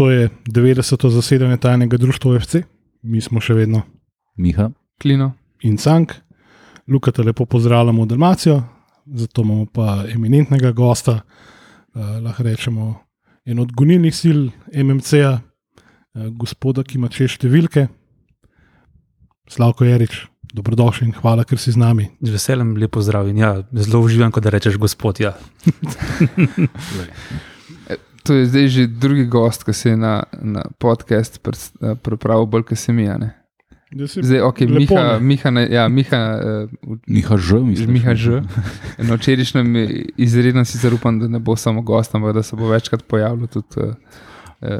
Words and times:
to 0.00 0.10
je 0.10 0.28
90. 0.48 1.10
zasedanje 1.10 1.56
tajnega 1.56 1.96
društva 1.96 2.30
OFC, 2.32 2.54
mi 3.02 3.20
smo 3.20 3.40
še 3.40 3.52
vedno 3.52 3.82
Miha. 4.40 4.70
Klino. 5.02 5.34
in 5.60 5.76
Cank. 5.76 6.14
Luka 6.88 7.12
te 7.12 7.22
lepo 7.22 7.44
pozdravljamo 7.44 8.02
v 8.02 8.06
Dalmacijo, 8.08 8.62
zato 9.06 9.42
imamo 9.42 9.66
pa 9.66 10.04
eminentnega 10.08 10.72
gosta, 10.72 11.20
uh, 11.20 12.16
lahko 12.24 12.42
rečemo, 12.42 12.94
en 13.44 13.58
od 13.60 13.72
gonilnih 13.76 14.16
sil 14.16 14.48
MMC-ja, 14.72 15.34
uh, 15.36 16.26
gospoda, 16.32 16.80
ki 16.80 16.96
ima 16.96 17.12
če 17.12 17.28
številke, 17.36 17.86
Slavko 19.52 19.84
Jarič. 19.84 20.24
Dobrodošli 20.54 21.10
in 21.10 21.14
hvala, 21.14 21.44
ker 21.44 21.60
si 21.60 21.76
z 21.76 21.78
nami. 21.78 22.08
Z 22.24 22.32
veseljem 22.32 22.72
lepo 22.80 23.04
zdrav 23.04 23.28
in 23.28 23.44
ja, 23.44 23.52
zelo 23.70 24.00
uživam, 24.00 24.32
ko 24.32 24.40
da 24.40 24.48
rečeš 24.50 24.80
gospod. 24.80 25.20
Ja. 25.20 25.36
To 28.22 28.34
je 28.34 28.46
zdaj 28.46 28.68
že 28.68 28.86
drugi 28.86 29.24
gost, 29.24 29.64
ki 29.64 29.72
se 29.72 29.90
je 29.90 29.96
na, 29.96 30.22
na 30.42 30.64
podcast 30.78 31.40
eh, 31.40 31.94
pripravil, 32.02 32.46
bolj 32.46 32.62
kot 32.62 32.78
se 32.78 32.92
mi. 32.92 33.08
a 33.08 33.18
ne. 33.18 33.40
Da 33.90 34.06
si 34.06 34.22
Zdaj, 34.22 34.40
ok, 34.40 34.60
lepo, 34.60 34.94
Miha, 34.94 35.02
ne? 35.02 35.20
Miha, 35.20 35.50
ne, 35.50 35.68
ja, 35.70 35.88
Miha, 35.88 36.38
uh, 36.86 36.96
Miha 37.06 37.36
Ž, 37.36 37.58
mislim. 37.58 37.92
Miha 37.92 38.14
Ž. 38.14 38.42
No, 39.08 39.16
včerajšnjem 39.16 39.76
je 39.76 40.04
izredno 40.16 40.64
sicer 40.64 40.94
upam, 40.94 41.18
da 41.18 41.28
ne 41.28 41.38
bo 41.38 41.56
samo 41.56 41.82
gost, 41.82 42.14
ampak 42.14 42.34
da 42.34 42.42
se 42.42 42.56
bo 42.56 42.68
večkrat 42.68 43.02
pojavljal 43.02 43.46
tudi 43.46 43.66
uh, 43.76 43.90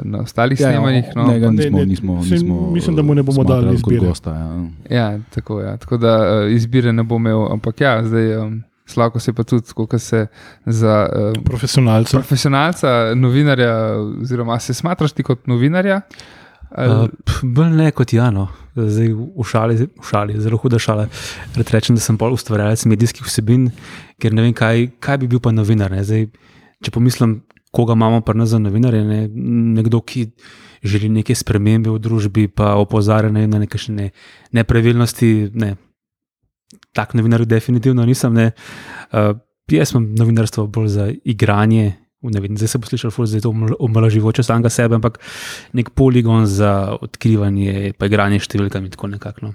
na 0.03 0.21
ostalih 0.21 0.59
ja, 0.59 0.71
snemanjih. 0.71 1.05
No, 1.15 1.27
ne, 1.27 1.39
nismo, 1.39 1.51
Ne, 1.51 1.69
ne, 1.69 1.85
nismo, 1.85 2.15
nismo, 2.31 2.71
mislim, 2.71 2.95
da 2.95 3.01
mu 3.01 3.15
ne 3.15 3.23
bomo 3.23 3.43
dali 3.43 3.75
izbire. 3.75 4.07
Gosta, 4.07 4.31
ja. 4.31 4.69
Ja, 4.97 5.19
tako, 5.35 5.61
ja. 5.61 5.77
tako 5.77 5.97
da 5.97 6.43
uh, 6.45 6.51
izbire 6.51 6.93
ne 6.93 7.03
bo 7.03 7.15
imel, 7.15 7.51
ampak 7.51 7.81
ja, 7.81 8.03
zdaj 8.03 8.37
um, 8.37 8.63
Slavko 8.85 9.19
se 9.19 9.33
pa 9.33 9.43
tudi, 9.43 9.73
koliko 9.73 9.99
se 9.99 10.27
za 10.65 11.09
um, 11.09 11.43
Profesionalce. 11.43 12.17
profesionalca, 12.17 13.15
novinarja, 13.15 13.73
oziroma 14.21 14.59
se 14.59 14.73
smatraš 14.73 15.11
ti 15.11 15.23
kot 15.23 15.47
novinarja? 15.47 16.01
Uh, 16.71 17.09
pf, 17.25 17.43
bolj 17.43 17.73
ne 17.75 17.91
kot 17.91 18.13
Jano, 18.13 18.47
zdaj 18.75 19.09
v 19.11 19.43
šali, 19.43 19.75
v 19.75 20.07
šali 20.07 20.39
zelo 20.39 20.57
huda 20.57 20.79
šala. 20.79 21.07
Rad 21.55 21.71
rečem, 21.75 21.95
da 21.95 22.03
sem 22.03 22.17
bolj 22.17 22.37
ustvarjalec 22.39 22.85
medijskih 22.87 23.27
vsebin, 23.27 23.69
ker 24.23 24.31
ne 24.33 24.45
vem, 24.45 24.53
kaj, 24.55 24.87
kaj 25.03 25.19
bi 25.19 25.27
bil 25.27 25.43
pa 25.43 25.51
novinar. 25.51 25.91
Ne? 25.91 26.05
Zdaj, 26.07 26.29
če 26.83 26.93
pomislim, 26.95 27.41
koga 27.75 27.95
imamo 27.99 28.21
pa 28.23 28.33
nas 28.33 28.53
za 28.55 28.59
novinarje, 28.59 29.03
ne? 29.03 29.21
nekdo, 29.79 29.99
ki 29.99 30.29
želi 30.83 31.11
neke 31.11 31.35
spremembe 31.35 31.91
v 31.91 31.99
družbi, 31.99 32.47
pa 32.47 32.73
opozarja 32.79 33.31
ne, 33.31 33.45
na 33.51 33.59
neke 33.61 33.79
še 33.79 33.91
ne, 33.95 34.09
nepravilnosti. 34.55 35.51
Ne. 35.53 35.75
Tak 36.93 37.13
novinar 37.13 37.45
definitivno 37.45 38.05
nisem. 38.05 38.33
Ne. 38.33 38.51
Uh, 39.11 39.33
jaz 39.71 39.93
sem 39.93 40.13
novinarstvo 40.17 40.67
bolj 40.67 40.87
za 40.87 41.09
igranje. 41.23 41.93
Vem, 42.21 42.53
zdaj 42.57 42.67
se 42.67 42.77
bo 42.77 42.85
slišal, 42.85 43.11
da 43.17 43.37
je 43.37 43.41
to 43.41 43.53
omalaživoče 43.79 44.43
samega 44.43 44.69
sebe, 44.69 44.95
ampak 44.95 45.17
nek 45.73 45.89
poligon 45.97 46.45
za 46.45 46.93
odkrivanje, 47.01 47.93
pa 47.97 48.05
igranje 48.05 48.39
s 48.39 48.49
številkami. 48.51 48.93
Tako 48.93 49.09
nekako. 49.15 49.47
No. 49.47 49.53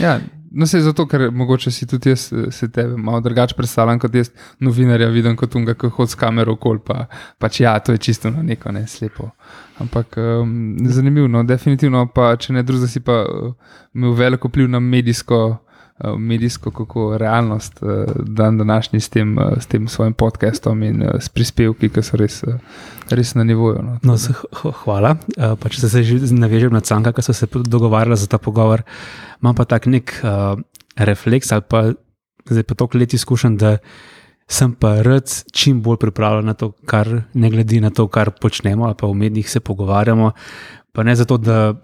Ja, 0.00 0.20
no 0.50 0.66
se 0.66 0.78
je 0.78 0.82
zato, 0.82 1.06
ker 1.06 1.30
mogoče 1.30 1.70
si 1.70 1.86
tudi 1.86 2.10
jaz 2.10 2.32
eh, 2.32 2.50
se 2.50 2.70
tebe 2.72 2.96
malo 2.96 3.20
drugače 3.20 3.54
predstavljam 3.54 3.98
kot 3.98 4.14
jaz, 4.14 4.30
novinarja 4.60 5.08
vidim 5.08 5.36
kot 5.36 5.54
unga, 5.54 5.74
ki 5.74 5.92
hodi 5.92 6.12
s 6.12 6.18
kamero 6.18 6.56
okol, 6.56 6.78
pa 6.84 7.06
pač 7.38 7.60
ja, 7.60 7.76
to 7.78 7.92
je 7.92 7.98
čisto 7.98 8.30
na 8.30 8.42
neko 8.42 8.72
ne 8.72 8.86
slepo. 8.86 9.30
Ampak 9.78 10.16
um, 10.16 10.76
zanimivo, 10.88 11.28
no, 11.28 11.44
definitivno 11.44 12.06
pa, 12.14 12.34
če 12.36 12.56
ne 12.56 12.62
drugega, 12.62 12.90
si 12.90 13.00
pa 13.04 13.22
uh, 13.24 13.52
imel 13.94 14.16
veliko 14.16 14.48
vpliv 14.48 14.70
na 14.70 14.80
medijsko, 14.80 15.42
medijsko 16.18 16.70
kako 16.70 17.18
realnost 17.18 17.82
uh, 17.82 17.90
dan 18.26 18.58
današnji 18.58 19.00
s 19.00 19.08
tem, 19.08 19.38
uh, 19.38 19.44
s 19.58 19.66
tem 19.66 19.88
svojim 19.88 20.14
podcastom 20.14 20.82
in 20.82 21.02
s 21.20 21.28
prispevki, 21.28 21.88
ki 21.88 22.02
so 22.02 22.16
res, 22.16 22.42
res 23.10 23.34
na 23.34 23.44
nivoju. 23.44 23.82
No, 23.82 23.98
No, 24.02 24.16
hvala. 24.84 25.16
Pa 25.36 25.68
če 25.68 25.88
se 25.88 26.02
že 26.02 26.34
navežem 26.34 26.72
na 26.72 26.80
Canka, 26.80 27.12
ki 27.12 27.22
so 27.22 27.32
se 27.32 27.46
dogovarjali 27.46 28.16
za 28.16 28.26
ta 28.26 28.38
pogovor, 28.38 28.82
imam 29.42 29.54
pa 29.54 29.64
tak 29.64 29.86
nek 29.86 30.12
uh, 30.22 30.58
refleks 30.96 31.52
ali 31.52 31.62
pa 31.68 31.92
zdaj 32.48 32.62
pa 32.62 32.74
toliko 32.74 32.98
let 32.98 33.14
izkušen, 33.14 33.56
da 33.56 33.76
sem 34.48 34.74
pa 34.74 35.02
rad 35.02 35.30
čim 35.52 35.82
bolj 35.82 35.96
pripravljen 35.96 36.46
na 36.46 36.54
to, 36.54 36.72
kar 36.86 37.08
ne 37.34 37.50
glede 37.50 37.80
na 37.80 37.90
to, 37.90 38.08
kar 38.08 38.30
počnemo, 38.30 38.84
ali 38.84 38.94
pa 38.98 39.06
v 39.06 39.14
medijih 39.14 39.50
se 39.50 39.60
pogovarjamo. 39.60 40.32
Pa 40.92 41.02
ne 41.02 41.16
zato, 41.16 41.38
da 41.38 41.74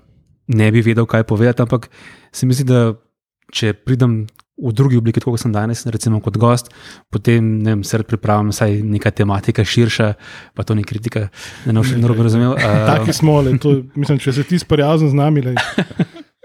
ne 0.46 0.70
bi 0.72 0.82
vedel, 0.82 1.06
kaj 1.06 1.22
povedati, 1.22 1.62
ampak 1.62 1.88
se 2.32 2.46
mi 2.46 2.54
zdi, 2.54 2.64
da 2.64 2.92
če 3.52 3.72
pridem 3.74 4.22
v 4.58 4.72
drugi 4.74 4.98
obliki, 4.98 5.22
kot 5.22 5.38
sem 5.38 5.52
danes, 5.54 5.84
recimo 5.86 6.18
kot 6.22 6.36
gost, 6.40 6.72
potem 7.14 7.58
ne 7.62 7.76
vem, 7.76 7.84
se 7.86 8.00
rad 8.00 8.08
pripravljam, 8.10 8.50
saj 8.52 8.80
neka 8.82 9.12
tematika 9.14 9.62
širša, 9.64 10.08
pa 10.58 10.66
to 10.66 10.74
ni 10.74 10.82
kritika, 10.86 11.28
da 11.64 11.74
ne 11.74 11.84
boš 11.84 11.94
narobe 12.00 12.26
razumel. 12.26 12.56
Uh, 12.56 12.80
Taki 12.90 13.14
smo, 13.14 13.38
le, 13.46 13.54
to, 13.62 13.76
mislim, 13.94 14.18
če 14.22 14.34
se 14.40 14.46
ti 14.48 14.58
sprijazen 14.58 15.12
z 15.14 15.18
nami, 15.20 15.46
le, 15.46 15.54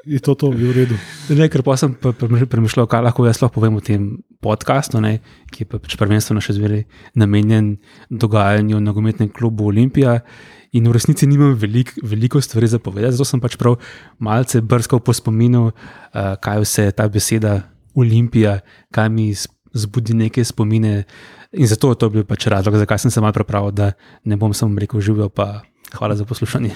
je 0.05 0.19
to, 0.19 0.35
to 0.35 0.51
je 0.53 0.61
v 0.61 0.75
redu. 0.75 0.99
Ne, 1.33 1.47
ker 1.49 1.63
pa 1.65 1.77
sem 1.79 1.95
premišljal- 1.97 2.89
kaj 2.91 3.05
lahko 3.07 3.25
jaz 3.25 3.41
lahko 3.41 3.57
povem 3.57 3.79
v 3.79 3.85
tem 3.87 4.01
podkastu, 4.43 5.01
ne, 5.01 5.17
ki 5.49 5.63
je 5.63 5.69
pa 5.73 5.79
pač 5.81 5.97
prvenstveno 5.97 6.43
še 6.43 6.57
zmeraj 6.59 6.83
namenjen 7.17 7.77
dogajanju 8.11 8.77
v 8.77 8.83
nogometnem 8.83 9.31
klubu 9.33 9.71
Olimpija. 9.71 10.19
In 10.73 10.89
v 10.89 10.95
resnici 10.95 11.27
nimam 11.29 11.53
velik, 11.53 11.93
veliko 12.01 12.41
stvari 12.41 12.67
za 12.67 12.79
povedati, 12.81 13.13
zato 13.13 13.29
sem 13.29 13.41
pač 13.41 13.57
prav 13.61 13.77
malce 14.17 14.61
brskal 14.61 15.03
po 15.05 15.13
spominu, 15.13 15.67
uh, 15.69 16.33
kaj 16.41 16.63
vse 16.63 16.87
je 16.89 16.95
ta 16.97 17.05
beseda 17.07 17.59
Olimpija, 17.93 18.59
kaj 18.93 19.09
mi 19.09 19.29
zbudi 19.73 20.17
neke 20.17 20.43
spomine. 20.45 21.03
In 21.53 21.69
zato 21.69 21.91
je 21.93 21.99
to 22.01 22.09
bil 22.09 22.25
pač 22.25 22.47
razlog, 22.49 22.79
zakaj 22.81 23.05
sem 23.05 23.13
se 23.13 23.21
malo 23.21 23.37
pripravil, 23.37 23.69
da 23.69 23.91
ne 24.25 24.37
bom 24.37 24.53
samo 24.53 24.81
rekel 24.81 25.01
živel, 25.01 25.29
pa 25.29 25.61
hvala 25.93 26.17
za 26.17 26.25
poslušanje. 26.25 26.73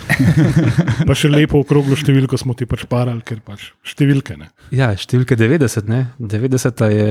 Pa 1.09 1.15
še 1.17 1.31
lepo 1.31 1.63
okroglo 1.63 1.97
številko 1.97 2.37
smo 2.37 2.53
ti 2.53 2.67
pač 2.69 2.85
parali, 2.85 3.23
ker 3.25 3.41
pač 3.41 3.71
številke. 3.81 4.37
Ne. 4.37 4.51
Ja, 4.69 4.91
številka 4.93 5.33
90, 5.39 5.89
ne? 5.89 6.03
90 6.21 6.85
je, 6.93 7.07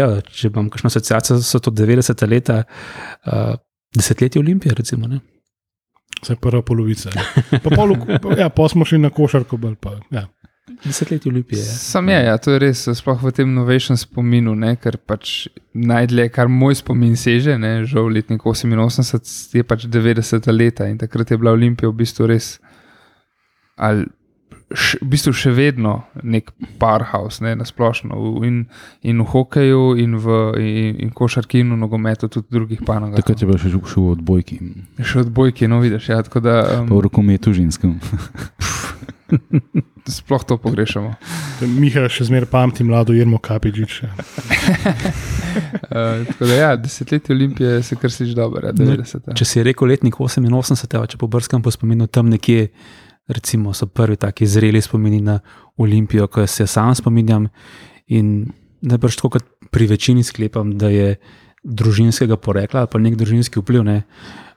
evo, 0.00 0.20
če 0.24 0.48
imam 0.48 0.72
kakšno 0.72 0.88
asociacijo, 0.88 1.36
so 1.44 1.60
to 1.60 1.74
90 1.76 2.24
leta, 2.32 2.62
uh, 2.64 3.56
desetletje 3.92 4.40
Olimpije, 4.40 4.72
recimo. 4.80 5.12
Ne? 5.12 5.20
Vse 6.26 6.34
prva 6.42 6.62
polovica. 6.66 7.12
Pa, 7.62 7.70
pol, 7.70 7.94
ja, 8.42 8.48
pa 8.50 8.66
smo 8.68 8.84
šli 8.84 8.98
na 8.98 9.12
košarko. 9.14 9.56
bolj 9.62 9.76
Pa, 9.78 9.92
ja. 10.10 10.26
Desetletje 10.84 11.30
Olimpije. 11.30 11.60
Ja. 11.60 11.64
Sam 11.64 12.08
je, 12.08 12.16
ja, 12.24 12.34
to 12.42 12.50
je 12.52 12.58
res, 12.58 12.82
sploh 12.98 13.20
v 13.22 13.30
tem 13.32 13.52
novejšem 13.54 13.96
spominu, 14.00 14.54
ne, 14.58 14.72
ker 14.74 14.98
pač 14.98 15.46
najdlje, 15.70 16.26
kar 16.34 16.50
moj 16.50 16.80
spomin 16.82 17.14
seže, 17.16 17.54
ne, 17.58 17.84
žal 17.86 18.10
letnik 18.10 18.42
88, 18.42 19.54
je 19.54 19.62
pač 19.62 19.86
90 19.86 20.50
leta 20.50 20.90
in 20.90 20.98
takrat 20.98 21.30
je 21.30 21.38
bila 21.38 21.54
Olimpija 21.54 21.92
v 21.92 21.98
bistvu 22.02 22.26
res, 22.32 22.56
ali 23.78 24.08
š, 24.74 24.98
v 25.02 25.08
bistvu 25.14 25.32
še 25.36 25.52
vedno 25.54 25.94
nek 26.22 26.50
powerhouse, 26.80 27.44
ne, 27.44 27.54
na 27.58 27.66
splošno 27.68 28.18
in, 28.46 28.64
in 29.06 29.22
v 29.22 29.28
hokeju, 29.32 29.84
in 30.02 30.16
v 30.22 30.38
in, 30.62 31.00
in 31.06 31.10
košarki, 31.14 31.62
in 31.62 31.74
v 31.74 31.80
nogometu, 31.84 32.28
tudi 32.28 32.48
v 32.50 32.58
drugih 32.58 32.80
panogah. 32.86 33.20
Takrat 33.22 33.42
je 33.42 33.50
bil 33.50 33.60
še 33.60 33.70
šel 33.70 33.82
v 33.82 34.14
odbojki, 34.16 34.60
Še 35.02 35.26
odbojki, 35.26 35.70
no 35.70 35.82
vidiš, 35.84 36.10
ja, 36.10 36.22
tako 36.26 36.42
da 36.44 36.62
pa 36.64 36.80
v 36.82 36.90
um, 36.90 37.02
rokometu 37.06 37.54
ženskem. 37.56 37.98
sploh 40.06 40.44
to 40.44 40.56
pogrešamo. 40.58 41.14
Miha 41.66 42.06
še 42.12 42.28
zmeraj 42.28 42.48
pamti 42.50 42.84
mlado 42.86 43.14
Irmo 43.16 43.38
Kapičič. 43.42 44.02
Uh, 44.06 44.10
tako 46.30 46.46
da 46.46 46.54
ja, 46.54 46.70
desetletje 46.76 47.34
Olimpije 47.34 47.82
se 47.82 47.96
kar 47.96 48.12
si 48.12 48.26
že 48.26 48.34
dobro, 48.36 48.66
ja, 48.66 48.72
90. 48.72 49.34
Če 49.36 49.44
si 49.48 49.64
rekel 49.66 49.90
letnik 49.90 50.14
88, 50.14 50.86
evo, 50.94 51.06
če 51.10 51.18
pobrskam 51.20 51.64
po 51.64 51.72
spominu 51.74 52.06
tam 52.06 52.30
nekje, 52.30 52.68
recimo, 53.28 53.74
so 53.74 53.86
prvi 53.86 54.16
taki 54.16 54.46
zreli 54.46 54.80
spomini 54.82 55.20
na 55.20 55.40
Olimpijo, 55.76 56.26
ko 56.26 56.46
se 56.46 56.66
sam 56.66 56.94
spominjam. 56.94 57.48
In 58.06 58.52
najbrž 58.82 59.16
tako 59.16 59.36
kot 59.36 59.44
pri 59.70 59.86
večini 59.86 60.22
sklepam, 60.22 60.76
da 60.78 60.88
je 60.88 61.16
družinskega 61.64 62.36
porekla 62.36 62.84
ali 62.84 62.92
pa 62.92 62.98
nek 63.02 63.16
družinski 63.18 63.60
vpliv. 63.60 63.84
Ne. 63.84 64.02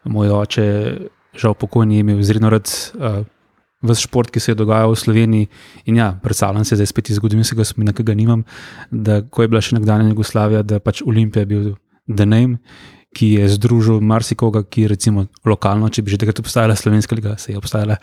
Moj 0.06 0.30
oče, 0.30 0.66
žal 1.34 1.58
pokojni, 1.58 2.00
je 2.00 2.06
imel 2.06 2.20
izredno 2.20 2.50
rad. 2.50 2.70
Uh, 2.96 3.26
Ves 3.80 4.02
šport, 4.04 4.28
ki 4.28 4.42
se 4.44 4.52
je 4.52 4.58
dogajal 4.60 4.92
v 4.92 5.00
Sloveniji, 5.00 5.48
in 5.88 5.96
ja, 5.96 6.10
predstavljam 6.20 6.66
se 6.68 6.76
zdaj 6.76 6.90
spet 6.92 7.10
iz 7.10 7.16
zgodovinskega 7.16 7.64
spomina, 7.64 7.94
ki 7.96 8.04
ga 8.04 8.12
nimam, 8.12 8.42
da 8.92 9.22
ko 9.24 9.46
je 9.46 9.48
bila 9.48 9.62
še 9.64 9.78
nekdanja 9.78 10.10
Jugoslavija, 10.10 10.66
da 10.68 10.82
pač 10.84 11.00
Olimpija 11.08 11.48
bil 11.48 11.78
the 12.04 12.26
name, 12.28 12.60
ki 13.20 13.34
je 13.36 13.50
združil 13.52 14.00
marsikoga, 14.00 14.62
ki 14.64 14.88
recimo 14.88 15.26
lokalno, 15.44 15.90
če 15.92 16.06
bi 16.06 16.14
že 16.14 16.22
takrat 16.22 16.40
obstajala 16.40 16.78
slovenska 16.80 17.18
liga, 17.20 17.36
se 17.36 17.52
je 17.52 17.60
obstajala, 17.60 17.98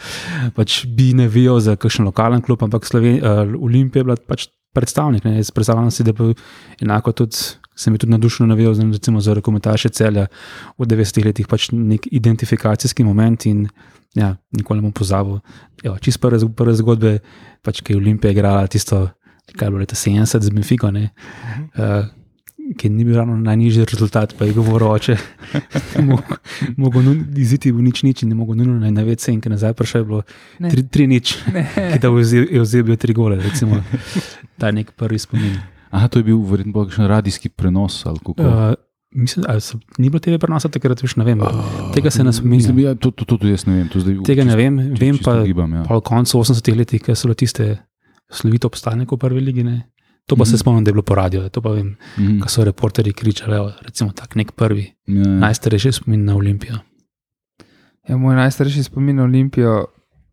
pač 0.52 0.82
bi 0.84 1.14
ne 1.16 1.24
vijo 1.32 1.56
za 1.56 1.78
kakšen 1.80 2.04
lokalen 2.04 2.44
klub, 2.44 2.60
ampak 2.66 2.84
Sloven, 2.84 3.22
uh, 3.22 3.54
Olimpija 3.56 4.04
je 4.04 4.08
bila 4.10 4.16
pač 4.20 4.50
predstavnik. 4.76 5.24
Ne. 5.24 5.38
Jaz 5.40 5.54
predstavljam 5.56 5.88
si, 5.90 6.04
da 6.04 6.12
bi 6.12 6.34
enako 6.84 7.16
tudi. 7.24 7.56
Se 7.76 7.90
mi 7.92 7.98
tudi 8.00 8.14
nadušeno 8.14 8.46
navijal, 8.48 8.72
recimo 8.92 9.20
za 9.20 9.34
rekomentaše 9.36 9.90
celja 9.92 10.22
v 10.78 10.86
90-ih 10.88 11.26
letih, 11.26 11.48
pač 11.48 11.66
nek 11.76 12.06
identifikacijski 12.08 13.04
moment 13.04 13.44
in 13.46 13.66
ja, 14.16 14.30
nikoli 14.56 14.80
ne 14.80 14.86
bom 14.86 14.94
pozabil. 14.96 15.42
Evo, 15.84 15.98
Čist 16.00 16.20
prve, 16.22 16.40
prve 16.56 16.72
zgodbe, 16.80 17.18
pač, 17.60 17.82
ki 17.84 17.92
je 17.92 18.00
Olimpija 18.00 18.32
igrala 18.32 18.64
tisto, 18.72 19.02
kaj 19.52 19.68
je 19.68 19.74
bilo 19.74 19.84
leta 19.84 19.96
70 19.96 20.48
z 20.48 20.54
Benfico. 20.56 20.88
ne. 20.90 21.10
Uh, 21.76 22.08
ki 22.72 22.88
ni 22.88 23.04
bil 23.04 23.14
ravno 23.14 23.36
najnižji 23.36 23.84
rezultat, 23.84 24.34
pa 24.34 24.44
je 24.44 24.52
govoril 24.52 24.88
oče. 24.90 25.14
Mogoče 26.76 27.04
nu, 27.04 27.12
iziti 27.36 27.70
v 27.70 27.80
nič 27.80 28.02
nič 28.02 28.22
in 28.22 28.28
ne 28.28 28.34
mogo 28.34 28.54
nujno 28.54 28.74
na 28.76 28.90
največ 28.90 29.28
in 29.28 29.40
ki 29.40 29.48
nazaj 29.48 29.72
prišel, 29.72 30.00
je 30.00 30.06
bilo 30.06 30.22
Ne. 30.58 30.70
tri, 30.70 30.82
tri 30.84 31.06
nič, 31.06 31.36
ki 31.92 31.98
da 31.98 32.08
je 32.08 32.14
vzel- 32.60 32.90
je 32.90 32.96
tri 32.96 33.12
gole, 33.12 33.36
recimo. 33.38 33.78
Ta 34.56 34.70
nek 34.70 34.90
prvi 34.92 35.16
spomin. 35.16 35.56
Aha, 35.90 36.08
to 36.08 36.18
je 36.18 36.24
bil 36.24 36.38
verjetno 36.40 36.72
bolj 36.72 36.88
kakšen 36.88 37.06
radijski 37.06 37.48
prenos 37.48 38.02
ali 38.04 38.18
kako. 38.18 38.34
Uh, 38.34 38.74
mislim, 39.12 39.44
ali 39.48 39.60
so, 39.60 39.78
ni 39.96 40.10
bilo 40.10 40.18
TV 40.18 40.36
prenosa 40.36 40.68
takrat, 40.68 40.98
več 40.98 41.16
ne 41.16 41.24
vem. 41.24 41.40
tega 41.94 42.10
se 42.10 42.24
ne 42.24 42.32
spominjam. 42.32 42.74
Mislim, 42.74 42.78
ja, 42.80 42.94
to, 42.94 43.10
to, 43.10 43.24
to 43.24 43.36
tudi 43.36 43.50
jaz 43.50 43.66
ne 43.66 43.74
vem. 43.74 43.88
To 43.88 44.00
zdaj 44.00 44.18
Tega 44.24 44.44
ne 44.44 44.50
čisto- 44.50 44.58
vem, 44.58 44.74
vem 44.92 45.14
čisto 45.14 45.30
pa, 45.30 45.44
Gibam, 45.44 45.72
ja. 45.72 45.82
pa 45.84 45.94
v 45.94 46.02
koncu 46.02 46.38
80-ih 46.38 46.76
letih, 46.76 47.00
ki 47.00 47.14
so 47.14 47.26
bile 47.26 47.36
tiste 47.36 47.64
slovite 48.28 48.66
obstanek 48.66 49.06
v 49.06 49.16
prvi 49.16 49.40
ligi. 49.40 49.62
Ne? 49.62 49.76
To 50.26 50.36
pa 50.36 50.42
mm. 50.42 50.46
se 50.46 50.50
Mhm. 50.50 50.58
spomnim, 50.58 50.84
da 50.84 50.88
je 50.88 50.94
bilo 50.94 51.02
po 51.02 51.14
radiju, 51.14 51.48
to 51.48 51.60
pa 51.60 51.70
vem, 51.70 51.96
Mhm. 52.18 52.40
ko 52.40 52.48
so 52.48 52.64
reporterji 52.64 53.12
kričali, 53.12 53.54
recimo 53.80 54.10
tak 54.12 54.34
nek 54.34 54.52
prvi, 54.52 54.92
Ja, 55.06 55.26
najstarejši 55.28 55.92
spomin 55.92 56.24
na 56.24 56.34
Olimpijo. 56.34 56.78
Ja, 58.08 58.16
moj 58.16 58.34
najstarejši 58.36 58.82
spomin 58.82 59.16
na 59.16 59.22
Olimpijo, 59.22 59.84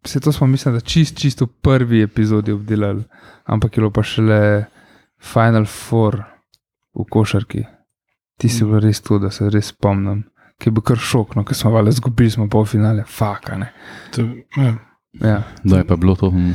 vse 0.04 0.20
to 0.20 0.32
smo, 0.32 0.48
mislim, 0.48 0.74
da 0.74 0.80
čist, 0.82 1.18
čisto 1.18 1.46
v 1.46 1.50
prvi 1.62 2.02
epizodi 2.02 2.52
obdelali, 2.52 3.04
ampak 3.46 3.78
je 3.78 3.82
bilo 3.82 3.92
pa 3.92 4.04
šele 4.04 4.66
Final 5.24 5.66
Four 5.66 6.24
v 6.94 7.06
košarki. 7.06 7.64
Ti 8.38 8.50
si 8.50 8.66
bil 8.66 8.80
res 8.80 9.02
to, 9.02 9.20
da 9.20 9.30
se 9.30 9.50
res 9.50 9.66
spomnim. 9.68 10.24
Ki 10.60 10.68
je 10.68 10.72
bil 10.72 10.82
kar 10.82 10.98
šok, 10.98 11.36
no, 11.36 11.44
ker 11.44 11.56
smo 11.56 11.72
vale 11.72 11.90
izgubili, 11.90 12.30
smo 12.30 12.48
pol 12.48 12.66
finale, 12.66 13.04
fakane. 13.04 13.72
To, 14.12 14.22
ja. 14.58 14.74
Ja. 15.22 15.44
Da 15.64 15.78
je 15.78 15.84
pa 15.84 15.96
bilo 15.96 16.16
to. 16.16 16.30
hm. 16.32 16.52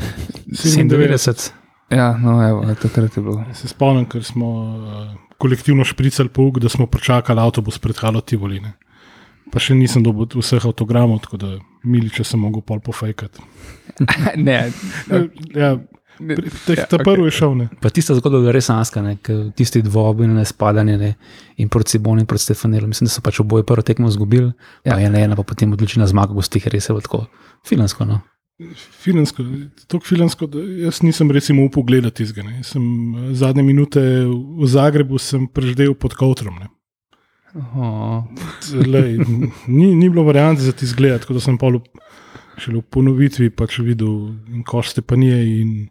97, 0.49 1.52
ja, 1.90 2.17
no, 2.19 2.49
evo, 2.49 2.64
takrat 2.75 3.17
je 3.17 3.23
bilo. 3.23 3.44
Se 3.55 3.69
spomnim, 3.69 4.06
ker 4.06 4.25
smo 4.25 4.49
uh, 4.49 5.08
kolektivno 5.38 5.85
špricali 5.85 6.29
pouk, 6.29 6.58
da 6.58 6.69
smo 6.69 6.87
pričakali 6.87 7.40
avtobus 7.40 7.79
pred 7.79 7.96
Halo 7.96 8.20
Tivoline. 8.20 8.73
Pa 9.52 9.61
še 9.62 9.73
nisem 9.75 10.02
dobil 10.05 10.29
vseh 10.43 10.61
avtogramov, 10.69 11.23
tako 11.25 11.37
da 11.40 11.52
miliče 11.88 12.25
sem 12.25 12.40
mogel 12.40 12.61
pol 12.61 12.81
pofajkati. 12.85 13.40
ne, 14.37 14.58
Ja, 15.56 15.76
teh- 16.67 16.76
ja, 16.76 16.85
ta 16.90 16.96
okej. 16.99 17.05
prvi 17.06 17.29
je 17.29 17.31
šel, 17.31 17.52
ne. 17.55 17.69
pa 17.81 17.88
tista 17.94 18.14
zgodba 18.19 18.41
je 18.50 18.52
res 18.52 18.69
ker 19.23 19.52
tisti 19.56 19.81
dvoboj 19.87 20.26
na 20.26 20.43
spadanje 20.44 20.96
ne? 20.99 21.11
in 21.56 21.69
proti 21.70 21.94
Ciboni 21.94 22.20
in 22.20 22.26
proti 22.26 22.43
Stefanelu. 22.43 22.91
Mislim, 22.91 23.06
da 23.06 23.14
so 23.14 23.23
pač 23.23 23.38
oboje 23.41 23.62
prvo 23.62 23.82
tekmo 23.87 24.08
izgubili, 24.11 24.50
ja. 24.84 24.99
Ja. 24.99 24.99
pa 24.99 25.00
ena 25.06 25.19
ena 25.23 25.37
pa 25.38 25.43
potem 25.46 25.73
odločila 25.73 26.06
zmaga, 26.11 26.34
gostih 26.34 26.67
res 26.67 26.88
je 26.91 26.93
bilo 26.93 27.00
tako 27.06 27.20
filansko. 27.69 28.05
No? 28.05 28.20
Filmsko, 29.02 29.44
tako 29.87 30.05
filmsko, 30.05 30.46
da 30.50 30.58
jaz 30.82 30.99
nisem 31.02 31.31
recimo 31.31 31.62
upal 31.64 31.82
gledati. 31.87 32.22
Jaz 32.22 32.32
Sem, 32.66 32.82
eh, 33.14 33.34
zadnje 33.34 33.62
minute 33.62 34.00
v 34.58 34.66
Zagrebu 34.66 35.19
sem 35.19 35.46
preždel 35.46 35.94
pod 35.94 36.14
kotrom. 36.14 36.58
Oh. 37.55 38.25
Lej, 38.87 39.19
ni, 39.69 39.94
ni 39.94 40.10
bilo 40.10 40.25
variante 40.25 40.62
za 40.62 40.72
ti 40.72 40.87
zgled, 40.87 41.20
tako 41.20 41.38
da 41.38 41.40
sem 41.40 41.58
pol 41.58 41.78
v- 41.78 42.02
šele 42.58 42.82
v 42.82 42.82
ponovitvi 42.90 43.50
pač 43.50 43.78
videl 43.78 44.34
koš 44.66 44.90
Stepanije 44.90 45.38
in 45.62 45.88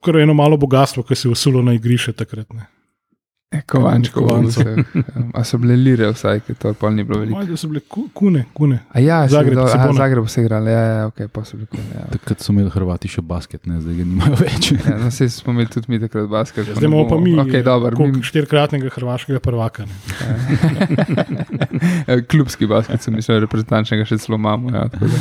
kar 0.00 0.16
eno 0.16 0.34
malo 0.34 0.56
bogatstvo, 0.56 1.02
ki 1.02 1.14
se 1.14 1.28
je 1.28 1.32
usulo 1.32 1.62
na 1.62 1.74
igrišče 1.76 2.12
takrat. 2.12 2.48
Ne. 2.52 2.66
E, 3.50 3.60
Kovančko, 3.62 4.20
Kovancev. 4.20 4.62
vse. 4.62 4.84
A 5.34 5.44
so 5.44 5.58
bile 5.58 5.76
lire 5.76 6.08
vsaj, 6.10 6.40
ker 6.42 6.54
to 6.58 6.72
pa 6.74 6.90
ni 6.90 7.04
bilo 7.06 7.20
veliko. 7.20 7.44
Da 7.46 7.56
so 7.56 7.68
bile 7.70 7.80
ku- 7.80 8.08
kune, 8.14 8.44
kune. 8.52 8.78
A 8.90 8.98
ja, 9.00 9.28
Zagreb, 9.28 9.54
se 9.68 9.76
aha, 9.78 9.92
Zagreb 9.92 10.26
se 10.28 10.42
igrali, 10.42 10.70
ja, 10.70 10.80
ja, 10.80 11.06
ok, 11.06 11.20
pa 11.32 11.44
so 11.44 11.54
bili 11.56 11.66
kune. 11.70 11.82
Ja. 11.94 12.06
Takrat 12.10 12.40
so 12.42 12.50
imeli 12.52 12.70
Hrvati 12.74 13.08
še 13.08 13.22
basket, 13.22 13.66
ne, 13.70 13.78
zdaj 13.80 13.94
ga 13.94 14.04
nimajo 14.04 14.34
več. 14.40 14.72
Ja, 14.86 14.96
no, 14.98 15.10
saj 15.14 15.28
smo 15.30 15.52
imeli 15.54 15.70
tudi 15.70 15.86
mi 15.88 16.00
takrat 16.02 16.26
basket. 16.28 16.66
Zdaj 16.72 16.84
imamo 16.90 17.06
pa 17.08 17.16
mi 17.22 17.36
okay, 17.38 17.62
dober, 17.62 17.94
mi, 17.94 18.22
štirikratnega 18.26 18.90
hrvaškega 18.96 19.38
prvaka. 19.40 19.86
Ne. 19.86 19.94
Ja, 22.06 22.20
klubski 22.22 22.66
basket, 22.66 23.02
sem 23.02 23.14
mislil, 23.14 23.40
reprezentančnega 23.44 24.04
še 24.08 24.18
celo 24.22 24.38
imamo. 24.38 24.70
Ja, 24.74 24.86
tako 24.90 25.06
da 25.10 25.18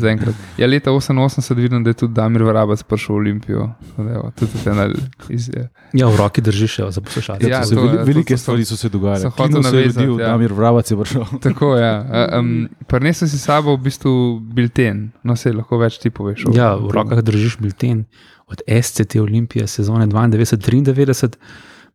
zaenkrat. 0.00 0.34
Ja, 0.60 0.68
leta 0.68 0.90
88 0.92 1.54
vidim, 1.56 1.82
da 1.84 1.92
je 1.92 2.00
tudi 2.02 2.14
Damir 2.16 2.44
Varabac 2.46 2.82
prišel 2.88 3.16
v 3.16 3.20
Olimpijo. 3.20 3.66
Da, 3.96 4.06
evo, 4.16 4.30
Tudi 4.36 4.60
ena 4.70 4.86
iz, 5.32 5.48
ja. 5.52 5.66
Ja, 5.96 6.08
v 6.12 6.16
roki 6.20 6.40
držiš 6.44 6.78
jo 6.78 6.90
za 6.92 7.00
poslušalce. 7.00 7.48
Ja, 7.48 7.62
se 7.66 7.74
to- 7.74 7.82
veli, 7.82 7.98
velike 7.98 8.34
to- 8.34 8.34
to- 8.34 8.42
stvari 8.42 8.64
so 8.64 8.76
se 8.76 8.88
dogajale. 8.88 9.24
hotel 9.30 9.46
Kino 9.46 9.62
se 9.62 9.68
je 9.68 9.72
navezati, 9.72 10.06
rodil, 10.06 10.20
ja. 10.20 10.26
Damir 10.28 10.52
Vravac 10.52 10.90
je 10.90 10.96
prišel. 10.96 11.24
Tako 11.46 11.74
je. 11.76 11.82
Ja. 11.82 11.96
Um, 12.38 12.68
Prinesel 12.86 13.28
si 13.28 13.38
s 13.38 13.44
sabo 13.44 13.76
v 13.76 13.80
bistvu 13.82 14.12
bilten, 14.40 15.10
no 15.24 15.36
se 15.36 15.52
lahko 15.52 15.78
več 15.78 15.98
ti 15.98 16.10
poveš. 16.10 16.44
Ja, 16.54 16.74
v 16.76 16.90
rokah 16.90 17.20
držiš 17.22 17.58
bilten 17.58 18.04
od 18.46 18.62
SCT 18.82 19.16
Olimpije 19.20 19.66
sezone 19.66 20.06
92-93, 20.06 21.36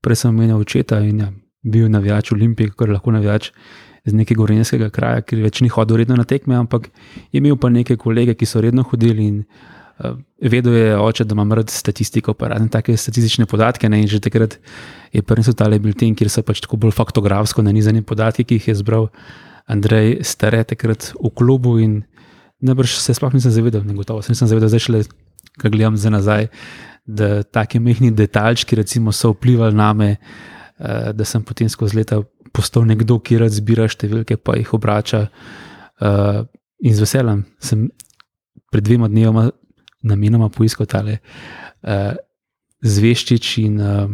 prej 0.01 0.15
sem 0.15 0.29
omenil 0.33 0.57
očeta 0.59 0.99
in 0.99 1.19
ja, 1.19 1.29
bil 1.63 1.89
navijač 1.89 2.31
Olimpije, 2.31 2.71
kar 2.77 2.89
lahko 2.89 3.11
navijač 3.11 3.51
iz 4.05 4.13
nekega 4.17 4.39
gorenskega 4.41 4.89
kraja, 4.89 5.21
ki 5.21 5.35
več 5.43 5.61
ni 5.61 5.69
hodil 5.69 5.99
redno 6.01 6.15
na 6.17 6.23
tekme, 6.25 6.55
ampak 6.57 6.87
je 7.31 7.37
imel 7.37 7.55
pa 7.61 7.69
neke 7.69 7.95
kolege, 8.01 8.33
ki 8.33 8.45
so 8.49 8.61
redno 8.61 8.81
hodili 8.83 9.27
in 9.27 9.43
vedel 10.41 10.75
je 10.75 10.97
oče, 10.97 11.25
da 11.25 11.35
imam 11.37 11.53
rad 11.53 11.69
statistiko, 11.69 12.33
pa 12.33 12.51
razne 12.53 12.69
take 12.73 12.97
statistične 12.97 13.45
podatke. 13.45 13.89
Ne, 13.89 14.01
in 14.01 14.07
že 14.11 14.21
takrat 14.23 14.57
je 15.13 15.21
prinesel 15.21 15.57
tale 15.57 15.79
bilten, 15.79 16.15
kjer 16.15 16.29
so 16.29 16.43
pač 16.45 16.63
tako 16.63 16.79
bolj 16.81 16.95
faktografsko 16.97 17.63
nanizani 17.65 18.01
podatki, 18.01 18.45
ki 18.45 18.59
jih 18.59 18.71
je 18.71 18.79
zbral 18.81 19.09
Andrej 19.71 20.21
Stare 20.27 20.63
takrat 20.67 21.13
v 21.15 21.29
klubu 21.35 21.77
in 21.79 22.01
Najbrž 22.61 22.99
se 23.01 23.13
sploh 23.17 23.33
nisem 23.33 23.51
zavedal, 23.51 23.81
ne 23.85 23.93
gotovo 23.97 24.21
se 24.21 24.31
nisem 24.31 24.47
zavedal, 24.47 24.69
zdaj 24.69 24.83
šele, 24.85 24.99
ko 25.57 25.69
gledam 25.73 25.97
za 25.97 26.09
nazaj, 26.13 26.47
da 27.05 27.43
taki 27.43 27.79
mehki 27.81 28.11
detaljčki 28.13 28.77
recimo, 28.77 29.11
so 29.11 29.33
vplivali 29.33 29.75
na 29.75 29.93
me, 29.93 30.09
uh, 30.77 31.09
da 31.13 31.25
sem 31.25 31.43
potem 31.43 31.69
skozi 31.69 31.97
leta 31.97 32.21
postal 32.53 32.85
nekdo, 32.85 33.17
ki 33.19 33.39
rad 33.41 33.55
zbira 33.55 33.87
številke, 33.89 34.37
pa 34.37 34.59
jih 34.59 34.75
obrača. 34.77 35.25
Uh, 36.01 36.45
in 36.85 36.93
z 36.93 37.01
veseljem 37.01 37.41
sem 37.61 37.89
pred 38.73 38.85
dvema 38.85 39.09
dnevoma 39.09 39.49
namenoma 40.03 40.49
poiskal 40.49 40.87
tale 40.89 41.19
uh, 41.19 42.13
zveščič 42.81 43.57
in 43.63 43.79
uh, 43.79 44.05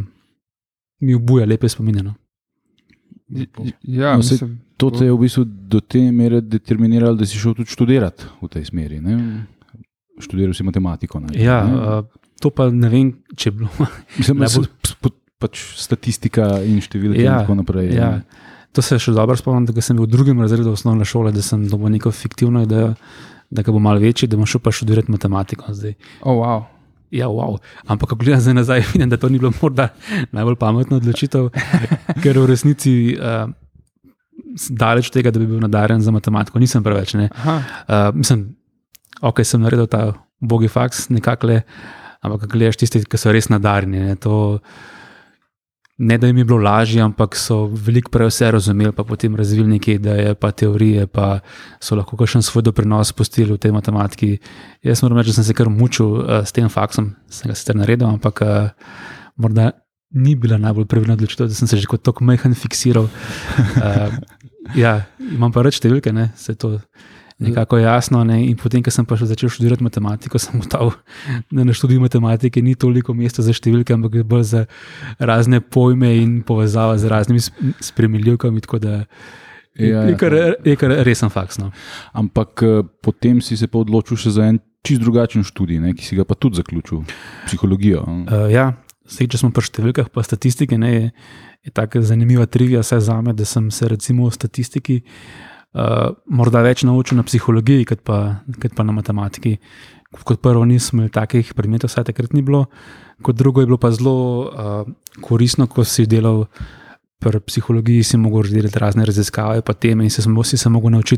mi 1.01 1.15
obuja 1.15 1.45
lepe 1.45 1.69
spomine. 1.69 2.03
No. 2.03 2.15
Ja, 3.83 4.11
No, 4.13 4.17
mislim, 4.17 4.59
To 4.77 4.91
te 4.93 5.05
je 5.05 5.11
v 5.11 5.17
bistvu 5.17 5.43
do 5.43 5.79
te 5.81 5.99
mere 6.13 6.37
determiniralo, 6.41 7.17
da 7.17 7.25
si 7.25 7.39
šel 7.41 7.55
tudi 7.57 7.73
študirati 7.73 8.27
v 8.41 8.49
tej 8.53 8.65
smeri. 8.69 8.99
Ne? 9.01 9.15
Študiral 10.21 10.53
si 10.53 10.63
matematiko. 10.63 11.19
Ne? 11.19 11.33
Ja, 11.33 11.63
Ne? 11.65 11.73
uh, 11.73 12.03
to 12.39 12.51
pa 12.53 12.69
ne 12.69 12.89
vem, 12.89 13.09
če 13.35 13.49
je 13.49 13.53
bilo. 13.57 13.69
Mislim, 14.19 14.37
da 14.37 14.47
se 14.47 14.61
pač 15.37 15.61
statistika 15.77 16.61
in 16.65 16.77
številke 16.81 17.21
Ja, 17.21 17.39
in 17.39 17.45
tako 17.45 17.57
naprej. 17.57 17.89
Ja, 17.93 18.21
to 18.73 18.81
se 18.85 18.97
še 19.01 19.13
dobro 19.17 19.37
spomnim, 19.37 19.65
da 19.65 19.81
sem 19.81 19.97
bil 19.97 20.05
v 20.05 20.13
drugem 20.13 20.41
razredu 20.41 20.71
osnovne 20.73 21.05
šole, 21.05 21.33
da 21.33 21.41
sem 21.45 21.65
dobil 21.69 21.93
neko 21.97 22.13
fiktivno 22.13 22.63
idejo, 22.65 22.93
da 23.49 23.61
ga 23.61 23.71
bo 23.71 23.79
malo 23.79 23.99
večji, 23.99 24.27
da 24.27 24.37
bom 24.37 24.45
šel 24.45 24.61
pa 24.63 24.71
študirati 24.71 25.11
matematiko. 25.11 25.73
Zdaj. 25.73 25.93
oh, 26.21 26.41
wow. 26.41 26.65
Ja, 27.11 27.29
wow. 27.31 27.55
Ampak, 27.87 28.09
ko 28.09 28.15
gledam 28.19 28.41
zdaj 28.41 28.53
nazaj, 28.53 28.83
vidim, 28.93 29.09
da 29.09 29.17
to 29.17 29.29
ni 29.29 29.39
bilo 29.39 29.53
morda 29.61 29.89
najbolj 30.31 30.55
pametna 30.59 30.99
odločitev, 30.99 31.49
ker 32.23 32.39
v 32.39 32.45
resnici 32.49 32.93
uh, 33.15 33.47
daleč 34.69 35.11
od 35.11 35.19
tega, 35.19 35.31
da 35.31 35.39
bi 35.39 35.47
bil 35.47 35.63
nadarjen 35.63 36.03
za 36.03 36.11
matematiko, 36.11 36.59
nisem 36.59 36.83
preveč. 36.83 37.15
Uh, 37.15 37.29
mislim, 38.13 38.49
ok, 39.21 39.43
sem 39.47 39.63
naredil 39.63 39.87
ta 39.87 40.11
bogi 40.39 40.67
faks, 40.67 41.07
nekako 41.09 41.53
le, 41.53 41.61
ampak 42.21 42.49
gledaš 42.51 42.81
tisti, 42.83 43.05
ki 43.07 43.19
so 43.19 43.31
res 43.31 43.47
nadarjeni. 43.53 44.17
To, 44.25 44.59
ne 45.97 46.17
da 46.17 46.27
jim 46.27 46.37
je 46.37 46.45
bilo 46.45 46.59
lažje, 46.61 47.01
ampak 47.01 47.35
so 47.35 47.65
veliko 47.65 48.11
prej 48.13 48.29
vse 48.29 48.51
razumeli, 48.51 48.93
pa 48.93 49.03
potem 49.03 49.35
razvili 49.35 49.67
neke 49.67 49.95
ideje, 49.97 50.35
pa 50.35 50.51
teorije, 50.51 51.07
pa 51.07 51.39
so 51.81 51.97
lahko 51.97 52.17
kakšen 52.17 52.45
svoj 52.45 52.67
doprinos 52.69 53.11
pustili 53.17 53.53
v 53.53 53.57
tej 53.57 53.73
matematiki. 53.73 54.37
Jaz 54.85 55.01
moram 55.03 55.17
reči, 55.17 55.33
da 55.33 55.39
sem 55.39 55.47
se 55.49 55.57
kar 55.57 55.69
mučil 55.73 56.21
uh, 56.21 56.45
s 56.45 56.53
tem 56.53 56.69
faksom, 56.69 57.15
sem 57.29 57.49
ga 57.49 57.57
sicer 57.57 57.75
naredil, 57.75 58.07
ampak 58.07 58.41
uh, 58.45 58.95
morda. 59.35 59.71
Ni 60.15 60.37
bila 60.39 60.55
najbolj 60.55 60.85
pravilna 60.87 61.17
odločitev, 61.17 61.49
da 61.51 61.53
sem 61.53 61.67
se 61.67 61.77
že 61.77 61.87
kot 61.89 61.99
tako 61.99 62.23
majhen 62.23 62.53
fiksiral. 62.55 63.09
Uh, 63.75 64.13
ja, 64.75 65.01
imam 65.19 65.51
pa 65.51 65.65
reči 65.65 65.81
številke, 65.81 66.13
ne, 66.15 66.29
se 66.39 66.55
to 66.55 66.77
nekako 67.37 67.77
jasno. 67.77 68.23
Ne? 68.23 68.41
In 68.49 68.57
potem, 68.57 68.83
ko 68.83 68.91
sem 68.91 69.05
pa 69.05 69.17
začel 69.19 69.49
študirati 69.49 69.85
matematiko, 69.85 70.39
sem 70.41 70.57
ugotovil, 70.59 70.95
da 71.51 71.63
na 71.63 71.73
študiju 71.73 72.01
matematike 72.01 72.61
ni 72.61 72.75
toliko 72.75 73.13
mesta 73.13 73.45
za 73.45 73.53
številke, 73.53 73.93
ampak 73.93 74.21
bolj 74.27 74.45
za 74.53 74.63
razne 75.19 75.61
pojme 75.61 76.15
in 76.21 76.39
povezava 76.45 76.97
z 76.97 77.11
raznimi 77.11 77.43
sp- 77.43 77.75
spremljivkami. 77.91 78.61
Ja, 78.81 79.03
je, 79.77 79.89
ja. 79.93 80.17
kar, 80.17 80.33
je 80.65 80.75
kar 80.75 80.95
resen 81.05 81.29
faks. 81.29 81.59
No. 81.61 81.69
Ampak 82.17 82.63
eh, 82.65 82.81
potem 83.01 83.41
si 83.41 83.57
se 83.57 83.69
pa 83.69 83.83
odločil 83.83 84.17
še 84.17 84.33
za 84.33 84.49
en 84.49 84.57
čist 84.87 85.03
drugačen 85.03 85.45
študij, 85.45 85.81
ne, 85.83 85.93
ki 85.93 86.05
si 86.05 86.17
ga 86.17 86.25
pa 86.25 86.37
tudi 86.39 86.61
zaključil, 86.61 87.03
psihologijo. 87.45 88.05
Uh, 88.07 88.47
ja, 88.47 88.71
zdaj, 89.03 89.27
če 89.33 89.41
smo 89.41 89.49
pri 89.51 89.67
številkah, 89.67 90.07
pa 90.13 90.23
statistike, 90.23 90.79
ne, 90.79 90.91
je, 90.93 91.09
je 91.67 91.73
tako 91.75 91.99
zanimiva 92.07 92.47
trivija, 92.47 92.85
vsaj 92.85 93.01
za 93.09 93.17
me, 93.19 93.35
da 93.35 93.43
sem 93.43 93.67
se 93.73 93.89
recimo 93.91 94.29
v 94.29 94.37
statistiki 94.37 95.01
uh, 95.75 96.15
morda 96.25 96.61
več 96.65 96.83
naučil 96.87 97.17
na 97.17 97.25
psihologiji, 97.27 97.85
kot 97.89 98.03
pa, 98.05 98.43
kot 98.61 98.75
pa 98.75 98.83
na 98.83 98.95
matematiki. 98.95 99.57
kot 100.23 100.41
prvo 100.41 100.65
nismo 100.65 101.01
imeli 101.01 101.11
takih 101.11 101.53
predmetov, 101.53 101.91
vsaj 101.91 102.07
takrat 102.09 102.33
ni 102.33 102.41
bilo, 102.41 102.65
kot 103.21 103.35
drugo 103.35 103.61
je 103.61 103.67
bilo 103.67 103.77
pa 103.77 103.91
zelo 103.91 104.15
uh, 104.47 104.87
koristno, 105.21 105.67
ko 105.67 105.83
si 105.83 106.07
delal. 106.07 106.45
Pri 107.17 107.39
psihologiji 107.41 108.03
si 108.05 108.17
lahko 108.17 108.43
delal 108.45 108.69
razne 108.77 109.05
raziskave, 109.05 109.63
pa 109.65 109.73
teme, 109.73 110.05
in 110.05 110.11
se 110.13 110.21
samo 110.21 110.43
si 110.45 110.57
se 110.57 110.69
lahko 110.69 110.89
naučil 110.93 111.17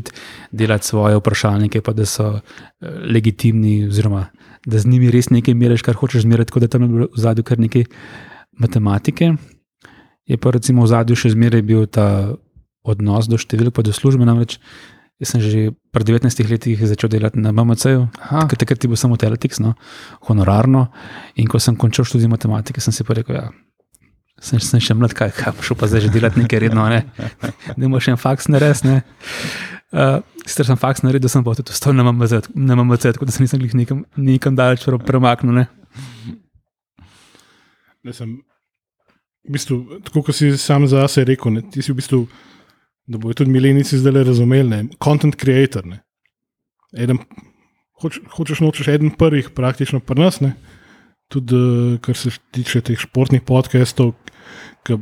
delati 0.50 0.86
svoje 0.86 1.18
vprašalnike, 1.20 1.82
pa 1.84 1.92
da 1.92 2.06
so 2.06 2.28
uh, 2.32 2.40
legitimni, 3.04 3.84
oziroma 3.84 4.30
da 4.66 4.78
z 4.78 4.88
njimi 4.88 5.10
res 5.10 5.30
nekaj 5.30 5.54
meriš, 5.54 5.82
kar 5.82 5.94
hočeš 5.94 6.22
zmerati, 6.22 6.48
tako 6.48 6.60
da 6.60 6.68
tam 6.68 6.82
je 6.82 6.88
bilo 6.88 7.08
v 7.12 7.20
zadju 7.20 7.44
kar 7.44 7.58
nekaj 7.58 7.84
matematike. 8.58 9.34
Je 10.26 10.36
pa 10.36 10.50
recimo 10.50 10.84
v 10.84 10.90
zadju 10.92 11.16
še 11.16 11.32
zmeraj 11.34 11.62
bil 11.62 11.86
ta 11.86 12.36
odnos 12.86 13.28
do 13.28 13.38
številk, 13.40 13.74
pa 13.76 13.84
do 13.86 13.92
službe. 13.94 14.24
Namreč 14.26 14.58
jaz 15.20 15.36
sem 15.36 15.40
že 15.44 15.76
pred 15.92 16.08
19 16.08 16.32
leti 16.48 16.74
začel 16.74 17.12
delati 17.12 17.38
na 17.38 17.52
MMC-ju, 17.52 18.08
takrat 18.56 18.80
je 18.80 18.88
bil 18.88 18.96
samo 18.96 19.20
Teletex, 19.20 19.60
no, 19.60 19.76
honorarno. 20.24 20.88
In 21.36 21.46
ko 21.46 21.60
sem 21.60 21.76
končal 21.76 22.08
študij 22.08 22.30
matematike, 22.32 22.80
sem 22.80 22.92
si 22.92 23.04
pa 23.04 23.14
rekel, 23.14 23.36
ja. 23.36 23.48
Sem, 24.40 24.56
sem 24.56 24.80
še 24.80 24.96
mlad, 24.96 25.12
kaj, 25.12 25.34
kaj 25.36 25.60
šel 25.60 25.76
pa 25.76 25.84
zdaj 25.84 26.08
že 26.08 26.14
delati 26.14 26.40
nekaj 26.40 26.64
redno, 26.64 26.88
ne, 26.88 27.04
ne 27.76 27.90
moreš 27.92 28.08
še 28.08 28.14
en 28.16 28.20
faks 28.20 28.48
narediti. 28.48 29.02
Uh, 29.92 30.24
Sicer 30.46 30.64
sem 30.64 30.78
faks 30.80 31.02
naredil, 31.04 31.28
sem 31.28 31.44
pa 31.44 31.52
tudi 31.58 31.74
ostal 31.74 31.92
na 31.92 32.06
MMC, 32.06 32.48
na 32.56 32.78
MMC, 32.78 33.12
tako 33.12 33.28
da 33.28 33.34
se 33.34 33.44
nisem 33.44 33.60
glih 33.60 33.74
nekam, 33.76 34.06
nekam 34.16 34.56
daleč 34.56 34.86
pre- 34.86 35.02
premaknil. 35.04 35.52
Ne. 35.52 35.66
Ne, 38.00 38.14
sem, 38.16 38.38
v 39.44 39.52
bistvu, 39.58 40.00
tako 40.06 40.24
kot 40.30 40.38
si 40.38 40.54
sam 40.56 40.88
za 40.88 41.04
sebe 41.12 41.34
rekel, 41.34 41.58
ne, 41.58 41.66
ti 41.68 41.84
si 41.84 41.92
v 41.92 41.98
bistvu, 42.00 42.22
da 43.10 43.18
bodo 43.18 43.40
tudi 43.42 43.50
milenici 43.50 43.98
zdaj 43.98 44.24
razumeli, 44.24 44.68
ne, 44.68 44.80
content 45.02 45.36
creator. 45.36 45.86
Ne. 45.86 46.00
Eden, 46.94 47.18
hoč, 48.02 48.20
hočeš 48.36 48.62
nočeš 48.62 48.92
eden 48.94 49.10
prvih, 49.18 49.50
praktično 49.54 50.00
pri 50.00 50.22
nas, 50.22 50.40
ne. 50.44 50.54
tudi 51.30 51.54
eh, 51.54 51.98
kar 52.02 52.16
se 52.16 52.30
tiče 52.50 52.80
teh 52.86 52.98
športnih 52.98 53.42
podcastov, 53.46 54.14
ki 54.86 54.98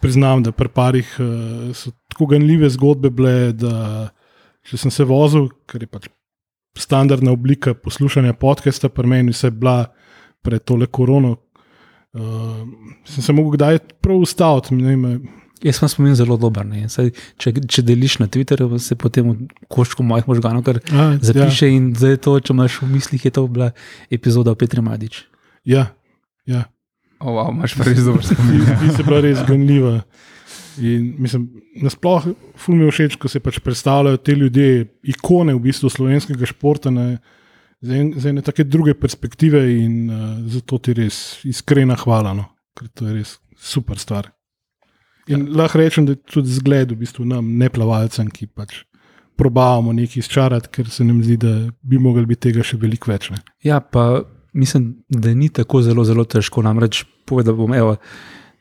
priznam, 0.00 0.42
da 0.44 0.52
pri 0.52 0.68
parih 0.68 1.08
uh, 1.16 1.70
so 1.72 1.94
tako 2.12 2.26
ganljive 2.34 2.68
zgodbe 2.68 3.08
bile, 3.08 3.54
da 3.56 4.10
če 4.68 4.76
sem 4.76 4.92
se 4.92 5.06
vozil, 5.08 5.46
ker 5.64 5.80
je 5.80 5.88
pač 5.88 6.10
standardna 6.76 7.32
oblika 7.32 7.72
poslušanja 7.72 8.34
podcasta, 8.36 8.90
pri 8.92 9.08
meni 9.08 9.32
vse 9.32 9.48
bila 9.50 9.86
pred 10.44 10.64
tole 10.64 10.90
korono, 10.92 11.36
Uh, 12.16 12.64
sem 13.04 13.20
se 13.22 13.32
mogel 13.36 13.52
kdaj 13.52 13.78
prav 14.00 14.22
ustaviti. 14.24 14.74
ne 14.74 14.96
vem, 14.96 15.28
Jaz 15.64 15.80
sem 15.80 15.90
spomin 15.90 16.14
zelo 16.14 16.36
dober. 16.38 16.66
ne. 16.66 16.86
Saj, 16.88 17.10
če, 17.40 17.52
če 17.66 17.82
deliš 17.82 18.18
na 18.22 18.28
Twitterju, 18.30 18.78
se 18.78 18.94
potem 18.94 19.26
v 19.32 19.66
koščku 19.72 20.06
mojih 20.06 20.28
možganov 20.30 20.62
kar 20.66 20.78
A, 20.92 21.10
zapiše. 21.18 21.66
Ja. 21.66 21.74
In 21.74 21.92
zdaj 21.98 22.20
to, 22.22 22.38
če 22.38 22.54
imaš 22.54 22.80
v 22.82 22.90
mislih, 22.94 23.24
je 23.24 23.32
to 23.34 23.46
bila 23.50 23.72
epizoda 24.10 24.54
o 24.54 24.58
Petri 24.58 24.84
Madič. 24.84 25.24
Ja, 25.66 25.90
ja. 26.46 26.68
O, 27.18 27.34
wow, 27.34 27.50
imaš 27.50 27.74
pa 27.74 27.88
res 27.88 28.04
dober 28.06 28.22
spomin. 28.22 28.62
ti 28.78 28.94
se 28.94 29.02
bila 29.02 29.20
res 29.24 29.42
ganljiva. 29.48 29.98
In 30.78 31.10
mislim, 31.18 31.48
nasploh, 31.82 32.28
ful 32.54 32.78
mi 32.78 32.86
je 32.86 32.94
všeč, 32.94 33.18
ko 33.18 33.26
se 33.26 33.42
pač 33.42 33.58
predstavljajo 33.64 34.22
te 34.22 34.38
ljudje, 34.38 34.86
ikone 35.10 35.56
v 35.56 35.64
bistvu 35.66 35.90
slovenskega 35.90 36.46
športa. 36.46 36.94
Ne, 36.94 37.18
z, 37.82 37.98
en, 37.98 38.12
z 38.14 38.30
ene 38.30 38.46
take 38.46 38.62
druge 38.62 38.94
perspektive, 38.94 39.64
in 39.74 40.06
uh, 40.06 40.38
zato 40.54 40.78
ti 40.78 40.94
res 40.94 41.40
iskrena 41.46 41.98
hvala, 41.98 42.36
no, 42.38 42.46
ker 42.78 42.90
to 42.94 43.10
je 43.10 43.18
res 43.18 43.38
super 43.58 43.98
stvar. 43.98 44.30
In 45.28 45.46
ja. 45.46 45.56
lahko 45.62 45.78
rečem, 45.80 46.06
da 46.08 46.16
je 46.16 46.22
tudi 46.24 46.52
zgled 46.56 46.92
v 46.92 47.02
bistvu 47.02 47.26
nam, 47.28 47.50
ne 47.60 47.68
plavalcem, 47.72 48.30
ki 48.32 48.48
pač 48.48 48.82
probavamo 49.38 49.92
nekaj 49.94 50.18
izčarati, 50.22 50.70
ker 50.74 50.88
se 50.90 51.04
nam 51.06 51.20
zdi, 51.22 51.36
da 51.38 51.52
bi 51.82 52.00
mogli 52.02 52.26
biti 52.26 52.48
tega 52.48 52.64
še 52.66 52.78
veliko 52.80 53.12
več. 53.12 53.30
Ne. 53.30 53.38
Ja, 53.62 53.78
pa 53.80 54.24
mislim, 54.58 54.90
da 55.08 55.34
ni 55.34 55.50
tako 55.54 55.82
zelo, 55.86 56.02
zelo 56.08 56.24
težko. 56.26 56.64
Namreč 56.66 57.04
povedal 57.28 57.54
bom, 57.54 57.74
evo, 57.76 57.96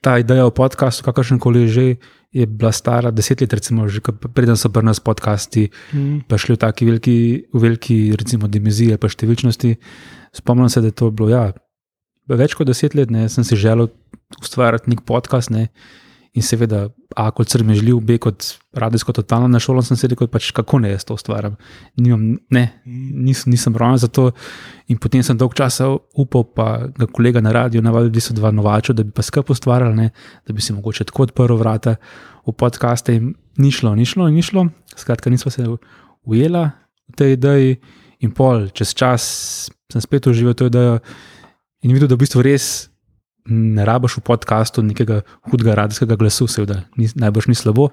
ta 0.06 0.20
ideja 0.22 0.46
o 0.46 0.54
podkastu, 0.54 1.06
kakršen 1.08 1.42
koli 1.42 1.66
že, 1.68 1.88
je 2.32 2.46
bila 2.46 2.72
stara 2.76 3.10
deset 3.12 3.42
let, 3.42 3.54
recimo, 3.54 3.88
že 3.90 4.04
preden 4.36 4.58
so 4.60 4.70
pri 4.70 4.86
nas 4.86 5.00
podcasti 5.00 5.70
Mm. 5.94 6.28
pa 6.28 6.38
šli 6.38 6.56
v 6.56 6.60
taki 6.60 6.86
veliki, 6.86 7.48
v 7.54 7.60
veliki 7.60 8.16
recimo, 8.16 8.48
dimenziji 8.48 8.94
ali 8.94 9.02
pa 9.02 9.08
številčnosti. 9.08 9.78
Spomnim 10.36 10.70
se, 10.70 10.82
da 10.82 10.88
je 10.88 10.92
to 10.92 11.10
bilo 11.12 11.30
ja, 11.30 11.54
več 12.28 12.54
kot 12.54 12.68
deset 12.68 12.94
let, 12.94 13.10
ne, 13.10 13.30
sem 13.30 13.44
si 13.44 13.56
želel 13.56 13.88
ustvarjati 14.42 14.90
nek 14.92 15.02
podcast. 15.08 15.50
Ne, 15.50 15.72
in 16.38 16.46
seveda, 16.46 16.88
A 17.18 17.32
kot 17.34 17.50
srmežljiv, 17.50 17.98
B 18.06 18.20
kot 18.22 18.46
radijsko 18.78 19.14
totalno 19.18 19.48
na 19.50 19.58
šolo, 19.64 19.82
sem 19.82 19.98
si 19.98 20.06
rekel, 20.12 20.28
pač, 20.30 20.52
kako 20.54 20.78
ne 20.84 20.92
jaz 20.92 21.08
to 21.08 21.16
ustvarjam. 21.18 21.56
Nimam, 21.98 22.36
ne, 22.54 22.64
nis, 22.86 23.48
nisem 23.50 23.74
rojen 23.74 23.98
za 23.98 24.10
to. 24.14 24.28
In 24.94 25.00
potem 25.02 25.26
sem 25.26 25.40
dolg 25.40 25.56
časa 25.58 25.90
upal, 26.14 26.46
pa 26.46 26.68
ga 26.94 27.10
kolega 27.10 27.42
na 27.42 27.56
radiju 27.56 27.82
navadil, 27.82 28.12
da 28.14 28.22
so 28.22 28.38
dva 28.38 28.52
novača, 28.54 28.94
da 28.94 29.08
bi 29.08 29.16
pa 29.16 29.26
skupaj 29.26 29.58
ustvarjali, 29.58 29.98
ne, 29.98 30.12
da 30.46 30.54
bi 30.54 30.62
si 30.62 30.78
mogoče 30.78 31.10
tako 31.10 31.26
odprl 31.26 31.58
vrata 31.58 31.96
v 32.46 32.54
podcaste. 32.54 33.18
In 33.18 33.34
ni 33.58 33.74
šlo, 33.74 33.96
ni 33.98 34.06
šlo, 34.06 34.30
ni 34.30 34.46
šlo. 34.46 34.68
Skratka, 34.94 35.34
nismo 35.34 35.50
se 35.52 35.66
ujela 36.22 36.70
v 37.10 37.18
tej 37.18 37.34
ideji, 37.40 37.80
in 38.20 38.34
pol, 38.34 38.70
čez 38.74 38.94
čas 38.98 39.24
sem 39.88 40.02
spet 40.02 40.28
užival 40.28 40.58
to 40.58 40.68
idejo 40.70 41.00
in 41.86 41.94
videl, 41.94 42.10
da 42.10 42.18
v 42.18 42.24
bistvu 42.26 42.42
res 42.46 42.90
ne 43.50 43.86
rabiš 43.86 44.18
v 44.18 44.24
podkastu 44.28 44.84
nekega 44.84 45.22
hudega 45.52 45.76
radijskega 45.76 46.16
glasu, 46.20 46.48
seveda, 46.52 46.82
ni, 46.98 47.08
najbrž 47.16 47.48
ni 47.48 47.56
slabo, 47.56 47.90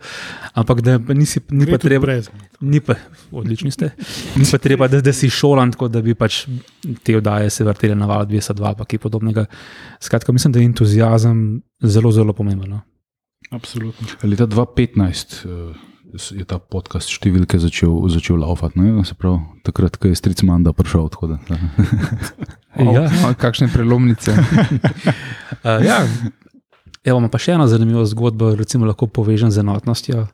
ampak 0.54 0.82
da 0.84 0.98
pa 0.98 1.14
nisi, 1.14 1.40
ni 1.50 1.66
pa 1.66 1.78
treba. 1.78 2.06
brez. 2.06 2.30
Ni 2.60 2.80
pa, 2.80 2.96
odlični 3.30 3.70
ste. 3.70 3.92
Ni 4.36 4.46
pa 4.50 4.58
treba, 4.58 4.88
da, 4.88 5.00
da 5.04 5.12
si 5.12 5.30
šolan, 5.30 5.74
tako 5.74 5.88
da 5.88 6.02
bi 6.02 6.14
pač 6.18 6.44
te 7.02 7.16
oddaje 7.16 7.50
se 7.50 7.64
vrtele 7.64 7.94
na 7.94 8.06
val 8.10 8.26
202 8.26 8.74
ali 8.74 8.88
kaj 8.90 8.98
podobnega. 8.98 9.46
Skratka, 10.00 10.32
mislim, 10.32 10.52
da 10.52 10.60
je 10.60 10.70
entuzijazem 10.72 11.62
zelo, 11.82 12.12
zelo 12.12 12.32
pomemben. 12.32 12.70
No. 12.70 12.80
Absolutno. 13.50 14.06
Leta 14.22 14.46
2015 14.46 15.44
eh, 15.44 15.93
je 16.14 16.44
ta 16.46 16.58
podcast 16.58 17.10
številke 17.10 17.58
začel, 17.58 17.90
začel 18.08 18.38
laufati. 18.38 18.78
ne, 18.78 19.04
Se 19.04 19.14
pravi, 19.18 19.40
takrat, 19.66 19.96
ko 19.98 20.08
je 20.08 20.14
stric 20.18 20.42
Manda 20.46 20.72
prišel. 20.72 21.08
tako 21.10 21.34
Da, 21.34 21.38
da. 21.48 21.58
Ja. 22.74 23.06
o, 23.06 23.34
kakšne 23.38 23.68
prelomnice. 23.70 24.34
Uh, 24.34 25.78
ja, 25.88 26.02
evo, 27.06 27.22
pa 27.30 27.38
še 27.38 27.54
eno 27.54 27.68
zanimivo 27.70 28.02
zgodbo, 28.02 28.50
recimo 28.58 28.86
lahko 28.86 29.06
povežem 29.06 29.50
z 29.54 29.62
enotnostjo. 29.62 30.26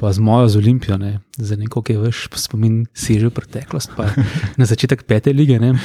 Pa 0.00 0.12
z 0.12 0.20
mojo 0.20 0.48
z 0.48 0.56
Olimpijo, 0.56 0.96
ne, 0.96 1.20
za 1.36 1.56
neko, 1.60 1.80
ki 1.84 1.92
je 1.92 2.00
veš 2.00 2.18
spomin, 2.32 2.86
seže 2.96 3.28
v 3.28 3.36
preteklost, 3.36 3.92
pa 3.96 4.08
na 4.56 4.64
začetek 4.64 5.04
pete 5.04 5.32
lige. 5.32 5.56
Ne. 5.60 5.76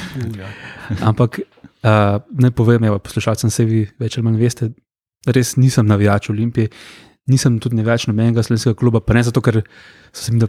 Ampak 1.04 1.40
uh, 1.40 2.20
naj 2.24 2.52
povem, 2.56 2.84
evo, 2.88 2.96
poslušalcem 3.00 3.52
se 3.52 3.64
vi 3.68 3.84
več 4.00 4.16
ali 4.16 4.24
manj 4.24 4.40
veste, 4.40 4.70
res 5.28 5.56
nisem 5.60 5.84
navijač 5.88 6.30
Olimpije, 6.32 6.72
nisem 7.30 7.58
tudi 7.62 7.78
navijač 7.78 8.06
nobenega 8.10 8.44
slovenskega 8.46 8.76
kluba, 8.78 9.00
pa 9.02 9.16
ne 9.16 9.22
zato, 9.26 9.42
ker 9.42 9.62
so 10.12 10.22
se 10.26 10.32
mi 10.32 10.40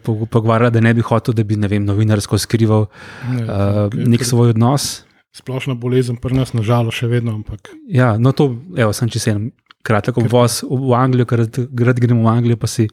da 0.74 0.82
ne 0.84 0.94
bi 0.94 1.02
hotel, 1.06 1.34
da 1.34 1.44
bi 1.44 1.58
vem, 1.58 1.86
novinarsko 1.86 2.38
skrival 2.38 2.88
Ne, 3.32 3.44
uh, 3.44 3.88
ker- 3.90 4.08
nek 4.08 4.22
ker 4.22 4.30
svoj 4.30 4.54
odnos. 4.54 5.04
Splošna 5.38 5.76
bolezen 5.78 6.18
pri 6.22 6.38
nas, 6.38 6.54
nažalost, 6.54 6.98
še 6.98 7.10
vedno, 7.12 7.34
ampak 7.38 7.70
Ja, 7.90 8.16
no 8.18 8.32
to, 8.32 8.52
evo, 8.78 8.94
sem 8.94 9.10
čisto 9.10 9.34
en 9.34 9.52
kratek 9.86 10.18
obvoz 10.18 10.64
v 10.68 10.94
Anglijo, 10.98 11.26
ker 11.30 11.46
rad 11.46 12.00
gremo 12.02 12.26
v 12.26 12.32
Anglijo, 12.34 12.58
pa 12.58 12.70
si, 12.70 12.88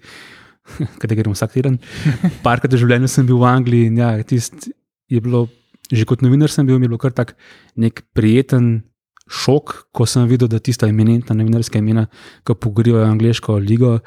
kaj 1.01 1.17
gremo 1.17 1.37
vsak 1.37 1.57
teden. 1.57 1.79
Parkrat 2.47 2.73
v 2.73 2.81
življenju 2.81 3.11
sem 3.11 3.29
bil 3.29 3.41
v 3.41 3.49
Angliji 3.51 3.93
in 3.93 4.01
ja, 4.01 4.15
tist 4.25 4.69
je 5.13 5.21
bilo, 5.21 5.47
že 5.93 6.09
kot 6.09 6.25
novinar 6.25 6.53
sem 6.53 6.67
bil, 6.67 6.79
mi 6.81 6.89
je 6.89 6.93
bilo 6.95 7.01
kar 7.01 7.13
tak 7.13 7.37
nek 7.77 8.05
prijeten 8.17 8.83
šok, 9.31 9.75
ko 9.93 10.07
sem 10.07 10.27
videl, 10.29 10.49
da 10.49 10.59
tista 10.59 10.89
eminentna 10.89 11.37
novinarska 11.37 11.79
imena, 11.79 12.07
ki 12.45 12.57
pogorijo 12.61 13.03
angliško 13.05 13.57
ligo, 13.59 13.99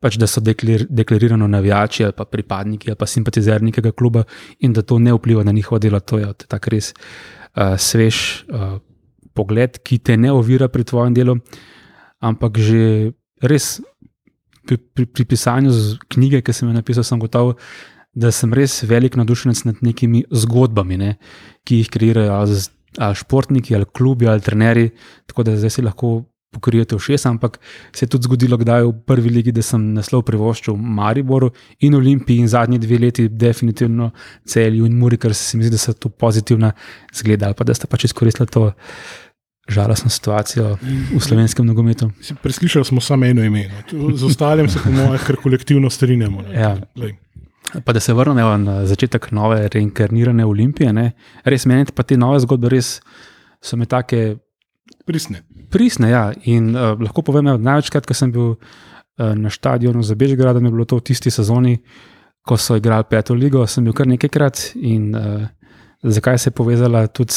pač 0.00 0.16
da 0.16 0.26
so 0.30 0.40
deklir, 0.40 0.86
deklarirano 0.88 1.48
navijači 1.50 2.04
ali 2.06 2.16
pa 2.16 2.24
pripadniki 2.24 2.88
ali 2.88 2.96
pa 2.96 3.06
simpatizerji 3.06 3.68
nekega 3.68 3.92
kluba 3.92 4.22
in 4.64 4.72
da 4.72 4.82
to 4.82 4.98
ne 4.98 5.12
vpliva 5.12 5.44
na 5.44 5.52
njihovo 5.52 5.78
delo. 5.78 6.00
To 6.00 6.18
je 6.18 6.32
tak 6.48 6.68
res 6.72 6.94
uh, 6.94 7.76
svež 7.76 8.46
uh, 8.48 8.78
pogled, 9.34 9.78
ki 9.84 9.98
te 9.98 10.16
ne 10.16 10.32
ovira 10.32 10.68
pri 10.68 10.84
tvojem 10.84 11.14
delu, 11.14 11.36
ampak 12.20 12.58
že 12.58 13.12
res 13.42 13.80
pri, 14.66 14.78
pri, 14.78 15.06
pri 15.06 15.24
pisanju 15.24 15.72
knjige, 16.08 16.42
ki 16.46 16.52
sem 16.52 16.68
jo 16.68 16.74
napisal, 16.76 17.04
sem 17.04 17.20
gotov, 17.20 17.56
da 18.14 18.32
sem 18.34 18.52
res 18.54 18.80
velik 18.88 19.16
navdušenec 19.16 19.64
nad 19.68 19.84
nekimi 19.84 20.24
zgodbami, 20.30 20.96
ne, 20.98 21.10
ki 21.64 21.82
jih 21.82 21.90
kreirajo 21.92 22.40
z- 22.46 22.70
ali 22.98 23.14
športniki, 23.14 23.74
ali 23.74 23.84
klubi, 23.92 24.28
ali 24.28 24.40
trenerji. 24.40 24.90
Tako 25.26 25.42
da 25.42 25.56
zdaj 25.56 25.70
si 25.70 25.82
lahko 25.82 26.24
pokrijete 26.50 26.98
všes, 26.98 27.26
ampak 27.26 27.60
se 27.94 28.04
je 28.04 28.08
tudi 28.08 28.26
zgodilo, 28.26 28.56
kdaj 28.58 28.84
v 28.84 28.92
prvi 29.06 29.30
ligi, 29.30 29.52
da 29.54 29.62
sem 29.62 29.92
naslov 29.94 30.24
privoščil 30.26 30.74
Mariboru 30.76 31.52
in 31.86 31.94
Olimpiji, 31.94 32.42
in 32.42 32.48
zadnji 32.50 32.78
dve 32.82 32.98
leti, 32.98 33.28
definitivno 33.28 34.10
celju 34.44 34.86
in 34.86 34.98
Muri, 34.98 35.18
ker 35.18 35.34
se 35.34 35.58
mi 35.58 35.64
zdi, 35.64 35.76
da 35.76 35.78
so 35.78 35.94
tu 35.94 36.10
pozitivna 36.10 36.72
zgleda, 37.14 37.46
ali 37.46 37.58
pa 37.58 37.64
da 37.64 37.74
ste 37.74 37.86
pač 37.86 38.08
izkoristili 38.10 38.50
to 38.50 38.72
žalostno 39.70 40.10
situacijo 40.10 40.76
v 41.14 41.20
slovenskem 41.22 41.66
nogometu. 41.66 42.10
preslišali 42.42 42.84
smo 42.84 43.00
samo 43.00 43.26
eno 43.26 43.44
ime. 43.44 43.68
no. 43.92 44.16
Z 44.16 44.24
ostalim 44.24 44.68
se, 44.68 44.80
po 44.84 44.90
mojem, 44.90 45.18
kar 45.26 45.36
kolektivno 45.36 45.90
strinjamo. 45.90 46.42
ne. 46.42 46.60
Ja. 46.60 46.76
Glej. 46.96 47.14
Pa 47.84 47.92
da 47.92 48.00
se 48.00 48.12
vrnemo 48.12 48.56
na 48.56 48.86
začetek 48.86 49.30
nove 49.32 49.68
reinkarnirane 49.68 50.44
olimpije. 50.44 50.92
Ne. 50.92 51.12
Res 51.44 51.66
meni 51.66 51.86
pa 51.94 52.02
te 52.02 52.16
nove 52.18 52.40
zgodbe 52.42 52.68
res 52.68 52.98
so 53.62 53.76
mi 53.76 53.86
take 53.86 54.36
Prisne. 55.06 55.42
prisne. 55.70 56.10
Ja. 56.10 56.30
In 56.44 56.74
uh, 56.74 56.94
lahko 57.00 57.22
povem, 57.26 57.48
da 57.50 57.56
največkrat, 57.58 58.06
ko 58.06 58.14
sem 58.14 58.32
bil 58.32 58.52
uh, 58.54 59.32
na 59.34 59.50
stadionu 59.50 60.02
za 60.06 60.14
Bežgradom, 60.14 60.64
je 60.64 60.74
bilo 60.74 60.84
to 60.84 61.00
v 61.00 61.06
tisti 61.10 61.30
sezoni, 61.30 61.78
ko 62.46 62.56
so 62.56 62.76
igrali 62.78 63.06
peto 63.10 63.34
ligo, 63.34 63.64
sem 63.66 63.84
bil 63.86 63.96
kar 63.96 64.08
nekajkrat. 64.10 64.72
In 64.82 65.10
uh, 65.14 65.48
zakaj 66.02 66.38
se 66.38 66.50
je 66.50 66.56
povezala 66.56 67.06
tudi 67.06 67.34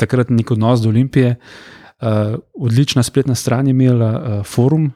takrat 0.00 0.30
nek 0.30 0.50
odnos 0.50 0.82
do 0.84 0.92
Olimpije? 0.92 1.36
Uh, 2.04 2.36
odlična 2.60 3.02
spletna 3.02 3.34
stran 3.34 3.66
je 3.66 3.76
imela 3.76 4.10
uh, 4.12 4.44
forum. 4.44 4.90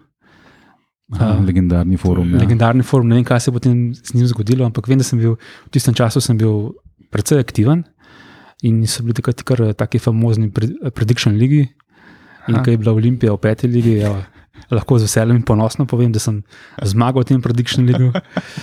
Aha, 1.17 1.41
legendarni 1.41 1.97
forum. 1.97 2.35
Ja. 2.35 2.43
Legendarni 2.43 2.85
forum, 2.85 3.09
ne 3.09 3.17
vem, 3.17 3.25
kaj 3.25 3.41
se 3.41 3.49
je 3.49 3.55
potem 3.55 3.77
z 3.95 4.15
njim 4.15 4.27
zgodilo, 4.29 4.67
ampak 4.69 4.89
vem, 4.89 4.99
da 5.01 5.05
sem 5.05 5.19
bil 5.19 5.39
v 5.41 5.71
tistem 5.73 5.95
času 5.97 6.21
bil 6.37 6.75
precej 7.11 7.41
aktiven 7.41 7.85
in 8.63 8.87
so 8.87 9.03
bili 9.03 9.15
takrat 9.17 9.41
kar 9.43 9.63
eh, 9.63 9.73
taki 9.73 9.99
famozni 9.99 10.51
pred- 10.53 10.77
prediction 10.93 11.39
ligi. 11.39 11.69
In 12.49 12.61
ko 12.65 12.71
je 12.71 12.81
bila 12.81 12.93
Olimpija 12.97 13.33
v 13.33 13.41
peti 13.41 13.69
ligi, 13.69 13.99
ja, 14.01 14.25
lahko 14.71 14.99
z 14.99 15.03
veseljem 15.03 15.37
in 15.37 15.43
ponosno 15.43 15.85
povem, 15.85 16.11
da 16.11 16.19
sem 16.19 16.43
zmagal 16.83 17.23
v 17.23 17.27
tem 17.27 17.41
prediction 17.41 17.87
ligu. 17.87 18.11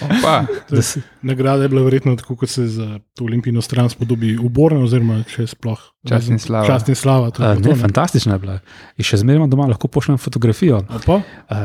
Opa, 0.02 0.46
da 0.70 0.82
se- 0.82 1.02
Nagrada 1.22 1.64
je 1.64 1.70
bila 1.70 1.82
verjetno 1.82 2.16
tako, 2.16 2.36
kot 2.36 2.50
se 2.50 2.68
za 2.68 2.86
to 3.14 3.24
olimpijsko 3.24 3.62
stran 3.62 3.90
spodobi 3.90 4.38
uborna, 4.38 4.80
oziroma 4.80 5.24
če 5.26 5.48
sploh. 5.48 5.80
Čast 6.04 6.30
in 6.30 6.40
slava. 6.40 6.66
Čast 6.66 6.90
in 6.90 6.96
slava. 6.96 7.30
to 7.30 7.40
je 7.40 7.48
A, 7.48 7.50
pa 7.50 7.56
Ne, 7.56 7.64
to, 7.64 7.70
ne. 7.70 7.76
fantastična 7.78 8.34
je 8.34 8.40
bila. 8.40 8.60
In 8.96 9.04
še 9.04 9.18
zmeraj 9.18 9.48
doma, 9.48 9.66
lahko 9.68 9.88
pošljem 9.88 10.18
fotografijo. 10.20 10.84
Uh, 11.08 11.22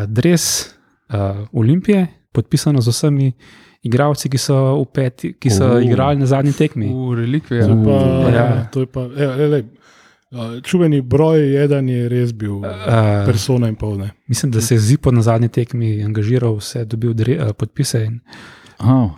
dres 0.07 0.73
uh, 1.11 1.19
Olimpije, 1.53 2.07
podpisano 2.31 2.81
z 2.81 2.89
vsemi 2.89 3.33
igralci, 3.83 4.29
ki 4.29 4.37
so, 4.37 4.55
v 4.77 4.87
peti, 4.87 5.33
ki 5.35 5.51
so 5.51 5.67
Oh. 5.71 5.81
igrali 5.81 6.17
na 6.17 6.27
zadnji 6.27 6.53
tekmi. 6.53 6.87
v 6.87 7.15
relikviji. 7.17 7.61
To 7.61 7.69
je 7.69 7.85
pa, 7.85 7.97
Ja. 8.31 8.47
to 8.67 8.81
je 8.81 8.87
pa 8.87 9.01
e, 9.03 9.27
le, 9.27 9.47
le, 9.49 9.61
a, 10.33 10.61
čuveni 10.61 11.01
broj 11.01 11.53
jedan 11.53 11.89
je 11.89 12.09
res 12.09 12.33
bil 12.33 12.53
Uh, 12.53 12.67
persona 13.27 13.69
in 13.69 13.75
pol. 13.75 13.97
Ne. 13.97 14.11
Mislim, 14.27 14.53
da 14.53 14.61
se 14.61 14.75
je 14.75 14.81
Zipo 14.81 15.11
na 15.11 15.23
zadnji 15.23 15.49
tekmi 15.49 16.03
angažiral, 16.03 16.55
vse 16.55 16.85
dobil 16.85 17.13
dre, 17.13 17.39
uh, 17.39 17.53
podpise 17.53 18.05
in 18.05 18.21
Aha, 18.79 19.11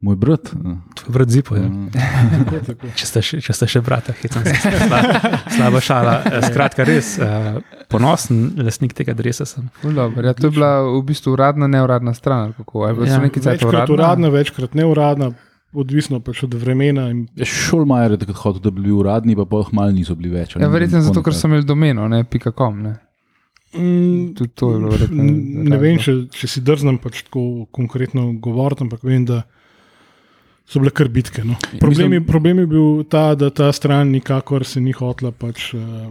moj 0.00 0.16
brat. 0.16 0.48
to 0.94 1.02
je 1.02 1.10
brat 1.10 1.28
Zipo. 1.28 1.56
Ja. 1.56 1.62
Mm. 1.62 1.90
Tako, 1.90 2.56
tako. 2.66 2.86
Če, 2.94 3.06
ste 3.06 3.22
še, 3.22 3.40
če 3.40 3.52
ste 3.52 3.66
še 3.66 3.80
brata, 3.80 4.14
hecam 4.14 4.44
se. 4.44 4.54
Slaba, 4.56 5.00
slaba 5.50 5.80
šala. 5.80 6.14
Eh, 6.24 6.40
Skratka, 6.42 6.84
res 6.84 7.18
uh, 7.18 7.58
ponosen 7.88 8.54
lastnik 8.56 8.92
tega 8.92 9.12
dresa 9.12 9.44
sem. 9.44 9.68
Dobro, 9.82 10.22
Ja, 10.22 10.32
to 10.32 10.46
je 10.46 10.50
bila 10.52 10.86
v 10.86 11.02
bistvu 11.02 11.34
uradna, 11.34 11.66
neuradna 11.66 12.14
stran. 12.14 12.38
ali 12.42 12.54
Kako? 12.54 12.84
Ali 12.84 13.08
Ja, 13.08 13.14
ja, 13.14 13.20
Večkrat 13.20 13.62
uradna? 13.64 13.94
uradna, 13.94 14.28
večkrat 14.28 14.74
neuradna, 14.74 15.32
odvisno 15.72 16.20
pač 16.20 16.42
od 16.42 16.54
vremena. 16.54 17.08
In, 17.10 17.26
Ja, 17.36 17.44
Šolmajer 17.46 18.10
je 18.12 18.18
takrat 18.18 18.36
hotel, 18.36 18.60
da 18.60 18.70
bi 18.70 18.80
bili 18.80 18.92
uradni, 18.92 19.36
pa 19.36 19.44
pa 19.44 19.62
malo 19.72 19.92
niso 19.92 20.14
bili 20.14 20.30
več. 20.30 20.56
ali 20.56 20.64
Ja, 20.64 20.66
ne 20.66 20.66
vem, 20.66 20.74
verjetno 20.74 21.00
zato, 21.00 21.22
ker 21.22 21.34
so 21.34 21.46
imeli 21.46 21.64
domeno, 21.64 22.08
ne 22.08 22.24
pika 22.24 22.50
kom. 22.52 22.82
Ne, 22.82 22.96
mm, 23.74 24.34
Tudi 24.34 24.50
to 24.54 24.72
je 24.72 24.78
bilo 24.78 24.90
verjetno. 24.90 25.22
ne 25.22 25.78
vem, 25.78 25.96
razlog. 25.96 26.28
če, 26.32 26.38
če 26.38 26.46
si 26.48 26.60
drznem 26.60 26.98
pač 26.98 27.22
tako 27.28 27.66
konkretno 27.70 28.32
govoriti, 28.34 28.82
ampak 28.82 29.04
vem, 29.06 29.24
da 29.24 29.42
so 30.66 30.78
bile 30.78 30.90
kar 30.90 31.08
bitke. 31.08 31.44
No. 31.44 31.56
Problem, 31.80 32.12
je, 32.12 32.20
problem 32.26 32.58
je 32.58 32.66
bil 32.66 33.04
ta, 33.10 33.34
da 33.34 33.50
ta 33.50 33.72
stran 33.72 34.10
nikakor 34.10 34.64
se 34.64 34.80
ni 34.80 34.92
hotla 34.92 35.30
pač, 35.32 35.72
uh, 35.74 36.10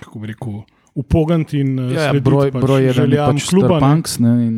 kako 0.00 0.18
bi 0.20 0.32
rekel. 0.32 0.60
Upogant 0.94 1.52
in 1.54 1.78
uh, 1.78 1.92
Ja, 1.94 2.08
ja, 2.10 2.20
broj, 2.20 2.50
pač 2.50 2.64
broj 2.64 2.82
je 2.88 2.94
pač 3.14 3.44
kluba. 3.46 3.76
Starpunks 3.78 4.16
ne, 4.18 4.32
in, 4.42 4.56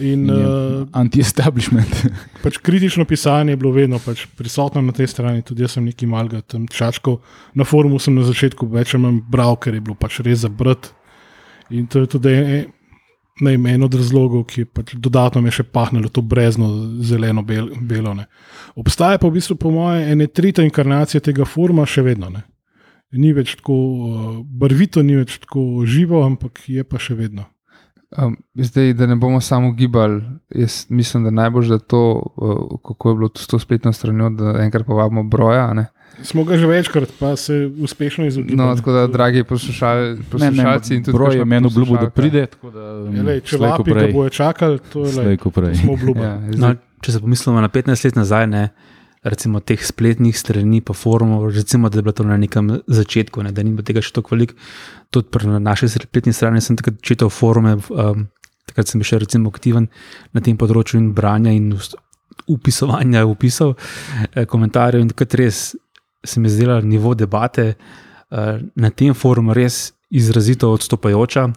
In, 0.00 0.22
in 0.24 0.30
uh, 0.32 0.86
anti-establishment. 0.96 1.98
pač 2.44 2.56
kritično 2.64 3.04
pisanje 3.04 3.52
je 3.52 3.60
bilo 3.60 3.72
vedno 3.74 4.00
pač 4.00 4.24
prisotno 4.38 4.80
na 4.82 4.94
tej 4.96 5.10
strani, 5.12 5.44
tudi 5.44 5.66
jaz 5.66 5.76
sem 5.76 5.84
nekaj 5.84 6.08
malega 6.08 6.40
tam 6.40 6.64
čačkal. 6.72 7.18
Na 7.54 7.68
forumu 7.68 8.00
sem 8.00 8.16
na 8.16 8.24
začetku 8.24 8.68
več 8.72 8.94
ali 8.96 9.04
manj 9.04 9.20
bral, 9.28 9.58
ker 9.60 9.76
je 9.76 9.84
bilo 9.84 9.98
pač 9.98 10.22
res 10.24 10.46
zabrt. 10.46 10.94
In 11.74 11.84
to 11.90 12.04
je 12.04 12.10
tudi 12.16 12.32
en, 12.32 12.64
ne, 13.44 13.52
vem, 13.52 13.68
en 13.74 13.84
od 13.84 14.00
razlogov, 14.00 14.46
ki 14.48 14.64
je 14.64 14.70
pač 14.80 14.96
dodatno 14.96 15.44
me 15.44 15.52
še 15.52 15.66
pahnilo 15.68 16.08
to 16.08 16.24
brezno, 16.24 16.70
zeleno, 17.04 17.44
bel, 17.44 17.68
belo. 17.76 18.16
Ne. 18.16 18.24
Obstaja 18.80 19.20
pa 19.20 19.28
v 19.28 19.36
bistvu, 19.36 19.60
po 19.60 19.74
mojem, 19.74 20.08
ena 20.16 20.32
tretja 20.32 20.64
inkarnacija 20.64 21.20
tega 21.20 21.44
foruma 21.44 21.84
še 21.84 22.08
vedno. 22.08 22.32
Ne. 22.32 22.46
Ni 23.14 23.32
več 23.32 23.56
tako 23.56 23.72
uh, 23.72 24.12
barvito, 24.44 25.02
ni 25.02 25.16
več 25.16 25.38
tako 25.38 25.60
živo, 25.84 26.22
ampak 26.22 26.64
je 26.66 26.84
pa 26.84 26.98
še 26.98 27.14
vedno. 27.14 27.44
Um, 28.14 28.36
zdaj, 28.54 28.92
da 28.92 29.06
ne 29.06 29.16
bomo 29.16 29.40
samo 29.40 29.72
gibali, 29.72 30.20
jaz 30.52 30.86
mislim, 30.88 31.24
da 31.24 31.30
najbolj 31.32 31.66
za 31.66 31.78
to, 31.80 32.00
uh, 32.36 32.52
kako 32.80 33.08
je 33.08 33.14
bilo 33.14 33.28
to 33.28 33.40
s 33.40 33.46
to 33.46 33.58
spletno 33.58 33.92
stranjo, 33.92 34.30
da 34.30 34.52
enkrat 34.62 34.86
povabimo 34.86 35.22
broja. 35.24 35.64
a 35.66 35.74
Ne? 35.74 35.86
Smo 36.22 36.44
ga 36.44 36.54
že 36.54 36.66
večkrat, 36.66 37.10
pa 37.18 37.36
se 37.36 37.56
uspešno 37.76 38.26
izogibali. 38.26 38.56
No, 38.60 38.76
tako 38.76 38.92
da, 38.92 39.06
dragi 39.08 39.42
poslušal, 39.44 40.16
poslušalci 40.30 40.94
in 40.94 41.02
tudi 41.02 41.16
broj 41.16 41.36
je 41.36 41.44
meni 41.44 41.66
obljubil, 41.66 41.96
da 41.96 42.10
pride. 42.10 42.46
Tako 42.46 42.70
da, 42.70 42.84
Ja, 43.10 43.22
lej, 43.24 43.40
če 43.40 43.56
slej 43.56 43.70
ko 43.72 43.76
vapi, 43.78 43.90
prej. 43.90 44.12
bojo 44.12 44.30
čakali, 44.30 44.78
to 44.88 45.02
je 45.02 45.12
Slej 45.12 45.26
le, 45.26 45.36
ko 45.36 45.50
prej. 45.50 45.74
smo 45.74 45.92
obljubili. 45.92 46.24
Ja, 46.24 46.36
No, 46.38 46.52
zdaj, 46.54 46.76
če 47.00 47.12
se 47.12 47.20
pomislimo 47.20 47.60
na 47.60 47.68
15 47.68 48.04
let 48.04 48.16
nazaj, 48.16 48.46
ne, 48.46 48.68
recimo 49.24 49.60
teh 49.60 49.80
spletnih 49.80 50.36
strani, 50.36 50.80
pa 50.84 50.92
forumov, 50.92 51.48
recimo, 51.54 51.88
da 51.88 51.98
je 51.98 52.02
bilo 52.02 52.12
to 52.12 52.24
na 52.28 52.36
nekem 52.36 52.80
začetku, 52.86 53.42
ne, 53.42 53.52
da 53.52 53.62
ni 53.64 53.72
bilo 53.72 53.86
tega 53.86 54.02
še 54.04 54.12
tako 54.18 54.34
veliko. 54.36 54.56
Tudi 55.14 55.32
pri 55.32 55.60
naši 55.64 55.88
spletni 55.88 56.34
strani 56.36 56.60
sem 56.64 56.76
takrat 56.76 57.00
čital 57.04 57.32
forume, 57.32 57.78
um, 57.88 58.26
takrat 58.68 58.90
sem 58.90 59.00
bil 59.00 59.08
še 59.08 59.22
recimo 59.24 59.52
aktiven 59.52 59.88
na 60.36 60.44
tem 60.44 60.58
področju 60.60 61.00
in 61.00 61.12
branja 61.16 61.54
in 61.56 61.72
upisovanja 62.50 63.24
upisov, 63.30 63.74
eh, 64.34 64.44
komentarjev 64.44 65.00
in 65.00 65.10
takrat 65.12 65.38
res 65.40 65.64
se 66.24 66.40
mi 66.40 66.48
je 66.48 66.56
zdela 66.56 66.80
nivo 66.80 67.14
debate 67.14 67.74
eh, 67.74 68.58
na 68.76 68.90
tem 68.90 69.14
forumu 69.14 69.54
res 69.56 69.92
izrazito 70.10 70.70
odstopajoča. 70.72 71.50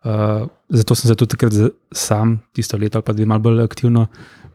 Uh, 0.00 0.46
zato 0.72 0.94
sem 0.96 1.10
se 1.10 1.14
tudi 1.14 1.34
takrat 1.34 1.52
sam, 1.92 2.38
tisto 2.56 2.78
leto 2.80 2.96
ali 2.96 3.04
pa 3.04 3.12
dve, 3.12 3.26
malo 3.28 3.44
bolj 3.44 3.60
aktivno 3.60 4.06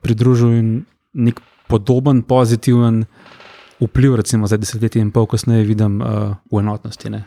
pridružil 0.01 0.55
in 0.57 0.69
nek 1.13 1.37
podoben, 1.67 2.21
pozitiven 2.23 3.03
vpliv, 3.79 4.15
recimo 4.15 4.47
za 4.47 4.57
desetletje 4.57 5.01
in 5.01 5.11
pol 5.11 5.27
kasneje, 5.27 5.65
vidim 5.67 6.01
uh, 6.01 6.35
v 6.51 6.59
enotnosti. 6.59 7.09
Ne? 7.09 7.25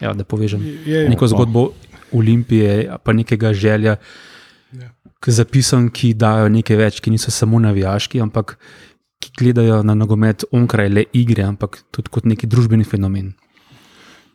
Ja, 0.00 0.12
da 0.12 0.24
povežem 0.24 0.62
Je, 0.62 0.78
je, 0.92 1.08
neko 1.08 1.28
zgodbo 1.28 1.70
Olimpije, 2.12 2.98
pa 3.04 3.12
nekega 3.12 3.52
želja 3.52 3.96
Ja. 4.74 4.90
zapisom, 5.26 5.90
ki 5.94 6.12
dajo 6.18 6.48
nekaj 6.52 6.76
več, 6.76 7.00
ki 7.00 7.12
niso 7.14 7.30
samo 7.30 7.58
navijaški, 7.62 8.20
ampak 8.20 8.56
ki 9.22 9.30
gledajo 9.38 9.80
na 9.86 9.94
nogomet 9.94 10.44
onkraj 10.52 10.90
le 10.92 11.04
igre, 11.16 11.46
ampak 11.46 11.80
tudi 11.94 12.12
kot 12.12 12.26
neki 12.28 12.48
družbeni 12.50 12.84
fenomen. 12.84 13.32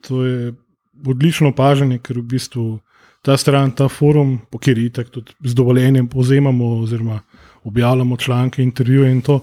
To 0.07 0.23
je 0.25 0.53
odlično 1.05 1.51
opažanje, 1.51 1.99
ker 2.01 2.17
v 2.21 2.25
bistvu 2.33 2.65
ta 3.21 3.37
stran, 3.37 3.75
ta 3.77 3.89
forum, 3.91 4.39
po 4.49 4.57
kateri 4.57 4.87
itak 4.89 5.11
tudi 5.13 5.35
z 5.45 5.53
dovoljenjem 5.57 6.07
povzemamo 6.09 6.73
oziroma 6.81 7.19
objavljamo 7.63 8.17
članke, 8.17 8.63
intervjuje 8.63 9.11
in 9.11 9.21
to, 9.21 9.39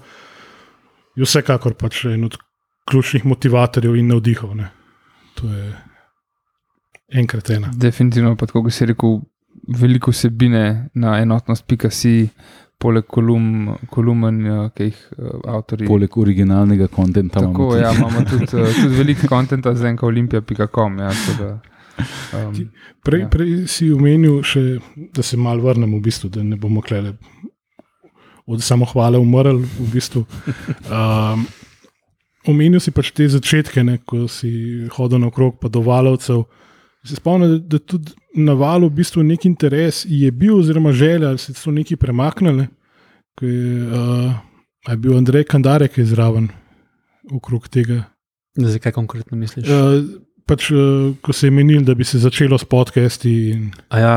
je 1.16 1.24
vsekakor 1.24 1.74
pač 1.74 2.04
en 2.04 2.24
od 2.24 2.37
ključnih 2.90 3.26
motivatorjev 3.26 3.96
in 3.96 4.07
navdihov. 4.09 4.54
Ne. 4.57 4.70
To 5.35 5.48
je 5.48 5.74
enkrat 7.09 7.50
ena. 7.50 7.70
definitivno 7.76 8.37
pa, 8.37 8.46
kot 8.46 8.72
si 8.72 8.87
rekel, 8.87 9.20
veliko 9.68 10.11
vsebine 10.11 10.90
na 10.94 11.18
enotnost.si, 11.22 12.28
poleg 12.78 13.04
kolum, 13.11 13.74
kolumen, 13.90 14.44
ja, 14.46 14.59
ki 14.70 14.85
jih 14.90 14.98
uh, 15.18 15.40
avtori. 15.57 15.87
Poleg 15.87 16.18
originalnega 16.18 16.87
konta. 16.88 17.22
Tako, 17.33 17.72
ja, 17.76 17.92
imamo 17.96 18.22
tudi, 18.22 18.46
uh, 18.54 18.74
tudi 18.83 18.94
veliko 18.96 19.28
konta 19.28 19.74
za 19.74 19.88
enka 19.88 20.07
olimpija.com. 20.07 20.98
Ja, 20.98 21.11
da, 21.38 21.50
um, 22.38 22.54
Prej, 23.02 23.20
Ja. 23.20 23.28
prej 23.28 23.66
si 23.66 23.88
omenil, 23.92 24.42
še, 24.46 24.78
da 25.14 25.22
se 25.22 25.37
malo 25.37 25.62
vrnemo, 25.66 25.98
v 25.98 26.00
bistvu, 26.00 26.28
da 26.31 26.42
ne 26.42 26.57
bomo 26.57 26.81
klele 26.81 27.16
od 28.48 28.64
samohvale 28.64 29.20
umrli. 29.20 29.62
V 29.62 29.88
bistvu. 29.92 30.24
um, 30.88 31.44
omenil 32.48 32.80
si 32.80 32.94
pač 32.94 33.12
te 33.12 33.28
začetke, 33.28 33.84
ne, 33.84 33.98
ko 34.00 34.24
si 34.30 34.88
hodil 34.96 35.20
naokrog, 35.20 35.58
pa 35.61 35.68
do 35.68 35.84
valovcev. 35.84 36.46
Se 37.06 37.16
spomnim, 37.16 37.58
da, 37.58 37.76
da 37.76 37.78
tudi 37.78 38.12
na 38.37 38.56
valu 38.58 38.88
v 38.88 38.98
bistvu 39.00 39.22
nek 39.24 39.44
interes 39.48 40.02
je 40.08 40.28
bil, 40.32 40.58
oziroma 40.58 40.92
želja, 40.92 41.30
ali 41.30 41.38
se 41.38 41.54
so 41.54 41.70
neki 41.70 41.96
premaknili. 41.96 42.68
ko 43.38 43.46
Je, 43.46 43.84
uh, 43.87 44.32
je 44.88 44.96
bil 44.96 45.16
Andrej 45.16 45.44
Kandarek 45.44 45.98
je 45.98 46.06
zraven 46.08 46.48
okrog 47.32 47.68
tega. 47.68 48.02
Zakaj 48.56 48.92
konkretno 48.96 49.38
misliš? 49.38 49.68
Uh, 49.68 50.02
pač, 50.48 50.70
uh, 50.72 51.14
ko 51.22 51.32
se 51.32 51.46
je 51.46 51.54
menil, 51.54 51.84
da 51.87 51.94
bi 51.94 52.04
se 52.04 52.18
začelo 52.18 52.58
s 52.58 52.64
podcasti. 52.64 53.34
In, 53.52 53.70
A 53.94 53.98
ja, 53.98 54.14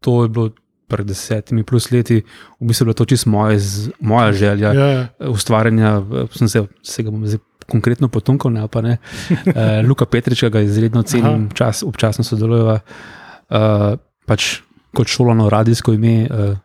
to 0.00 0.22
je 0.22 0.28
bilo 0.32 0.50
pred 0.88 1.06
desetimi 1.06 1.64
plus 1.68 1.90
leti, 1.92 2.22
v 2.60 2.68
bistvu 2.68 2.84
je 2.84 2.88
bilo 2.88 2.96
to 2.96 3.04
čisto 3.04 3.30
moje, 3.30 3.58
z- 3.60 3.92
moja 4.00 4.32
želja 4.32 4.72
ja, 4.72 4.86
ja. 4.88 5.04
ustvarjanja. 5.28 6.02
Sem 6.32 6.48
se, 6.48 6.64
se 6.82 7.04
ga 7.04 7.12
bom 7.12 7.26
zdaj 7.26 7.42
konkretno 7.68 8.08
potunkal, 8.08 8.52
ne 8.52 8.64
pa 8.68 8.80
ne. 8.80 8.96
Uh, 9.30 9.84
Luka 9.88 10.08
Petrič, 10.08 10.40
ki 10.40 10.50
ga 10.50 10.64
izredno 10.64 11.04
cenim, 11.04 11.50
čas, 11.52 11.84
občasno 11.84 12.24
sodelujeva. 12.24 12.80
Uh, 13.48 14.00
pač 14.28 14.62
kot 14.96 15.08
šolano 15.12 15.50
radijsko 15.52 15.92
ime, 15.92 16.24
uh, 16.26 16.56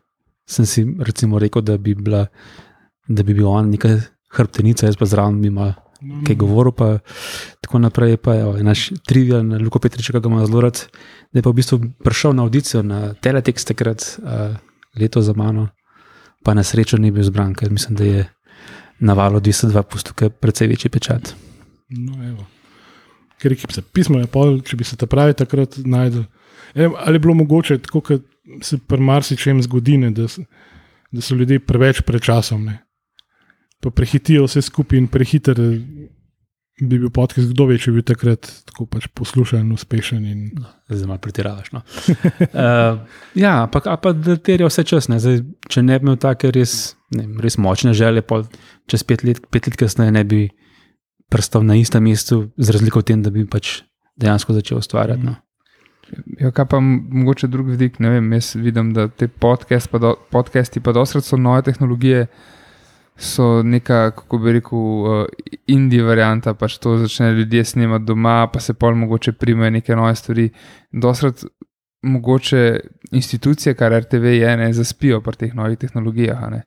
sem 0.48 0.66
si 0.66 0.84
recimo 1.04 1.38
rekel, 1.38 1.62
da 1.64 1.76
bi 1.76 1.92
bila 1.94 2.24
da 3.08 3.22
bi 3.22 3.34
bil 3.34 3.48
on 3.48 3.70
neka 3.70 3.98
hrbtenica, 4.32 4.86
jaz 4.88 4.96
pa 4.96 5.06
zraven 5.08 5.40
bi 5.42 5.50
imel 5.52 5.74
kaj 6.26 6.36
govoril, 6.36 6.72
pa 6.72 6.98
tako 7.64 7.80
naprej. 7.84 8.16
Pa 8.20 8.34
je 8.34 8.64
naš 8.64 8.88
trivial, 9.06 9.44
Luko 9.60 9.80
Petrič, 9.80 10.10
ki 10.10 10.20
ga 10.20 10.28
ima 10.28 10.44
zelo 10.46 10.64
rad, 10.64 10.80
da 11.34 11.38
je 11.38 11.42
pa 11.42 11.50
v 11.50 11.58
bistvu 11.58 11.80
prišel 12.04 12.36
na 12.38 12.46
audicijo 12.46 12.82
na 12.82 13.14
Teletext 13.18 13.66
takrat, 13.66 14.06
uh, 14.22 14.54
leto 14.94 15.22
za 15.22 15.34
mano, 15.34 15.68
pa 16.44 16.54
na 16.54 16.62
srečo 16.62 16.96
ni 16.96 17.10
bil 17.10 17.26
zbran, 17.26 17.54
ker 17.54 17.72
mislim, 17.74 17.96
da 17.98 18.04
je 18.04 18.26
na 19.00 19.14
valu 19.18 19.40
202 19.40 19.82
pustil 19.82 20.30
precej 20.30 20.68
večji 20.70 20.90
pečat. 20.90 21.34
No, 21.90 22.14
evo. 22.28 22.46
Ker 23.42 23.52
je 23.52 23.58
se 23.70 23.82
pismo, 23.82 24.18
je 24.18 24.30
pol, 24.30 24.60
če 24.62 24.76
bi 24.76 24.84
se 24.84 24.96
ta 24.96 25.06
pravi 25.10 25.34
takrat 25.34 25.76
najdel. 25.84 26.24
E, 26.74 26.86
ali 26.86 27.18
je 27.18 27.18
bilo 27.18 27.34
mogoče, 27.34 27.78
tako 27.78 28.00
kot 28.00 28.22
se 28.62 28.78
pri 28.78 29.00
marsičem 29.00 29.62
zgodi, 29.62 29.98
ne, 29.98 30.10
da, 30.10 30.28
da 31.10 31.20
so 31.20 31.34
ljudje 31.34 31.58
preveč 31.60 32.02
pred 32.06 32.22
časom, 32.22 32.64
ne. 32.64 32.78
pa 33.80 33.90
prehitijo 33.90 34.46
vse 34.46 34.62
skupaj 34.62 34.98
in 34.98 35.06
prehiter 35.12 35.58
eh, 35.60 35.80
bi 36.80 36.98
bil 36.98 37.10
podcast, 37.14 37.52
kdo 37.54 37.68
ve, 37.70 37.76
če 37.78 37.92
bi 37.92 38.00
bil 38.00 38.06
takrat 38.08 38.48
tako 38.70 38.86
pač 38.90 39.06
poslušan, 39.14 39.70
uspešen. 39.74 40.24
In, 40.26 40.64
Zdaj 40.90 41.06
malo 41.08 41.22
pretiravaš. 41.22 41.70
No. 41.74 41.84
Uh, 42.50 43.00
ja, 43.44 43.62
ampak 43.62 43.86
pa 44.02 44.12
da 44.16 44.36
terja 44.36 44.68
vse 44.68 44.84
čas. 44.88 45.08
Ne? 45.12 45.20
Zdaj, 45.22 45.40
če 45.70 45.84
ne 45.86 45.98
bi 45.98 46.08
imel 46.08 46.18
take 46.20 46.50
res, 46.54 46.94
ne, 47.14 47.24
vem, 47.24 47.38
res 47.44 47.58
močne 47.62 47.94
želje, 47.96 48.24
pol 48.26 48.46
čez 48.90 49.06
pet 49.06 49.24
let, 49.26 49.44
pet 49.54 49.70
let 49.70 49.78
kasneje 49.80 50.14
ne 50.14 50.24
bi 50.28 50.42
prstal 51.32 51.64
na 51.66 51.78
istem 51.78 52.04
mestu, 52.04 52.48
z 52.58 52.74
razliko 52.74 53.02
v 53.02 53.10
tem, 53.10 53.22
da 53.24 53.32
bi 53.34 53.46
pač 53.48 53.80
dejansko 54.20 54.54
začel 54.58 54.82
ustvarjati. 54.82 55.24
No. 55.24 55.38
Ja, 56.38 56.50
kaj 56.54 56.66
pa 56.70 56.80
mogoče 56.82 57.48
drug 57.48 57.70
vidik, 57.72 57.96
ne 58.02 58.12
vem, 58.16 58.32
jaz 58.36 58.52
vidim, 58.60 58.92
da 58.94 59.06
te 59.08 59.28
podcast 59.28 59.88
pa 59.90 59.98
do, 60.02 60.14
podcasti, 60.30 60.82
pa 60.84 60.92
dostakrat 60.94 61.26
so 61.26 61.38
nove 61.40 61.64
tehnologije, 61.66 62.26
so 63.16 63.62
neka, 63.62 64.10
kako 64.10 64.38
bi 64.38 64.52
rekel, 64.52 64.78
uh, 64.78 65.26
indie 65.66 66.02
varianta, 66.02 66.54
pač 66.54 66.78
to 66.82 66.96
začne 66.98 67.32
ljudje 67.32 67.64
snemati 67.64 68.04
doma, 68.04 68.48
pa 68.52 68.60
se 68.60 68.74
pol 68.74 68.94
mogoče 68.94 69.32
primejo 69.32 69.70
neke 69.70 69.96
nove 69.96 70.14
stvari. 70.16 70.50
Dostakrat 70.92 71.44
mogoče 72.04 72.80
institucije, 73.12 73.74
kar 73.74 73.92
RTV 73.92 74.24
je, 74.24 74.56
ne 74.56 74.72
zaspijo 74.72 75.20
pri 75.20 75.36
teh 75.36 75.54
novih 75.54 75.78
tehnologijah. 75.78 76.50
ne. 76.50 76.62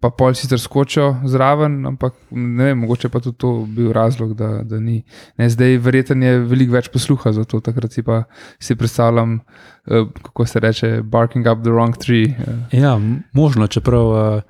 Pa 0.00 0.08
pol 0.10 0.34
sicer 0.34 0.60
skočijo 0.60 1.16
zraven, 1.28 1.86
ampak 1.86 2.14
ne 2.30 2.64
vem, 2.64 2.78
mogoče 2.78 3.08
pa 3.08 3.20
tudi 3.20 3.36
to 3.38 3.66
bil 3.68 3.92
razlog, 3.92 4.34
da, 4.34 4.62
da 4.62 4.80
ni. 4.80 5.02
Ne, 5.36 5.50
zdaj 5.50 5.76
verjetno 5.76 6.26
je 6.26 6.38
veliko 6.38 6.72
več 6.72 6.88
posluha 6.88 7.32
za 7.32 7.44
to, 7.44 7.60
takrat 7.60 7.92
si 7.92 8.02
pa 8.02 8.22
si 8.58 8.76
predstavljam, 8.76 9.40
eh, 9.86 10.06
kako 10.22 10.46
se 10.46 10.60
reče, 10.60 11.02
barking 11.02 11.46
up 11.46 11.60
the 11.62 11.70
wrong 11.70 11.98
tree. 12.00 12.32
Ja, 12.72 12.96
možno, 13.32 13.66
čeprav 13.66 14.06
uh, 14.06 14.42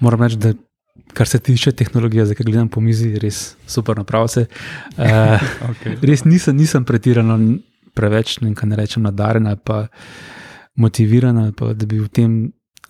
moram 0.00 0.22
reči, 0.22 0.36
da 0.36 0.52
kar 1.12 1.28
se 1.28 1.38
tiče 1.38 1.72
tehnologije, 1.72 2.24
zdaj 2.24 2.36
ko 2.36 2.44
gledam 2.44 2.68
po 2.68 2.80
mizi, 2.80 3.08
je 3.08 3.18
res 3.18 3.56
super 3.66 3.96
napravce. 3.96 4.46
Uh, 4.96 5.06
Okay. 5.70 5.96
res 6.02 6.24
nisem, 6.24 6.56
nisem 6.56 6.84
pretirano 6.84 7.38
preveč, 7.94 8.40
ne, 8.40 8.54
kaj 8.54 8.68
ne 8.68 8.76
rečem, 8.76 9.02
nadaren 9.02 9.46
ali 9.46 9.58
pa 9.64 9.86
motiviran, 10.76 11.38
ali 11.38 11.52
pa 11.52 11.72
da 11.72 11.86
bi 11.86 12.00
v 12.00 12.08
tem 12.08 12.36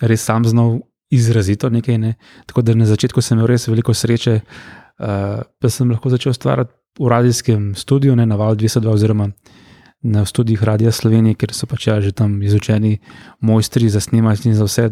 res 0.00 0.24
sam 0.26 0.44
znal 0.44 0.80
izrazito 1.10 1.70
nekaj. 1.70 1.98
Ne. 1.98 2.14
Tako 2.46 2.62
da 2.62 2.74
na 2.74 2.86
začetku 2.86 3.22
sem 3.22 3.38
imel 3.38 3.50
res 3.54 3.68
veliko 3.68 3.94
sreče, 3.94 4.40
uh, 4.40 5.42
da 5.62 5.70
sem 5.70 5.90
lahko 5.90 6.10
začel 6.10 6.34
ustvarjati 6.34 6.74
v 6.98 7.12
radijskem 7.12 7.74
studiu, 7.74 8.16
ne 8.16 8.26
na 8.26 8.36
Val 8.36 8.56
202 8.56 8.92
oziroma 8.92 9.30
na 10.06 10.24
študijih 10.24 10.62
Radia 10.62 10.92
Slovenije, 10.92 11.34
ker 11.34 11.52
so 11.54 11.66
pač 11.66 11.88
ja, 11.88 11.98
že 12.00 12.12
tam 12.14 12.38
izučeni 12.42 12.98
mojstri 13.40 13.88
za 13.90 14.00
snemanje 14.00 14.50
in 14.50 14.54
za 14.54 14.64
vse. 14.64 14.88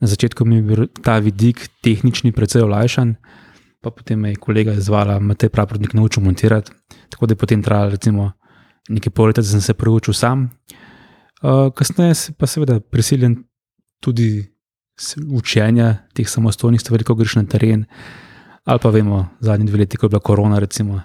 Na 0.00 0.06
začetku 0.06 0.44
mi 0.44 0.60
je 0.60 0.62
bil 0.62 0.86
ta 1.02 1.18
vidik 1.18 1.68
tehnični, 1.84 2.32
precej 2.32 2.64
olajšan, 2.64 3.14
pa 3.84 3.90
potem 3.90 4.20
me 4.20 4.32
je 4.32 4.40
kolega 4.40 4.72
izvala, 4.72 5.18
da 5.20 5.34
te 5.34 5.48
pravornik 5.48 5.94
naučil 5.94 6.24
montirati. 6.24 6.72
Tako 7.08 7.26
da 7.26 7.32
je 7.32 7.42
potem 7.44 7.62
trajalo 7.62 7.90
recimo 7.90 8.32
nekaj 8.88 9.12
pol 9.12 9.30
leta, 9.30 9.44
da 9.44 9.48
sem 9.48 9.60
se 9.60 9.74
preučil 9.74 10.14
sam. 10.14 10.48
Uh, 11.42 11.68
kasneje 11.74 12.34
pa 12.38 12.46
seveda 12.46 12.80
prisiljen 12.80 13.44
tudi 14.00 14.48
učenja 15.30 15.94
teh 16.14 16.28
samostojnih 16.28 16.80
stvari, 16.80 17.04
ko 17.04 17.14
greš 17.14 17.36
na 17.36 17.44
teren. 17.44 17.84
Ali 18.64 18.80
pa 18.82 18.90
vemo, 18.90 19.28
zadnji 19.40 19.66
dve 19.66 19.78
leti, 19.78 19.96
ko 19.96 20.06
je 20.06 20.10
bila 20.10 20.20
korona, 20.20 20.58
recimo, 20.58 21.00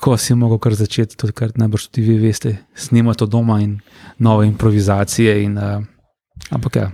ko 0.00 0.16
si 0.16 0.34
mogel 0.34 0.58
kar 0.58 0.74
začeti, 0.74 1.16
to, 1.16 1.30
kar 1.32 1.54
najbrž 1.56 1.88
tudi 1.88 2.06
vi 2.08 2.18
veste, 2.26 2.56
snemati 2.74 3.24
od 3.24 3.30
doma 3.30 3.60
in 3.62 3.78
nove 4.18 4.46
improvizacije. 4.46 5.42
In, 5.44 5.58
uh, 5.58 5.84
ampak 6.50 6.76
ja, 6.76 6.90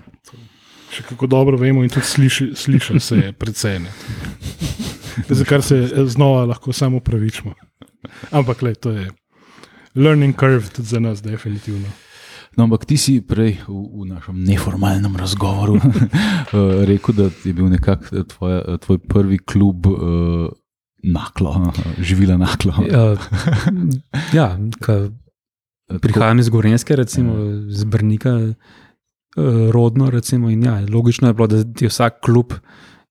Še 0.91 1.05
kako 1.07 1.29
dobro 1.31 1.59
vemo, 1.59 1.85
in 1.87 1.91
tudi 1.93 2.07
sliši, 2.07 2.51
sliši 2.59 3.01
se 3.01 3.17
je 3.17 3.33
precej. 3.33 3.79
Za 5.39 5.45
kar 5.47 5.63
se 5.63 5.85
eh, 5.87 6.07
znova 6.11 6.45
lahko 6.51 6.75
samo 6.75 6.99
upravičimo. 6.99 7.55
Ampak 8.35 8.63
le, 8.63 8.75
to 8.75 8.91
je 8.91 9.07
learning 9.95 10.35
curve 10.39 10.67
tudi 10.75 10.89
za 10.89 11.01
nas, 11.01 11.23
definitivno. 11.23 11.87
No, 12.59 12.67
ampak 12.67 12.85
ti 12.91 12.99
si 12.99 13.21
prej 13.23 13.61
v, 13.69 13.79
v 14.03 14.09
našem 14.11 14.43
neformalnem 14.43 15.15
razgovoru 15.17 15.79
eh, 15.85 16.83
rekel, 16.91 17.15
da 17.15 17.31
je 17.31 17.55
bil 17.55 17.71
nekako 17.71 18.25
tvoj 18.83 18.99
prvi 19.07 19.39
klub 19.39 19.87
uh, 19.87 20.51
naklo, 21.03 21.73
živela 22.09 22.37
naklo. 22.37 22.75
ja 24.33 24.59
ka, 24.81 25.09
prihajam 26.03 26.39
iz 26.39 26.49
Gorenske, 26.49 26.97
recimo 26.97 27.35
iz 27.69 27.85
Brnika, 27.85 28.35
uh, 28.37 28.55
rodno. 29.71 30.11
Recimo, 30.11 30.51
ja, 30.51 30.81
logično 30.93 31.29
je 31.29 31.35
bilo, 31.35 31.47
da 31.47 31.65
ti 31.65 31.87
vsak 31.87 32.21
klub, 32.25 32.53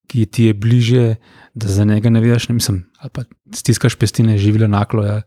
ki 0.08 0.26
ti 0.26 0.44
je 0.44 0.54
bliže, 0.54 1.16
da 1.54 1.68
za 1.68 1.84
njega 1.84 2.10
ne 2.10 2.22
veš, 2.22 2.50
ne 2.50 2.54
mislim. 2.54 2.84
Ali 3.00 3.10
pa 3.14 3.24
stiskaš 3.56 3.96
pestine, 3.96 4.38
živele 4.38 4.68
naklo 4.68 5.06
ja, 5.06 5.22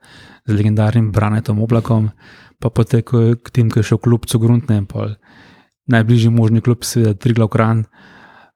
z 0.47 0.55
legendarnim 0.55 1.13
Branetom 1.13 1.63
Oblakom, 1.63 2.11
pa 2.59 2.71
potem, 2.71 3.03
ko 3.03 3.21
je 3.21 3.37
k 3.37 3.51
tem, 3.51 3.71
ki 3.71 3.81
je 3.81 3.93
šel 3.93 3.99
klub 3.99 4.27
Cogruntne, 4.27 4.83
najbližji 5.87 6.31
možni 6.31 6.61
klub, 6.61 6.85
seveda 6.85 7.15
Triglav 7.15 7.49
Kran. 7.49 7.85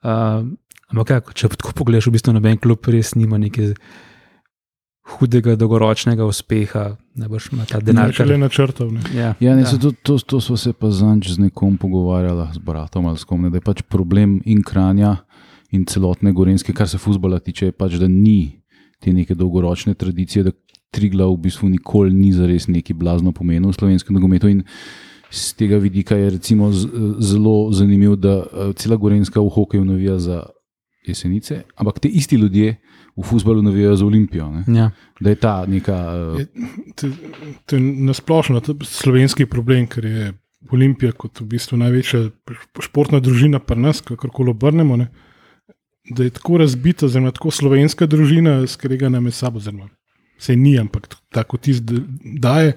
Uh, 0.03 0.47
ampak, 0.93 1.11
ja, 1.11 1.21
če 1.23 1.53
tako 1.57 1.75
pogledaš, 1.83 2.11
v 2.11 2.17
bistvu 2.19 2.37
noben 2.37 2.61
klub 2.63 2.87
res 2.93 3.15
nima 3.19 3.39
neke 3.39 3.75
hudega 5.17 5.55
dolgoročnega 5.55 6.27
uspeha, 6.27 6.97
najbrž 7.15 7.53
ima 7.55 7.67
ta 7.71 7.79
denar. 7.79 8.11
Še 8.15 8.27
le 8.27 8.39
načrtov. 8.43 8.91
ne. 8.91 9.03
Ja, 9.15 9.35
Ja, 9.39 9.55
ne, 9.55 9.63
ja. 9.63 9.79
To, 9.79 9.93
to, 9.95 10.19
to 10.19 10.41
smo 10.43 10.59
se 10.59 10.75
pa 10.75 10.91
zanč 10.91 11.31
z 11.37 11.47
nekom 11.47 11.79
pogovarjali, 11.79 12.51
z 12.59 12.63
bratom 12.63 13.07
ali 13.07 13.19
s 13.19 13.25
kom, 13.25 13.47
ne, 13.47 13.53
da 13.55 13.63
je 13.63 13.67
pač 13.67 13.85
problem 13.87 14.41
in 14.45 14.65
kranja 14.67 15.21
in 15.71 15.87
celotne 15.87 16.33
gorenske, 16.35 16.75
kar 16.75 16.91
se 16.91 16.99
futbola 16.99 17.39
tiče, 17.39 17.71
je 17.71 17.75
pač, 17.75 17.99
da 18.03 18.11
ni 18.11 18.63
te 19.03 19.13
neke 19.15 19.35
dolgoročne 19.39 19.95
tradicije, 19.95 20.47
da 20.47 20.55
Triglav 20.95 21.35
v 21.35 21.43
bistvu 21.45 21.69
nikoli 21.69 22.15
ni 22.15 22.31
zares 22.33 22.71
neki 22.71 22.95
blazno 22.95 23.33
pomenil 23.35 23.69
v 23.69 23.77
slovenskem 23.77 24.17
nogometu. 24.17 24.49
In 24.49 24.63
z 25.29 25.53
tega 25.59 25.77
vidika 25.83 26.17
je 26.17 26.31
recimo 26.39 26.71
z, 26.73 26.89
zelo 27.21 27.69
zanimivo, 27.75 28.17
da 28.17 28.47
eh, 28.47 28.73
cela 28.79 28.97
gorenska 28.97 29.43
v 29.43 29.51
hokeju 29.51 29.85
navija 29.85 30.19
za 30.19 30.47
jesenice, 31.13 31.63
ampak 31.77 31.99
te 32.01 32.09
isti 32.09 32.37
ljudje 32.37 32.77
v 33.17 33.23
futbalu 33.23 33.63
navijajo 33.63 33.97
za 33.97 34.07
Olimpijo. 34.07 34.51
Ne? 34.51 34.65
ja. 34.69 34.91
Da 35.21 35.31
je 35.31 35.37
ta 35.37 35.67
neka. 35.67 35.97
eh, 36.41 36.47
To, 36.97 37.09
to 37.67 37.77
je 37.77 37.83
nasplošno 37.83 38.61
to 38.61 38.73
je 38.73 38.85
slovenski 38.85 39.47
problem, 39.47 39.87
ker 39.87 40.05
je 40.05 40.33
Olimpija 40.73 41.13
kot 41.13 41.41
v 41.41 41.47
bistvu 41.47 41.79
največja 41.79 42.31
športna 42.83 43.21
družina 43.21 43.59
pri 43.59 43.81
nas, 43.81 44.01
kakorkoli 44.01 44.51
obrnemo. 44.51 44.97
Ne? 44.97 45.09
Da 46.11 46.25
je 46.25 46.31
tako 46.31 46.59
razbita, 46.59 47.09
zelo 47.09 47.31
tako 47.31 47.51
slovenska 47.51 48.07
družina, 48.07 48.67
skrega 48.67 49.09
nam 49.09 49.27
je 49.27 49.33
sabo, 49.33 49.61
zelo 49.61 49.89
se 50.39 50.57
ni, 50.57 50.79
ampak 50.79 51.09
tako 51.31 51.57
ti 51.57 51.75
daje, 52.39 52.77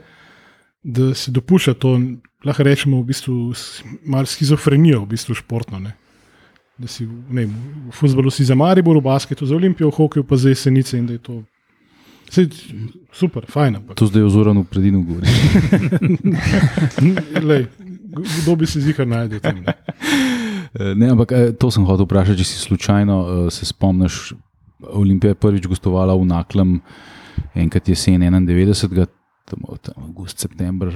da 0.84 1.14
se 1.14 1.32
dopušča 1.32 1.74
to, 1.74 2.00
lahko 2.46 2.64
rečemo, 2.64 3.02
v 3.02 3.06
bistvu 3.12 3.54
malo 4.06 4.26
schizofrenijo, 4.26 5.02
v 5.04 5.10
bistvu 5.16 5.36
športno. 5.36 5.80
Ne? 5.80 5.94
Da 6.80 6.88
si 6.88 7.04
ne, 7.06 7.44
vem, 7.44 7.54
v 7.90 7.96
futbalu 7.96 8.32
si 8.32 8.46
za 8.48 8.56
Maribor, 8.56 8.96
v 8.98 9.04
basketu 9.04 9.46
za 9.46 9.56
Olimpijo, 9.56 9.90
v 9.92 10.00
hokeju 10.00 10.24
pa 10.24 10.38
za 10.40 10.50
jesenice 10.50 10.98
in 10.98 11.08
da 11.10 11.14
je 11.14 11.20
to. 11.20 11.44
Sej, 12.30 12.48
super, 13.12 13.44
fajn. 13.50 13.76
Ampak. 13.82 13.98
To 13.98 14.06
zdaj 14.08 14.22
je 14.22 14.26
ozorano 14.26 14.64
predinu 14.64 15.02
govori. 15.04 15.28
Lej, 17.50 17.66
kdo 18.42 18.56
bi 18.56 18.68
se 18.70 18.82
zihar 18.82 19.08
najdel 19.08 19.40
tam? 19.40 19.64
ne? 19.66 19.74
Eh, 20.70 20.94
Ne, 20.96 21.10
ampak 21.10 21.32
eh, 21.34 21.52
to 21.58 21.72
sem 21.74 21.82
hotel 21.82 22.06
vprašati, 22.06 22.38
če 22.38 22.46
si 22.46 22.60
slučajno 22.62 23.16
uh, 23.18 23.38
se 23.50 23.66
spomniš. 23.66 24.36
Olimpija 24.94 25.34
je 25.34 25.40
prvič 25.42 25.66
gostovala 25.66 26.14
v 26.14 26.28
Naklem, 26.30 26.76
enkrat 27.58 27.90
jesen 27.90 28.22
91, 28.22 29.10
tam, 29.50 29.66
tam 29.82 30.04
avgust, 30.06 30.38
september. 30.38 30.94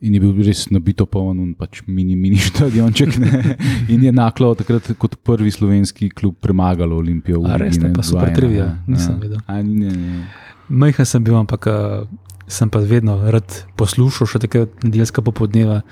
In 0.00 0.14
je 0.16 0.20
bil 0.22 0.38
res 0.46 0.62
nabito 0.72 1.04
poln, 1.04 1.52
pač 1.58 1.82
mini, 1.84 2.14
mini 2.16 2.38
stadionček. 2.48 3.18
Ne? 3.20 3.56
In 3.92 4.06
je 4.06 4.12
Naklo 4.16 4.54
takrat 4.56 4.88
kot 4.96 5.18
prvi 5.26 5.52
slovenski 5.52 6.08
klub 6.08 6.38
premagalo 6.40 6.96
Olimpijo. 7.02 7.42
A 7.44 7.58
res, 7.60 7.76
ne, 7.82 7.92
pa 7.92 8.04
super 8.06 8.32
2:1, 8.32 8.38
trivia, 8.38 8.64
ja. 8.64 8.72
nisem 8.88 9.18
Ja. 9.18 9.20
vedel. 9.20 9.44
A, 9.44 9.60
ne, 9.60 9.92
ne. 9.92 10.24
Majhen 10.70 11.04
sem 11.04 11.24
bil, 11.24 11.36
ampak 11.36 11.68
uh, 11.68 12.08
sem 12.48 12.70
pa 12.72 12.80
vedno 12.80 13.18
rad 13.28 13.44
poslušal 13.76 14.30
še 14.30 14.40
takrat 14.46 14.72
nedeljska 14.86 15.20
popoldneva 15.26 15.82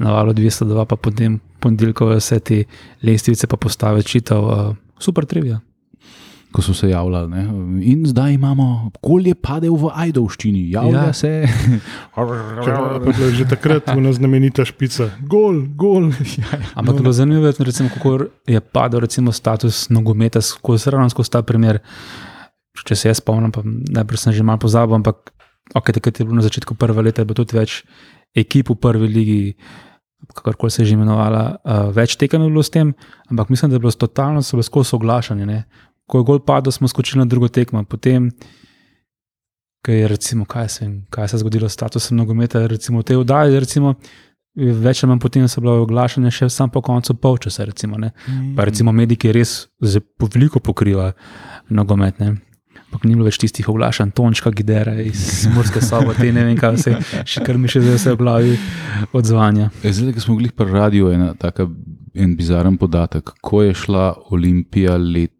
na 0.00 0.16
valu 0.16 0.32
202, 0.32 0.88
pa 0.88 0.96
potem 0.96 1.36
ponedeljkove 1.60 2.16
vse 2.22 2.40
te 2.40 2.64
lestvice, 3.04 3.46
pa 3.50 3.60
postave 3.60 4.02
čital. 4.06 4.48
Uh, 4.48 4.76
super 4.98 5.28
trivija. 5.28 5.60
Ko 6.52 6.62
so 6.62 6.74
se 6.74 6.88
javljali. 6.90 7.28
Ne? 7.30 7.42
In 7.84 8.06
zdaj 8.06 8.32
imamo, 8.32 8.90
kol 9.00 9.26
je 9.26 9.34
padel 9.34 9.76
v 9.76 9.90
Ajdovščini, 9.94 10.70
javlja 10.72 10.98
Ja. 10.98 11.06
ja. 11.06 11.12
se. 11.12 11.48
Čeprav 12.64 12.94
je 12.94 13.00
bila 13.04 13.30
že 13.36 13.48
takrat 13.48 13.88
ena 13.92 14.12
znamenita 14.12 14.64
špica. 14.64 15.10
Gol, 15.28 15.66
gol. 15.76 16.10
Ampak 16.78 17.00
no. 17.04 17.12
zanimivo, 17.12 17.46
je, 17.46 17.54
recimo, 17.58 17.88
kako 17.94 18.32
je 18.46 18.60
padel 18.60 19.00
recimo, 19.04 19.32
status 19.32 19.88
nogometa 19.90 20.40
skozi 20.40 20.90
ravno 20.90 21.10
skozi 21.10 21.30
ta 21.36 21.42
primer. 21.42 21.82
Če 22.78 22.96
se 22.96 23.10
jaz 23.10 23.18
spomnim, 23.18 23.52
pa 23.52 23.60
najprej 23.66 24.18
sem 24.22 24.32
že 24.32 24.46
malo 24.46 24.62
pozabil, 24.62 24.94
ampak 24.94 25.34
okay, 25.74 25.92
takrat 25.92 26.20
je 26.20 26.24
bilo 26.24 26.38
na 26.38 26.46
začetku 26.46 26.78
prve 26.78 27.02
leta, 27.02 27.22
je 27.22 27.28
bilo 27.28 27.42
tudi 27.42 27.58
več 27.58 27.82
ekip 28.38 28.70
v 28.70 28.76
prvi 28.78 29.08
ligi, 29.10 29.40
kakorkoli 30.30 30.70
se 30.70 30.82
je 30.82 30.92
že 30.92 30.94
imenovala, 30.94 31.58
uh, 31.58 31.90
več 31.90 32.14
tekem 32.14 32.46
je 32.46 32.52
bilo 32.54 32.62
s 32.62 32.70
tem, 32.70 32.94
ampak 33.30 33.50
mislim, 33.50 33.70
da 33.70 33.76
je 33.76 33.82
bilo 33.82 33.90
totalno 33.90 34.42
skozi 34.42 34.94
oglašanje. 34.94 35.46
Ne? 35.46 35.64
Ko 36.08 36.22
je 36.22 36.28
gol 36.28 36.40
padel, 36.40 36.72
smo 36.72 36.88
skočili 36.88 37.20
na 37.20 37.28
drugo 37.28 37.50
tekmo. 37.52 37.82
Potem, 37.84 38.30
ko 39.84 39.92
je 39.92 40.08
recimo, 40.08 40.48
kaj 40.48 40.68
se, 40.68 40.88
kaj 41.12 41.28
se 41.28 41.36
je 41.36 41.42
zgodilo 41.44 41.68
s 41.68 41.76
statusom 41.76 42.16
nogometa, 42.16 42.64
recimo 42.66 43.04
v 43.04 43.10
tej 43.12 43.20
oddaji, 43.20 43.60
recimo, 43.60 43.94
več 44.58 45.04
ali 45.04 45.12
manj 45.12 45.22
potem 45.22 45.46
so 45.48 45.62
bila 45.62 45.78
oglašanja 45.82 46.32
še 46.34 46.48
sam 46.50 46.72
po 46.72 46.82
koncu 46.82 47.14
polčasa. 47.14 47.68
Recimo, 47.68 47.98
ne. 48.00 48.12
pa 48.56 48.66
recimo 48.66 48.92
mediji 48.92 49.32
res 49.32 49.68
zelo 49.84 50.28
veliko 50.34 50.60
pokriva 50.64 51.12
nogomet. 51.68 52.18
Ne. 52.18 52.36
Ampak 52.88 53.04
ni 53.04 53.12
bilo 53.12 53.26
več 53.28 53.36
tistih 53.36 53.68
oglašanj, 53.68 54.14
Tončka, 54.16 54.50
Gidera 54.56 54.94
iz 55.02 55.20
Murske 55.54 55.82
sobote, 55.84 56.24
ne 56.32 56.46
vem, 56.46 56.56
kaj 56.56 56.78
vse, 56.78 56.94
še 57.28 57.44
kar 57.44 57.60
mi 57.60 57.68
še 57.68 57.82
zdaj 57.84 57.98
vse 57.98 58.14
v 58.14 58.20
glavi 58.22 58.54
odzvanja. 59.12 59.68
E, 59.82 59.92
Zdaj, 59.92 60.14
ko 60.16 60.24
smo 60.24 60.38
bili 60.40 60.48
pri 60.56 60.72
radiju, 60.72 61.10
ena 61.12 61.34
taka, 61.36 61.68
en 62.16 62.32
bizaren 62.38 62.80
podatek. 62.80 63.34
Ko 63.44 63.60
je 63.66 63.76
šla 63.76 64.14
Olimpija 64.32 64.96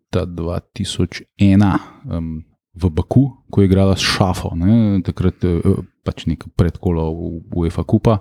leta 0.09 0.27
2001 0.27 1.79
um, 2.11 2.45
v 2.75 2.91
Baku, 2.91 3.45
ko 3.51 3.61
je 3.61 3.67
igrala 3.67 3.97
s 3.97 4.01
Šafo, 4.01 4.55
ne, 4.55 5.03
takrat 5.03 5.45
eh, 5.45 5.61
pač 6.05 6.27
neko 6.27 6.49
predkolo 6.57 7.11
UEFA 7.55 7.85
Kupa. 7.85 8.21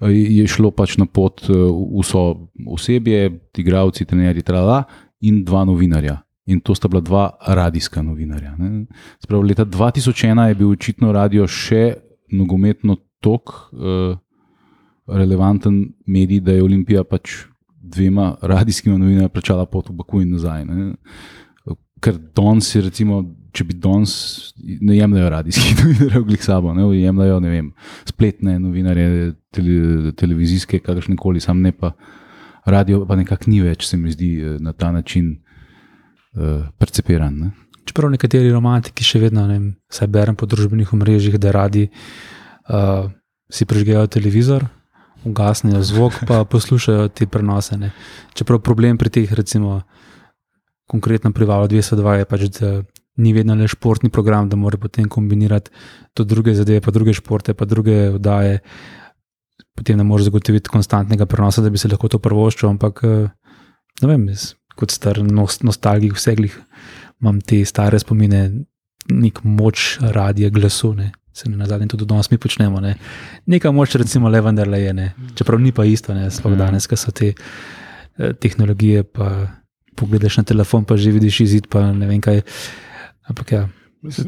eh, 0.00 0.12
Je 0.12 0.46
šlo 0.46 0.70
pač 0.70 0.96
na 0.98 1.06
pot 1.06 1.42
eh, 1.48 1.52
vso 2.00 2.48
osebje, 2.66 3.50
igravci, 3.58 4.04
trenerji, 4.04 4.42
trala 4.42 4.84
in 5.20 5.44
dva 5.44 5.64
novinarja. 5.64 6.22
In 6.46 6.60
to 6.60 6.74
sta 6.74 6.88
bila 6.88 7.00
dva 7.00 7.30
radijska 7.46 8.02
novinarja. 8.02 8.56
ne. 8.58 8.86
Se 9.20 9.26
Pravi, 9.26 9.48
leta 9.48 9.64
2001 9.64 10.48
je 10.48 10.54
bil 10.54 10.70
očitno 10.70 11.12
radio 11.12 11.46
še 11.46 11.94
nogometno 12.32 12.96
tok 13.22 13.70
uh, 13.70 14.18
relevanten 15.06 15.94
medij, 16.06 16.40
da 16.40 16.52
je 16.52 16.62
Olimpija 16.62 17.04
pač 17.04 17.51
dvema 17.94 18.34
radijskima 18.42 18.96
novinarjema 18.98 19.32
plačala 19.32 19.66
pot 19.66 19.88
v 19.90 19.96
Baku 20.00 20.22
in 20.22 20.34
nazaj. 20.36 20.64
Ne. 20.64 20.92
Ker 22.02 22.18
danes, 22.34 22.72
je, 22.74 22.82
recimo, 22.82 23.20
če 23.54 23.66
bi 23.68 23.76
danes 23.78 24.14
ne 24.58 24.96
jemljajo 24.96 25.30
radijskih 25.36 25.76
novinarjev, 25.82 26.24
glih 26.26 26.44
sabo, 26.44 26.74
ne 26.74 26.88
jemljajo 26.98 27.38
ne 27.44 27.52
vem, 27.52 27.70
spletne 28.08 28.56
novinarje, 28.58 29.32
tele, 29.54 30.12
televizijske, 30.18 30.82
kakršne 30.82 31.16
koli, 31.20 31.40
sam 31.40 31.62
ne 31.62 31.74
pa 31.76 31.92
radio, 32.66 33.04
pa 33.06 33.18
nekako 33.18 33.50
ni 33.50 33.60
več, 33.62 33.86
se 33.90 33.98
mi 33.98 34.12
zdi, 34.14 34.32
na 34.62 34.72
ta 34.72 34.92
način 34.94 35.34
uh, 36.36 36.68
percepiran. 36.78 37.38
Ne. 37.38 37.50
Čeprav 37.88 38.12
nekateri 38.12 38.52
romantiki 38.54 39.04
še 39.06 39.20
vedno, 39.24 39.46
ne 39.46 39.58
vem, 39.58 39.70
saj 39.90 40.10
berem 40.14 40.38
po 40.38 40.46
družbenih 40.46 40.92
omrežjih, 40.94 41.38
da 41.42 41.54
radi 41.54 41.88
uh, 41.90 43.10
si 43.52 43.66
prižgejo 43.68 44.06
televizor, 44.10 44.66
ugasnejo 45.24 45.82
zvok, 45.82 46.22
pa 46.28 46.44
poslušajo 46.52 47.08
te 47.08 47.26
prenose. 47.26 47.78
Ne. 47.78 47.92
Čeprav 48.34 48.60
problem 48.60 48.98
pri 48.98 49.10
teh, 49.10 49.32
recimo, 49.32 49.82
konkretno 50.90 51.32
pri 51.32 51.48
Valu 51.48 51.68
202 51.68 52.18
je 52.18 52.24
pač, 52.24 52.48
da 52.58 52.72
ni 53.22 53.34
vedno 53.36 53.54
le 53.54 53.68
športni 53.68 54.10
program, 54.10 54.48
da 54.48 54.56
mora 54.56 54.78
potem 54.80 55.08
kombinirati 55.08 55.70
to 56.14 56.24
druge 56.24 56.54
zadeve, 56.54 56.80
pa 56.80 56.90
druge 56.90 57.12
športe, 57.12 57.54
pa 57.54 57.64
druge 57.64 58.14
oddaje. 58.16 58.60
Potem 59.76 59.96
ne 59.96 60.04
moreš 60.04 60.28
zagotoviti 60.28 60.68
konstantnega 60.68 61.26
prenosa, 61.26 61.62
da 61.62 61.70
bi 61.70 61.78
se 61.80 61.88
lahko 61.88 62.08
to 62.08 62.18
prvoščil, 62.20 62.68
ampak 62.68 63.04
eh, 63.04 63.28
ne 64.02 64.08
vem, 64.08 64.26
jaz 64.32 64.52
kot 64.76 64.92
star 64.92 65.20
nost, 65.24 65.64
nostalgik 65.66 66.16
vseglih 66.16 66.56
imam 67.22 67.40
te 67.40 67.60
stare 67.68 68.00
spomine, 68.02 68.42
nek 69.12 69.42
moč 69.44 69.98
radija 70.00 70.50
glasu. 70.50 70.92
Ne. 70.98 71.12
Se 71.32 71.48
ne 71.48 71.56
nazadnje 71.56 71.88
tudi 71.88 72.06
danes 72.06 72.30
mi 72.30 72.38
počnemo. 72.38 72.80
Ne. 72.80 72.96
Neka 73.46 73.72
moč, 73.72 73.94
recimo, 73.94 74.28
le 74.28 74.40
vendarle 74.40 74.80
je, 74.80 74.92
ne. 74.92 75.14
čeprav 75.34 75.60
ni 75.60 75.72
pa 75.72 75.84
isto, 75.84 76.12
sploh 76.30 76.52
Ja. 76.52 76.66
danes, 76.66 76.86
ko 76.86 76.96
so 76.96 77.10
te 77.10 77.32
eh, 77.32 78.32
tehnologije. 78.32 79.02
Pa 79.02 79.48
pogledaš 79.96 80.36
na 80.36 80.44
telefon, 80.44 80.84
pa 80.84 80.96
že 80.96 81.10
vidiš 81.12 81.40
izid, 81.40 81.68
pa 81.68 81.92
ne 81.92 82.06
vem 82.06 82.20
kaj. 82.20 82.42
Ampak 83.28 83.52
ja, 83.52 83.68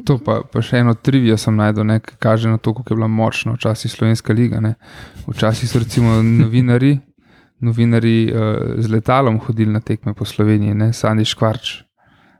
To 0.07 0.19
pa, 0.23 0.43
pa 0.47 0.63
še 0.63 0.85
eno 0.85 0.95
trivijo 0.95 1.35
sem 1.35 1.57
najdel, 1.59 1.83
ne, 1.83 1.99
ki 1.99 2.15
kaže 2.23 2.47
na 2.47 2.59
to, 2.63 2.71
kako 2.75 2.95
je 2.95 2.97
bila 2.97 3.09
močna 3.11 3.57
včasih 3.57 3.91
Slovenska 3.91 4.33
liga. 4.33 4.61
Ne. 4.63 4.75
Včasih 5.27 5.67
so 5.67 5.83
recimo 5.83 6.23
novinari, 6.43 7.01
novinari 7.59 8.31
uh, 8.31 8.79
z 8.79 8.87
letalom 8.91 9.41
hodili 9.43 9.73
na 9.75 9.81
tekme 9.83 10.15
po 10.15 10.25
Sloveniji, 10.25 10.75
ne, 10.79 10.93
Sandi 10.95 11.27
Škvarč. 11.27 11.84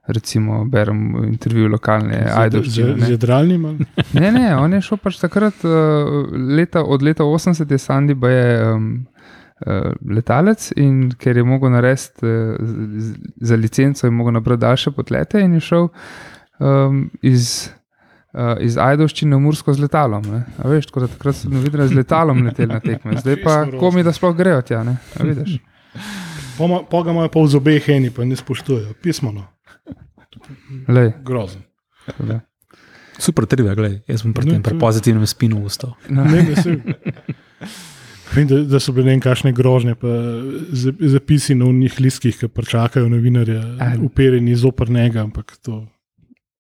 Recimo, 0.07 0.65
berem 0.67 0.99
intervju 1.25 1.69
lokalne 1.69 2.19
Ajdovščine. 2.31 2.91
Z 2.91 3.01
ne. 3.01 3.11
jadralnim. 3.11 3.65
ali? 3.65 3.87
Ne, 4.15 4.29
ne, 4.31 4.57
on 4.57 4.73
je 4.73 4.81
šel 4.83 4.99
pač 4.99 5.17
takrat, 5.17 5.65
uh, 5.65 5.71
leta, 6.51 6.83
od 6.85 7.03
leta 7.03 7.25
80 7.25 7.65
je 7.67 7.79
Sandy 7.79 8.15
pa 8.15 8.29
je 8.29 8.45
um, 8.67 8.91
uh, 9.61 9.79
letalec 10.07 10.73
in 10.77 11.09
ker 11.11 11.37
je 11.37 11.45
mogel 11.45 11.71
narediti 11.71 12.21
uh, 12.23 12.53
z- 12.61 12.77
z- 13.01 13.17
za 13.43 13.57
licenco, 13.57 14.07
je 14.07 14.13
mogel 14.13 14.33
nabrati 14.33 14.61
daljše 14.61 14.91
potlete 14.91 15.41
in 15.41 15.55
je 15.55 15.61
šel 15.63 15.89
um, 16.61 17.01
iz, 17.23 17.71
uh, 18.35 18.61
iz 18.61 18.77
Ajdovščine 18.79 19.33
v 19.33 19.41
Mursko 19.41 19.73
z 19.73 19.81
letalom. 19.81 20.29
Veš, 20.61 20.87
tako 20.87 21.01
da 21.01 21.09
takrat 21.09 21.35
so 21.37 21.49
novinarji 21.49 21.89
z 21.89 21.97
letalom 21.97 22.45
leteli 22.45 22.69
na 22.69 22.81
tekme, 22.81 23.17
zdaj 23.23 23.41
pa 23.41 23.57
komi, 23.73 24.03
da 24.03 24.13
sploh 24.13 24.37
grejo 24.37 24.61
tja. 24.63 24.85
Ne? 24.85 24.99
A 25.15 25.25
vidiš? 25.25 25.57
Poma- 26.55 26.85
Pa 26.85 27.01
ga 27.01 27.11
imajo 27.11 27.29
pa 27.31 27.41
v 27.41 27.49
zobeh 27.49 27.89
eni, 27.89 28.11
pa 28.11 28.23
ne 28.23 28.37
spoštujejo. 28.37 28.93
Pismeno, 29.01 29.49
grozen. 31.23 31.63
da. 32.19 32.41
super 33.19 33.47
trivia, 33.47 33.75
gledaj, 33.75 34.01
jaz 34.09 34.21
sem 34.21 34.33
pri 34.33 34.51
tem 34.51 34.63
pri 34.63 34.79
pozitivnem 34.79 35.27
spinu 35.27 35.63
ustal. 35.65 35.95
No. 36.09 36.25
Ne, 36.25 36.43
ne, 36.45 36.95
Vem, 38.35 38.47
da, 38.47 38.59
da 38.67 38.81
so 38.81 38.93
bile 38.93 39.05
ne 39.05 39.11
vem 39.11 39.21
kakšne 39.21 39.53
grožnje, 39.53 39.95
pa 39.95 40.09
za- 40.73 40.95
zapisi 41.09 41.55
na 41.55 41.65
unih 41.65 42.01
listkih, 42.01 42.35
ki 42.35 42.49
pričakajo 42.49 43.09
novinarje, 43.09 43.61
uperjeni 44.01 44.57
zoper 44.57 44.91
njega, 44.91 45.23
ampak 45.23 45.57
to. 45.63 45.87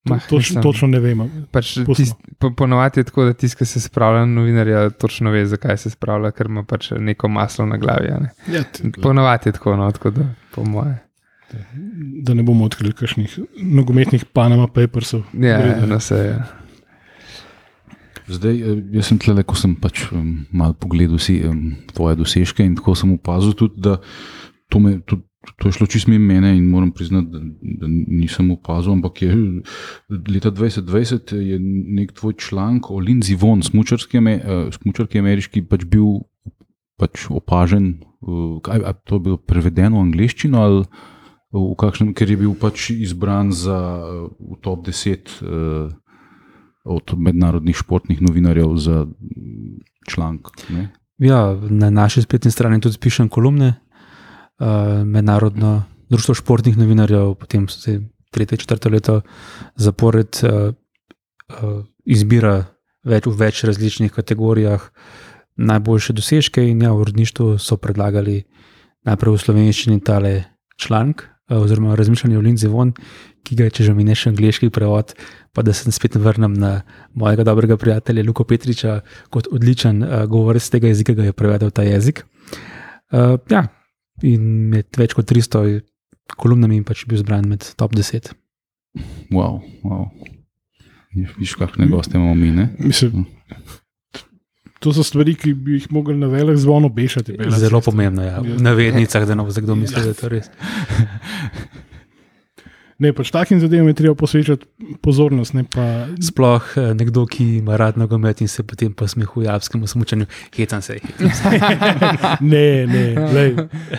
Ma, 0.05 0.19
To, 0.19 0.37
točno, 0.37 0.63
točno 0.63 0.89
ne 0.89 1.01
vemo. 1.01 1.31
Pač 1.51 1.79
tist, 1.97 2.15
po, 2.39 2.51
ponovadi 2.53 3.01
je 3.01 3.05
tako, 3.05 3.25
da 3.25 3.33
tisti, 3.33 3.57
ki 3.57 3.65
se 3.65 3.81
spravlja 3.81 4.21
na 4.21 4.35
novinarja, 4.35 4.91
točno 4.91 5.31
ve, 5.31 5.47
zakaj 5.47 5.77
se 5.77 5.91
spravlja, 5.91 6.31
ker 6.31 6.47
ima 6.47 6.63
pač 6.63 6.91
neko 6.93 7.29
maslo 7.29 7.67
na 7.67 7.77
glavi. 7.77 8.09
a 8.09 8.19
Ne? 8.21 8.31
Ja, 8.49 8.63
Ponovadi 9.03 9.49
je 9.49 9.53
tako, 9.53 9.77
no, 9.77 9.93
tako 9.93 10.11
da, 10.11 10.29
po 10.53 10.65
moje. 10.65 10.99
Da 12.23 12.35
ne 12.35 12.43
bomo 12.43 12.65
odkrili 12.65 12.93
kakšnih 12.93 13.39
nogometnih 13.57 14.25
Panama 14.25 14.67
Papersov. 14.67 15.25
Ja, 15.33 15.59
Vredno. 15.59 15.87
no, 15.95 16.01
se 16.01 16.15
je. 16.15 16.37
Zdaj, 18.27 18.57
eh, 18.57 18.81
jaz 18.97 19.11
sem 19.11 19.21
tle, 19.21 19.45
ko 19.45 19.57
sem 19.59 19.75
pač 19.77 20.07
um, 20.13 20.47
malo 20.55 20.77
pogledal 20.81 21.21
vsi 21.21 21.43
um, 21.45 21.77
tvoje 21.93 22.17
dosežke 22.17 22.65
in 22.65 22.77
tako 22.79 22.97
sem 22.97 23.13
opazil 23.13 23.53
tudi, 23.59 23.83
da 23.85 23.99
to, 24.73 24.81
me, 24.81 24.97
to, 25.05 25.21
to 25.61 25.69
je 25.69 25.77
šlo 25.77 25.89
čist 25.93 26.09
mimo 26.09 26.25
mene 26.33 26.55
in 26.57 26.71
moram 26.73 26.93
priznati, 26.95 27.29
da, 27.29 27.43
da 27.85 27.91
nisem 27.91 28.49
opazil, 28.55 28.97
ampak 28.97 29.23
je 29.27 29.37
leta 30.09 30.55
2020 30.57 31.35
je 31.37 31.59
nek 32.01 32.15
tvoj 32.17 32.39
članek 32.41 32.89
o 32.91 32.97
Lindsay 32.97 33.37
Von, 33.37 33.63
smučarski, 33.63 34.25
eh, 34.33 34.71
smučarki 34.81 35.21
ameriški, 35.21 35.67
pač 35.69 35.85
bil 35.85 36.25
pač 36.97 37.27
opažen, 37.29 37.99
uh, 38.23 38.57
kaj, 38.65 38.87
to 39.05 39.19
je 39.19 39.25
bilo 39.27 39.37
prevedeno 39.37 39.99
v 39.99 40.09
angleščino 40.09 40.61
ali 40.63 40.85
v 41.55 41.75
kakšnem, 41.79 42.15
ker 42.19 42.31
je 42.31 42.39
bil 42.41 42.55
pač 42.59 42.91
izbran 42.91 43.53
za 43.55 43.79
uh, 44.03 44.59
top 44.63 44.87
10 44.87 45.31
uh, 45.43 45.93
od 46.85 47.15
mednarodnih 47.17 47.77
športnih 47.77 48.21
novinarjev 48.23 48.77
za 48.77 49.07
članek. 50.11 50.51
ne. 50.71 50.91
Ja, 51.19 51.55
na 51.55 51.91
naši 51.91 52.23
spletni 52.23 52.51
strani 52.51 52.81
tudi 52.81 52.99
pišem 52.99 53.29
kolumne, 53.29 53.75
uh, 54.59 55.07
mednarodno 55.07 55.85
društvo 56.11 56.35
športnih 56.35 56.77
novinarjev, 56.79 57.35
potem 57.39 57.69
so 57.69 57.81
se 57.81 58.01
tretje, 58.31 58.59
četrto 58.59 58.89
leto 58.89 59.21
zapored 59.77 60.41
uh, 60.43 60.75
uh, 61.63 61.85
izbira 62.05 62.65
več, 63.05 63.27
v 63.27 63.37
več 63.39 63.63
različnih 63.65 64.13
kategorijah 64.13 64.91
najboljše 65.57 66.13
dosežke 66.13 66.65
in 66.67 66.83
ja, 66.83 66.91
v 66.93 67.05
uredništvu 67.07 67.59
so 67.63 67.79
predlagali 67.79 68.43
najprej 69.07 69.37
v 69.37 69.43
slovenščini 69.45 70.01
tale 70.03 70.35
članek. 70.81 71.29
Uh, 71.51 71.63
Oziroma, 71.63 71.95
razmišljanje 71.99 72.39
o 72.39 72.43
Lindsay 72.45 72.71
Von, 72.73 72.93
ki 73.45 73.59
ga 73.59 73.69
je, 73.69 73.77
če 73.79 73.89
že 73.89 73.95
mi 73.97 74.05
ne 74.05 74.17
še 74.17 74.33
angliški 74.33 74.71
prevod, 74.75 75.15
pa 75.53 75.63
da 75.63 75.75
se 75.77 75.93
spet 75.93 76.17
vrnem 76.17 76.55
na 76.57 76.75
mojega 77.15 77.45
dobrega 77.45 77.77
prijatelja 77.81 78.25
Luko 78.27 78.47
Petriča, 78.49 79.01
kot 79.31 79.51
odličen 79.53 80.03
uh, 80.03 80.25
govorec 80.31 80.69
tega 80.71 80.93
jezika, 80.93 81.17
ga 81.17 81.29
je 81.29 81.37
prevedel 81.37 81.75
ta 81.75 81.85
jezik. 81.87 82.25
Uh, 83.13 83.37
ja, 83.51 83.67
in 84.23 84.71
med 84.73 84.89
več 84.99 85.15
kot 85.17 85.29
300 85.31 85.83
kolumnami 86.41 86.81
in 86.81 86.87
pač 86.89 87.05
bil 87.09 87.21
zbran 87.21 87.49
med 87.49 87.67
top 87.77 87.95
10. 87.97 88.33
Wow, 89.35 89.61
wow. 89.85 90.09
Viš, 91.15 91.55
kakšne 91.59 91.87
goste 91.91 92.19
imamo 92.19 92.35
mi, 92.35 92.51
ne? 92.55 92.69
Mislim, 92.79 93.27
to 94.85 94.93
so 94.93 95.05
stvari, 95.07 95.33
ki 95.41 95.55
bi 95.57 95.79
jih 95.79 95.89
mogli 95.95 96.17
na 96.19 96.29
velik 96.29 96.61
zvon 96.61 96.85
obešati. 96.91 97.39
bela 97.41 97.59
Zelo 97.59 97.81
cesta. 97.81 97.91
pomembno 97.91 98.23
je, 98.23 98.29
ja. 98.29 98.35
Ja. 98.35 98.57
v 98.59 98.69
navednicah, 98.69 99.25
da 99.27 99.35
ne 99.35 99.47
bo 99.49 99.57
kdo 99.57 99.79
mislil, 99.81 100.11
da 100.11 100.13
je 100.13 100.21
to 100.21 100.29
res. 100.29 100.53
Ne, 103.03 103.11
pač 103.11 103.33
takim 103.35 103.59
zadevam 103.59 103.89
je 103.91 103.97
treba 103.99 104.15
posvečati 104.15 104.67
pozornost. 105.03 105.55
Ne, 105.57 105.65
pa, 105.67 106.07
Sploh 106.23 106.69
eh, 106.79 106.93
nekdo, 106.95 107.25
ki 107.27 107.59
ima 107.59 107.75
rad 107.81 107.99
nogomet 107.99 108.41
in 108.45 108.49
se 108.49 108.63
potem 108.63 108.93
posmehuje 108.95 109.51
alpskemu 109.51 109.87
smučanju, 109.91 110.29
hecan 110.55 110.83
se. 110.83 111.01
hecan 111.03 111.35
se. 111.35 111.51
ne, 112.53 112.87
ne, 112.87 113.05
lej, 113.35 113.53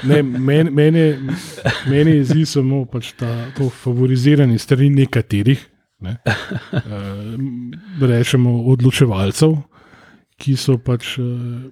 ne 0.07 0.21
meni, 0.23 0.71
meni, 0.71 1.05
meni 1.91 2.17
je 2.21 2.23
zdi 2.31 2.45
samo 2.47 2.85
pač 2.87 3.11
ta, 3.19 3.49
to 3.57 3.67
favoriziranje 3.83 4.63
strani 4.63 4.89
nekaterih, 5.01 5.59
ne, 6.07 6.15
uh, 6.23 7.35
rečemo 7.99 8.61
odločevalcev, 8.71 9.57
ki 10.41 10.55
so 10.59 10.77
pač 10.77 11.15
uh, 11.21 11.65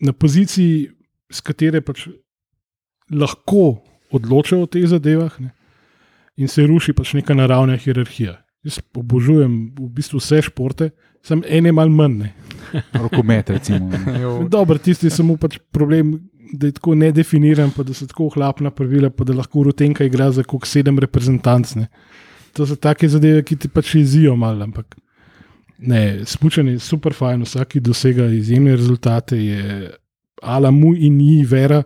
na 0.00 0.12
poziciji, 0.12 0.88
s 1.30 1.44
katere 1.44 1.80
pač 1.84 2.08
lahko 3.10 3.80
odločajo 4.10 4.64
o 4.64 4.70
teh 4.70 4.86
zadevah. 4.88 5.36
Ne, 5.40 5.52
in 6.40 6.48
se 6.48 6.64
ruši 6.66 6.94
pač 6.96 7.14
neka 7.18 7.36
naravna 7.36 7.76
hierarhija. 7.76 8.38
Jaz 8.64 8.80
obožujem 8.96 9.72
v 9.76 9.88
bistvu 9.96 10.20
vse 10.20 10.42
športe, 10.48 10.90
sem 11.24 11.40
ene 11.48 11.72
mal 11.72 11.92
manj. 11.92 12.16
Ne. 12.20 12.32
Rokomet, 13.04 13.52
recimo. 13.56 13.88
Dobro, 14.54 14.78
tisti 14.78 15.08
je 15.08 15.16
samo 15.16 15.36
pač 15.40 15.58
problem, 15.72 16.18
da 16.52 16.68
je 16.68 16.76
tako 16.76 16.96
nedefiniran, 16.98 17.70
pa 17.76 17.84
da 17.86 17.94
so 17.94 18.08
tako 18.10 18.28
ohlapna 18.30 18.72
pravila, 18.74 19.10
pa 19.10 19.24
da 19.24 19.36
lahko 19.36 19.64
Rutenka 19.68 20.04
igra 20.04 20.30
za 20.34 20.44
kok 20.44 20.66
sedem 20.66 20.98
reprezentantne. 20.98 21.86
To 22.58 22.66
so 22.66 22.76
take 22.76 23.08
zadeve, 23.08 23.44
ki 23.46 23.56
ti 23.56 23.70
pač 23.70 23.94
jezijo 24.00 24.34
malo, 24.36 24.66
ampak 24.66 24.96
ne, 25.80 26.24
smučanje 26.24 26.72
je 26.72 26.78
super 26.78 27.12
fajn, 27.12 27.42
vsak 27.42 27.76
dosega 27.80 28.26
izjemne 28.26 28.76
rezultate, 28.76 29.38
je 29.38 29.90
ala 30.42 30.70
mu 30.70 30.94
in 30.94 31.16
ni 31.16 31.44
vera. 31.44 31.82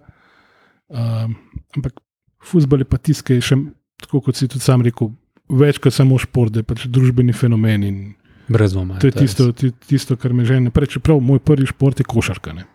Um, 0.89 1.35
ampak 1.77 1.97
futbol 2.45 2.83
je 2.83 2.89
pa 2.89 2.99
tiskaj 2.99 3.41
še, 3.41 3.57
tako 4.03 4.21
kot 4.21 4.37
si 4.37 4.49
tudi 4.49 4.63
sam 4.63 4.83
rekel, 4.85 5.11
več 5.49 5.79
kot 5.79 5.95
samo 5.95 6.19
šport, 6.19 6.53
da 6.53 6.61
je 6.61 6.69
pač 6.69 6.87
družbeni 6.87 7.33
fenomen 7.33 8.15
Brez 8.49 8.75
dvoma. 8.75 8.99
To 9.01 9.09
je 9.09 9.13
tisto, 9.13 9.53
ti- 9.57 9.73
tisto 9.73 10.17
kar 10.21 10.35
me 10.37 10.45
žene. 10.45 10.69
Prej, 10.71 10.99
čeprav 10.99 11.17
moj 11.21 11.39
prvi 11.41 11.65
šport 11.67 11.97
je 11.97 12.05
košarka. 12.05 12.53
Ne. 12.53 12.67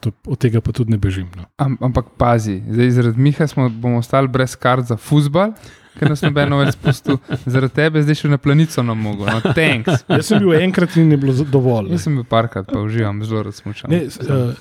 To, 0.00 0.08
od 0.24 0.38
tega 0.40 0.60
pa 0.64 0.72
tudi 0.72 0.90
ne 0.90 0.96
bežim. 0.96 1.28
No. 1.36 1.44
Am, 1.60 1.76
ampak 1.80 2.14
pazi, 2.16 2.62
zdaj 2.64 2.90
zaradi 2.90 3.20
Miha 3.20 3.44
smo, 3.46 3.68
bomo 3.68 3.98
ostali 4.00 4.28
brez 4.28 4.56
kart 4.56 4.88
za 4.88 4.96
futbal, 4.96 5.52
ker 5.98 6.12
nas 6.12 6.22
nobeno 6.24 6.60
več 6.60 6.74
spustil. 6.76 7.18
Zaradi 7.44 7.74
tebe 7.80 8.02
zdaj 8.04 8.20
še 8.22 8.30
na 8.32 8.38
planico 8.42 8.84
nam 8.86 9.02
mogo. 9.02 9.26
No, 9.28 9.40
thanks. 9.56 10.04
Jaz 10.08 10.30
sem 10.30 10.42
bil 10.44 10.56
enkrat 10.60 10.96
in 11.00 11.14
je 11.14 11.20
bilo 11.20 11.46
dovolj. 11.50 11.92
Jaz 11.96 12.06
sem 12.06 12.16
bil 12.18 12.26
parkrat, 12.28 12.68
pa 12.70 12.82
uživam, 12.84 13.22
zelo 13.26 13.46
rad 13.46 13.56
smučam. 13.56 13.92
Ne, 13.92 14.06
uh, 14.06 14.52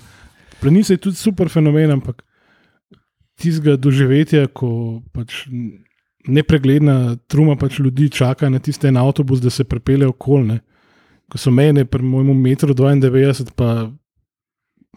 Planica 0.62 0.96
je 0.96 1.04
tudi 1.08 1.20
super 1.20 1.52
fenomen, 1.52 1.92
ampak 1.98 2.24
tistega 3.42 3.76
doživetja, 3.78 4.48
ko 4.56 5.02
pač 5.14 5.44
nepregledna 6.26 7.18
truma 7.30 7.56
pač 7.60 7.80
ljudi 7.80 8.10
čaka 8.10 8.50
na 8.50 8.60
tiste 8.64 8.90
en 8.90 8.98
avtobus, 8.98 9.44
da 9.44 9.52
se 9.54 9.68
prepele 9.68 10.08
okolne. 10.10 10.62
Ko 11.30 11.42
so 11.42 11.52
mene 11.52 11.86
pri 11.86 12.06
mojemu 12.06 12.34
metru 12.34 12.74
92 12.74 13.52
pa 13.58 13.90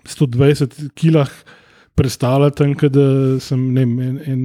120 0.08 0.90
kilah 0.94 1.30
predstavljali 1.98 2.54
tam, 2.54 2.74
da 2.92 3.06
sem 3.40 3.72
ne, 3.74 3.82
en, 3.82 4.18
en 4.26 4.42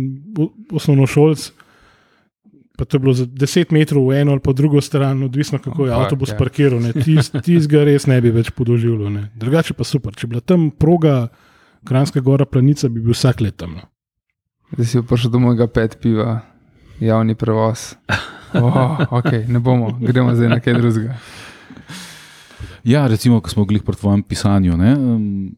osnovnošolc. 0.71 1.51
Pa 2.77 2.85
to 2.85 2.97
je 2.97 2.99
bilo 2.99 3.13
za 3.13 3.25
10 3.29 3.69
metrov 3.71 4.07
v 4.09 4.21
eno 4.21 4.31
ali 4.33 4.41
pa 4.41 4.53
drugo 4.53 4.81
stran, 4.81 5.23
odvisno 5.23 5.59
kako 5.61 5.85
je 5.85 5.91
Oh, 5.93 6.01
avtobus 6.01 6.33
ja. 6.33 6.37
parkiral. 6.37 6.81
Tistega 7.45 7.83
res 7.85 8.07
ne 8.09 8.17
bi 8.21 8.31
več 8.33 8.49
podoživljal. 8.49 9.11
ne. 9.13 9.29
Drugače 9.37 9.73
pa 9.77 9.83
super. 9.85 10.15
Če 10.17 10.27
bi 10.27 10.31
bila 10.35 10.41
tam 10.41 10.71
proga, 10.71 11.27
Kranjska 11.85 12.21
gora, 12.23 12.45
planica, 12.45 12.89
bi 12.89 13.01
bil 13.03 13.13
vsak 13.13 13.41
let 13.41 13.57
tam. 13.61 13.75
No. 13.77 13.85
Da 14.77 14.85
si 14.85 15.01
prišel 15.05 15.31
do 15.35 15.39
mojega 15.39 15.67
pet 15.67 15.99
piva, 16.01 16.39
javni 16.99 17.35
prevoz. 17.35 17.93
Oh, 18.53 19.01
ok, 19.11 19.45
ne 19.49 19.59
bomo, 19.59 19.91
gremo 19.99 20.33
zdaj 20.33 20.49
na 20.49 20.59
kaj 20.63 20.73
drugega. 20.79 21.17
Ja, 22.83 23.07
recimo, 23.07 23.41
ko 23.41 23.49
smo 23.49 23.65
bili 23.65 23.81
pri 23.81 23.95
tvojem 23.95 24.23
pisanju. 24.23 24.77
Ne, 24.77 24.93
um, 24.97 25.55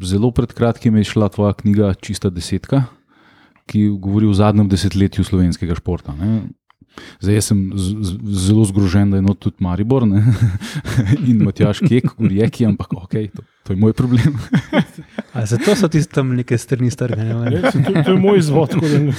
zelo 0.00 0.30
pred 0.30 0.52
kratkim 0.52 0.96
je 0.96 1.04
šla 1.04 1.28
tvoja 1.28 1.52
knjiga 1.52 1.94
Čista 1.94 2.30
desetka, 2.30 2.84
ki 3.68 3.88
govori 3.98 4.26
o 4.26 4.34
zadnjem 4.34 4.68
desetletju 4.68 5.22
slovenskega 5.22 5.76
športa. 5.76 6.14
Ne. 6.14 6.40
Zdaj 7.20 7.34
jaz 7.34 7.46
sem 7.46 7.58
zelo 8.36 8.64
zgrožen, 8.64 9.12
da 9.12 9.16
je 9.16 9.22
not 9.22 9.38
tudi 9.38 9.60
Maribor 9.60 10.02
ne? 10.02 10.24
in 11.28 11.44
Matjaš 11.44 11.78
Kek, 11.80 12.08
Gurjeki, 12.16 12.66
ampak 12.66 12.90
ok, 12.92 13.14
to, 13.30 13.42
to 13.62 13.72
je 13.72 13.78
moj 13.78 13.92
problem. 13.92 14.34
A 15.36 15.44
zato 15.46 15.76
so 15.76 15.86
ti 15.86 16.02
tam 16.04 16.32
neke 16.34 16.58
strni 16.58 16.90
strgane. 16.90 17.36
Ne, 17.36 17.60
saj 17.62 17.84
To, 17.84 17.92
to 18.02 18.10
je 18.10 18.18
moj 18.18 18.38
izvod. 18.38 18.74
ne- 18.74 19.14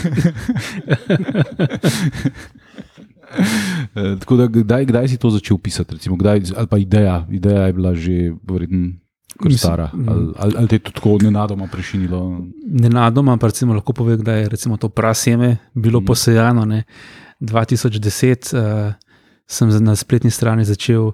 Eh, 3.95 4.15
Tako 4.19 4.35
da, 4.35 4.47
kdaj, 4.47 4.85
kdaj 4.85 5.07
si 5.07 5.17
to 5.17 5.29
začel 5.29 5.57
pisati, 5.57 5.93
recimo, 5.93 6.15
kdaj, 6.15 6.49
ali 6.51 6.67
pa 6.67 6.77
ideja, 6.77 7.27
ideja 7.29 7.62
je 7.62 7.73
bila 7.73 7.91
že 7.95 8.15
verjetno 8.43 8.97
kar 9.32 9.46
Mislim, 9.46 9.58
stara, 9.60 9.89
mm. 9.94 10.10
ali, 10.10 10.34
ali, 10.38 10.54
ali 10.58 10.68
te 10.68 10.76
je 10.76 10.80
tako 10.82 11.18
nenadoma 11.22 11.68
prešinilo. 11.68 12.42
Nenadoma, 12.65 13.38
pa 13.38 13.48
recimo 13.48 13.74
lahko 13.74 13.94
povem, 13.94 14.20
da 14.20 14.34
je 14.34 14.50
recimo 14.50 14.78
to 14.78 14.89
praseme 14.89 15.58
bilo 15.74 16.00
Mhm. 16.00 16.06
posejano. 16.06 16.65
Ne. 16.65 16.84
2010 17.42 18.54
uh, 18.54 18.94
sem 19.48 19.72
za- 19.72 19.80
na 19.80 19.96
spletni 19.96 20.30
strani 20.30 20.65
začel 20.65 21.12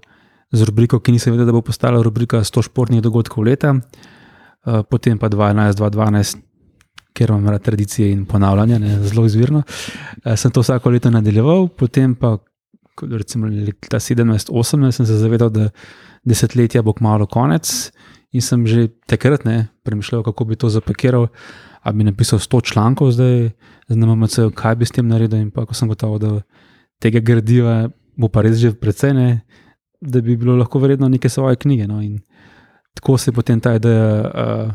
z 0.51 0.61
rubriko, 0.61 0.99
ki 0.99 1.11
nisem 1.11 1.33
vedel, 1.33 1.45
da 1.45 1.51
bo 1.51 1.61
postala 1.61 2.01
rubrika 2.01 2.37
100 2.39 2.61
športnih 2.63 3.01
dogodkov 3.01 3.43
leta, 3.43 3.71
uh, 3.71 3.81
potem 4.81 5.17
pa 5.17 5.29
2011-2012, 5.29 6.37
ker 7.13 7.29
imam 7.29 7.47
rad 7.47 7.61
tradicije 7.61 8.11
in 8.11 8.25
ponavljanje, 8.25 8.79
ne, 8.79 8.99
zelo 9.01 9.25
izvirno. 9.25 9.63
Uh, 10.25 10.35
sem 10.35 10.51
to 10.51 10.61
vsako 10.61 10.89
leto 10.89 11.09
nadaljeval, 11.09 11.67
potem 11.69 12.15
pa 12.15 12.37
recimo 13.01 13.47
leta 13.47 13.99
17-18 13.99 14.91
sem 14.91 15.05
se 15.05 15.17
zavedal, 15.19 15.49
da 15.49 15.69
desetletja 16.23 16.83
bo 16.83 16.93
kmalo 16.93 17.27
konec. 17.27 17.91
In 18.35 18.41
sem 18.41 18.65
že 18.67 18.89
takrat 19.07 19.45
ne, 19.45 19.67
premišljal, 19.83 20.23
kako 20.23 20.45
bi 20.45 20.55
to 20.55 20.69
zapakiral. 20.69 21.27
A 21.85 21.91
bi 21.93 22.03
napisal 22.03 22.39
100 22.39 22.63
člankov 22.73 23.11
zdaj 23.13 23.51
z 23.87 23.95
MMC, 23.95 24.49
kaj 24.55 24.75
bi 24.75 24.85
s 24.85 24.91
tem 24.91 25.07
naredil. 25.07 25.39
In 25.39 25.51
pa 25.51 25.65
ko 25.65 25.73
sem 25.77 25.87
gotovo, 25.87 26.17
da 26.17 26.41
tega 26.99 27.19
gradiva 27.19 27.89
bo 28.17 28.31
pa 28.31 28.41
res 28.41 28.57
že 28.57 28.71
precej, 28.73 29.13
ne, 29.13 29.29
da 30.01 30.21
bi 30.23 30.37
bilo 30.39 30.55
lahko 30.55 30.79
vredno 30.79 31.07
neke 31.11 31.29
svoje 31.29 31.55
knjige. 31.55 31.87
No. 31.87 32.01
In 32.01 32.19
tako 32.95 33.17
se 33.17 33.29
je 33.29 33.35
potem 33.35 33.59
ta 33.59 33.75
ideja 33.75 34.09
uh, 34.23 34.71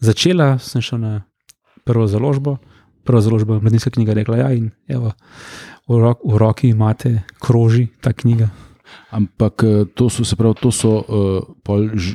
začela, 0.00 0.58
sem 0.58 0.82
šel 0.84 1.00
na 1.00 1.12
prvo 1.84 2.06
založbo. 2.06 2.58
Prva 3.06 3.20
založba 3.20 3.60
mladinska 3.60 3.90
knjiga 3.90 4.14
rekla: 4.14 4.36
Ja, 4.36 4.52
in 4.52 4.70
evo, 4.88 5.12
v, 5.88 5.98
rok, 6.02 6.22
v 6.24 6.34
roki 6.38 6.68
imate, 6.74 7.22
kroži 7.42 7.88
ta 8.00 8.12
knjiga. 8.12 8.50
Ampak 9.10 9.54
eh, 9.62 9.84
to 9.94 10.10
so, 10.10 10.22
pravi, 10.36 10.54
to 10.60 10.70
so 10.70 11.02
uh, 11.02 11.42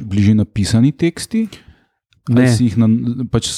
bili 0.04 0.24
že 0.24 0.34
napisani 0.36 0.92
teksti. 0.92 1.48
Ne. 2.32 2.46
Si 2.48 2.70
jih 2.70 2.78
na, 2.78 2.88
pač 3.34 3.50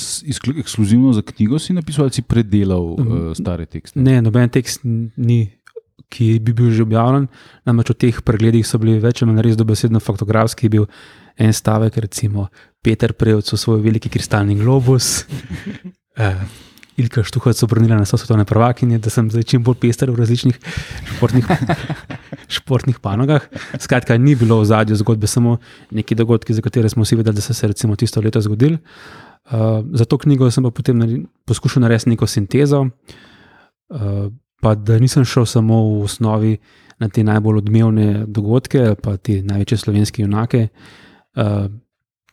ekskluzivno 0.63 1.12
za 1.13 1.21
knjigo 1.21 1.60
si 1.60 1.76
napisal, 1.76 2.08
ali 2.08 2.15
si 2.15 2.23
predelal 2.23 2.86
uh, 2.95 2.97
stare 3.36 3.67
tekste? 3.67 3.99
Ne, 3.99 4.21
noben 4.23 4.47
tekst 4.49 4.82
ni, 4.88 5.52
ki 6.08 6.39
bi 6.39 6.56
bil 6.56 6.71
že 6.71 6.88
objavljen. 6.88 7.28
Namreč 7.67 7.91
v 7.91 7.99
teh 8.08 8.17
pregledih 8.23 8.63
so 8.65 8.80
bili 8.80 9.02
več 9.04 9.21
ali 9.21 9.34
manj 9.34 9.43
res 9.45 9.60
dobesedno 9.60 9.99
faktografski. 9.99 10.71
Bil 10.71 10.88
en 11.38 11.52
stavek, 11.54 11.99
recimo 12.02 12.47
Peter 12.80 13.12
Prevc, 13.13 13.52
svoj 13.52 13.84
veliki 13.84 14.10
kristalni 14.10 14.56
globus. 14.58 15.28
uh, 16.17 16.39
Ilka 16.97 17.23
Štuhac 17.23 17.63
obrnila 17.63 17.97
na 17.97 18.06
svetovne 18.06 18.45
prvakinje, 18.45 18.99
da 19.01 19.10
sem 19.10 19.29
zdaj 19.32 19.43
čim 19.43 19.63
bolj 19.63 19.79
pester 19.82 20.12
v 20.12 20.19
različnih 20.19 20.60
športnih, 21.15 21.47
športnih 22.60 22.99
panogah. 23.01 23.47
Skratka, 23.79 24.17
ni 24.17 24.36
bilo 24.36 24.60
v 24.62 24.69
zadju 24.69 24.95
zgodbe, 25.01 25.27
samo 25.27 25.58
neki 25.91 26.15
dogodki, 26.15 26.53
za 26.53 26.62
katere 26.62 26.89
smo 26.89 27.03
vsi 27.03 27.18
vedeli, 27.18 27.36
da 27.36 27.41
so 27.41 27.53
se 27.53 27.68
recimo 27.68 27.95
tisto 27.95 28.22
leto 28.22 28.41
zgodili. 28.41 28.78
Uh, 29.45 29.84
za 29.93 30.05
to 30.05 30.18
knjigo 30.18 30.51
sem 30.51 30.63
pa 30.63 30.72
potem 30.72 30.99
nare- 30.99 31.24
poskušal 31.45 31.82
narediti 31.82 32.09
neko 32.09 32.28
sintezo. 32.28 32.86
Uh, 33.89 34.32
pa 34.61 34.76
da 34.76 34.99
nisem 34.99 35.26
šel 35.26 35.45
samo 35.45 35.82
v 35.84 36.03
osnovi 36.03 36.57
na 36.99 37.09
te 37.09 37.24
najbolj 37.24 37.57
odmevne 37.57 38.26
dogodke, 38.28 38.95
pa 39.01 39.18
te 39.18 39.41
največje 39.41 39.78
slovenske 39.78 40.22
junake. 40.22 40.68
Uh, 41.36 41.68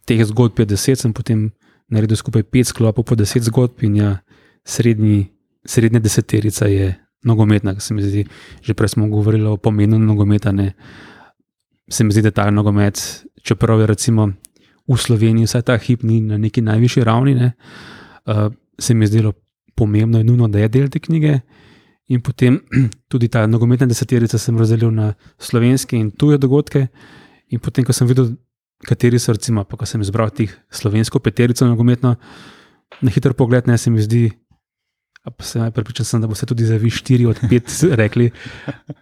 teh 0.06 0.22
zgodb 0.26 0.60
je 0.60 0.66
deset, 0.66 1.00
sem 1.00 1.12
potem 1.12 1.48
naredil 1.90 2.16
skupaj 2.16 2.44
pet 2.46 2.70
sklopov 2.70 3.04
po 3.08 3.18
deset 3.18 3.42
zgodb, 3.42 3.82
in 3.82 3.96
ja, 3.96 4.10
srednji, 4.64 5.26
srednja 5.64 6.00
deseterica 6.00 6.66
je 6.66 6.94
nogometna, 7.24 7.74
ker 7.74 7.82
se 7.82 7.94
mi 7.94 8.02
zdi, 8.02 8.24
že 8.62 8.74
prej 8.74 8.96
smo 8.96 9.08
govorili 9.08 9.44
o 9.48 9.56
pomenu 9.56 9.98
nogometa. 9.98 10.52
Ne, 10.52 10.72
se 11.88 12.04
mi 12.04 12.12
zdi, 12.12 12.22
da 12.22 12.30
ta 12.30 12.50
nogomet, 12.50 13.24
čeprav 13.42 13.80
je 13.80 13.86
recimo 13.86 14.30
v 14.88 14.96
Sloveniji 14.98 15.46
vsaj 15.46 15.62
ta 15.62 15.76
hip 15.78 16.02
ni 16.02 16.20
na 16.20 16.38
neki 16.38 16.62
najvišji 16.62 17.04
ravni, 17.04 17.34
ne, 17.34 17.52
uh, 18.26 18.50
se 18.78 18.94
mi 18.94 19.04
je 19.04 19.14
zdelo 19.14 19.32
pomembno 19.74 20.20
in 20.20 20.26
nujno, 20.26 20.48
da 20.48 20.58
je 20.58 20.68
del 20.68 20.88
te 20.88 20.98
knjige. 20.98 21.40
In 22.10 22.20
potem 22.20 22.58
tudi 23.10 23.28
ta 23.28 23.46
nogometna 23.46 23.86
deseterica 23.86 24.38
sem 24.38 24.58
razdelil 24.58 24.90
na 24.90 25.12
slovenske 25.38 25.96
in 25.96 26.10
tuje 26.10 26.38
dogodke. 26.38 26.88
In 27.50 27.60
potem, 27.60 27.84
ko 27.84 27.92
sem 27.92 28.08
videl, 28.08 28.34
kateri 28.86 29.18
so, 29.18 29.32
recimo, 29.32 29.64
pa 29.64 29.76
ko 29.76 29.86
sem 29.86 30.02
izbral 30.02 30.32
teh 30.34 30.50
slovensko 30.70 31.20
peterico 31.22 31.66
nogometno, 31.66 32.16
na 33.00 33.10
hiter 33.14 33.34
pogled, 33.38 33.68
ne 33.70 33.78
se 33.78 33.90
mi 33.90 34.02
zdi, 34.02 34.28
sem 35.40 35.72
pripričan, 35.72 36.06
sem, 36.06 36.20
da 36.20 36.28
boste 36.28 36.46
tudi 36.48 36.64
za 36.64 36.76
vi 36.80 36.90
štiri 36.90 37.26
od 37.26 37.40
pet 37.48 37.68
rekli, 38.00 38.30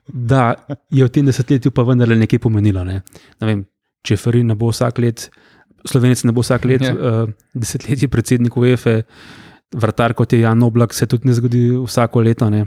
da 0.06 0.54
je 0.90 1.04
v 1.04 1.12
tem 1.14 1.26
desetletju 1.26 1.70
pa 1.70 1.84
vendarle 1.86 2.16
nekaj 2.18 2.42
pomenilo. 2.42 2.84
Ne? 2.84 3.02
Ne 3.40 3.46
vem, 3.46 3.66
če 4.02 4.18
Ferin 4.18 4.50
ne 4.50 4.56
bo 4.58 4.72
vsak 4.72 4.98
let, 5.02 5.28
slovenec 5.86 6.24
ne 6.26 6.34
bo 6.34 6.42
vsak 6.42 6.66
let, 6.66 6.86
uh, 6.90 7.28
desetletje 7.54 8.10
predsednik 8.10 8.56
UEFA, 8.56 9.00
vrtar 9.78 10.14
kot 10.18 10.32
je 10.32 10.42
Jan 10.42 10.62
Oblak, 10.62 10.94
se 10.94 11.06
tudi 11.06 11.28
ne 11.28 11.36
zgodi 11.36 11.68
vsako 11.76 12.24
leto. 12.26 12.50
Ne? 12.50 12.66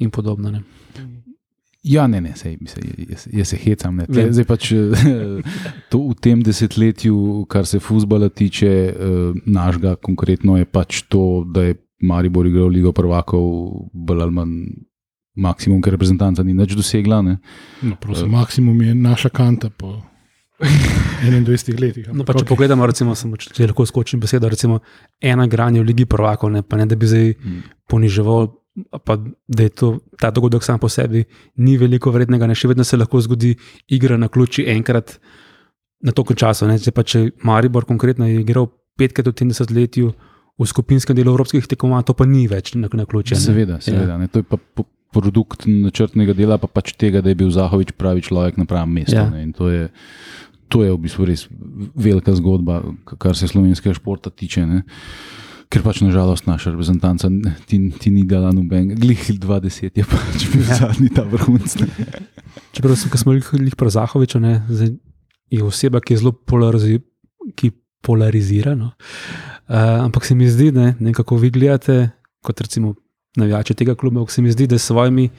In 0.00 0.10
podobno. 0.10 0.50
Ne? 0.50 0.64
Ja, 1.84 2.06
ne, 2.08 2.20
ne, 2.24 2.32
sej, 2.32 2.56
mislim, 2.60 2.94
jaz, 3.10 3.26
jaz 3.28 3.48
se 3.52 3.56
hecam. 3.60 3.96
ne. 3.96 4.06
Tle, 4.06 4.22
Vem. 4.22 4.32
zdaj 4.32 4.46
pač 4.48 4.70
eh, 4.72 5.58
to 5.92 6.00
v 6.08 6.14
tem 6.16 6.40
desetletju, 6.40 7.44
kar 7.52 7.68
se 7.68 7.76
futbola 7.76 8.30
tiče, 8.32 8.70
eh, 8.88 9.42
našega 9.44 9.98
konkretno 10.00 10.56
je 10.56 10.64
pač 10.64 11.02
to, 11.12 11.44
da 11.44 11.68
je 11.68 11.76
Maribor 12.04 12.46
igral 12.46 12.68
Ligo 12.68 12.92
prvakov, 12.92 13.44
bolj 13.92 14.22
ali 14.22 14.34
manj 14.36 14.56
maksimum, 15.36 15.80
ker 15.82 15.96
reprezentanta 15.96 16.44
ni 16.46 16.54
nič 16.54 16.76
dosegla. 16.78 17.22
Ne. 17.26 17.38
No, 17.82 17.96
prosim, 18.00 18.28
maksimum 18.30 18.82
je 18.84 18.94
naša 18.94 19.32
kanta 19.34 19.70
po 19.70 19.96
21 21.24 21.80
letih. 21.80 22.08
No, 22.14 22.24
pa 22.24 22.36
če 22.36 22.44
pogledamo, 22.46 22.86
recimo, 22.86 23.14
samo, 23.18 23.36
če, 23.40 23.50
če 23.56 23.66
lahko 23.70 23.86
skočim 23.88 24.20
besedo, 24.22 24.48
recimo 24.48 24.78
ena 25.20 25.46
granja 25.50 25.82
v 25.82 25.88
Ligi 25.90 26.06
prvakov, 26.06 26.52
ne, 26.54 26.62
pa 26.62 26.78
ne 26.78 26.86
da 26.86 26.96
bi 26.96 27.08
zdaj 27.10 27.32
Mm. 27.34 27.62
poniževal, 27.90 28.46
pa 29.04 29.16
da 29.18 29.62
je 29.62 29.70
to, 29.70 29.88
ta 30.18 30.30
dogodek 30.30 30.62
sam 30.64 30.78
po 30.78 30.88
sebi 30.88 31.24
ni 31.56 31.76
veliko 31.78 32.10
vrednega, 32.14 32.46
ne 32.46 32.54
še 32.54 32.70
vedno 32.70 32.84
se 32.84 32.96
lahko 32.96 33.20
zgodi 33.20 33.54
igra 33.88 34.16
na 34.16 34.28
ključi 34.28 34.64
enkrat 34.70 35.18
na 36.02 36.12
toliko 36.12 36.34
časa. 36.34 36.66
Ne, 36.66 36.78
zdaj 36.78 36.94
pa 36.94 37.02
če 37.02 37.30
Maribor 37.44 37.84
konkretno 37.84 38.26
je 38.26 38.40
igral 38.40 38.66
petkrat 38.98 39.26
v 39.26 39.32
tem 39.34 39.48
desetletju 39.50 40.12
v 40.54 40.66
skupinskem 40.70 41.16
delu 41.16 41.34
evropskih 41.34 41.66
tekmovanj, 41.66 42.06
to 42.10 42.14
pa 42.14 42.26
ni 42.28 42.46
več 42.50 42.74
na, 42.78 42.90
na 42.92 43.06
ključi. 43.08 43.38
Seveda, 43.38 43.80
seveda. 43.82 44.18
Ne. 44.20 44.30
To 44.30 44.42
je 44.42 44.46
pa 44.46 44.58
po- 44.58 44.86
produkt 45.14 45.66
načrtnega 45.70 46.34
dela, 46.34 46.58
pa 46.58 46.66
pač 46.66 46.94
tega, 46.98 47.22
da 47.22 47.30
je 47.30 47.38
bil 47.38 47.50
Zahovič 47.54 47.94
pravi 47.94 48.22
človek 48.26 48.58
na 48.58 48.66
pravem 48.66 49.02
mestu. 49.02 49.14
Ja. 49.14 49.30
ne. 49.30 49.46
To 49.54 49.70
je, 49.70 49.88
to 50.66 50.82
je 50.82 50.90
v 50.90 50.98
bistvu 51.06 51.26
res 51.30 51.46
velika 51.94 52.34
zgodba, 52.34 52.82
kar 53.06 53.38
se 53.38 53.50
slovenskega 53.50 53.94
športa 53.94 54.34
tiče. 54.34 54.66
Ne. 54.66 54.82
Ker 55.70 55.82
pač 55.86 56.02
nažalost 56.04 56.46
naša 56.46 56.74
reprezentanca 56.74 57.30
ti, 57.66 57.78
ti 57.98 58.10
ni 58.14 58.26
dala 58.26 58.52
noben, 58.54 58.92
glih 58.98 59.22
20 59.22 59.90
je 59.90 60.04
pač 60.06 60.46
bil 60.50 60.66
ja. 60.66 60.70
Ja. 60.70 60.80
zadnji 60.86 61.10
ta 61.14 61.26
vrhunc. 61.26 61.78
Čeprav 62.74 62.98
sem, 62.98 63.10
smo 63.18 63.34
jih 63.34 63.74
pri 63.78 63.90
Zahoviču, 63.90 64.42
ne, 64.42 64.60
je 65.50 65.62
oseba, 65.62 66.02
ki 66.02 66.14
je 66.14 66.22
zelo 66.22 66.34
polarizi, 66.34 67.00
ki 67.58 67.74
polarizira. 68.04 68.74
No. 68.78 68.92
Uh, 68.94 69.53
ampak 69.68 70.24
se 70.24 70.34
mi 70.34 70.48
zdi, 70.48 70.72
ne, 70.72 70.94
ne, 71.00 71.12
kako 71.12 71.36
vi 71.36 71.50
gledate, 71.50 72.10
kot 72.42 72.60
recimo 72.60 72.94
navijači 73.36 73.74
tega 73.74 73.94
kluba, 73.94 74.24
se 74.28 74.42
mi 74.42 74.52
zdi, 74.52 74.66
da 74.66 74.78
s 74.78 74.86
svojimi 74.86 75.30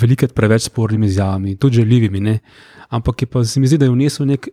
velikrat 0.00 0.34
preveč 0.34 0.62
spornimi 0.62 1.06
izjavami, 1.06 1.56
tudi 1.56 1.76
žaljivimi, 1.76 2.20
ne. 2.20 2.38
ampak 2.88 3.22
je 3.22 3.26
pa 3.26 3.44
se 3.44 3.60
mi 3.60 3.66
zdi, 3.66 3.78
da 3.78 3.84
je 3.84 3.90
vnesel 3.90 4.26
nek 4.26 4.48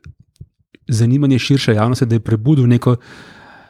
zanimanje 0.87 1.39
širše 1.39 1.73
javnosti, 1.73 2.05
da 2.05 2.15
je 2.15 2.19
prebudil 2.19 2.67
neko 2.67 2.95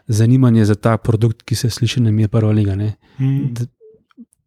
zanimanje 0.07 0.65
za 0.65 0.75
ta 0.75 0.97
produkt, 0.97 1.43
ki 1.43 1.55
se 1.55 1.69
sliši 1.69 2.01
na 2.01 2.11
mi 2.11 2.21
je 2.21 2.27
prva 2.27 2.51
liga. 2.51 2.75
Ne 2.75 2.95
Mm. 3.19 3.53
da 3.53 3.65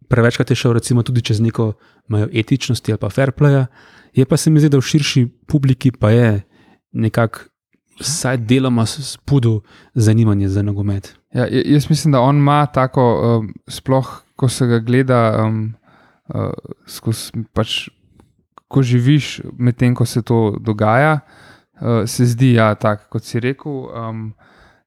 prevečkrat 0.09 0.51
je 0.51 0.57
šel 0.57 0.73
recimo 0.73 1.03
tudi 1.03 1.23
čez 1.23 1.41
neko 1.41 1.73
mejo 2.09 2.29
etičnosti 2.33 2.93
ali 2.93 2.99
pa 2.99 3.11
fair 3.11 3.33
playa, 3.33 3.67
je 4.13 4.25
pa 4.25 4.37
se 4.37 4.51
mi 4.51 4.61
zdi, 4.61 4.69
da 4.69 4.79
v 4.79 4.83
širši 4.83 5.27
publiki 5.47 5.93
pa 5.93 6.11
je 6.11 6.43
nekako 6.93 7.41
vsaj 8.01 8.37
deloma 8.37 8.87
spudil 8.87 9.61
zanimanje 9.95 10.49
za 10.49 10.63
nogomet. 10.63 11.15
Ja, 11.35 11.47
jaz 11.51 11.91
mislim, 11.91 12.13
da 12.13 12.21
on 12.21 12.37
ima 12.37 12.67
tako, 12.67 13.39
um, 13.41 13.55
sploh 13.69 14.25
ko 14.37 14.49
se 14.49 14.67
ga 14.67 14.79
gleda, 14.79 15.45
um, 15.45 15.75
uh, 16.35 16.53
skozi, 16.87 17.45
pač, 17.53 17.89
ko 18.69 18.83
živiš 18.83 19.41
medtem, 19.59 19.95
ko 19.95 20.07
se 20.07 20.23
to 20.23 20.57
dogaja, 20.61 21.21
uh, 21.81 22.05
se 22.07 22.27
zdi, 22.27 22.55
ja, 22.59 22.75
tako 22.75 23.17
kot 23.17 23.25
si 23.25 23.41
rekel, 23.41 23.85
um, 23.91 24.31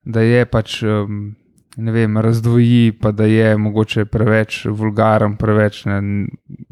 da 0.03 0.25
je 0.25 0.45
pač. 0.45 0.81
Um, 0.83 1.35
Ne 1.77 1.91
vem, 1.93 2.15
razdvoji, 2.17 2.95
pa 2.97 3.11
da 3.13 3.27
je 3.29 3.51
mogoče 3.57 4.07
preveč 4.09 4.63
vulgaren, 4.65 5.35
preveč 5.37 5.83
ne, 5.85 5.99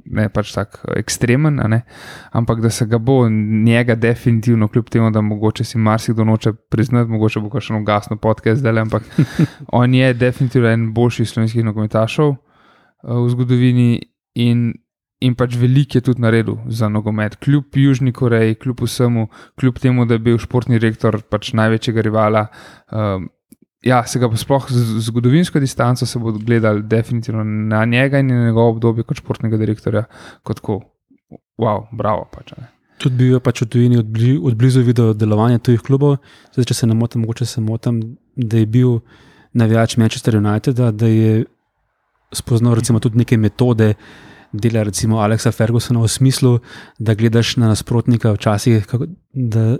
ne 0.06 0.28
pač 0.30 0.54
tako 0.54 0.94
ekstremen, 1.00 1.60
a 1.60 1.68
ne? 1.68 1.82
ampak 2.36 2.62
da 2.62 2.70
se 2.70 2.86
ga 2.86 2.98
bo 2.98 3.30
njega 3.30 3.96
definitivno, 3.96 4.68
kljub 4.68 4.90
temu, 4.90 5.12
da 5.12 5.22
mogoče 5.22 5.64
si 5.64 5.78
marsikdo 5.78 6.24
noče 6.24 6.54
priznati, 6.70 7.12
mogoče 7.12 7.42
bo 7.42 7.62
še 7.62 7.74
ugasnil 7.74 8.20
podcast 8.22 8.62
zdaj, 8.62 8.82
ampak 8.86 9.04
on 9.82 9.94
je 9.94 10.14
definitivno 10.14 10.70
en 10.70 10.90
boljših 10.94 11.30
slovenskih 11.30 11.66
nogometašov 11.66 12.32
uh, 12.32 12.40
v 13.26 13.30
zgodovini 13.34 13.90
in, 14.36 14.68
in 15.22 15.38
pač 15.38 15.58
veliko 15.60 16.00
je 16.00 16.06
tudi 16.10 16.22
naredil 16.22 16.60
za 16.68 16.90
nogomet. 16.90 17.40
Kljub 17.42 17.78
Južni 17.80 18.14
Koreji, 18.14 18.60
kljub 18.62 18.86
vsemu, 18.86 19.30
kljub 19.60 19.80
temu, 19.82 20.06
da 20.06 20.20
je 20.20 20.26
bil 20.28 20.38
športni 20.42 20.80
rektor 20.80 21.22
pač 21.30 21.54
največjega 21.58 22.06
rivala. 22.06 22.48
Um, 22.92 23.30
Ja, 23.86 24.00
se 24.10 24.20
ga 24.20 24.28
bo 24.28 24.38
sploh 24.38 24.66
z 24.70 25.02
zgodovinsko 25.06 25.62
distanco 25.62 26.06
se 26.10 26.20
bo 26.20 26.32
gledal 26.32 26.82
definitivno 26.82 27.44
na 27.44 27.84
njega 27.86 28.20
in 28.20 28.28
na 28.28 28.46
njegovo 28.48 28.70
obdobje 28.70 29.04
kot 29.04 29.22
športnega 29.22 29.58
direktorja, 29.62 30.04
kot 30.44 30.60
ko, 30.60 30.80
wow, 31.62 31.86
bravo. 31.94 32.26
Pač, 32.32 32.56
ne. 32.58 32.72
Tudi 32.98 33.20
bi 33.20 33.28
jo 33.30 33.40
pač 33.44 33.62
v 33.62 33.68
tujini 33.70 34.00
od, 34.02 34.10
bli, 34.10 34.38
od 34.42 34.56
blizu 34.58 34.82
videl 34.88 35.14
delovanje 35.14 35.62
tujih 35.68 35.84
klubov. 35.86 36.18
Zdaj, 36.56 36.72
če 36.72 36.80
se 36.80 36.90
ne 36.90 36.98
motim, 36.98 37.22
mogoče 37.22 37.46
se 37.46 37.62
motim, 37.62 38.02
da 38.36 38.64
je 38.64 38.66
bil 38.66 39.00
navijač 39.54 39.98
Manchester 40.02 40.40
United, 40.40 40.82
da 40.96 41.12
je 41.12 41.44
spoznal 42.34 42.80
recimo, 42.80 43.00
tudi 43.00 43.22
neke 43.22 43.38
metode. 43.38 43.94
Dela 44.56 44.86
recimo 44.88 45.20
Aleksa 45.20 45.52
Fergusona 45.52 46.00
v 46.00 46.08
smislu, 46.08 46.52
da 46.98 47.14
gledaš 47.14 47.58
na 47.60 47.68
nasprotnika, 47.68 48.32
včasih, 48.38 48.86
kako, 48.88 49.10
da 49.34 49.76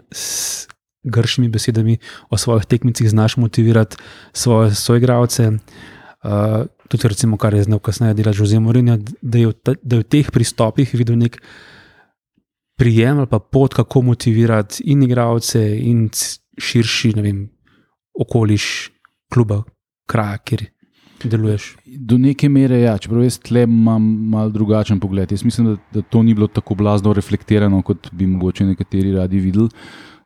s 1.06 1.12
gršimi 1.12 1.50
besedami 1.50 1.98
o 2.30 2.38
svojih 2.38 2.66
tekmicah 2.66 3.08
znaš 3.08 3.38
motivirati 3.38 3.98
svoje 4.34 4.76
soigralce. 4.76 5.52
Uh, 6.24 6.66
tudi, 6.88 7.08
recimo, 7.08 7.38
kar 7.38 7.54
je 7.54 7.64
znal 7.64 7.80
kasneje 7.80 8.14
delati 8.14 8.40
Jose 8.42 8.60
Mourinho, 8.60 8.98
da 9.22 9.38
je, 9.38 9.54
ta, 9.54 9.74
da 9.84 9.96
je 9.96 10.00
v 10.00 10.10
teh 10.10 10.32
pristopih 10.32 10.90
videl 10.94 11.18
nek 11.18 11.38
prijem 12.76 13.20
ali 13.20 13.28
pa 13.28 13.40
pot, 13.40 13.74
kako 13.74 14.02
motivirati 14.02 14.84
in 14.84 15.04
igralce, 15.04 15.62
in 15.80 16.10
širši, 16.58 17.14
vem, 17.22 17.46
okoliš 18.20 18.92
kluba, 19.34 19.64
kraja, 20.08 20.38
kjer 20.38 20.66
deluješ. 21.24 21.76
Do 21.86 22.18
neke 22.18 22.50
mere, 22.50 22.80
ja, 22.82 22.98
čeprav 22.98 23.24
jaz 23.24 23.38
tle 23.40 23.64
imam 23.64 24.04
mal 24.32 24.52
drugačen 24.52 25.00
pogled. 25.00 25.32
Jaz 25.32 25.44
mislim, 25.46 25.68
da, 25.68 25.78
da 25.94 26.02
to 26.02 26.24
ni 26.24 26.34
bilo 26.34 26.48
tako 26.48 26.76
blazno 26.76 27.14
reflektirano, 27.14 27.82
kot 27.82 28.10
bi 28.12 28.28
mogoče 28.28 28.66
nekateri 28.66 29.14
radi 29.16 29.40
videli. 29.40 29.70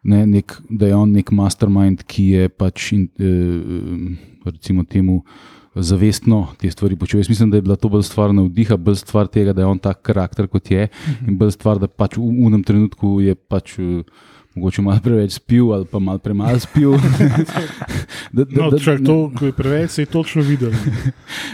Ne, 0.04 0.24
nek, 0.26 0.56
da 0.70 0.88
je 0.88 0.96
on 0.96 1.12
nek 1.12 1.32
mastermind, 1.36 2.06
ki 2.08 2.26
je 2.34 2.50
pač 2.50 2.92
in, 2.96 3.08
eh, 3.20 4.16
recimo 4.46 4.84
temu. 4.84 5.24
Zavestno 5.76 6.48
te 6.58 6.68
stvari 6.72 6.96
počel. 6.98 7.20
Jaz 7.20 7.30
mislim, 7.30 7.52
da 7.52 7.58
je 7.58 7.62
bila 7.62 7.76
to 7.76 7.90
bolj 7.90 8.04
stvar 8.04 8.34
navdiha, 8.34 8.76
bolj 8.78 8.96
stvar 8.96 9.28
tega, 9.28 9.54
da 9.54 9.62
je 9.62 9.68
on 9.68 9.80
tak 9.80 10.02
karakter, 10.02 10.48
kot 10.48 10.72
je, 10.72 10.88
in 11.28 11.38
bolj 11.38 11.52
stvar, 11.52 11.80
da 11.80 11.88
pač 11.88 12.18
v 12.18 12.26
unem 12.26 12.64
trenutku 12.64 13.20
je 13.22 13.36
pač 13.36 13.78
uh, 13.80 14.02
mogoče 14.60 14.84
malo 14.84 15.00
preveč 15.04 15.40
spil 15.40 15.72
ali 15.74 15.88
pa 15.88 16.00
malo 16.04 16.20
premalo 16.20 16.60
spil. 16.60 16.98
da, 18.36 18.46
No, 18.50 18.70
čak, 18.76 19.00
to, 19.06 19.32
ko 19.32 19.50
je 19.50 19.56
preveč, 19.56 19.96
se 19.96 20.02
je 20.04 20.12
točno 20.12 20.44
videl. 20.44 20.76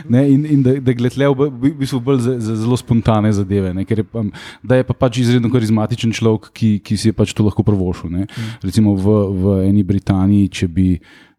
Ne, 0.10 0.26
in, 0.30 0.46
in 0.46 0.64
da, 0.64 0.76
da 0.82 0.94
gledal 0.94 1.34
v 1.38 1.72
bistvu 1.80 2.00
bolj 2.04 2.20
za, 2.26 2.34
za 2.40 2.56
zelo 2.60 2.78
spontane 2.78 3.32
zadeve. 3.34 3.74
Ne, 3.74 3.86
ker 3.86 4.02
je, 4.02 4.06
pa, 4.06 4.24
da 4.64 4.80
je 4.80 4.86
pa 4.86 4.94
pač 4.94 5.22
izredno 5.24 5.50
karizmatičen 5.54 6.14
človek, 6.14 6.50
ki, 6.54 6.70
ki 6.86 6.98
si 6.98 7.10
je 7.10 7.16
pač 7.16 7.34
to 7.34 7.46
lahko 7.46 7.66
prvošil. 7.66 8.12
Ne. 8.14 8.28
Recimo 8.66 8.94
v, 8.98 9.16
v 9.34 9.56
eni 9.70 9.86
Britaniji, 9.88 10.52
če 10.62 10.70
bi 10.70 10.90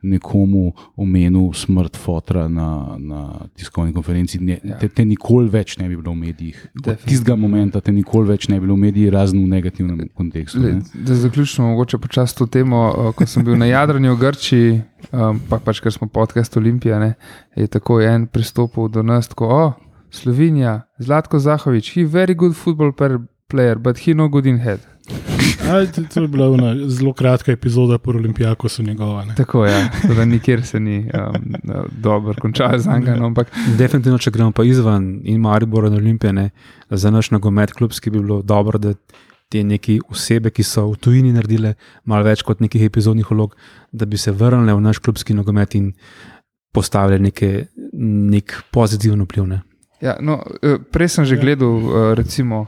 nekomu 0.07 0.71
omenil 0.97 1.53
smrt 1.53 1.97
fotra 1.97 2.49
na, 2.49 2.69
na 2.99 3.21
tiskovni 3.57 3.93
konferenci, 3.93 4.39
ne, 4.41 4.59
Ja. 4.65 4.79
te, 4.79 4.89
te 4.89 5.05
nikoli 5.05 5.49
več 5.49 5.77
ne 5.79 5.89
bi 5.89 5.97
bilo 5.97 6.13
v 6.13 6.21
medijih. 6.23 6.61
Tistega 7.05 7.37
momenta 7.37 7.81
te 7.81 7.93
nikoli 7.93 8.29
več 8.29 8.49
ne 8.49 8.57
bi 8.57 8.67
bilo 8.67 8.75
v 8.75 8.85
medijih, 8.87 9.11
razen 9.11 9.43
v 9.43 9.49
negativnem 9.49 10.09
kontekstu. 10.15 10.61
Le, 10.61 10.73
Ne. 10.73 10.83
da 10.95 11.15
zaključimo 11.17 11.69
mogoče 11.69 11.99
počasi 11.99 12.37
to 12.37 12.47
temo. 12.49 12.85
Ko 13.13 13.27
sem 13.27 13.45
bil 13.45 13.57
na 13.57 13.67
Jadranju 13.67 14.15
v 14.15 14.19
Grčiji, 14.19 14.81
um, 15.13 15.41
pa 15.49 15.59
pač 15.59 15.81
ker 15.81 15.93
smo 15.93 16.07
podcast 16.09 16.57
Olimpija, 16.57 16.99
ne, 16.99 17.15
je 17.55 17.67
tako 17.69 18.01
en 18.01 18.27
pristopil 18.27 18.89
do 18.89 19.03
nas, 19.03 19.29
tako, 19.29 19.47
o, 19.47 19.73
Slovenija, 20.11 20.83
Zlatko 20.99 21.39
Zahovič, 21.39 21.93
he 21.93 22.05
very 22.05 22.35
good 22.35 22.55
football 22.55 22.93
per- 22.93 23.19
player, 23.49 23.79
but 23.79 23.99
he 23.99 24.15
no 24.15 24.29
good 24.29 24.47
in 24.47 24.59
head. 24.59 24.81
Aj, 25.73 25.87
to, 25.93 26.21
je 26.21 26.29
bila 26.29 26.51
ona 26.51 26.89
zelo 26.89 27.13
kratka 27.13 27.53
epizoda 27.53 27.99
po 27.99 28.11
Olimpijaku, 28.11 28.69
so 28.69 28.83
njegova. 28.83 29.25
Ne? 29.25 29.35
Tako 29.35 29.65
je, 29.65 29.73
ja. 29.73 30.15
da 30.17 30.25
nikjer 30.25 30.67
se 30.67 30.81
ni 30.81 30.99
um, 30.99 31.55
dobro 31.91 32.35
končal 32.41 32.79
z 32.79 32.87
Anglijo. 32.89 33.17
No, 33.17 33.27
ampak 33.27 33.51
Definitivno, 33.79 34.19
če 34.19 34.31
gremo 34.31 34.53
pa 34.53 34.65
izven 34.65 35.21
in 35.25 35.41
Maribor 35.41 35.87
in 35.87 35.95
Olimpijane, 35.95 36.51
za 36.91 37.11
naš 37.11 37.31
nogomet 37.31 37.73
klubski 37.73 38.11
bi 38.11 38.19
bilo 38.19 38.43
dobro, 38.43 38.79
da 38.79 38.95
te 39.49 39.63
neke 39.65 39.99
osebe, 40.11 40.51
ki 40.51 40.63
so 40.67 40.89
v 40.91 40.99
tujini 40.99 41.33
naredile 41.33 41.75
malo 42.05 42.27
več 42.27 42.43
kot 42.43 42.61
nekih 42.61 42.83
epizodnih 42.83 43.31
vlog, 43.31 43.55
da 43.93 44.07
bi 44.07 44.19
se 44.19 44.35
vrnile 44.35 44.75
v 44.75 44.83
naš 44.83 44.99
klubski 44.99 45.35
nogomet 45.35 45.75
in 45.79 45.93
postavili 46.75 47.23
neke, 47.31 47.67
nek 48.33 48.59
pozitiven 48.75 49.23
vpliv. 49.23 49.47
Ne. 49.47 49.63
Ja, 50.03 50.17
no, 50.21 50.43
eh, 50.63 50.77
prej 50.93 51.09
sem 51.09 51.25
že 51.25 51.37
Ja. 51.37 51.41
gledal, 51.41 51.79
eh, 51.79 52.15
recimo, 52.15 52.67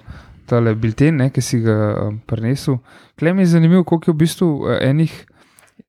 tale 0.49 0.75
bilten, 0.75 1.17
ne, 1.17 1.31
ki 1.31 1.43
si 1.43 1.61
ga 1.61 1.79
um, 2.07 2.21
prenesel. 2.27 2.81
Klem 3.19 3.39
je 3.39 3.53
zanimivo, 3.55 3.85
koliko 3.85 4.11
je 4.11 4.15
v 4.15 4.23
bistvu 4.25 4.49
eh, 4.69 4.89
enih 4.89 5.19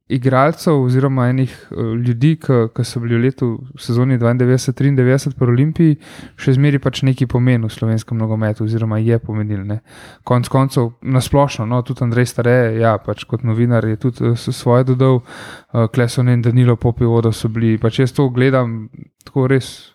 igralcev, 0.10 0.74
oziroma 0.82 1.28
enih 1.30 1.52
eh, 1.72 1.76
ljudi, 2.02 2.32
ki 2.42 2.84
so 2.84 3.00
bili 3.00 3.16
v 3.16 3.22
letu 3.28 3.50
v 3.76 3.82
sezoni 3.82 4.18
92-93 4.18 5.36
po 5.38 5.46
Olimpiji, 5.46 6.00
še 6.40 6.56
zmeraj 6.58 6.82
pač 6.82 7.04
neki 7.06 7.28
pomen 7.30 7.68
v 7.68 7.70
slovenskem 7.70 8.18
nogometu, 8.18 8.66
oziroma 8.66 8.98
je 8.98 9.20
pomenil. 9.22 9.62
Ne. 9.70 9.80
Konec 10.26 10.50
koncev, 10.50 10.92
nasplošno, 11.06 11.68
no, 11.70 11.82
tudi 11.86 12.02
Andrej 12.08 12.26
Stare, 12.32 12.58
ja, 12.82 12.96
pač 12.98 13.28
kot 13.30 13.46
novinar 13.46 13.86
je 13.86 14.00
tudi 14.02 14.34
s- 14.34 14.50
svoje 14.58 14.88
dodal, 14.90 15.22
uh, 15.22 15.86
Kleson 15.94 16.30
in 16.34 16.42
Danilo 16.42 16.76
Popivodo 16.76 17.32
so 17.32 17.50
bili, 17.50 17.78
pač 17.78 18.02
jaz 18.02 18.14
to 18.18 18.30
gledam 18.34 18.90
tako 19.26 19.46
res 19.48 19.94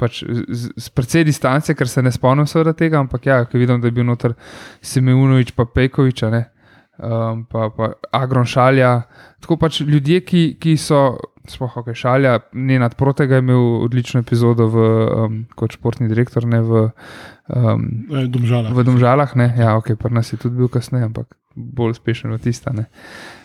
pač 0.00 0.22
z, 0.24 0.70
z 0.80 0.92
precej 0.96 1.26
distance, 1.28 1.74
ker 1.76 1.88
se 1.88 2.02
ne 2.02 2.12
spomnim 2.14 2.48
seveda 2.48 2.72
tega, 2.76 3.02
ampak 3.04 3.28
ja, 3.28 3.42
ko 3.44 3.60
vidim, 3.60 3.82
da 3.82 3.90
je 3.90 3.96
bil 3.98 4.06
noter 4.08 4.34
Semeunovič, 4.80 5.52
pa 5.56 5.68
Pejkovič, 5.68 6.24
a 6.26 6.30
ne, 6.32 6.42
um, 6.98 7.44
pa, 7.50 7.68
pa 7.76 7.92
Agron 8.16 8.48
Šalja. 8.48 8.94
Tako 9.44 9.60
pač 9.60 9.82
ljudje, 9.84 10.22
ki, 10.26 10.42
ki 10.60 10.76
so, 10.80 11.02
sploh 11.50 11.76
ok, 11.82 11.92
Šalja, 11.96 12.38
Nenad 12.56 12.96
Protega 13.00 13.38
je 13.38 13.44
imel 13.44 13.84
odlično 13.86 14.24
epizodo 14.24 14.68
v, 14.72 14.86
um, 15.24 15.42
kot 15.56 15.76
športni 15.76 16.08
direktor, 16.10 16.48
ne 16.48 16.62
v, 16.64 16.86
um, 17.48 17.86
Eh, 18.12 18.26
Domžala. 18.28 18.72
v 18.72 18.86
Domžalah, 18.88 19.36
ne, 19.36 19.52
ja, 19.58 19.76
ok, 19.80 19.94
pa 20.00 20.12
nas 20.12 20.32
je 20.32 20.40
tudi 20.40 20.60
bil 20.60 20.72
kasneje, 20.72 21.08
ampak 21.08 21.39
bolj 21.54 21.90
uspešen 21.90 22.32
od 22.32 22.40
tista. 22.40 22.72
ne. 22.72 22.84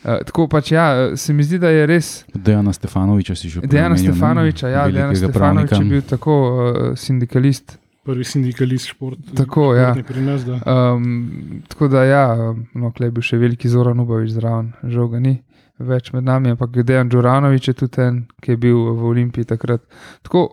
Uh, 0.04 0.20
tako 0.26 0.48
pač 0.48 0.72
ja, 0.72 1.18
se 1.18 1.34
mi 1.34 1.44
zdi, 1.44 1.60
da 1.60 1.70
je 1.70 1.86
res. 1.86 2.26
Dejana 2.34 2.74
Stefanoviča 2.74 3.36
si 3.36 3.50
že 3.50 3.62
Dejana 3.62 3.96
omenil, 3.96 4.12
ne? 4.12 4.14
Stefanoviča, 4.14 4.70
ja, 4.70 4.88
Dejana 4.90 5.16
Stefanovič 5.16 5.72
je 5.72 5.78
pravnika. 5.78 5.90
bil 5.90 6.02
tako 6.02 6.36
uh, 6.52 6.98
sindikalist. 6.98 7.78
Prvi 8.06 8.24
sindikalist 8.24 8.88
šport, 8.88 9.20
Tako, 9.36 9.74
ja. 9.76 9.96
pri 10.08 10.22
nas. 10.22 10.46
Da. 10.46 10.60
Um, 10.94 11.64
tako 11.68 11.88
da, 11.88 12.04
ja, 12.04 12.54
no, 12.74 12.92
klej 12.94 13.08
je 13.08 13.12
bil 13.12 13.26
še 13.26 13.40
veliki 13.42 13.70
Zoran 13.70 14.00
Ubavič 14.00 14.36
zraven, 14.38 14.74
žal 14.84 15.10
ga 15.10 15.20
ni 15.20 15.40
več 15.82 16.14
med 16.14 16.24
nami, 16.24 16.54
ampak 16.54 16.78
Dejan 16.86 17.10
Džuranovič 17.10 17.68
je 17.68 17.74
tudi 17.74 18.02
en, 18.06 18.22
ki 18.42 18.54
je 18.54 18.58
bil 18.62 18.78
v 18.96 19.10
Olimpiji 19.10 19.50
takrat. 19.50 19.82
Tako 20.22 20.46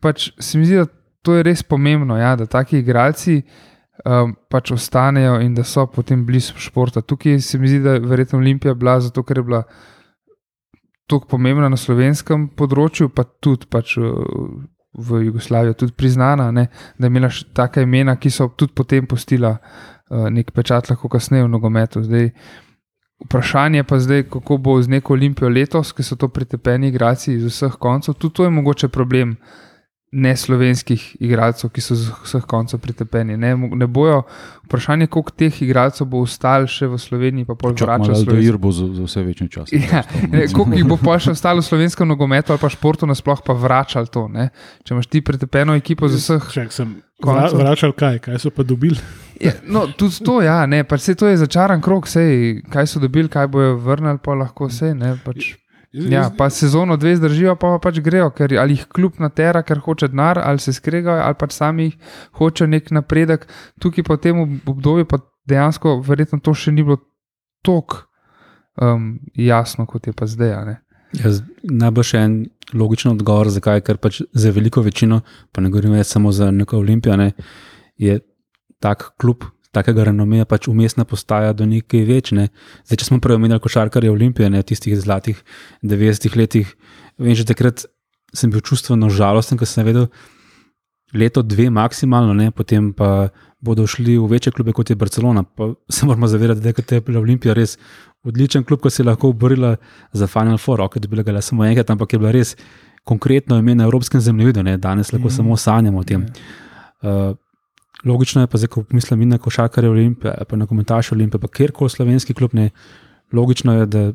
pač 0.00 0.30
se 0.38 0.58
mi 0.58 0.68
zdi, 0.68 0.76
da 0.76 0.86
to 1.22 1.34
je 1.36 1.42
res 1.42 1.62
pomembno, 1.62 2.16
ja, 2.20 2.36
da 2.36 2.46
taki 2.46 2.78
igralci 2.84 3.40
um, 4.04 4.34
pač 4.48 4.72
ostanejo 4.72 5.38
in 5.40 5.54
da 5.54 5.64
so 5.64 5.86
potem 5.86 6.24
blizu 6.26 6.58
športa. 6.58 7.02
Tukaj 7.02 7.40
se 7.40 7.58
mi 7.58 7.68
zdi, 7.68 7.80
da 7.84 7.96
je 7.96 8.04
verjetno 8.06 8.38
Olimpija 8.38 8.74
bila 8.74 8.98
zato, 9.00 9.22
ker 9.22 9.38
je 9.38 9.42
bila 9.42 9.62
tako 11.10 11.26
pomembna 11.26 11.68
na 11.68 11.76
slovenskem 11.76 12.48
področju, 12.56 13.10
pa 13.14 13.24
tudi 13.24 13.70
pač. 13.70 13.98
V 14.90 15.20
Jugoslaviji 15.22 15.76
tudi 15.78 15.92
priznana, 15.94 16.48
ne, 16.50 16.64
da 16.98 17.06
je 17.06 17.10
imela 17.12 17.28
taka 17.54 17.84
imena, 17.86 18.16
ki 18.18 18.26
so 18.34 18.48
tudi 18.58 18.74
potem 18.74 19.06
postila 19.06 19.52
uh, 19.54 20.24
nek 20.34 20.50
pečat, 20.50 20.90
lahko 20.90 21.06
kasneje 21.08 21.44
v 21.44 21.50
nogometu. 21.52 22.02
Zdaj, 22.02 22.26
vprašanje 23.24 23.84
pa 23.84 23.98
zdaj, 24.02 24.22
kako 24.22 24.56
bo 24.58 24.82
z 24.82 24.88
neko 24.88 25.14
olimpijo 25.14 25.48
letos, 25.48 25.92
ki 25.92 26.02
so 26.02 26.16
to 26.16 26.28
pretepeni 26.28 26.88
igralci 26.88 27.34
iz 27.34 27.44
vseh 27.46 27.76
koncev. 27.78 28.14
Tudi 28.18 28.34
to 28.34 28.44
je 28.44 28.50
mogoče 28.50 28.88
problem 28.88 29.36
neslovenskih 30.10 31.16
igralcev, 31.22 31.70
ki 31.70 31.82
so 31.84 31.94
z 31.94 32.10
vseh 32.24 32.46
koncev 32.50 32.80
pretepeni. 32.82 33.36
Ne, 33.38 33.52
ne 33.54 33.86
bojo, 33.86 34.24
vprašanje, 34.66 35.06
koliko 35.06 35.34
teh 35.38 35.60
igralcev 35.62 36.08
bo 36.10 36.24
ostalo 36.26 36.66
še 36.66 36.88
v 36.90 36.98
Sloveniji, 36.98 37.46
pa 37.46 37.54
pol 37.54 37.76
Čakamo, 37.78 38.08
vračajo 38.08 38.16
v 38.16 38.18
da 38.18 38.24
Slovenijo. 38.24 38.50
Ir 38.50 38.58
bo 38.58 38.72
za, 38.74 38.88
za 38.96 39.06
vse 39.06 39.22
večni 39.22 39.46
čas. 39.50 39.70
Ja, 39.70 40.02
ne, 40.26 40.48
koliko 40.50 40.80
jih 40.80 40.88
bo 40.90 40.98
pa 40.98 41.14
še 41.22 41.36
ostalo 41.36 41.62
v 41.62 41.68
slovenskem 41.70 42.10
nogometu 42.10 42.50
ali 42.50 42.62
pa 42.62 42.72
športu, 42.72 43.06
nasploh 43.06 43.42
pa 43.46 43.54
vračal 43.54 44.10
to. 44.10 44.26
Ne? 44.26 44.50
Če 44.82 44.98
imaš 44.98 45.10
ti 45.10 45.22
pretepeno 45.22 45.78
ekipo 45.78 46.10
z 46.10 46.18
vseh 46.18 46.50
Čak, 46.58 46.74
sem 46.74 46.98
koncev. 47.22 47.62
vračal 47.62 47.94
kaj, 47.94 48.18
kaj 48.26 48.42
so 48.42 48.50
pa 48.50 48.66
dobili. 48.66 48.98
Ja, 49.40 49.54
no, 49.64 49.86
tudi 49.96 50.20
to, 50.26 50.42
ja, 50.44 50.66
ne, 50.68 50.82
pač 50.84 51.06
sej 51.06 51.22
to 51.22 51.30
je 51.30 51.38
začaran 51.40 51.80
krok, 51.80 52.10
sej, 52.10 52.60
kaj 52.68 52.90
so 52.90 53.00
dobili, 53.00 53.30
kaj 53.30 53.48
bojo 53.48 53.78
vrnili, 53.80 54.20
pa 54.20 54.34
lahko 54.36 54.68
vse. 54.68 54.90
Ne, 54.92 55.14
pač, 55.24 55.54
ja, 55.92 56.30
pa 56.38 56.50
sezono 56.50 56.96
dve 56.96 57.16
zdržijo, 57.16 57.56
pa, 57.56 57.74
pa 57.74 57.78
pač 57.88 58.00
grejo, 58.04 58.30
ker 58.30 58.54
ali 58.58 58.78
jih 58.78 58.86
kljub 58.94 59.18
natera, 59.22 59.62
ker 59.66 59.80
hoče 59.84 60.08
denar, 60.12 60.38
ali 60.38 60.62
se 60.62 60.72
skregajo, 60.72 61.22
ali 61.24 61.38
pač 61.38 61.56
sami 61.56 61.90
hočejo 62.38 62.68
nek 62.70 62.90
napredek. 62.94 63.48
Tukaj 63.82 64.06
pa 64.06 64.14
v 64.14 64.22
tem 64.22 64.40
ob- 64.44 64.70
obdobju 64.74 65.08
pa 65.10 65.18
dejansko 65.50 65.98
verjetno 66.06 66.40
to 66.40 66.54
še 66.54 66.72
ni 66.72 66.86
bilo 66.86 67.00
tako 67.66 68.04
um, 68.80 69.18
jasno, 69.34 69.86
kot 69.86 70.06
je 70.06 70.14
pa 70.16 70.26
zdaj. 70.30 70.78
Jaz, 71.18 71.42
najbolj 71.66 72.06
še 72.12 72.22
en 72.22 72.34
logičen 72.76 73.12
odgovor, 73.16 73.50
zakaj, 73.50 73.82
ker 73.82 73.98
pač 73.98 74.22
za 74.30 74.52
veliko 74.54 74.82
večino, 74.86 75.22
pa 75.50 75.62
ne 75.62 75.72
govorim 75.72 75.98
samo 76.04 76.30
za 76.32 76.52
neko 76.54 76.78
olimpijo, 76.78 77.16
ne, 77.18 77.32
je 77.98 78.20
tak 78.80 79.10
klub, 79.18 79.44
takega 79.74 80.08
renomeja 80.10 80.46
pač 80.48 80.68
umestna 80.68 81.04
postaja 81.04 81.52
do 81.54 81.66
nekaj 81.68 82.02
večne. 82.08 82.48
Zdaj, 82.88 83.00
če 83.00 83.08
smo 83.08 83.20
prej 83.22 83.38
omenjali 83.38 83.62
košarkarje 83.62 84.10
Olimpije, 84.10 84.50
ne 84.50 84.62
tistih 84.66 84.98
zlatih 84.98 85.38
90-ih 85.82 86.36
letih, 86.36 86.74
vem, 87.18 87.34
že 87.38 87.46
takrat 87.46 87.86
sem 88.34 88.50
bil 88.50 88.62
čustveno 88.62 89.10
žalosten, 89.10 89.58
ker 89.58 89.68
sem 89.68 89.86
vedel, 89.86 90.08
leto, 91.14 91.42
dve 91.42 91.70
maksimalno, 91.74 92.34
ne, 92.34 92.50
potem 92.54 92.92
pa 92.94 93.30
bodo 93.60 93.86
šli 93.86 94.16
v 94.18 94.26
večje 94.30 94.52
klube 94.54 94.72
kot 94.72 94.90
je 94.90 94.96
Barcelona. 94.96 95.42
Pa 95.42 95.72
se 95.90 96.06
moramo 96.06 96.26
zavedati, 96.30 96.60
da 96.60 96.94
je 96.94 97.00
bila 97.00 97.20
Olimpija 97.20 97.54
res 97.54 97.76
odličen 98.24 98.64
klub, 98.64 98.80
ki 98.82 98.90
se 98.90 99.02
je 99.02 99.08
lahko 99.08 99.32
borila 99.32 99.76
za 100.12 100.26
Final 100.26 100.58
Four, 100.58 100.80
ok, 100.80 100.98
dobila 100.98 101.22
ga 101.22 101.40
samo 101.40 101.64
enkrat, 101.66 101.90
ampak 101.90 102.12
je 102.12 102.18
bila 102.18 102.30
res 102.30 102.56
konkretno 103.04 103.58
ime 103.58 103.74
na 103.74 103.84
evropskem 103.84 104.20
zemljevidu, 104.20 104.62
ne, 104.62 104.76
danes 104.78 105.12
lahko 105.12 105.28
mm. 105.28 105.36
samo 105.36 105.56
sanjamo 105.56 105.98
o 105.98 106.04
tem. 106.04 106.26
Uh, 107.02 107.34
logično 108.04 108.42
je 108.42 108.46
pa, 108.46 108.58
zdaj, 108.58 108.68
ko 108.68 108.84
mislim 108.90 109.28
na 109.28 109.38
košarkarje 109.38 109.90
Olimpije, 109.90 110.34
pa 110.48 110.56
na 110.56 110.66
komentaše 110.66 111.14
Olimpije, 111.14 111.40
pa 111.40 111.48
kjerkoli 111.48 111.90
slovenski 111.90 112.34
klub, 112.34 112.54
ne, 112.54 112.70
logično 113.32 113.74
je, 113.80 113.86
da 113.86 114.12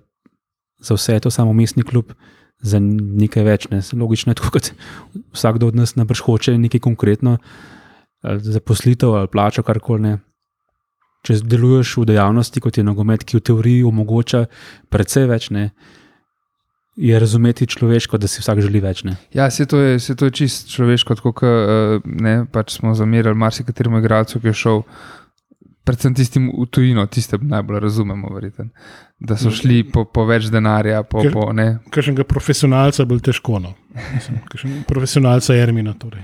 za 0.80 0.94
vse 0.94 1.14
je 1.14 1.20
to 1.20 1.32
samo 1.32 1.54
mestni 1.54 1.84
klub, 1.84 2.14
za 2.62 2.80
nekaj 2.80 3.44
več. 3.44 3.68
Ne. 3.72 3.82
Logično 4.00 4.32
je, 4.32 4.52
kot 4.52 4.72
vsakdo 5.34 5.68
od 5.68 5.76
nas 5.76 5.96
najbrž 5.96 6.24
hoče 6.26 6.58
nekaj 6.58 6.82
konkretno, 6.84 7.38
zaposlitev 8.24 9.14
ali 9.16 9.32
plačo, 9.32 9.64
karkoli 9.64 10.02
ne. 10.02 10.16
Če 11.26 11.40
deluješ 11.42 11.96
v 11.98 12.08
dejavnosti, 12.12 12.62
kot 12.62 12.78
je 12.78 12.86
nogomet, 12.86 13.24
ki 13.26 13.40
v 13.40 13.46
teoriji 13.50 13.86
omogoča 13.90 14.46
precej 14.94 15.26
več, 15.30 15.50
ne, 15.50 15.72
je 16.96 17.20
razumeti 17.20 17.68
človeško, 17.68 18.18
da 18.18 18.28
si 18.28 18.42
vsak 18.42 18.62
želi 18.64 18.80
več. 18.80 19.04
Ne. 19.04 19.18
Ja, 19.34 19.50
se 19.52 19.66
to 19.66 19.80
je, 19.80 20.00
se 20.00 20.16
to 20.16 20.30
je 20.30 20.32
čist 20.32 20.72
človeško, 20.72 21.16
tako 21.20 21.34
kot 21.36 21.50
uh, 21.52 22.48
pač 22.52 22.78
smo 22.80 22.96
zamerali 22.96 23.36
marsikateremu 23.36 24.00
igralcu, 24.00 24.40
ki 24.40 24.48
je 24.48 24.60
šel, 24.62 24.84
predvsem 25.86 26.16
tistim 26.18 26.48
v 26.50 26.66
tujino, 26.72 27.06
tiste 27.12 27.38
najbolj 27.42 27.80
razumemo, 27.84 28.32
verjeten, 28.34 28.72
da 29.20 29.38
so 29.38 29.52
šli 29.54 29.84
po, 29.92 30.06
po 30.08 30.26
več 30.26 30.48
denarja. 30.52 31.04
Po, 31.04 31.22
Ker- 31.22 31.36
po, 31.36 31.50
ne. 31.54 31.68
Kakšnega 31.94 32.26
profesionalca 32.28 33.06
bolj 33.06 33.22
težko. 33.28 33.60
No. 33.62 33.76
Mislim, 34.16 34.40
kakšen 34.50 34.80
profesionalca 34.88 35.56
Ermina. 35.56 35.94
Torej. 36.00 36.24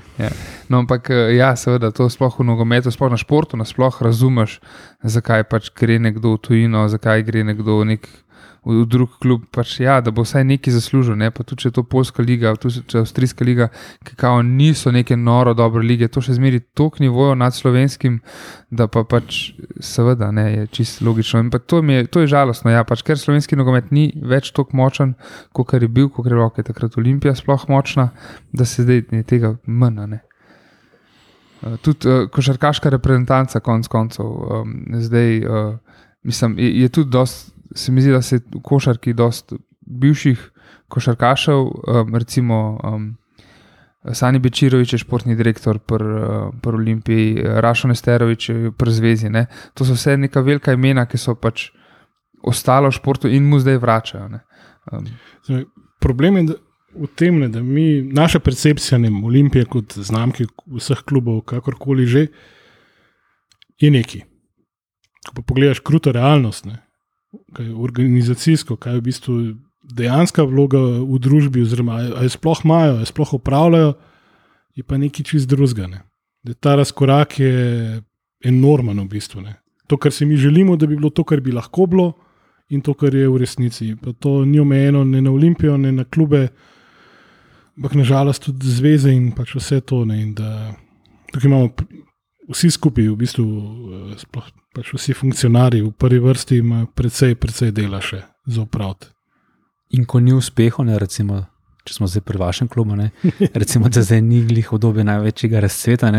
no, 0.72 0.82
ampak 0.82 1.11
eh, 1.13 1.36
ja, 1.38 1.51
seveda, 1.59 1.91
to 1.95 2.09
sploh 2.11 2.39
v 2.39 2.47
nogometu, 2.47 2.91
sploh 2.91 3.13
na 3.13 3.19
športu, 3.22 3.59
nasploh 3.59 4.01
razumeš, 4.01 4.57
zakaj 5.03 5.45
pač 5.51 5.69
gre 5.78 5.99
nekdo 6.01 6.36
v 6.36 6.43
tujino, 6.47 6.88
zakaj 6.91 7.28
gre 7.28 7.45
nekdo 7.47 7.80
v 7.84 7.93
nek. 7.95 8.11
V 8.62 8.84
v 8.84 8.86
drug 8.86 9.16
klub, 9.18 9.47
pač, 9.49 9.80
ja, 9.82 9.95
da 10.05 10.12
bo 10.14 10.22
vsaj 10.22 10.43
nekaj 10.45 10.76
zaslužil. 10.76 11.16
Ne? 11.18 11.32
Pa 11.34 11.41
tudi 11.41 11.64
če 11.64 11.72
je 11.72 11.76
to 11.80 11.84
Poljska 11.84 12.22
liga, 12.22 12.51
tudi 12.62 12.84
če 12.86 12.99
je 12.99 13.01
Avstrijska 13.01 13.45
liga, 13.47 13.72
ki 14.05 14.14
kao 14.20 14.43
niso 14.45 14.93
neke 14.93 15.18
noro 15.18 15.55
dobre 15.57 15.82
lige, 15.82 16.12
to 16.14 16.22
še 16.22 16.36
zmeri 16.38 16.59
toliko 16.78 17.01
nivojev 17.01 17.39
nad 17.41 17.57
slovenskim, 17.57 18.20
da 18.70 18.86
pa 18.86 19.01
pač 19.01 19.55
seveda 19.82 20.30
ne, 20.30 20.45
je 20.53 20.68
čisto 20.78 21.07
logično. 21.09 21.41
In 21.41 21.49
to, 21.49 21.82
je, 21.82 22.05
to 22.05 22.22
je 22.22 22.30
žalostno, 22.30 22.70
ja, 22.70 22.86
pač, 22.86 23.01
ker 23.07 23.18
slovenski 23.18 23.57
nogomet 23.57 23.89
ni 23.89 24.12
več 24.14 24.51
tako 24.53 24.78
močen, 24.78 25.16
kot 25.57 25.74
je 25.74 25.89
bil, 25.89 26.12
kot 26.14 26.30
je 26.30 26.38
bila 26.38 26.51
okay, 26.51 26.66
takrat 26.68 26.99
Olimpija 27.01 27.34
sploh 27.34 27.66
močna, 27.72 28.12
da 28.53 28.70
se 28.70 28.86
zdaj 28.86 29.07
je 29.09 29.24
tega 29.26 29.55
manj. 29.66 29.97
a 29.97 30.05
ne. 30.05 30.22
Uh, 31.62 31.78
tudi 31.82 32.09
uh, 32.09 32.30
košarkaška 32.30 32.89
reprezentanca, 32.89 33.59
konc 33.59 33.89
koncev, 33.89 34.26
um, 34.26 34.78
zdaj, 35.01 35.41
uh, 35.45 35.74
mislim, 36.24 36.57
je, 36.62 36.70
je 36.82 36.89
tudi 36.89 37.09
dost, 37.09 37.55
se 37.76 37.91
mi 37.91 38.01
zdi, 38.01 38.11
da 38.11 38.22
se 38.22 38.39
v 38.39 38.61
košarki 38.63 39.13
dost 39.13 39.53
bivših 39.82 40.51
košarkašev, 40.91 41.57
um, 41.57 42.15
recimo 42.15 42.80
um, 42.84 43.15
Sani 44.13 44.39
Bečirovič 44.39 44.93
je 44.93 44.99
športni 45.03 45.36
direktor 45.38 45.78
pri 45.80 46.05
pr 46.61 46.76
Olimpiji, 46.76 47.38
Rašo 47.38 47.88
Nesterovič 47.88 48.49
je 48.49 48.72
pri 48.74 48.91
Zvezi. 48.91 49.30
Ne. 49.30 49.45
To 49.78 49.86
so 49.86 49.93
vse 49.93 50.17
neka 50.17 50.41
velika 50.41 50.74
imena, 50.74 51.05
ki 51.05 51.22
so 51.22 51.36
pač 51.38 51.69
ostala 52.41 52.89
v 52.89 52.97
športu 52.97 53.30
in 53.30 53.45
mu 53.45 53.59
zdaj 53.61 53.78
vračajo. 53.78 54.41
Um. 54.91 55.05
Zdaj, 55.45 55.65
problem 56.01 56.41
je 56.41 56.57
v 56.97 57.07
tem, 57.15 57.38
ne, 57.39 57.47
da 57.53 57.61
mi, 57.61 58.01
naša 58.01 58.41
percepcija 58.41 58.97
ne, 58.99 59.11
Olimpije 59.24 59.69
kot 59.69 59.93
znamke 59.93 60.49
vseh 60.65 61.05
klubov, 61.05 61.43
kakorkoli 61.45 62.07
že, 62.09 62.28
je 63.80 63.91
neki. 63.93 64.26
Ko 65.30 65.38
pa 65.38 65.45
pogledaš 65.45 65.80
kruto 65.86 66.11
realnost, 66.11 66.65
ne, 66.65 66.82
kaj 67.53 67.73
organizacijsko, 67.73 68.75
kaj 68.75 68.93
je 68.93 68.99
v 68.99 69.03
bistvu 69.03 69.36
dejanska 69.84 70.43
vloga 70.43 70.79
v 70.79 71.19
družbi, 71.19 71.63
oziroma 71.65 71.99
ali 72.15 72.29
sploh 72.29 72.65
imajo, 72.65 72.97
ali 72.99 73.05
sploh 73.05 73.34
upravljajo, 73.34 73.93
je 74.75 74.84
pa 74.84 74.97
nekaj 74.97 75.25
čist 75.25 75.49
drugega. 75.49 75.88
Ne. 75.88 76.01
Ta 76.59 76.75
razkorak 76.75 77.39
je 77.39 78.01
enormen 78.43 78.99
v 78.99 79.07
bistvu. 79.11 79.41
Ne. 79.41 79.57
To, 79.88 79.97
kar 79.97 80.11
si 80.11 80.25
mi 80.25 80.38
želimo, 80.38 80.75
da 80.75 80.88
bi 80.88 80.95
bilo 80.95 81.09
to, 81.09 81.23
kar 81.23 81.41
bi 81.41 81.51
lahko 81.51 81.86
bilo, 81.86 82.13
in 82.71 82.82
to, 82.82 82.93
kar 82.95 83.15
je 83.15 83.27
v 83.27 83.38
resnici. 83.38 83.95
Pa 83.99 84.13
to 84.13 84.45
ni 84.45 84.59
omejeno 84.59 85.03
ne 85.03 85.21
na 85.21 85.32
Olimpijo, 85.32 85.77
ne 85.77 85.91
na 85.91 86.03
klube, 86.03 86.47
ampak 87.77 87.97
nažalost 87.99 88.47
tudi 88.47 88.71
zveze 88.71 89.11
in 89.11 89.32
pač 89.36 89.55
vse 89.59 89.82
to. 89.84 90.05
Ne, 90.07 90.23
da, 90.36 90.71
tukaj 91.34 91.49
imamo 91.51 91.71
vsi 92.51 92.71
skupaj, 92.71 93.09
v 93.11 93.17
bistvu, 93.19 93.45
eh, 93.45 94.15
sploh, 94.23 94.47
pač 94.76 94.93
vsi 94.95 95.15
funkcionarji 95.17 95.84
v 95.84 95.91
prvi 95.91 96.19
vrsti, 96.24 96.61
imajo 96.63 96.89
precej, 96.95 97.36
precej 97.39 97.74
dela 97.76 98.01
še 98.03 98.24
za 98.47 98.63
upraviti. 98.63 99.11
In 99.97 100.07
ko 100.07 100.22
ni 100.24 100.34
uspehov, 100.34 100.88
ne 100.88 100.99
recimo. 100.99 101.43
Če 101.82 101.97
smo 101.97 102.07
zdaj 102.07 102.24
pri 102.24 102.39
vašem 102.39 102.67
klubu, 102.72 102.95
ne? 102.95 103.09
recimo, 103.61 103.89
da 103.89 104.03
zdaj 104.05 104.22
ni 104.24 104.43
glih 104.47 104.69
obdobje 104.72 105.03
največjega 105.03 105.63
razcveta, 105.65 106.11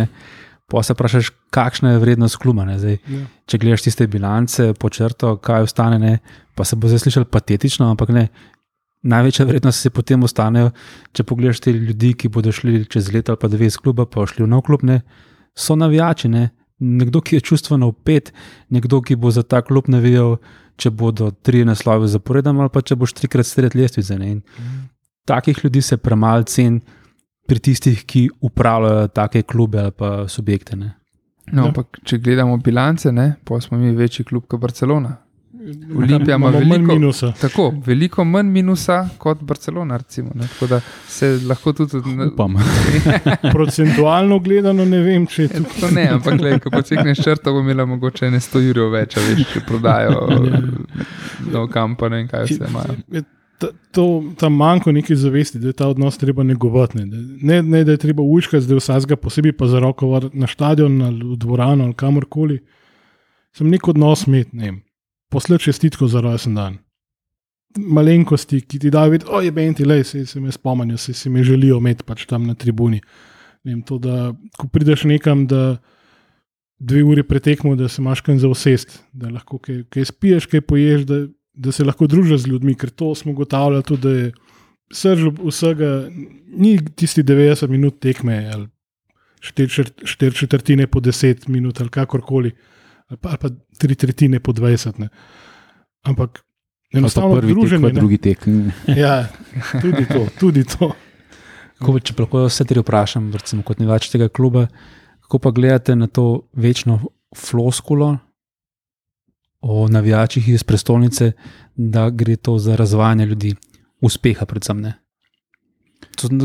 pa 0.69 0.83
se 0.83 0.97
vprašaš, 0.97 1.31
kakšna 1.55 1.95
je 1.95 2.01
vrednost 2.03 2.41
kluba. 2.43 2.67
Zdaj, 2.67 2.99
ja. 2.99 3.27
Če 3.47 3.61
gledaš 3.63 3.87
tiste 3.87 4.09
bilance, 4.11 4.73
počrto, 4.75 5.37
kaj 5.39 5.69
ostane, 5.69 6.01
ne? 6.03 6.19
pa 6.59 6.67
se 6.69 6.77
bo 6.77 6.91
zdaj 6.91 7.07
slišal 7.07 7.29
patetično, 7.31 7.89
ampak 7.95 8.13
ne. 8.13 8.27
Največja 9.03 9.47
vrednost 9.49 9.83
se 9.83 9.91
potem 9.91 10.23
ostane, 10.23 10.69
če 11.15 11.25
pogledaš 11.27 11.63
te 11.65 11.73
ljudi, 11.75 12.13
ki 12.15 12.31
bodo 12.31 12.53
šli 12.55 12.85
čez 12.91 13.09
leto 13.15 13.35
ali 13.35 13.41
pa 13.41 13.51
dve 13.51 13.67
iz 13.71 13.79
kluba, 13.79 14.07
pa 14.07 14.27
šli 14.29 14.45
v 14.45 14.51
nov 14.51 14.67
klub, 14.67 14.85
ne? 14.87 15.01
so 15.55 15.77
navijači. 15.77 16.29
Ne? 16.33 16.51
Nekdo, 16.83 17.21
ki 17.23 17.37
je 17.39 17.47
čustveno 17.47 17.89
upet, 17.93 18.33
nekdo, 18.75 19.01
ki 19.03 19.17
bo 19.17 19.31
za 19.31 19.43
ta 19.43 19.63
klub 19.63 19.89
ne 19.93 20.01
vedel, 20.03 20.37
če 20.77 20.91
bodo 20.91 21.31
tri 21.31 21.63
naslove 21.69 22.09
zaporedoma 22.11 22.65
ali 22.65 22.73
pa 22.75 22.83
če 22.83 22.97
boš 22.99 23.15
trikrat 23.21 23.47
stret 23.47 23.77
lestvice. 23.79 24.17
Mhm. 24.19 24.81
Takih 25.29 25.61
ljudi 25.65 25.83
se 25.83 25.97
premalo 25.97 26.43
ceni 26.43 26.81
pri 27.47 27.59
tistih, 27.59 28.05
ki 28.07 28.29
upravljajo 28.41 29.09
take 29.15 29.43
klube 29.43 29.79
ali 29.79 29.95
pa 29.95 30.29
subjekte. 30.29 30.77
Ne. 30.77 30.93
No, 31.53 31.63
ja. 31.63 31.69
ampak, 31.69 31.99
če 32.07 32.19
gledamo 32.19 32.57
bilance, 32.59 33.11
pa 33.45 33.61
smo 33.61 33.79
mi 33.79 33.95
večji 33.95 34.25
klub 34.25 34.47
kot 34.49 34.61
Barcelona. 34.61 35.17
Olimpija 35.97 36.37
ima 36.37 36.51
veliko 36.51 36.69
manj 36.69 36.87
minusa. 36.87 37.33
Tako, 37.41 37.73
veliko 37.87 38.25
manj 38.25 38.51
minusa 38.51 39.09
kot 39.19 39.43
Barcelona. 39.43 39.97
Recimo, 39.97 40.31
tako 40.41 40.67
da 40.67 40.81
se 41.09 41.41
lahko 41.49 41.73
tudi 41.73 41.97
upam. 42.33 42.55
Procentualno 43.55 44.39
gledano, 44.39 44.85
ne 44.85 45.01
vem, 45.01 45.27
če 45.27 45.43
je 45.43 45.49
to. 45.49 45.65
to 45.81 45.91
ne, 45.91 46.09
ampak 46.09 46.41
le, 46.41 46.57
ko 46.61 46.71
pocekneš 46.71 47.23
črto, 47.25 47.53
bo 47.53 47.61
imela 47.61 47.87
mogoče 47.87 48.31
ne 48.31 48.41
100 48.41 48.65
jurov 48.67 48.91
več, 48.97 49.17
veš, 49.17 49.45
če 49.53 49.63
prodajo 49.69 50.27
do 51.53 51.69
kampa 51.71 52.11
in 52.19 52.29
kaj 52.29 52.51
vse 52.51 52.69
imajo 52.69 53.23
ta, 53.63 53.69
to, 53.91 54.25
ta 54.39 54.49
manjko 54.49 54.93
neki 54.93 55.17
zavesti, 55.17 55.59
da 55.59 55.71
je 55.71 55.73
ta 55.73 55.89
odnos 55.89 56.19
treba 56.19 56.43
negovati. 56.43 56.99
Ne, 56.99 57.07
ne, 57.43 57.63
ne 57.63 57.85
da 57.85 57.93
je 57.93 57.97
treba 57.97 58.23
učkati, 58.23 58.67
da 58.67 58.75
je 58.75 58.83
vsakega 58.83 59.17
posebej 59.17 59.53
pa 59.57 59.67
za 59.67 59.81
roko 59.81 60.21
na 60.33 60.47
stadion 60.47 61.03
ali 61.03 61.25
v 61.25 61.37
dvorano 61.39 61.85
ali 61.85 61.95
kamorkoli. 61.95 62.59
Sem 63.53 63.69
nek 63.71 63.89
odnos 63.89 64.27
imeti, 64.27 64.57
ne 64.57 64.65
vem, 64.65 64.81
posled 65.33 65.61
čestitko 65.65 66.09
za 66.09 66.21
rojsten 66.25 66.57
dan. 66.59 66.79
Malenkosti, 67.79 68.61
ki 68.69 68.79
ti 68.79 68.91
dajo 68.93 69.15
videti, 69.15 69.31
oj, 69.33 69.51
benti, 69.57 69.87
le, 69.89 70.03
se, 70.05 70.27
se 70.29 70.41
me 70.41 70.53
spomnijo, 70.53 71.01
se, 71.01 71.15
se 71.17 71.31
me 71.33 71.45
želijo 71.45 71.79
imeti 71.81 72.05
pač 72.05 72.27
tam 72.29 72.47
na 72.47 72.55
tribuni. 72.55 73.01
Vem, 73.65 73.81
to, 73.87 73.97
da, 74.03 74.33
ko 74.59 74.69
prideš 74.69 75.07
nekam, 75.09 75.47
da 75.49 75.79
dve 76.83 77.05
uri 77.07 77.23
pretekmo, 77.25 77.77
da 77.79 77.89
se 77.89 78.03
imaš 78.03 78.21
kaj 78.21 78.43
za 78.43 78.51
osest, 78.51 78.99
da 79.13 79.31
lahko 79.33 79.59
kaj, 79.63 79.87
kaj 79.89 80.11
spiješ, 80.13 80.51
kaj 80.53 80.67
poješ, 80.69 81.07
da 81.09 81.23
da 81.55 81.73
se 81.73 81.85
lahko 81.85 82.07
družijo 82.07 82.39
z 82.39 82.49
ljudmi, 82.49 82.75
ker 82.75 82.91
to 82.91 83.15
smo 83.15 83.33
ugotavljali 83.33 83.85
tudi, 83.85 84.03
da 84.03 84.11
je 84.11 84.33
srž 84.93 85.29
vsega, 85.45 85.91
ni 86.57 86.79
tisti 86.97 87.23
90 87.23 87.69
minut 87.69 88.01
tekme 88.01 88.51
ali 88.55 88.69
4 89.41 90.39
četrtine 90.39 90.87
po 90.87 91.01
10 91.01 91.49
minut 91.49 91.81
ali 91.81 91.91
kakorkoli, 91.91 92.53
ali 93.13 93.21
pa, 93.21 93.29
ali 93.29 93.39
pa 93.39 93.49
3 93.87 93.95
tretjine 93.95 94.41
po 94.41 94.53
20. 94.53 94.99
Ne. 94.99 95.09
Ampak 96.03 96.45
enostavno 96.93 97.37
prvi 97.37 97.55
druženje. 97.55 97.87
Tek, 97.87 97.95
drugi 97.95 98.19
tek. 98.19 98.47
ja, 98.97 99.29
tudi 99.83 100.07
to. 100.09 100.27
Tudi 100.41 100.65
to. 100.65 100.93
Ko, 101.83 101.99
če 101.99 102.15
lahko 102.19 102.47
vse 102.47 102.65
tri 102.65 102.81
vprašam, 102.81 103.33
recimo, 103.35 103.65
kot 103.67 103.83
ne 103.83 103.89
več 103.91 104.09
tega 104.13 104.31
kluba, 104.31 104.69
kako 105.27 105.41
pa 105.43 105.51
gledate 105.51 105.97
na 105.99 106.07
to 106.07 106.47
večno 106.55 107.01
floskulo, 107.37 108.17
o 109.63 109.89
navijačih 109.89 110.49
iz 110.49 110.65
prestolnice, 110.67 111.33
da 111.75 112.09
gre 112.11 112.37
to 112.37 112.57
za 112.59 112.77
razvajanje 112.77 113.27
ljudi, 113.27 113.55
uspeha, 114.01 114.47
predvsem. 114.47 114.81
Ne? 114.81 114.95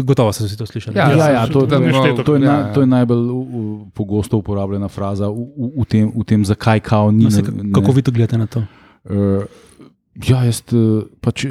Gotovo 0.04 0.34
ste 0.34 0.58
to 0.58 0.66
slišali. 0.66 0.98
Ja, 0.98 1.12
ja, 1.12 1.30
ja, 1.30 1.44
to, 1.48 1.68
to, 1.68 1.80
to, 1.80 2.24
to, 2.24 2.34
je 2.34 2.40
na, 2.40 2.54
ja. 2.54 2.74
to 2.74 2.82
je 2.82 2.88
najbolj 2.88 3.30
u, 3.30 3.40
u, 3.40 3.62
pogosto 3.94 4.38
uporabljena 4.38 4.88
fraza 4.88 5.28
v, 5.28 5.46
v, 5.58 5.72
v, 5.82 5.86
tem, 5.86 6.12
v 6.16 6.24
tem, 6.24 6.46
zakaj 6.46 6.80
kao 6.80 7.12
ni. 7.12 7.28
No, 7.28 7.32
se, 7.32 7.44
kako 7.74 7.92
vi 7.92 8.02
to 8.02 8.12
gledate 8.12 8.38
na 8.38 8.48
to? 8.48 8.64
Uh, 9.04 9.44
ja, 10.28 10.44
jaz 10.48 10.64
uh, 10.72 11.04
pač. 11.22 11.46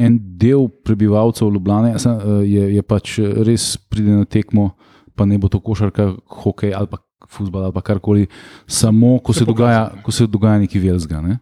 En 0.00 0.16
del 0.40 0.70
prebivalcev 0.84 1.50
Ljubljana 1.52 1.92
je, 2.48 2.62
je 2.74 2.82
pač 2.82 3.18
res 3.20 3.76
pride 3.76 4.22
na 4.22 4.24
tekmo, 4.24 4.70
pa 5.14 5.28
ne 5.28 5.36
bo 5.38 5.50
to 5.52 5.60
košarka, 5.60 6.14
hokej 6.42 6.72
ali 6.72 6.88
pa 6.88 6.96
futbol 7.28 7.68
ali 7.68 7.82
karkoli, 7.84 8.26
samo 8.66 9.18
ko 9.20 9.36
se, 9.36 9.44
dogaja, 9.44 9.90
ko 10.02 10.12
se 10.12 10.26
dogaja 10.26 10.62
nekaj 10.64 10.80
velikega. 10.80 11.20
Ne? 11.20 11.38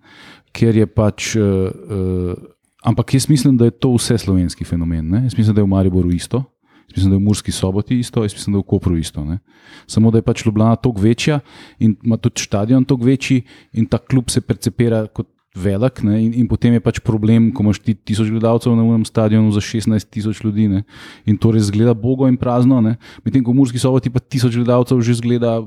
Ker 0.52 0.76
je 0.76 0.86
pač. 0.90 1.36
Uh, 1.38 1.70
uh, 1.70 2.58
ampak 2.84 3.14
jaz 3.14 3.28
mislim, 3.28 3.56
da 3.56 3.64
je 3.64 3.70
to 3.70 3.94
vse 3.94 4.18
slovenski 4.18 4.64
fenomen. 4.64 5.08
Ne? 5.08 5.22
Jaz 5.24 5.36
mislim, 5.38 5.54
da 5.54 5.60
je 5.60 5.64
v 5.64 5.72
Mariboru 5.74 6.10
isto. 6.10 6.44
Jaz 6.90 6.96
mislim, 6.96 7.10
da 7.10 7.14
je 7.14 7.18
v 7.18 7.24
Murski 7.24 7.52
soboti 7.52 7.98
isto, 7.98 8.22
jaz 8.22 8.34
mislim, 8.34 8.52
da 8.52 8.58
je 8.58 8.62
v 8.62 8.70
Kopru 8.70 8.96
isto. 8.96 9.24
Ne? 9.24 9.38
Samo 9.86 10.10
da 10.10 10.18
je 10.18 10.22
pač 10.22 10.46
Ljubljana 10.46 10.76
toliko 10.76 11.00
večja 11.00 11.40
in 11.78 11.96
ima 12.02 12.16
tudi 12.16 12.42
stadion 12.42 12.84
toliko 12.84 13.06
večji 13.06 13.42
in 13.72 13.86
ta 13.86 13.98
klub 13.98 14.30
se 14.30 14.40
percepira 14.40 15.06
kot 15.06 15.26
velik, 15.54 16.02
ne, 16.02 16.14
in, 16.22 16.34
in 16.34 16.46
potem 16.48 16.76
je 16.76 16.82
pač 16.82 17.00
problem, 17.02 17.48
ko 17.50 17.64
imaš 17.64 17.80
ti 17.82 17.94
tisoč 17.94 18.30
gledalcev 18.30 18.74
na 18.78 18.84
unem 18.86 19.02
stadionu 19.04 19.50
za 19.50 19.60
16 19.60 20.06
tisoč 20.06 20.44
ljudi 20.44 20.68
ne, 20.70 20.84
in 21.26 21.38
to 21.38 21.50
res 21.50 21.66
zgleda 21.72 21.94
bogo 21.94 22.28
in 22.30 22.38
prazno, 22.38 22.78
medtem 23.24 23.42
ko 23.42 23.50
v 23.50 23.58
Murski 23.58 23.82
soboti 23.82 24.12
pa 24.14 24.22
tisoč 24.22 24.54
gledalcev 24.54 25.02
že 25.02 25.18
zgleda 25.18 25.58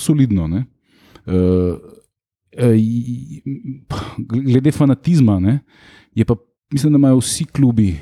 solidno. 0.00 0.48
Uh, 1.28 1.76
glede 4.32 4.72
fanatizma, 4.72 5.36
ne, 5.44 5.60
je 6.16 6.24
pa, 6.24 6.38
mislim, 6.72 6.92
da 6.92 6.98
imajo 6.98 7.20
vsi 7.22 7.44
klubi, 7.44 7.96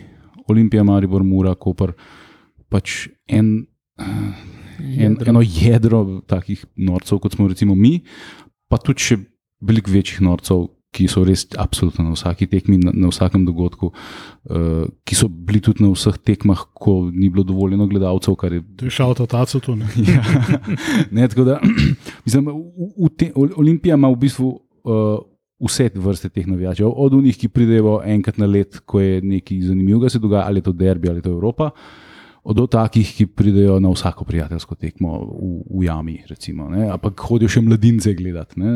Olimpija, 0.48 0.84
Maribor, 0.84 1.24
Mura, 1.24 1.54
Koper, 1.54 1.92
pač 2.68 3.08
en. 3.28 3.66
En, 4.76 5.14
eno 5.26 5.40
jedro 5.40 6.20
takih 6.28 6.66
norcev, 6.76 7.18
kot 7.24 7.32
smo 7.32 7.46
recimo 7.48 7.74
mi, 7.74 8.02
pa 8.68 8.76
tudi 8.76 9.00
še 9.00 9.16
veliko 9.64 9.88
večjih 9.90 10.20
norcev, 10.26 10.66
ki 10.96 11.06
so 11.10 11.22
res 11.26 11.44
absolutno 11.60 12.06
na 12.06 12.14
vsaki 12.14 12.48
tekmi, 12.48 12.78
na, 12.80 12.92
na 12.94 13.10
vsakem 13.10 13.44
dogodku, 13.46 13.90
uh, 13.92 14.84
ki 15.08 15.18
so 15.18 15.28
bili 15.28 15.60
tudi 15.64 15.84
na 15.84 15.90
vseh 15.92 16.16
tekmah, 16.24 16.66
ko 16.76 16.98
ni 17.12 17.28
bilo 17.32 17.44
dovoljeno 17.44 17.88
gledalcev. 17.90 18.36
Je... 18.52 18.62
To 18.80 18.88
je 18.88 18.94
šalo 18.94 19.16
to 19.18 19.26
taco 19.30 19.60
tu. 19.60 19.76
Ne? 19.76 19.88
ja, 20.08 20.22
ne, 21.10 21.28
da, 21.28 21.58
mislim, 22.26 22.52
v, 22.52 22.90
v 22.96 23.12
te, 23.16 23.32
Olimpija 23.36 23.98
ima 23.98 24.12
v 24.12 24.20
bistvu. 24.26 24.52
Uh, 24.86 25.24
Vse 25.56 25.88
vrste 25.94 26.28
teh 26.28 26.44
navijačev, 26.44 26.90
od 26.90 27.14
unih, 27.16 27.36
ki 27.38 27.48
pridejo 27.48 28.00
enkrat 28.04 28.36
na 28.38 28.48
let, 28.50 28.82
ko 28.84 29.00
je 29.00 29.22
nekaj 29.24 29.62
zanimivega 29.70 30.10
se 30.12 30.20
dogaja, 30.20 30.44
ali 30.46 30.60
je 30.60 30.66
to 30.68 30.74
derbi 30.76 31.08
ali 31.08 31.22
je 31.22 31.28
to 31.28 31.32
Evropa, 31.32 31.70
do 32.54 32.66
takih, 32.70 33.08
ki 33.16 33.26
pridejo 33.26 33.80
na 33.80 33.90
vsako 33.90 34.24
prijateljsko 34.24 34.76
tekmo 34.78 35.18
v, 35.18 35.52
v 35.80 35.86
Jami, 35.88 36.18
recimo, 36.28 36.68
ampak 36.92 37.24
hodijo 37.26 37.50
še 37.50 37.62
mladince 37.64 38.14
gledati. 38.14 38.60
Ne? 38.62 38.74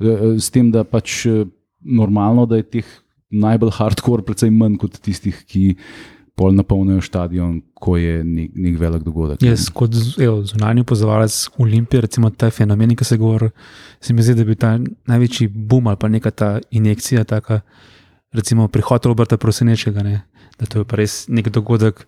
E, 0.00 0.08
e, 0.08 0.30
s 0.42 0.50
tem, 0.50 0.72
da 0.74 0.82
pač 0.88 1.20
e, 1.30 1.44
normalno, 1.86 2.48
da 2.50 2.58
je 2.58 2.66
teh 2.78 2.88
najbolj 3.30 3.74
hardcore, 3.78 4.24
predvsem 4.26 4.56
manj 4.56 4.80
kot 4.82 4.98
tistih, 5.04 5.38
ki 5.46 5.76
pol 6.36 6.54
napolnijo 6.54 7.00
stadion, 7.00 7.62
ko 7.74 7.96
je 7.96 8.20
nek, 8.24 8.50
nek 8.54 8.78
velik 8.80 9.02
dogodek. 9.02 9.42
Jaz, 9.42 9.70
kot 9.72 9.94
zunanji 9.96 10.84
opozovalec 10.84 11.36
Olimpije, 11.58 12.04
recimo 12.04 12.30
ta 12.30 12.50
fenomen, 12.50 12.92
ki 12.96 13.04
se 13.04 13.16
govori, 13.16 13.48
se 14.00 14.14
mi 14.14 14.22
zdi, 14.22 14.34
da 14.36 14.44
bi 14.44 14.54
ta 14.54 14.76
največji 15.08 15.48
boom 15.48 15.88
ali 15.88 16.00
pa 16.00 16.08
neka 16.12 16.30
ta 16.30 16.50
injekcija, 16.70 17.24
taka, 17.24 17.60
recimo 18.36 18.68
prihod 18.68 19.06
Roberta 19.06 19.36
Prosenečega, 19.36 20.02
ne? 20.02 20.22
da 20.58 20.66
to 20.66 20.80
je 20.80 20.96
res 20.96 21.26
nek 21.28 21.48
dogodek 21.52 22.06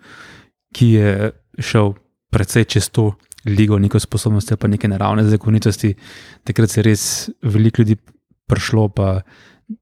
ki 0.73 0.87
je 0.93 1.31
šel 1.59 1.95
precej 2.31 2.65
čez 2.69 2.91
to 2.93 3.13
ligo, 3.49 3.79
neko 3.79 4.01
sposobnost, 4.01 4.53
pa 4.59 4.69
neke 4.69 4.89
naravne 4.89 5.25
zakonitosti. 5.25 5.95
Takrat 6.45 6.71
se 6.71 6.81
je 6.81 6.85
res 6.85 7.05
veliko 7.43 7.83
ljudi 7.83 7.97
prišlo, 8.49 8.89
pa 8.89 9.21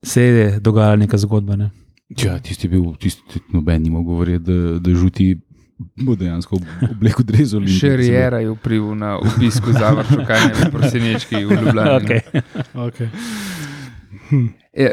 se 0.02 0.22
je 0.22 0.60
dogajala 0.60 1.02
neka 1.02 1.18
zgodba. 1.18 1.56
Ne? 1.56 1.70
Ja, 2.08 2.38
tisti 2.38 2.66
je 2.66 2.70
bil, 2.70 2.84
tisti 3.02 3.40
noben 3.52 3.82
ni 3.82 3.90
mogel 3.90 4.12
govoriti, 4.12 4.44
da, 4.44 4.78
da 4.78 4.94
žuti 4.94 5.32
bo 5.78 6.14
dejansko 6.16 6.58
obleko 6.90 7.22
drezali. 7.26 7.68
Še 7.68 7.96
Rijera 8.00 8.40
je 8.40 8.52
vplival 8.54 8.94
na 8.96 9.16
obisku 9.18 9.74
zavrča, 9.76 10.22
kaj 10.28 10.46
ne, 10.46 10.70
prosinečki 10.72 11.42
v 11.44 11.58
Ljubljani. 11.60 11.90
Okay. 11.98 12.42
Okay. 12.86 13.08
Ja, 14.76 14.90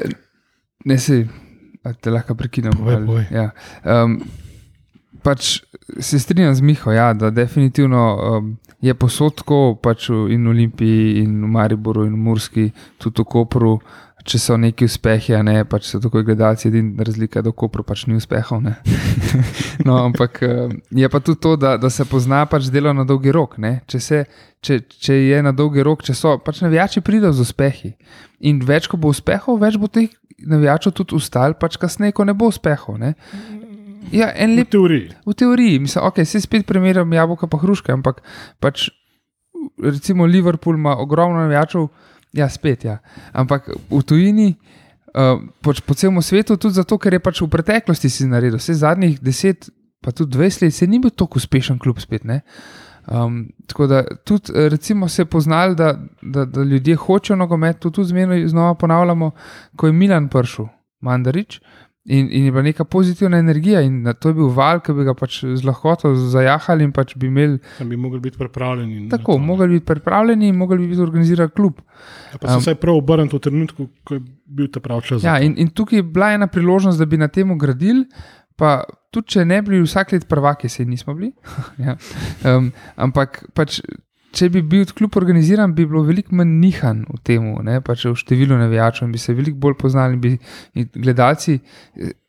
ne 0.86 0.98
se, 1.00 1.24
te 2.02 2.12
lahko 2.12 2.36
prekinem. 2.36 2.74
Ali- 2.82 3.06
povej. 3.06 3.26
Ja. 3.32 3.50
Um, 3.84 4.20
pač 5.24 5.62
se 6.00 6.20
strinjam 6.20 6.56
z 6.56 6.62
Miho, 6.62 6.92
ja, 6.92 7.14
da 7.14 7.32
definitivno 7.32 8.04
um, 8.16 8.54
je 8.84 8.94
posod 8.94 9.38
tako, 9.40 9.76
pač 9.80 10.10
in 10.12 10.44
v 10.44 10.52
Olimpiji, 10.52 11.24
in 11.24 11.40
v 11.46 11.52
Mariboru, 11.56 12.06
in 12.10 12.18
v 12.18 12.24
Murski, 12.28 12.72
tudi 13.00 13.24
v 13.24 13.30
Kopru. 13.38 13.78
Če 14.24 14.40
so 14.40 14.56
neki 14.56 14.88
uspehi, 14.88 15.34
a 15.36 15.42
ne 15.44 15.66
pač 15.68 15.90
so 15.90 16.00
tako 16.00 16.22
gledalci, 16.24 16.70
edina 16.70 17.04
razlika 17.04 17.42
je, 17.42 17.44
da 17.44 17.52
v 17.52 17.58
Kopru 17.60 17.84
pač 17.84 18.06
ni 18.08 18.16
uspehov. 18.16 18.62
no, 19.88 19.98
ampak 20.00 20.40
um, 20.48 20.78
je 20.96 21.10
pa 21.12 21.20
tudi 21.20 21.42
to, 21.44 21.56
da, 21.60 21.76
da 21.78 21.92
se 21.92 22.06
pozna 22.08 22.46
pač 22.48 22.70
delo 22.72 22.94
na 22.96 23.04
dolgi 23.08 23.34
rok. 23.36 23.58
ne. 23.60 23.82
Če, 23.92 24.00
se, 24.00 24.22
če, 24.64 24.80
če 24.88 25.18
je 25.18 25.42
na 25.44 25.52
dolgi 25.52 25.84
rok, 25.84 26.06
če 26.08 26.16
so 26.16 26.38
pač 26.40 26.64
navijači 26.64 27.04
pridejo 27.04 27.34
z 27.36 27.48
uspehi. 27.50 27.94
In 28.48 28.64
več, 28.64 28.88
ko 28.88 28.98
bo 28.98 29.12
uspehov, 29.12 29.60
več 29.60 29.76
bo 29.82 29.92
teh 29.92 30.08
navijačev 30.40 30.96
tudi 30.96 31.20
ustali, 31.20 31.60
pač 31.60 31.76
kasneje, 31.82 32.16
ko 32.16 32.24
ne 32.28 32.36
bo 32.38 32.48
uspehov. 32.52 32.98
Ne? 33.00 33.14
Ja, 34.12 34.32
en 34.32 34.56
V 34.56 34.64
lep 34.64 34.72
teoriji. 34.72 35.12
v 35.26 35.34
teoriji, 35.34 35.80
mislim, 35.80 36.04
ok, 36.04 36.24
se 36.28 36.42
spet 36.44 36.66
primerjam 36.68 37.14
jabolka 37.14 37.48
pa 37.48 37.60
hruške, 37.60 37.92
ampak 37.92 38.24
pač 38.60 38.90
recimo 39.80 40.26
Liverpool 40.26 40.76
ima 40.76 40.98
ogromno 41.00 41.40
navijačev, 41.40 41.88
ja, 42.34 42.50
spet 42.50 42.86
ja. 42.86 42.98
Ampak 43.32 43.70
v 43.90 44.02
tujini, 44.06 44.54
uh, 45.14 45.38
pač 45.62 45.82
po 45.86 45.96
celem 45.98 46.22
svetu, 46.22 46.58
tudi 46.58 46.80
zato, 46.82 46.98
ker 46.98 47.14
je 47.14 47.24
pač 47.24 47.42
v 47.42 47.50
preteklosti 47.54 48.10
si 48.10 48.28
naredil, 48.30 48.60
vse 48.62 48.78
zadnjih 48.82 49.20
10, 49.22 49.70
pa 50.04 50.12
tudi 50.12 50.38
20 50.38 50.66
let, 50.66 50.76
se 50.76 50.88
ni 50.90 51.00
bil 51.00 51.14
tako 51.14 51.40
uspešen 51.40 51.80
klub 51.80 52.02
spet. 52.04 52.26
Ne? 52.28 52.42
Um, 53.04 53.52
tako 53.68 53.88
da 53.88 54.04
tudi 54.24 54.54
eh, 54.56 54.70
recimo 54.72 55.08
se 55.08 55.22
je 55.22 55.26
poznali, 55.26 55.76
da, 55.76 55.94
da, 56.22 56.46
da 56.46 56.64
ljudje 56.64 56.96
hočejo 56.96 57.38
nogomet, 57.38 57.80
to 57.80 57.90
tudi 57.90 58.10
zmerno 58.10 58.48
znova 58.48 58.76
ponavljamo, 58.76 59.32
ko 59.76 59.88
je 59.88 59.94
Milan 59.94 60.30
prišel, 60.30 60.68
Mandarič. 61.02 61.60
In, 62.06 62.28
in 62.32 62.46
je 62.46 62.52
bila 62.52 62.62
neka 62.62 62.84
pozitivna 62.84 63.38
energija, 63.38 63.82
in 63.82 64.04
to 64.20 64.30
je 64.30 64.36
bil 64.36 64.50
val, 64.52 64.82
ki 64.84 64.92
bi 64.92 65.06
ga 65.08 65.14
pač 65.16 65.38
z 65.44 65.64
lahkoto 65.64 66.10
zajahali, 66.16 66.84
in 66.84 66.92
pač 66.92 67.14
bi 67.16 67.30
imeli 67.32 67.62
Tam 67.78 67.90
bi 67.90 67.96
mogli 67.96 68.20
biti 68.20 68.38
pripravljeni. 68.38 69.08
tako, 69.10 69.38
to, 69.38 69.40
mogli 69.40 69.68
biti 69.68 69.86
pripravljeni 69.86 70.48
in 70.48 70.56
mogli 70.56 70.78
bi 70.78 70.88
biti 70.88 71.02
organiziran 71.02 71.50
klub. 71.56 71.80
Ja, 72.34 72.38
Pa 72.42 72.48
se 72.48 72.54
Um, 72.56 72.62
vsaj 72.62 72.76
prav 72.76 73.00
obrnil 73.00 73.32
v 73.32 73.40
trenutku, 73.40 73.88
ko 74.04 74.14
je 74.14 74.22
bil 74.46 74.68
ta 74.68 74.84
pravi 74.84 75.02
čas. 75.02 75.24
Ja, 75.24 75.40
in, 75.40 75.56
in 75.58 75.70
tukaj 75.72 76.00
je 76.00 76.04
bila 76.04 76.34
ena 76.34 76.48
priložnost, 76.48 77.00
da 77.00 77.06
bi 77.06 77.18
na 77.18 77.28
tem 77.28 77.58
gradili, 77.58 78.04
pa 78.60 78.84
tudi 79.12 79.28
če 79.28 79.46
ne 79.46 79.62
bi 79.62 79.70
bili 79.70 79.88
vsak 79.88 80.12
let 80.12 80.28
prvaki, 80.28 80.70
se 80.70 80.84
nismo 80.86 81.16
bili. 81.16 81.32
ja. 81.88 81.96
um, 82.44 82.72
ampak 82.96 83.46
pač. 83.54 83.80
Če 84.34 84.50
bi 84.50 84.64
bil 84.66 84.86
klub 84.98 85.14
organiziran, 85.20 85.76
bi 85.78 85.86
bilo 85.86 86.02
veliko 86.08 86.34
manj 86.40 86.56
nihanj 86.62 87.04
v 87.06 87.20
tem, 87.28 87.50
pač 87.86 88.08
v 88.08 88.16
številu 88.18 88.58
navijačev 88.58 89.12
bi 89.14 89.22
se 89.22 89.36
veliko 89.38 89.60
bolj 89.62 89.78
poznali. 89.82 90.18
Bi, 90.18 90.34
gledalci, 90.96 91.60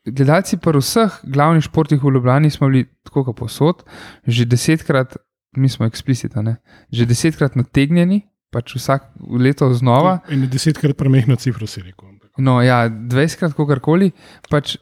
gledalci 0.05 0.59
pa 0.61 0.75
vseh 0.77 1.17
glavnih 1.23 1.65
športih 1.65 2.03
v 2.03 2.13
Ljubljani 2.17 2.53
smo 2.53 2.69
bili 2.69 2.85
tako 3.09 3.25
kot 3.31 3.39
posod, 3.41 3.83
že 4.27 4.45
desetkrat, 4.45 5.17
mi 5.57 5.69
smo 5.71 5.89
eksplicitni, 5.89 6.57
že 6.93 7.09
desetkrat 7.09 7.57
nategnjeni, 7.57 8.21
pač 8.53 8.77
vsak 8.77 9.09
leto 9.41 9.71
znova. 9.73 10.19
In 10.29 10.45
desetkrat 10.51 10.93
premehna 10.99 11.39
cifra, 11.41 11.65
si 11.65 11.81
rekel. 11.81 12.15
No, 12.37 12.59
ja, 12.61 12.85
20krat, 12.89 13.55
kakorkoli. 13.55 14.11
Pač 14.51 14.75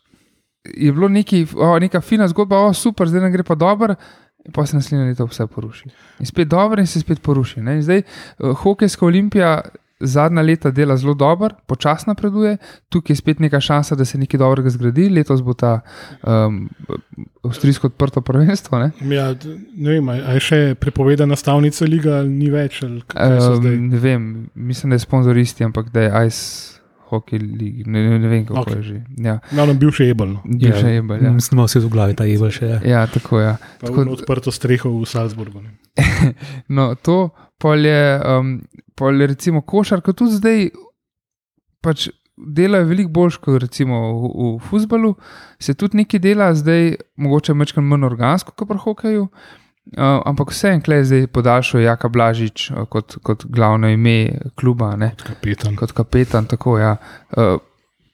je 0.63 0.91
bilo 0.93 1.09
neki, 1.11 1.43
o, 1.55 1.74
neka 1.80 2.01
fina 2.01 2.28
zgodba, 2.32 2.63
o, 2.65 2.74
super, 2.74 3.09
zdaj 3.09 3.26
nam 3.26 3.34
gre 3.34 3.45
pa 3.45 3.55
dobro. 3.55 3.95
In 4.46 4.52
Pa 4.52 4.66
se 4.66 4.76
naslednje 4.76 5.06
leto 5.06 5.26
vse 5.26 5.48
poruši. 5.48 5.89
In 6.20 6.26
spet 6.26 6.48
dobro, 6.48 6.82
in 6.82 6.88
se 6.88 7.00
spet 7.00 7.22
poruši. 7.22 7.62
Ne? 7.62 7.76
In 7.76 7.82
zdaj 7.82 8.02
uh, 8.04 8.58
hokejska 8.58 9.06
olimpija 9.06 9.62
zadnja 10.04 10.41
leta 10.41 10.72
dela 10.72 10.98
zelo 10.98 11.14
dobro, 11.14 11.56
počasno 11.66 12.12
napreduje, 12.12 12.58
tukaj 12.89 13.14
je 13.14 13.18
spet 13.18 13.39
neka 13.39 13.60
šansa, 13.62 13.96
da 13.96 14.06
se 14.06 14.18
nekaj 14.18 14.38
dobrega 14.38 14.70
zgradi. 14.70 15.10
Letos 15.10 15.41
bo 15.41 15.54
ta 15.54 15.80
um, 16.28 16.70
avstrijsko 17.44 17.88
odprto 17.88 18.22
prvenstvo. 18.22 18.80
Ne? 18.80 18.91
Ja, 19.16 19.36
ne 19.76 19.89
vem, 19.91 20.10
a 20.10 20.14
a 20.14 20.36
je 20.38 20.44
še 20.44 20.62
prepovedana 20.80 21.36
stavnica 21.36 21.86
liga 21.86 22.18
ali 22.20 22.30
ni 22.30 22.52
več. 22.52 22.84
ali? 22.84 23.02
Um, 23.16 23.89
ne 23.89 24.00
vem, 24.00 24.30
mislim, 24.56 24.91
da 24.91 25.00
je 25.00 25.06
sponzor 25.08 25.38
isti, 25.38 25.64
ampak 25.64 25.89
da 25.94 26.02
je 26.02 26.28
Ice 26.28 26.72
Hockey 27.14 27.39
League. 27.39 27.86
Ne, 27.86 28.03
ne, 28.09 28.20
ne 28.20 28.32
vem, 28.32 28.45
kako 28.47 28.64
okay. 28.64 28.80
je 28.80 28.84
že. 28.84 28.97
Ja, 29.24 29.38
Glavno 29.51 29.76
bivši 29.80 30.09
Ebel. 30.11 30.34
No. 30.36 30.41
bivša 30.45 30.89
je 30.89 31.01
bolj. 31.01 31.24
Ja. 31.24 31.32
Mislim, 31.32 31.61
da 31.61 31.68
vse 31.70 31.80
v 31.84 31.91
glavi 31.93 32.18
ta 32.18 32.28
Evel 32.28 32.51
še 32.53 32.66
je. 32.66 32.80
ja, 32.91 33.05
tako 33.07 33.39
je. 33.39 33.45
Ja. 33.45 33.55
Pa 33.82 33.88
Tako- 33.88 34.07
odprto 34.18 34.51
streho 34.51 34.91
v 34.97 35.07
Salzburgu. 35.09 35.61
Ne. 35.61 35.78
No, 36.76 36.93
to 36.95 37.30
pol 37.61 37.86
je, 37.86 38.03
um, 38.26 38.57
pol 38.97 39.22
je 39.22 39.30
recimo 39.30 39.61
košarka 39.61 40.14
tudi 40.14 40.39
zdaj, 40.39 40.70
pač 41.84 42.09
delajo 42.34 42.88
veliko 42.89 43.11
boljš 43.14 43.38
kot 43.43 43.61
recimo 43.61 43.99
v, 44.18 44.32
v 44.34 44.53
futbalu, 44.68 45.14
se 45.61 45.76
tudi 45.78 46.01
nekaj 46.01 46.20
dela, 46.20 46.49
zdaj 46.57 46.95
mogoče 47.22 47.53
mečkam 47.53 47.86
manj 47.86 48.09
organsko, 48.09 48.55
kot 48.57 48.68
pri 48.72 48.82
hokeju. 48.82 49.28
Uh, 49.30 49.62
ampak 50.00 50.52
vse 50.52 50.72
en 50.74 50.82
klej 50.82 51.04
zdaj 51.10 51.28
podaljšal 51.36 51.82
Jaka 51.84 52.10
Blažič 52.10 52.70
uh, 52.72 52.86
kot, 52.90 53.18
kot 53.24 53.46
glavno 53.46 53.90
ime 53.92 54.40
kluba, 54.56 54.96
ne, 54.96 55.14
Kapetan. 55.24 55.76
kot 55.76 55.92
kapetan. 55.92 56.48
Tako, 56.48 56.78
ja. 56.80 56.96
uh, 57.38 57.60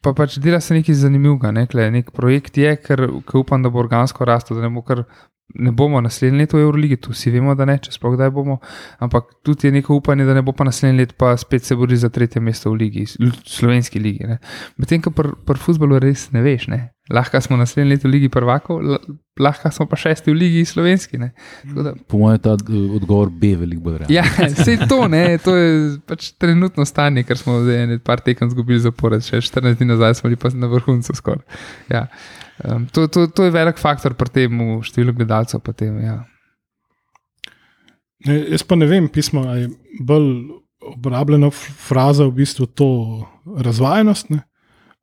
pa 0.02 0.14
pač 0.14 0.40
dela 0.42 0.60
se 0.62 0.74
nekaj 0.74 0.96
zanimivega, 0.96 1.52
ne, 1.52 1.68
klej, 1.68 1.92
nek 1.92 2.12
projekt 2.16 2.58
je, 2.58 2.76
ker, 2.82 3.06
ker 3.28 3.42
upam, 3.42 3.64
da 3.64 3.70
bo 3.70 3.84
organsko 3.84 4.26
rastel, 4.26 4.58
da 4.58 4.68
ne 4.68 4.74
bo 4.74 4.84
kar. 4.86 5.06
Ne 5.56 5.72
bomo 5.72 5.97
naslednje 5.97 6.38
leto 6.38 6.58
v 6.58 6.62
Euroligi, 6.62 6.97
tu 6.97 7.10
vsi 7.10 7.32
vemo, 7.32 7.56
da 7.56 7.66
ne, 7.66 7.78
če 7.78 7.89
sploh 7.89 8.14
kdaj 8.14 8.30
bomo, 8.30 8.60
ampak 9.00 9.32
tudi 9.41 9.66
je 9.66 9.72
neko 9.72 9.95
upanje, 9.95 10.26
da 10.26 10.34
ne 10.34 10.41
bo 10.41 10.52
pa 10.52 10.64
naslednje 10.64 10.97
leto 10.97 11.16
pa 11.18 11.32
spet 11.36 11.64
se 11.64 11.76
bori 11.76 11.97
za 11.97 12.10
tretje 12.10 12.38
mesto 12.39 12.70
v 12.70 12.76
ligi, 12.76 13.06
slovenski 13.45 13.97
ligi. 14.00 14.28
Medtem 14.78 15.02
ko 15.02 15.10
pri 15.10 15.34
pr 15.43 15.58
futbalu 15.58 15.97
res 16.00 16.28
ne 16.32 16.41
veš, 16.41 16.68
ne. 16.68 16.80
lahko 17.10 17.41
smo 17.41 17.58
naslednje 17.58 17.89
leto 17.89 18.06
v 18.06 18.12
ligi 18.12 18.30
prvakov, 18.30 18.84
la- 18.84 19.00
lahko 19.39 19.72
smo 19.72 19.88
pa 19.89 19.97
šesti 19.97 20.30
v 20.30 20.36
ligi 20.36 20.66
slovenski. 20.66 21.18
Da, 21.18 21.95
Po 22.08 22.18
mojem 22.18 22.36
je 22.36 22.43
ta 22.45 22.54
eh, 22.54 22.74
odgovor 22.95 23.30
B 23.32 23.56
veliko 23.58 23.82
bolj 23.82 23.97
realen. 23.97 24.14
ja, 24.14 24.24
vse 24.54 24.78
to, 24.86 25.08
ne, 25.08 25.38
to 25.38 25.56
je 25.56 25.72
pač 26.06 26.32
trenutno 26.34 26.86
stanje, 26.86 27.24
ker 27.24 27.38
smo 27.38 27.64
zdaj 27.64 27.84
ene 27.84 27.97
par 28.00 28.22
tekem 28.22 28.50
zgubili 28.50 28.78
zapored, 28.80 29.26
še 29.26 29.41
14 29.41 29.76
dni 29.76 29.89
nazaj 29.89 30.14
smo 30.16 30.30
bili 30.30 30.38
pa 30.38 30.54
na 30.54 30.70
vrhuncu 30.70 31.16
skoraj. 31.16 31.41
Ja. 31.89 32.06
Um, 32.64 32.88
to, 32.91 33.07
to, 33.07 33.28
to 33.28 33.47
je 33.47 33.55
velik 33.55 33.80
faktor 33.80 34.14
pri 34.20 34.34
tem 34.36 34.51
v 34.51 34.82
številu 34.84 35.16
gledalcev. 35.16 35.64
Tem, 35.72 35.95
ja. 36.03 36.18
Ne, 38.28 38.36
jaz 38.51 38.66
pa 38.68 38.76
ne 38.76 38.88
vem, 38.89 39.07
pismo 39.07 39.45
je 39.55 39.70
bolj 40.03 40.60
obrabljena 40.84 41.47
f- 41.51 41.72
fraza 41.88 42.28
v 42.28 42.36
bistvu 42.41 42.68
to 42.76 42.89
razvajenost, 43.45 44.32
ne? 44.34 44.43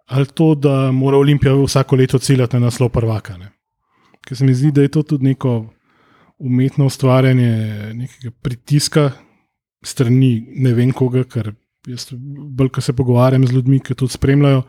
ali 0.06 0.26
to, 0.26 0.54
da 0.54 0.92
mora 0.94 1.18
Olimpija 1.18 1.54
vsako 1.56 1.96
leto 1.96 2.18
ciljati 2.22 2.56
na 2.56 2.68
naslov 2.68 2.92
prvaka. 2.94 3.34
Ne? 3.40 3.50
Ker 4.22 4.38
se 4.38 4.44
mi 4.46 4.54
zdi, 4.54 4.70
da 4.70 4.84
je 4.84 4.92
to 4.94 5.02
tudi 5.02 5.32
neko 5.32 5.64
umetno 6.38 6.86
ustvarjanje 6.86 7.50
nekega 7.94 8.30
pritiska 8.42 9.10
strani 9.86 10.46
ne 10.62 10.74
vem 10.76 10.92
koga, 10.92 11.24
ker 11.24 11.50
jaz 11.86 12.10
bolj, 12.12 12.70
ko 12.76 12.84
se 12.84 12.94
pogovarjam 12.96 13.46
z 13.46 13.56
ljudmi, 13.56 13.80
ki 13.80 13.94
to 13.98 14.08
spremljajo, 14.10 14.62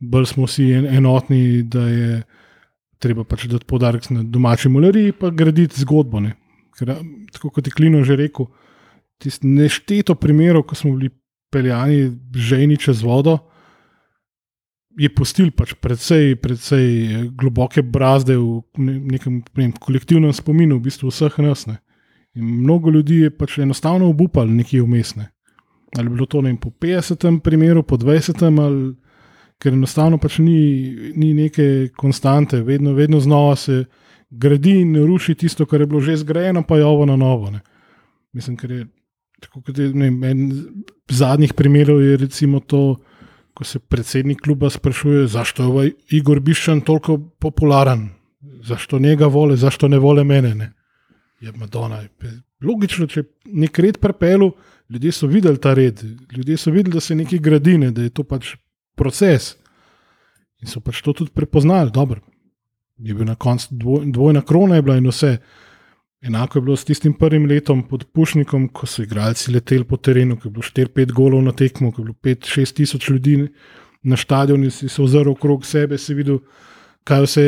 bolj 0.00 0.26
smo 0.32 0.48
vsi 0.48 0.70
en, 0.72 0.86
enotni, 1.00 1.62
da 1.62 1.86
je 1.88 2.22
treba 3.00 3.24
pač 3.24 3.46
dati 3.48 3.68
podarek 3.68 4.10
na 4.10 4.24
domači 4.24 4.68
moleriji, 4.68 5.12
pa 5.16 5.30
graditi 5.30 5.80
zgodbo. 5.80 6.20
Ne? 6.20 6.34
Ker, 6.76 6.94
tako 7.32 7.52
kot 7.56 7.66
je 7.66 7.72
Klino 7.72 8.02
že 8.04 8.16
rekel, 8.16 8.48
tisto 9.20 9.48
nešteto 9.48 10.16
primerov, 10.16 10.66
ko 10.68 10.76
smo 10.76 10.96
bili 10.96 11.12
peljani 11.52 12.10
žejni 12.34 12.78
čez 12.80 13.02
vodo, 13.04 13.38
je 15.00 15.08
pustil 15.08 15.50
pač 15.54 15.74
predvsej, 15.80 16.34
predvsej 16.42 16.86
eh, 16.86 17.26
globoke 17.36 17.82
brazde 17.82 18.36
v 18.36 18.60
ne- 18.82 18.98
nekem 19.16 19.40
ne 19.40 19.62
vem, 19.62 19.72
kolektivnem 19.72 20.32
spominu, 20.34 20.78
v 20.78 20.88
bistvu 20.88 21.12
vseh 21.12 21.38
nas. 21.44 21.66
Ne. 21.70 21.78
In 22.34 22.44
mnogo 22.64 22.90
ljudi 22.90 23.24
je 23.24 23.30
pač 23.30 23.58
enostavno 23.58 24.10
obupalo 24.10 24.50
nekje 24.50 24.82
vmesne. 24.82 25.30
Ali 25.96 26.06
je 26.06 26.14
bilo 26.14 26.26
to 26.26 26.42
ne 26.42 26.52
vem, 26.52 26.58
po 26.58 26.70
50. 26.70 27.40
primeru, 27.42 27.82
po 27.82 27.96
20. 27.96 28.44
ali 28.60 28.94
ker 29.60 29.74
enostavno 29.76 30.18
pač 30.18 30.38
ni, 30.40 31.12
ni 31.16 31.34
neke 31.36 31.90
konstante, 31.96 32.62
vedno, 32.64 32.94
vedno 32.96 33.20
znova 33.20 33.56
se 33.56 33.84
gradi 34.30 34.80
in 34.80 34.96
ruši 34.96 35.34
tisto, 35.34 35.66
kar 35.66 35.80
je 35.80 35.86
bilo 35.86 36.00
že 36.00 36.16
zgrajeno, 36.22 36.62
pa 36.62 36.78
je 36.78 36.84
ovo 36.84 37.06
na 37.06 37.16
novo. 37.16 37.50
Ne. 37.50 37.60
Mislim, 38.32 38.56
ker 38.56 38.70
je 38.70 38.86
tako 39.40 39.62
kot 39.64 39.78
je, 39.78 39.88
vem, 39.88 40.18
en 40.24 40.50
zadnjih 41.08 41.54
primerov 41.56 42.02
je 42.02 42.16
recimo 42.20 42.60
to, 42.60 42.96
ko 43.54 43.64
se 43.64 43.78
predsednik 43.78 44.40
kluba 44.40 44.70
sprašuje, 44.70 45.26
zašto 45.26 45.82
je 45.82 45.92
Igor 46.16 46.40
Biščan 46.40 46.80
toliko 46.80 47.18
popularen, 47.18 48.08
zašto 48.64 48.98
njega 48.98 49.26
vole, 49.26 49.56
zašto 49.56 49.88
ne 49.88 49.98
vole 49.98 50.24
mene. 50.24 50.54
Ne. 50.54 50.72
je 51.40 51.52
Madonna. 51.56 52.02
Logično, 52.62 53.06
če 53.06 53.20
je 53.20 53.26
nek 53.64 53.78
red 53.78 53.98
prepelu, 53.98 54.52
ljudje 54.90 55.12
so 55.12 55.26
videli 55.26 55.58
ta 55.58 55.74
red, 55.74 56.02
ljudje 56.36 56.56
so 56.56 56.70
videli, 56.70 56.92
da 56.94 57.00
se 57.00 57.14
nekaj 57.14 57.38
gradi, 57.38 57.78
ne, 57.78 57.90
da 57.90 58.02
je 58.02 58.10
to 58.10 58.24
pač 58.24 58.54
proces. 59.00 59.54
In 60.60 60.68
so 60.68 60.82
pač 60.84 61.00
to 61.00 61.16
tudi 61.16 61.32
prepoznali. 61.32 61.92
Dobro, 61.94 62.20
je 63.00 63.16
bil 63.16 63.24
na 63.24 63.34
koncu 63.34 63.80
dvoj, 63.80 64.06
dvojna 64.12 64.44
krona, 64.44 64.76
je 64.76 64.84
bila 64.84 64.96
in 65.00 65.08
vse. 65.08 65.38
Enako 66.20 66.58
je 66.58 66.62
bilo 66.62 66.76
s 66.76 66.84
tistim 66.84 67.14
prvim 67.16 67.46
letom 67.48 67.82
pod 67.88 68.04
Pušnikom, 68.12 68.68
ko 68.76 68.86
so 68.86 69.02
igralci 69.02 69.54
leteli 69.54 69.86
po 69.88 69.96
terenu, 69.96 70.36
ko 70.36 70.48
je 70.48 70.52
bilo 70.52 70.66
4-5 70.68 71.14
golov 71.16 71.40
na 71.42 71.54
tekmo, 71.56 71.92
ko 71.92 72.02
je 72.02 72.10
bilo 72.10 72.16
5-6 72.22 72.76
tisoč 72.76 73.08
ljudi 73.08 73.38
na 74.02 74.16
stadionu, 74.16 74.70
si 74.70 74.88
se 74.88 75.02
ozrl 75.02 75.32
okrog 75.32 75.64
sebe, 75.66 75.98
si 75.98 76.14
videl, 76.14 76.42
kaj 77.08 77.24
vse 77.24 77.46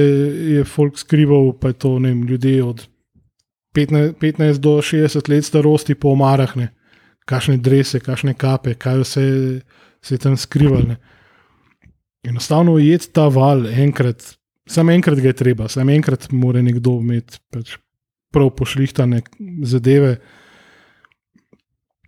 je 0.57 0.65
folk 0.65 0.97
skrival, 0.99 1.53
pa 1.61 1.73
je 1.73 1.79
to 1.85 1.99
ne 1.99 2.15
vem, 2.15 2.25
ljudje 2.29 2.65
od 2.65 2.87
15, 3.77 4.17
15 4.21 4.59
do 4.59 4.79
60 4.81 5.29
let 5.29 5.45
starosti 5.45 5.95
po 5.95 6.13
omarah, 6.17 6.57
ne, 6.57 6.73
kakšne 7.29 7.59
drese, 7.61 8.01
kakšne 8.01 8.35
kape, 8.35 8.75
kaj 8.75 9.05
vse 9.05 9.27
se 10.03 10.15
je 10.15 10.19
tam 10.19 10.37
skrivalo. 10.37 10.97
Enostavno 12.23 12.77
ujeti 12.79 13.11
ta 13.13 13.27
val 13.29 13.67
enkrat, 13.67 14.23
samo 14.67 14.93
enkrat 14.93 15.19
ga 15.19 15.33
je 15.33 15.39
treba, 15.39 15.69
samo 15.69 15.91
enkrat 15.91 16.31
mora 16.31 16.63
nekdo 16.63 16.99
imeti 17.01 17.41
pač 17.51 17.77
prav 18.33 18.51
pošlihtane 18.57 19.21
zadeve, 19.69 20.17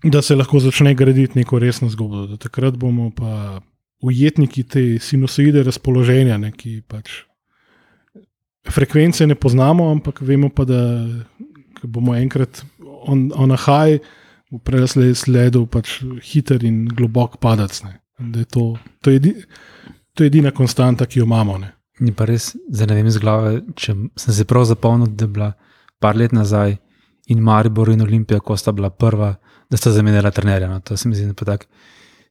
da 0.04 0.22
se 0.22 0.36
lahko 0.36 0.60
začne 0.60 0.94
graditi 0.94 1.38
neko 1.38 1.58
resno 1.58 1.88
zgodbo. 1.88 2.26
Do 2.26 2.36
takrat 2.36 2.76
bomo 2.76 3.10
pa 3.16 3.60
ujetniki 4.04 4.62
te 4.62 4.82
sinusoide 5.00 5.62
razpoloženja, 5.64 6.38
ne, 6.38 6.52
ki 6.52 6.82
pač 6.88 7.24
frekvence 8.70 9.26
ne 9.26 9.34
poznamo, 9.34 9.90
ampak 9.92 10.20
vemo 10.24 10.48
pa, 10.48 10.64
da 10.68 10.80
bomo 11.82 12.14
enkrat 12.16 12.62
on, 13.04 13.30
on 13.34 13.52
a 13.52 13.58
high, 13.60 13.98
v 14.52 14.60
presledu 14.62 15.64
pač 15.66 15.98
hiter 16.22 16.62
in 16.64 16.84
globok 16.86 17.40
padec. 17.42 17.80
Ne. 17.84 17.98
Da 18.18 18.44
je 18.44 18.48
to, 18.54 18.66
to, 19.02 19.10
je 19.10 19.34
to 20.14 20.24
je 20.24 20.30
edina 20.30 20.50
konstanta, 20.50 21.06
ki 21.06 21.18
jo 21.18 21.24
imamo. 21.24 21.58
Ne. 21.58 21.72
Ni 22.00 22.12
pa 22.12 22.26
res, 22.26 22.52
zdaj 22.70 22.90
ne 22.90 22.98
vem 22.98 23.10
iz 23.10 23.18
glave, 23.22 23.60
če 23.78 23.94
sem 24.18 24.34
se 24.34 24.46
prav 24.48 24.64
zapomnil, 24.70 25.12
da 25.14 25.26
je 25.26 25.34
bila 25.36 25.52
par 26.02 26.16
let 26.16 26.32
nazaj 26.34 26.76
in 27.30 27.42
Maribor 27.42 27.90
in 27.90 28.02
Olimpija, 28.02 28.40
ko 28.40 28.56
sta 28.56 28.72
bila 28.72 28.90
prva, 28.90 29.34
da 29.70 29.78
sta 29.78 29.92
zamenjala 29.94 30.30
trenerja. 30.30 30.68
No. 30.68 30.80
To 30.80 30.96
se 30.96 31.08
mi 31.08 31.14
zdi 31.14 31.34
tako 31.34 31.66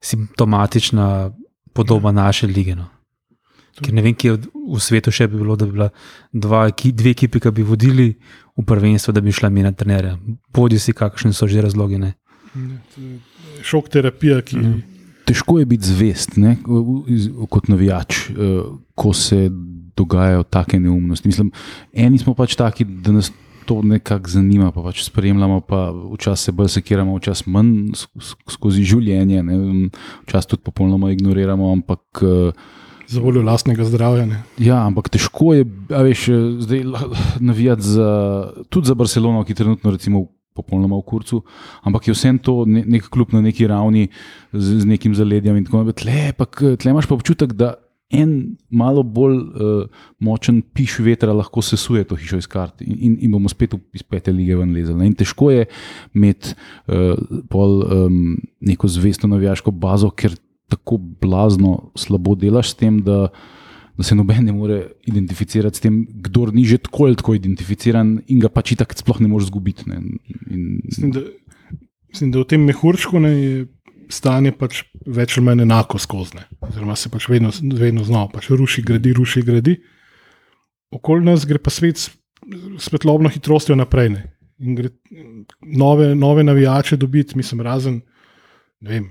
simptomatična 0.03 1.31
podoba 1.73 2.11
naše 2.11 2.47
lige. 2.47 2.75
No. 2.75 2.89
Ker 3.81 3.93
ne 3.93 4.03
vem, 4.05 4.13
kje 4.13 4.35
v 4.53 4.79
svetu 4.79 5.11
še 5.11 5.27
bi 5.27 5.39
bilo, 5.39 5.55
da 5.57 5.65
bi 5.65 5.73
bila 5.79 5.89
dva, 6.31 6.67
dve 6.69 7.15
ekipi, 7.15 7.41
ki 7.41 7.51
bi 7.51 7.65
vodili 7.65 8.11
v 8.53 8.65
prvenstvo, 8.67 9.15
da 9.15 9.21
bi 9.21 9.33
šla 9.33 9.49
mi 9.49 9.63
na 9.65 9.71
trenerja. 9.73 10.17
Bodi 10.53 10.79
si, 10.79 10.93
kakšni 10.93 11.33
so 11.33 11.47
že 11.49 11.63
razlogi. 11.65 11.97
Ne. 11.97 12.13
Šok 13.65 13.89
terapija, 13.89 14.43
ki. 14.45 14.59
Mm. 14.59 14.92
Težko 15.25 15.59
je 15.59 15.65
biti 15.65 15.87
zvest 15.87 16.37
ne, 16.37 16.57
kot 17.49 17.69
navijač, 17.71 18.25
ko 18.95 19.13
se 19.15 19.47
dogajajo 19.95 20.43
take 20.43 20.79
neumnosti. 20.79 21.27
Mislim, 21.27 21.51
eni 21.93 22.17
smo 22.19 22.33
pač 22.35 22.57
taki, 22.59 22.85
da 22.85 23.13
nas 23.15 23.31
to 23.65 23.81
nekako 23.81 24.29
zanima, 24.29 24.71
pa 24.75 24.83
pač 24.83 25.05
spremljamo, 25.05 25.61
pa 25.63 25.85
včasih 26.13 26.49
se 26.49 26.51
bolj 26.51 26.73
sekiramo, 26.75 27.15
včasih 27.17 27.47
manj 27.47 27.93
skozi 28.51 28.83
življenje, 28.83 29.43
včasih 30.25 30.55
tudi 30.55 30.65
popolnoma 30.67 31.13
ignoriramo. 31.13 31.71
Ampak, 31.71 32.23
za 33.07 33.21
voljo 33.23 33.43
lastnega 33.45 33.85
zdravja. 33.87 34.25
Ne? 34.27 34.43
Ja, 34.57 34.81
ampak 34.87 35.09
težko 35.13 35.53
je, 35.53 35.67
veš, 35.89 36.27
zdaj 36.65 36.83
navijati 37.39 37.87
za, 37.95 38.09
tudi 38.69 38.91
za 38.91 38.95
Barcelono, 38.97 39.43
ki 39.47 39.55
trenutno 39.57 39.93
recimo. 39.95 40.27
Popolnoma 40.53 40.99
v 40.99 41.07
kurcu, 41.09 41.41
ampak 41.81 42.07
je 42.07 42.13
vse 42.13 42.33
to 42.45 42.63
nek 42.69 43.09
kljub 43.09 43.33
na 43.33 43.41
neki 43.41 43.67
ravni 43.67 44.09
z, 44.53 44.83
z 44.83 44.85
nekim 44.85 45.15
zaledjem. 45.17 45.63
Tle, 45.65 46.19
tle 46.77 46.93
imaš 46.93 47.09
pa 47.09 47.17
občutek, 47.17 47.55
da 47.57 47.73
en 48.13 48.33
malo 48.69 49.03
bolj 49.03 49.37
uh, 49.37 50.03
močen 50.21 50.61
piš 50.75 50.99
vetra 51.03 51.33
lahko 51.33 51.63
sesuje 51.65 52.05
to 52.07 52.17
hišo 52.19 52.39
iz 52.41 52.47
kart 52.49 52.81
in, 52.85 52.93
in, 52.93 53.15
in 53.25 53.33
bomo 53.33 53.49
spet 53.49 53.73
iz 53.95 54.03
pete 54.05 54.31
lige 54.31 54.57
ven 54.59 54.73
lezali. 54.75 55.07
In 55.09 55.17
težko 55.17 55.49
je 55.51 55.65
imeti 56.13 56.53
uh, 56.53 57.17
pol 57.49 57.81
um, 57.81 58.37
neko 58.61 58.89
zvesto 58.91 59.29
navijaško 59.31 59.73
bazo, 59.73 60.11
ker 60.13 60.37
tako 60.69 60.97
blazno 61.21 61.91
slabo 61.97 62.35
delaš 62.39 62.73
s 62.73 62.79
tem, 62.79 63.01
da, 63.05 63.27
da 63.97 64.03
se 64.03 64.15
noben 64.15 64.45
ne 64.45 64.51
more 64.51 64.79
identificirati 65.05 65.77
s 65.77 65.83
tem, 65.83 66.01
kdo 66.25 66.47
ni 66.51 66.65
že 66.65 66.79
tako 66.81 67.05
ali 67.05 67.15
tako 67.19 67.35
identificiran 67.37 68.17
in 68.27 68.39
ga 68.41 68.49
pač 68.49 68.73
tako 68.77 68.97
sploh 68.97 69.21
ne 69.21 69.29
moreš 69.29 69.51
zgubiti. 69.51 69.85
Ne. 69.89 70.01
In, 70.49 70.81
mislim, 70.83 71.11
da, 71.13 71.21
mislim, 72.09 72.31
da 72.33 72.41
v 72.41 72.49
tem 72.49 72.65
mehurčku 72.65 73.21
ne 73.21 73.33
je 73.33 73.65
stanje 74.13 74.53
pač 74.57 74.83
več 75.05 75.37
ali 75.37 75.45
manj 75.45 75.65
enako 75.65 76.01
skozi. 76.01 76.41
Oziroma 76.61 76.97
se 76.97 77.11
pač 77.13 77.29
vedno, 77.29 77.53
vedno 77.77 78.03
znova 78.03 78.31
pač 78.33 78.49
ruši, 78.49 78.83
gradi, 78.85 79.13
ruši, 79.13 79.45
gradi. 79.45 79.77
Okoli 80.93 81.25
nas 81.25 81.45
gre 81.49 81.61
pa 81.61 81.73
svet 81.73 82.01
s 82.01 82.11
svetlobno 82.81 83.29
hitrostjo 83.29 83.77
naprej. 83.77 84.09
Ne? 84.13 84.23
In 84.63 84.77
gre 84.77 84.89
nove, 85.61 86.13
nove 86.15 86.43
navijače 86.43 86.97
dobiti, 86.97 87.37
mislim, 87.37 87.61
razen, 87.65 88.01
vem, 88.81 89.09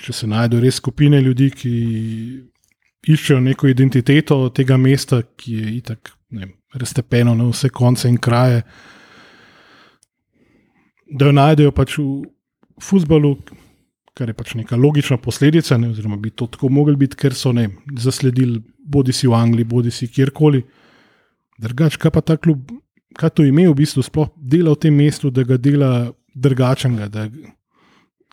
če 0.00 0.14
se 0.16 0.30
najdejo 0.30 0.62
res 0.64 0.80
skupine 0.80 1.20
ljudi, 1.22 1.50
ki 1.50 1.72
iščejo 3.06 3.40
neko 3.40 3.68
identiteto 3.70 4.48
tega 4.54 4.76
mesta, 4.76 5.22
ki 5.22 5.54
je 5.54 5.76
itak 5.78 6.12
raztepeno 6.74 7.34
na 7.34 7.48
vse 7.48 7.68
konce 7.68 8.08
in 8.08 8.18
kraje. 8.18 8.62
Da 11.10 11.26
jo 11.26 11.32
najdejo 11.34 11.72
pač 11.74 11.96
v 11.98 12.22
futbalu, 12.80 13.34
kar 14.14 14.30
je 14.30 14.36
pač 14.36 14.54
neka 14.54 14.76
logična 14.76 15.18
posledica, 15.18 15.78
ne, 15.78 15.90
oziroma 15.90 16.16
bi 16.20 16.30
to 16.30 16.46
tako 16.46 16.68
mogli 16.68 16.96
biti, 16.96 17.16
ker 17.18 17.34
so 17.34 17.52
ne, 17.56 17.68
zasledili, 17.98 18.60
bodi 18.78 19.12
si 19.16 19.28
v 19.28 19.34
Angliji, 19.34 19.68
bodi 19.70 19.90
si 19.94 20.08
kjerkoli. 20.10 20.62
Drugač, 21.60 21.98
kaj 22.00 22.14
pa 22.14 22.22
ta 22.24 22.36
klub, 22.36 22.70
kaj 23.18 23.34
to 23.34 23.44
ime 23.44 23.66
v 23.68 23.74
bistvu 23.82 24.04
sploh 24.06 24.30
dela 24.36 24.74
v 24.76 24.80
tem 24.86 24.94
mestu, 24.96 25.32
da 25.34 25.44
ga 25.44 25.58
dela 25.60 25.90
drugačnega, 26.34 27.08
da, 27.10 27.26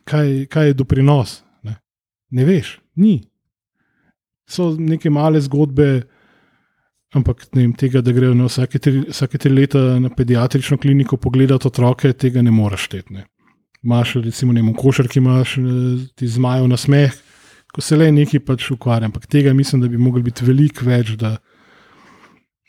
kaj, 0.08 0.46
kaj 0.52 0.72
je 0.72 0.78
doprinos. 0.78 1.42
Ne, 1.66 1.80
ne 2.32 2.46
veš, 2.46 2.78
ni. 2.96 3.18
So 4.48 4.74
neke 4.80 5.12
male 5.12 5.42
zgodbe. 5.44 6.06
Ampak 7.16 7.46
vem, 7.56 7.72
tega, 7.72 8.02
da 8.04 8.12
grejo 8.12 8.34
vsake 8.36 8.80
tri, 8.84 9.00
vsake 9.08 9.40
tri 9.40 9.52
leta 9.54 9.80
na 10.00 10.10
pediatrično 10.12 10.76
kliniko 10.78 11.18
pogledati 11.18 11.70
otroke, 11.70 12.12
tega 12.14 12.44
ne 12.44 12.52
moreš 12.52 12.90
šteti 12.90 13.22
imaš, 13.84 14.14
recimo, 14.14 14.54
ne, 14.54 14.62
v 14.62 14.74
košarki 14.78 15.20
imaš 15.20 15.58
eh, 15.58 15.64
ti 16.16 16.28
zmajev 16.28 16.68
na 16.68 16.78
smeh, 16.78 17.14
ko 17.74 17.82
se 17.82 17.98
le 17.98 18.10
nekaj 18.12 18.44
pač 18.46 18.72
ukvarja. 18.72 19.08
Ampak 19.08 19.28
tega 19.28 19.54
mislim, 19.54 19.82
da 19.82 19.88
bi 19.88 19.98
mogli 19.98 20.24
biti 20.24 20.46
veliko 20.46 20.86
več, 20.88 21.16
da 21.20 21.38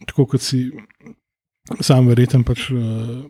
tako 0.07 0.29
kot 0.35 0.45
si 0.45 0.69
sam 1.81 2.09
verjeten 2.09 2.45
pač. 2.47 2.71
Uh, 2.71 3.27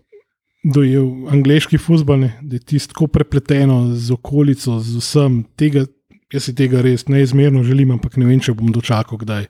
Dojel 0.58 1.28
angliški 1.30 1.78
futbol, 1.78 2.24
da 2.42 2.58
je 2.58 2.64
tisto 2.66 2.90
tako 2.90 3.06
prepleteno 3.14 3.94
z 3.94 4.10
okolico, 4.12 4.80
z 4.82 4.98
vsem. 4.98 5.36
Tega, 5.56 5.84
jaz 6.32 6.48
si 6.48 6.54
tega 6.54 6.82
res 6.84 7.06
neizmerno 7.08 7.62
želim, 7.64 7.92
ampak 7.96 8.16
ne 8.16 8.28
vem, 8.28 8.40
če 8.40 8.54
bom 8.56 8.72
dočakal 8.72 9.20
kdaj 9.20 9.48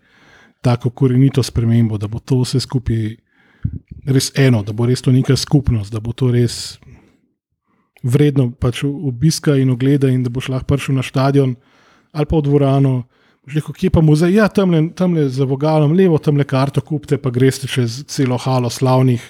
tako 0.62 0.90
korenito 0.90 1.42
spremembo, 1.42 1.98
da 1.98 2.08
bo 2.10 2.18
to 2.18 2.40
vse 2.42 2.60
skupaj 2.60 3.16
res 4.06 4.30
eno, 4.38 4.62
da 4.62 4.72
bo 4.72 4.86
res 4.86 5.02
to 5.02 5.12
neka 5.14 5.36
skupnost, 5.36 5.92
da 5.92 6.00
bo 6.00 6.12
to 6.12 6.30
res 6.34 6.78
vredno 8.02 8.50
pač 8.50 8.84
obiska 8.86 9.56
in 9.58 9.70
ogleda, 9.74 10.10
in 10.10 10.22
da 10.22 10.30
boš 10.30 10.50
lahko 10.54 10.74
prišel 10.74 10.98
na 10.98 11.06
stadion 11.06 11.56
ali 12.12 12.26
pa 12.26 12.38
v 12.38 12.46
dvorano. 12.46 12.92
Rekel, 13.48 13.74
kje 13.74 13.88
pa 13.92 14.00
muzej? 14.04 14.34
Ja, 14.34 14.48
tam 14.48 14.72
le 14.72 15.24
za 15.32 15.44
vogalom, 15.48 15.94
levo 15.96 16.18
tam 16.20 16.36
le 16.36 16.44
karto 16.44 16.82
kupite, 16.84 17.16
pa 17.20 17.30
greste 17.32 17.68
čez 17.68 18.02
celo 18.08 18.36
halo 18.40 18.68
slavnih. 18.68 19.22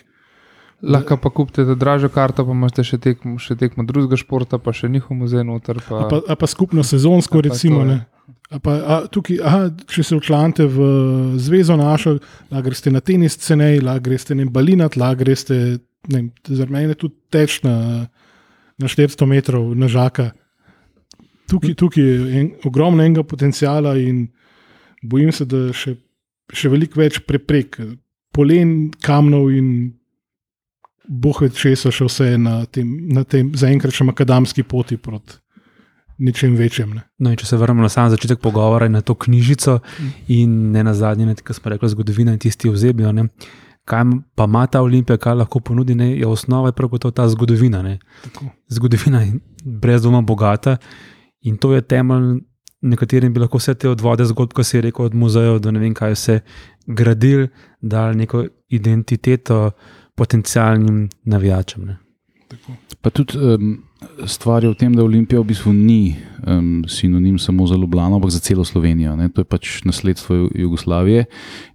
Lahko 0.82 1.16
pa 1.18 1.30
kupite 1.34 1.64
dražjo 1.74 2.10
karto, 2.14 2.44
pa 2.46 2.54
imate 2.54 2.84
še 2.86 3.00
tekmo, 3.02 3.34
še 3.42 3.56
tekmo 3.58 3.82
drugega 3.86 4.18
športa, 4.20 4.60
pa 4.62 4.70
še 4.76 4.90
njihov 4.92 5.16
muzej 5.18 5.42
noter. 5.46 5.80
Pa... 5.88 6.04
A, 6.04 6.10
pa, 6.12 6.20
a 6.22 6.36
pa 6.38 6.46
skupno 6.46 6.84
sezonsko, 6.86 7.42
recimo. 7.42 7.82
A 8.48 8.60
pa, 8.62 8.76
a, 8.78 9.00
tukaj, 9.10 9.40
aha, 9.42 9.64
če 9.90 10.04
se 10.06 10.20
včlanite 10.20 10.68
v 10.70 10.86
zvezo 11.42 11.74
našo, 11.76 12.14
lahko 12.52 12.68
greste 12.70 12.92
na 12.94 13.02
tenis 13.02 13.36
cenej, 13.42 13.82
lahko 13.82 14.06
greste 14.06 14.38
na 14.38 14.46
balinat, 14.46 14.96
lahko 15.00 15.24
greste, 15.24 15.58
ne, 16.14 16.22
za 16.46 16.68
mene 16.70 16.94
tudi 16.94 17.18
teč 17.34 17.58
na 17.66 18.06
na 18.78 18.86
400 18.86 19.26
metrov 19.26 19.74
na 19.74 19.90
žaka. 19.90 20.32
Tukaj, 21.50 21.74
tukaj 21.74 22.04
je 22.04 22.40
en, 22.40 22.50
ogromno 22.64 23.02
enega 23.02 23.24
potencijala 23.26 23.96
in 23.98 24.28
bojim 25.02 25.32
se, 25.32 25.46
da 25.48 25.72
še, 25.74 25.96
še 26.52 26.70
veliko 26.70 27.00
več 27.00 27.18
preprek, 27.26 27.80
polen, 28.34 28.92
kamnov 29.02 29.50
in 29.50 29.97
boh 31.08 31.42
več 31.42 31.56
česa 31.56 31.92
še 31.94 32.06
vse 32.08 32.32
na 32.38 32.62
tem, 32.66 32.88
na 33.12 33.24
tem 33.24 33.52
zaenkrat 33.56 33.96
še 33.96 34.06
akademski 34.12 34.62
poti 34.62 34.96
proti. 34.96 35.40
Ničem 36.18 36.56
večjem. 36.58 36.96
No, 37.22 37.30
če 37.38 37.46
se 37.46 37.56
vrnemo 37.56 37.84
na 37.84 37.88
sam 37.88 38.08
začetek 38.10 38.40
pogovora 38.42 38.88
in 38.90 38.96
na 38.98 39.04
to 39.06 39.14
knjižico, 39.14 39.76
mm. 39.78 40.14
in 40.34 40.56
ne 40.74 40.82
na 40.82 40.94
zadnje, 40.94 41.36
ki 41.46 41.54
smo 41.54 41.70
rekli, 41.70 41.90
zgodovina 41.92 42.34
in 42.34 42.40
tisti 42.42 42.66
ozebijo, 42.66 43.12
kaj 43.88 44.02
pa 44.34 44.48
ima 44.50 44.64
ta 44.66 44.82
olimpija, 44.82 45.16
kaj 45.16 45.38
lahko 45.38 45.62
ponudi, 45.62 45.94
ne, 45.94 46.10
je 46.18 46.26
osnova 46.26 46.68
je 46.68 46.76
prav 46.76 46.90
gotovo 46.90 47.14
ta 47.14 47.28
zgodovina. 47.30 47.84
Ne. 47.86 47.98
Zgodovina 48.68 49.22
je 49.22 49.38
brez 49.64 50.02
dvoma 50.02 50.20
bogata 50.20 50.76
in 51.46 51.56
to 51.56 51.72
je 51.74 51.86
temelj, 51.86 52.42
na 52.82 52.96
katerem 52.96 53.32
bi 53.34 53.40
lahko 53.40 53.58
vse 53.58 53.74
te 53.74 53.88
odvode 53.88 54.26
zgodb, 54.26 54.52
ko 54.54 54.62
si 54.66 54.76
je 54.76 54.82
rekel, 54.90 55.06
od 55.06 55.14
muzejev 55.14 55.58
do 55.62 55.70
ne 55.70 55.80
vem 55.82 55.94
kaj 55.94 56.14
vse 56.14 56.40
gradili, 56.86 57.48
dali 57.80 58.16
neko 58.16 58.44
identiteto 58.68 59.70
potencijalnim 60.18 61.06
navijačem. 61.24 61.86
Ne. 61.86 61.98
Tako. 62.48 62.74
Pa 63.00 63.10
tudi 63.14 63.38
um, 63.38 63.76
stvar 64.26 64.64
je 64.64 64.70
v 64.72 64.76
tem, 64.78 64.94
da 64.96 65.04
Olimpija 65.04 65.40
v 65.40 65.50
bistvu 65.52 65.72
ni 65.72 66.16
um, 66.46 66.82
sinonim 66.88 67.38
samo 67.38 67.66
za 67.66 67.76
Ljubljano, 67.78 68.18
ampak 68.18 68.30
za 68.34 68.40
celo 68.42 68.64
Slovenijo. 68.64 69.14
Ne? 69.16 69.28
To 69.28 69.44
je 69.44 69.46
pač 69.46 69.84
nasledstvo 69.84 70.36
Ju- 70.36 70.50
Jugoslavije 70.66 71.24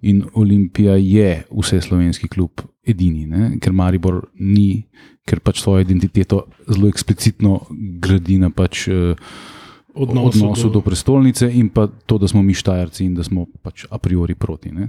in 0.02 0.24
Olimpija 0.34 0.98
je 1.00 1.44
vse 1.52 1.82
slovenski 1.82 2.28
klub 2.28 2.66
edini, 2.84 3.28
ne? 3.28 3.54
ker 3.64 3.72
Maribor 3.74 4.26
ni, 4.40 4.84
ker 5.26 5.40
pač 5.40 5.62
svojo 5.64 5.86
identiteto 5.86 6.44
zelo 6.68 6.92
eksplicitno 6.92 7.60
gradi 8.04 8.40
na 8.42 8.50
pač. 8.50 8.88
Uh, 8.88 9.16
Odnosu 9.94 10.42
odnosu 10.42 10.68
do, 10.74 10.74
do 10.74 10.82
prestolnice 10.82 11.46
in 11.54 11.68
pa 11.70 11.86
to, 11.86 12.18
da 12.18 12.26
smo 12.28 12.42
mi 12.42 12.56
Štajerci 12.58 13.06
in 13.06 13.14
da 13.14 13.22
smo 13.24 13.46
pač 13.62 13.86
a 13.94 14.00
priori 14.02 14.34
proti. 14.34 14.72
Ne. 14.74 14.88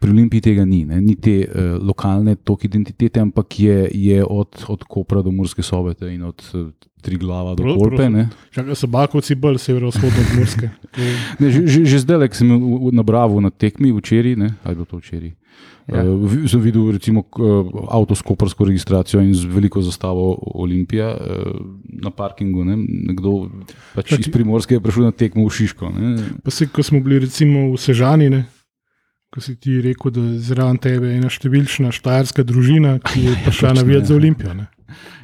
Pri 0.00 0.10
Olimpiji 0.10 0.40
tega 0.40 0.64
ni, 0.64 0.84
ne. 0.88 1.00
ni 1.04 1.12
te 1.16 1.42
uh, 1.44 1.76
lokalne 1.76 2.32
tok 2.40 2.64
identitete, 2.64 3.20
ampak 3.20 3.58
je, 3.60 3.88
je 3.92 4.22
od, 4.24 4.64
od 4.72 4.84
Kopra 4.88 5.20
do 5.22 5.28
Murske 5.30 5.62
sobete 5.62 6.08
in 6.08 6.24
od 6.24 6.40
uh, 6.54 6.70
Triglava 7.04 7.52
do 7.54 7.64
Kolpe. 7.76 8.08
Čakaj, 8.52 8.76
so 8.76 8.88
Bakovci 8.88 9.36
bolj 9.36 9.58
severovzhodno 9.60 10.24
od 10.24 10.32
Murske. 10.38 10.70
Ne, 11.40 11.50
že, 11.52 11.66
že, 11.68 11.84
že 11.84 11.98
zdaj, 12.04 12.32
ko 12.32 12.36
sem 12.36 12.48
v- 12.48 13.40
na 13.40 13.50
tekmi 13.50 13.92
včeraj, 13.92 14.36
ali 14.64 14.74
bilo 14.74 14.88
to 14.88 15.00
včeraj. 15.00 15.32
Ja. 15.90 16.04
Uh, 16.04 16.48
sem 16.48 16.60
videl 16.60 16.92
recimo 16.92 17.24
uh, 17.36 17.66
avto 17.90 18.14
s 18.14 18.22
koprsko 18.22 18.64
registracijo 18.64 19.20
in 19.20 19.34
z 19.34 19.44
veliko 19.44 19.82
zastavo 19.82 20.38
Olimpija 20.54 21.12
uh, 21.12 21.60
na 21.84 22.10
parkingu. 22.10 22.64
Ne. 22.64 22.76
Nekdo 23.10 23.50
pač 23.96 24.16
iz 24.16 24.30
Primorske 24.32 24.78
je 24.78 24.80
prišel 24.80 25.10
na 25.10 25.12
tekmo 25.12 25.44
v 25.44 25.52
Šiško. 25.52 25.90
Ne. 25.92 26.16
Pa 26.44 26.50
se, 26.54 26.68
ko 26.72 26.84
smo 26.84 27.00
bili 27.02 27.26
recimo 27.26 27.72
v 27.74 27.80
Sežani, 27.80 28.30
ne, 28.30 28.44
ko 29.30 29.40
si 29.40 29.54
ti 29.54 29.80
rekel, 29.80 30.10
da 30.10 30.20
je 30.22 30.38
zraven 30.42 30.78
tebe 30.78 31.12
ena 31.12 31.28
številčna 31.28 31.90
štajerska 31.90 32.42
družina, 32.42 32.98
ki 32.98 33.20
je 33.22 33.34
prišla 33.36 33.68
točno, 33.68 33.74
navijati 33.76 34.02
ja. 34.02 34.06
za 34.06 34.14
Olimpijo. 34.14 34.54
Ne. 34.54 34.66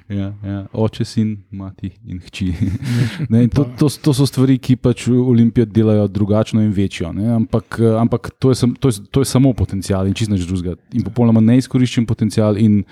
Ja, 0.08 0.28
ja. 0.40 0.60
Oče, 0.72 1.02
sin, 1.04 1.32
mati 1.50 1.90
in 2.06 2.20
hči. 2.20 2.52
Ne, 3.28 3.40
in 3.42 3.50
to, 3.50 3.64
to, 3.74 3.88
to 3.90 4.14
so 4.14 4.22
stvari, 4.22 4.54
ki 4.56 4.76
pač 4.76 5.08
Olimpijo 5.10 5.66
delajo 5.66 6.06
drugačno 6.08 6.62
in 6.62 6.70
večjo. 6.70 7.10
Ne? 7.12 7.26
Ampak, 7.34 7.80
eh, 7.80 7.96
ampak 7.98 8.30
to, 8.38 8.50
je 8.50 8.54
sam, 8.56 8.76
to, 8.76 8.88
je, 8.88 9.02
to 9.10 9.20
je 9.20 9.26
samo 9.26 9.50
potencial 9.52 10.06
in 10.06 10.14
čist 10.14 10.30
nič 10.30 10.46
drugega. 10.46 10.78
In 10.94 11.02
popolnoma 11.02 11.42
neizkoriščen 11.42 12.06
potencial 12.06 12.54
in 12.56 12.84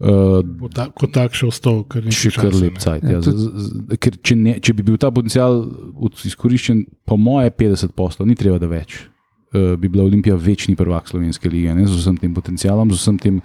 uh, 0.00 0.40
Bo 0.40 0.68
ta, 0.68 0.88
kot 0.90 1.12
tak 1.12 1.36
še 1.36 1.46
ostal, 1.46 1.82
kar 1.84 2.00
nekaj 2.02 2.16
še 2.22 2.32
kar 2.34 2.56
lep 2.56 2.74
ne. 2.74 2.80
cajt. 2.80 3.04
Ja, 3.04 3.10
Ja, 3.10 3.20
z- 3.20 3.36
z- 3.36 3.98
ker 4.00 4.16
če, 4.18 4.36
ne, 4.36 4.56
če 4.60 4.72
bi 4.74 4.82
bil 4.82 4.96
ta 4.96 5.12
potencial 5.12 5.60
od- 5.94 6.24
izkoriščen, 6.24 6.86
po 7.04 7.20
moje 7.20 7.52
50 7.52 7.92
poslov, 7.92 8.24
ni 8.26 8.34
treba 8.34 8.56
da 8.58 8.66
več. 8.66 9.02
Uh, 9.54 9.76
bi 9.78 9.86
bila 9.88 10.02
Olimpija 10.04 10.34
večni 10.34 10.74
prvak 10.74 11.06
slovenske 11.08 11.48
lige, 11.48 11.74
ne, 11.74 11.86
z 11.86 11.94
vsem 11.94 12.16
tem 12.18 12.34
potencialom, 12.34 12.90
z 12.90 12.98
vsem 12.98 13.18
tem 13.18 13.36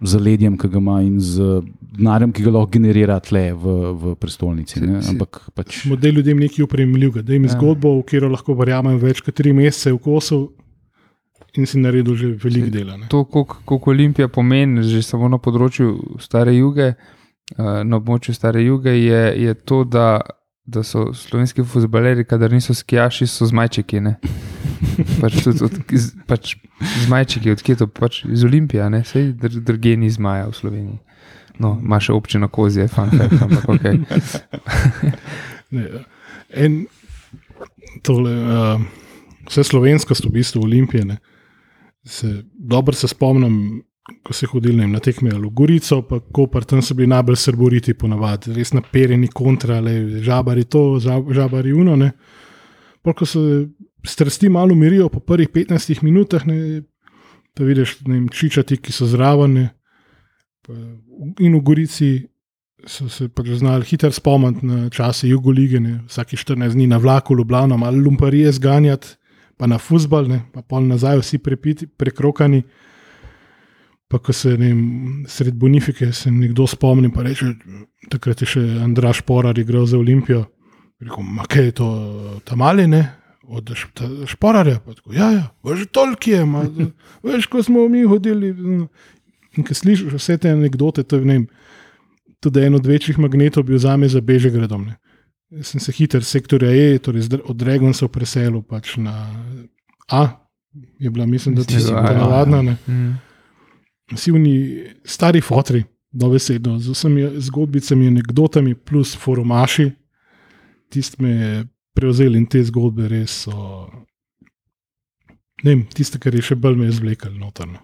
zaledjem, 0.00 0.56
ki 0.58 0.68
ga 0.68 0.78
ima 0.78 0.98
in 1.02 1.18
z 1.20 1.60
denarjem, 1.96 2.32
ki 2.32 2.42
ga 2.42 2.50
lahko 2.50 2.70
generira 2.72 3.18
tle 3.20 3.52
v, 3.52 3.74
v 3.94 4.14
prestolnici. 4.16 4.80
Ne. 4.80 5.02
Si- 5.02 5.12
Ampak 5.12 5.42
pač. 5.54 5.82
Smo 5.84 5.96
dali 5.96 6.14
ljudem 6.14 6.40
nekaj 6.40 6.64
upremljivega, 6.64 7.22
da 7.22 7.32
jim 7.32 7.44
Ja. 7.44 7.52
zgodbo, 7.54 7.98
v 7.98 8.04
katero 8.04 8.28
lahko 8.28 8.54
verjamem 8.54 8.98
več 8.98 9.20
kot 9.20 9.34
tri 9.34 9.52
mesece 9.52 9.92
v 9.92 9.98
kosu 9.98 10.40
in 11.56 11.66
si 11.66 11.78
naredil 11.78 12.16
že 12.16 12.32
veliko 12.34 12.70
dela. 12.70 12.96
Ne. 12.96 13.06
To, 13.08 13.24
koliko 13.24 13.90
Olimpija 13.90 14.28
pomeni, 14.28 14.82
že 14.82 15.02
samo 15.02 15.28
na 15.28 15.38
področju 15.38 16.18
Stare 16.18 16.52
Juge, 16.52 16.94
eh, 17.56 17.84
na 17.84 17.96
območju 17.96 18.34
Stare 18.34 18.64
Juge, 18.64 18.90
je, 18.90 19.22
je 19.38 19.54
to, 19.54 19.84
da, 19.84 20.20
da 20.66 20.82
so 20.82 21.12
slovenski 21.12 21.62
futbaleri, 21.62 22.24
kadar 22.24 22.50
niso 22.50 22.74
skijaši, 22.74 23.26
so 23.26 23.46
zmajčeki. 23.46 24.00
Pač, 25.22 25.38
tudi, 25.42 25.64
od, 25.64 25.78
iz, 25.92 26.10
pač 26.28 26.54
zmajčeki, 27.06 27.54
odkje 27.54 27.76
to 27.82 27.86
pač 27.90 28.22
iz 28.28 28.44
Olimpije, 28.46 28.86
ne 28.90 29.02
sej 29.06 29.32
dr, 29.32 29.60
drugje 29.64 29.96
ni 30.00 30.10
zmaja 30.10 30.48
v 30.50 30.58
Sloveniji. 30.58 30.98
No, 31.62 31.76
ima 31.78 32.00
še 32.02 32.14
občina 32.14 32.48
Kozje, 32.50 32.88
fun 32.90 33.12
fact, 33.14 33.38
ampak 33.42 33.68
ok. 33.70 33.84
Ne, 35.74 36.04
en, 36.54 36.84
tole, 38.06 38.30
uh, 38.30 38.82
vse 39.48 39.64
slovenskost 39.66 40.28
v 40.28 40.30
bistvu 40.36 40.62
Olimpije. 40.62 41.16
Se, 42.06 42.44
dobro 42.54 42.94
se 42.94 43.08
spomnim, 43.10 43.82
ko 44.22 44.36
se 44.36 44.46
hodili 44.46 44.76
vem, 44.82 44.92
na 44.92 45.00
tekme 45.02 45.32
v 45.32 45.50
Gorico, 45.50 46.02
pa 46.06 46.20
Koper, 46.20 46.66
tam 46.68 46.82
so 46.84 46.94
bili 46.94 47.08
najbolj 47.10 47.40
srboriti 47.40 47.96
ponavadi, 47.98 48.52
res 48.54 48.74
naperjeni 48.76 49.30
kontra, 49.32 49.80
le, 49.82 50.20
žabari 50.22 50.66
to, 50.68 51.00
žab- 51.02 51.32
žabari 51.34 51.72
uno. 51.72 51.96
Ne. 51.96 52.12
Pa 53.02 53.16
ko 53.16 53.26
se 53.26 53.40
strasti 54.06 54.48
malo 54.48 54.72
umirijo 54.72 55.08
po 55.08 55.20
prvih 55.20 55.48
15 55.48 56.02
minutah, 56.02 56.46
ne, 56.46 56.82
pa 57.54 57.64
vidiš, 57.64 58.00
ne 58.06 58.14
vem, 58.14 58.28
čičati, 58.28 58.76
ki 58.76 58.92
so 58.92 59.06
zraven. 59.06 59.54
Ne, 59.54 59.68
in 61.40 61.56
v 61.56 61.60
Gorici 61.60 62.10
so 62.86 63.08
se 63.08 63.28
pač 63.28 63.54
znali 63.58 63.84
hitro 63.88 64.12
spomniti 64.12 64.66
na 64.66 64.88
čase 64.92 65.28
Jugolige, 65.28 65.80
ne, 65.80 66.00
vsake 66.08 66.36
14 66.36 66.76
dni 66.76 66.86
na 66.86 66.98
vlaku 67.00 67.36
Ljubljano, 67.36 67.76
malo 67.80 67.96
lumparije 67.96 68.52
zganjati, 68.52 69.16
pa 69.56 69.66
na 69.66 69.78
fusbal, 69.78 70.28
ne, 70.28 70.42
pa 70.52 70.62
pol 70.62 70.86
nazaj, 70.88 71.20
vsi 71.22 71.38
prepiti, 71.38 71.86
prekrokani. 71.86 72.62
Pa 74.08 74.18
ko 74.20 74.32
se 74.36 74.52
ne 74.58 74.68
vem, 74.68 75.24
sred 75.28 75.54
Bonifike 75.56 76.12
se 76.12 76.30
nekdo 76.30 76.66
spomni, 76.68 77.08
pa 77.12 77.24
reče, 77.24 77.54
takrat 78.12 78.44
je 78.44 78.46
še 78.46 78.62
Andraš 78.84 79.24
Porar 79.26 79.58
igral 79.58 79.86
za 79.88 79.98
Olimpijo. 79.98 80.44
Rekel, 81.00 81.24
ma 81.24 81.46
kaj 81.50 81.64
je 81.64 81.72
to, 81.80 81.88
tam 82.44 82.62
ali 82.62 82.86
ne? 82.86 83.23
Od 83.48 83.70
šporarja, 84.26 84.78
tako, 84.78 85.12
ja, 85.12 85.30
ja, 85.30 85.76
že 85.76 85.84
toliko 85.86 86.30
je, 86.30 86.44
ma, 86.44 86.62
veš, 87.24 87.46
ko 87.46 87.62
smo 87.62 87.88
mi 87.88 88.02
hodili. 88.02 88.54
no." 88.54 88.88
In 89.54 89.64
ko 89.64 89.74
slišiš 89.74 90.16
vse 90.16 90.38
te 90.38 90.50
anekdote, 90.50 91.04
to 91.06 91.16
je, 91.16 91.24
ne 91.24 91.34
vem, 91.38 91.46
tudi 92.42 92.64
en 92.66 92.74
od 92.74 92.86
večjih 92.86 93.18
magnetov 93.18 93.62
bil 93.68 93.78
za 93.78 93.96
me 93.96 94.08
za 94.08 94.20
Bežegradom. 94.20 94.86
Ne. 94.86 94.96
Jaz 95.54 95.74
sem 95.74 95.80
se 95.80 95.92
hiter 95.92 96.24
sektorja 96.24 96.72
E, 96.74 96.98
torej 96.98 97.28
od 97.44 97.62
Regonsa 97.62 98.08
preselil 98.08 98.62
pač 98.62 98.96
na 98.96 99.14
A, 100.10 100.26
je 100.98 101.10
bila, 101.10 101.26
mislim, 101.26 101.54
da 101.54 101.62
A, 101.62 102.12
ja. 102.12 102.18
navadna. 102.18 102.62
Ne. 102.62 102.76
Mm. 102.88 103.12
Vsi 104.12 104.32
oni 104.32 104.54
stari 105.04 105.40
fotri, 105.40 105.84
dovesedno, 106.10 106.78
z 106.78 106.90
vsemi 106.90 107.28
zgodbicami, 107.36 108.08
anekdotami, 108.08 108.74
plus 108.74 109.14
forumaši, 109.16 109.90
tisti 110.90 111.22
me 111.22 111.30
je 111.30 111.64
prevzel 111.94 112.36
in 112.38 112.46
te 112.50 112.62
zgodbe 112.66 113.08
res 113.08 113.44
so. 113.46 113.86
Ne 115.64 115.70
vem, 115.70 115.84
tiste, 115.94 116.20
kar 116.20 116.34
je 116.34 116.42
še 116.44 116.58
bolj 116.60 116.76
me 116.80 116.90
izvlekel 116.90 117.32
notrno. 117.38 117.80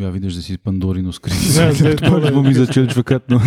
Ja, 0.00 0.08
vidiš, 0.08 0.34
da 0.34 0.42
si 0.42 0.56
Pandorino 0.56 1.12
skril. 1.12 1.34
Ja, 1.56 1.72
zdaj 1.72 1.96
bomo 2.32 2.42
mi 2.42 2.54
začeli 2.54 2.88
čvekati. 2.88 3.34
No. 3.34 3.40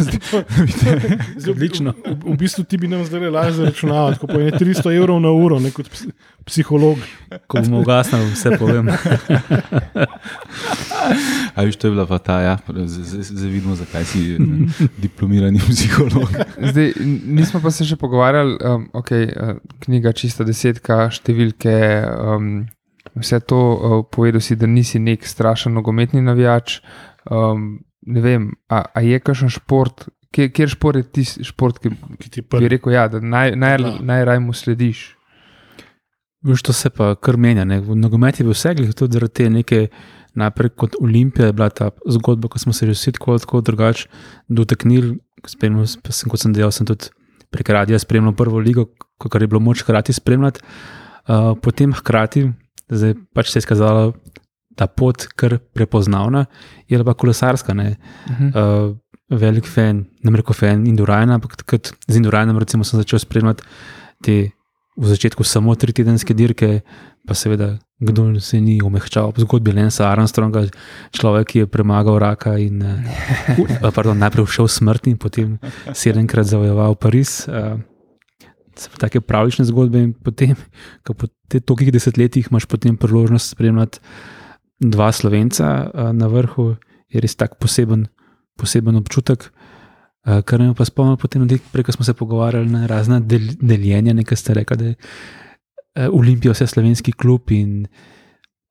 Odlično. 1.50 1.94
V, 2.06 2.14
v, 2.14 2.34
v 2.34 2.38
bistvu 2.38 2.64
ti 2.64 2.78
bi 2.78 2.88
nam 2.88 3.02
zdaj 3.06 3.30
lažje 3.30 3.54
zaračunavati, 3.54 4.20
ko 4.22 4.28
je 4.40 4.52
300 4.52 4.94
evrov 4.96 5.18
na 5.22 5.32
uro, 5.32 5.60
ne 5.60 5.72
kot 5.72 5.90
ps- 5.90 6.12
psiholog. 6.46 6.98
Ko 7.48 7.62
bomo 7.62 7.82
ugasnili, 7.82 8.30
vse 8.36 8.54
povem. 8.60 8.90
A 11.56 11.64
viš, 11.64 11.76
to 11.76 11.88
je 11.88 11.92
bila 11.92 12.06
pa 12.06 12.18
ta, 12.20 12.40
ja. 12.42 12.58
Zdaj- 12.68 13.50
vidimo, 13.50 13.76
zakaj 13.76 14.06
si 14.06 14.38
diplomirani 14.98 15.60
psiholog. 15.60 16.30
Zdaj, 16.62 16.94
nismo 17.26 17.62
pa 17.62 17.72
se 17.72 17.86
še 17.86 17.96
pogovarjali, 17.96 18.58
um, 18.62 18.90
okay, 18.94 19.26
uh, 19.32 19.58
knjiga 19.80 20.14
čista 20.14 20.44
desetka, 20.46 21.10
številke. 21.10 21.74
Um, 22.14 22.66
vse 23.16 23.40
to 23.40 23.60
uh, 23.74 24.06
povedal 24.12 24.42
si, 24.42 24.56
da 24.56 24.68
nisi 24.68 25.00
nek 25.00 25.26
strašen 25.28 25.74
nogometni 25.74 26.22
navijač. 26.22 26.80
Um, 27.32 27.84
ne 28.02 28.22
vem, 28.22 28.52
a, 28.70 28.84
a 28.94 29.02
je 29.04 29.20
kakšen 29.20 29.50
šport, 29.50 30.08
kjer, 30.32 30.52
kjer 30.52 30.70
šport 30.70 31.00
je 31.00 31.04
tisti 31.04 31.44
šport, 31.48 31.80
ki 31.80 31.92
Ki 32.20 32.30
ti 32.30 32.42
bi 32.42 32.48
prvi. 32.48 32.68
rekel, 32.68 32.94
ja, 32.94 33.08
da 33.08 33.20
naj, 33.20 33.56
naj, 33.56 33.78
Da. 33.78 33.92
najraj 34.02 34.40
mu 34.40 34.54
slediš. 34.54 35.16
Veš, 36.44 36.62
to 36.62 36.74
se 36.74 36.90
pa 36.90 37.16
kar 37.16 37.38
menja. 37.38 37.64
Ne? 37.64 37.80
V 37.80 37.96
nogometu 37.96 38.42
je 38.42 38.48
bil 38.48 38.54
vse, 38.54 38.76
tudi 38.96 39.14
zaradi 39.14 39.34
te 39.34 39.50
neke. 39.50 39.88
Najprej 40.34 40.70
kot 40.76 40.96
Olimpija 40.98 41.46
je 41.46 41.54
bila 41.54 41.70
ta 41.70 41.92
zgodba, 42.10 42.48
ko 42.50 42.58
smo 42.60 42.74
se 42.74 42.88
že 42.90 42.92
vsi 42.98 43.12
tako, 43.12 43.38
tako 43.38 43.62
drugače 43.62 44.08
dotaknili. 44.50 45.20
Spremljal 45.46 45.86
sem, 45.86 46.30
kot 46.32 46.40
sem 46.42 46.54
dejal, 46.54 46.72
sem 46.72 46.88
tudi 46.90 47.12
prek 47.54 47.70
radia 47.70 48.00
spremljal 48.00 48.34
prvo 48.34 48.58
ligo, 48.60 48.88
kar 49.22 49.42
je 49.42 49.48
bilo 49.48 49.60
moč 49.62 49.84
hkrati 49.84 50.14
spremljati. 50.14 50.60
Uh, 51.28 51.54
potem 51.62 51.94
hkrati, 51.94 52.48
zdaj 52.90 53.14
pač 53.34 53.52
se 53.52 53.58
je 53.58 53.62
izkazala 53.62 54.12
ta 54.76 54.88
pot 54.88 55.28
kar 55.38 55.60
prepoznavna, 55.74 56.46
je 56.90 57.04
pa 57.04 57.14
kolesarska. 57.14 57.74
Ne? 57.74 57.96
Mhm. 58.30 58.48
uh, 58.48 58.96
velik 59.30 59.66
fan, 59.66 60.06
ne 60.22 60.32
reko 60.36 60.54
fan 60.54 60.86
Indurajna, 60.88 61.36
ampak 61.36 61.56
takrat 61.56 61.94
z 62.08 62.16
Indurajnom 62.18 62.58
recimo 62.60 62.84
sem 62.84 63.00
začel 63.00 63.20
spremljati 63.20 63.64
te 64.22 64.52
v 64.98 65.06
začetku 65.10 65.42
samo 65.42 65.74
tri 65.76 65.90
tedenske 65.94 66.34
dirke, 66.38 66.82
pa 67.26 67.34
seveda, 67.34 67.80
kdo 67.98 68.38
se 68.40 68.60
ni 68.62 68.78
omehčal 68.84 69.32
ob 69.32 69.40
zgodbi 69.42 69.72
Lensa 69.74 70.06
Armstronga, 70.12 70.68
človek, 71.10 71.48
ki 71.48 71.60
je 71.60 71.68
premagal 71.72 72.20
raka 72.22 72.58
in 72.62 72.78
u- 73.58 73.66
eh, 73.82 73.90
pardon, 73.90 74.14
najprej 74.18 74.46
všel 74.46 74.68
smrti 74.70 75.10
in 75.10 75.18
potem 75.18 75.58
sedemkrat 75.94 76.46
zavojeval 76.46 76.94
Pariz. 76.96 77.48
eh, 77.50 77.78
Se 78.76 78.90
pravi, 78.90 79.02
take 79.02 79.22
pravlične 79.22 79.66
zgodbe, 79.66 80.02
in 80.02 80.14
potem, 80.14 80.56
ko 81.06 81.14
po 81.14 81.30
teh 81.50 81.62
tolikih 81.62 81.94
desetletjih 81.94 82.50
imaš 82.52 82.66
potem 82.66 82.98
priložnost 82.98 83.54
spremljati 83.54 84.00
dva 84.80 85.12
slovenca 85.12 85.68
eh, 85.84 86.14
na 86.14 86.28
vrhu, 86.28 86.74
je 87.14 87.22
res 87.22 87.36
tak 87.38 87.60
poseben, 87.62 88.08
poseben 88.58 88.98
občutek. 88.98 89.52
Uh, 90.24 90.40
kar 90.48 90.62
me 90.62 90.72
pa 90.72 90.86
spomnim, 90.88 91.18
potem, 91.20 91.44
preko 91.74 91.92
smo 91.92 92.06
se 92.08 92.14
pogovarjali 92.16 92.70
na 92.72 92.86
razne 92.88 93.18
del, 93.28 93.50
deljenja, 93.60 94.14
nekaj 94.16 94.38
ste 94.40 94.54
rekli, 94.56 94.78
da 94.80 94.86
je 94.86 94.94
uh, 94.96 96.16
Olimpija 96.16 96.54
vse 96.54 96.68
slovenski 96.72 97.12
klub 97.12 97.52
in 97.52 97.90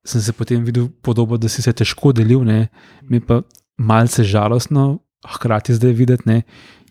sem 0.01 0.21
se 0.21 0.33
potem 0.33 0.63
videl 0.65 0.87
podobo, 1.05 1.37
da 1.37 1.49
si 1.49 1.61
se 1.61 1.69
težko 1.69 2.09
delil, 2.11 2.41
ne, 2.41 2.71
mi 3.05 3.21
pa 3.21 3.43
malce 3.77 4.25
žalostno, 4.25 4.87
a 5.21 5.35
hkrati 5.37 5.77
zdaj 5.77 5.93
videti, 5.93 6.25
ne, 6.25 6.41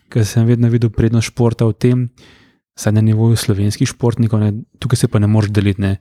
ker 0.07 0.23
sem 0.25 0.47
vedno 0.47 0.71
videl 0.71 0.93
prednost 0.95 1.33
športa 1.33 1.67
v 1.67 1.75
tem, 1.75 2.07
saj 2.75 2.93
na 2.95 3.01
nivoju 3.01 3.37
slovenskih 3.37 3.89
športnikov, 3.89 4.41
ne, 4.41 4.53
tukaj 4.79 5.03
se 5.03 5.07
pa 5.07 5.19
ne 5.19 5.27
moreš 5.27 5.53
deliti, 5.53 5.81
ne, 5.81 5.97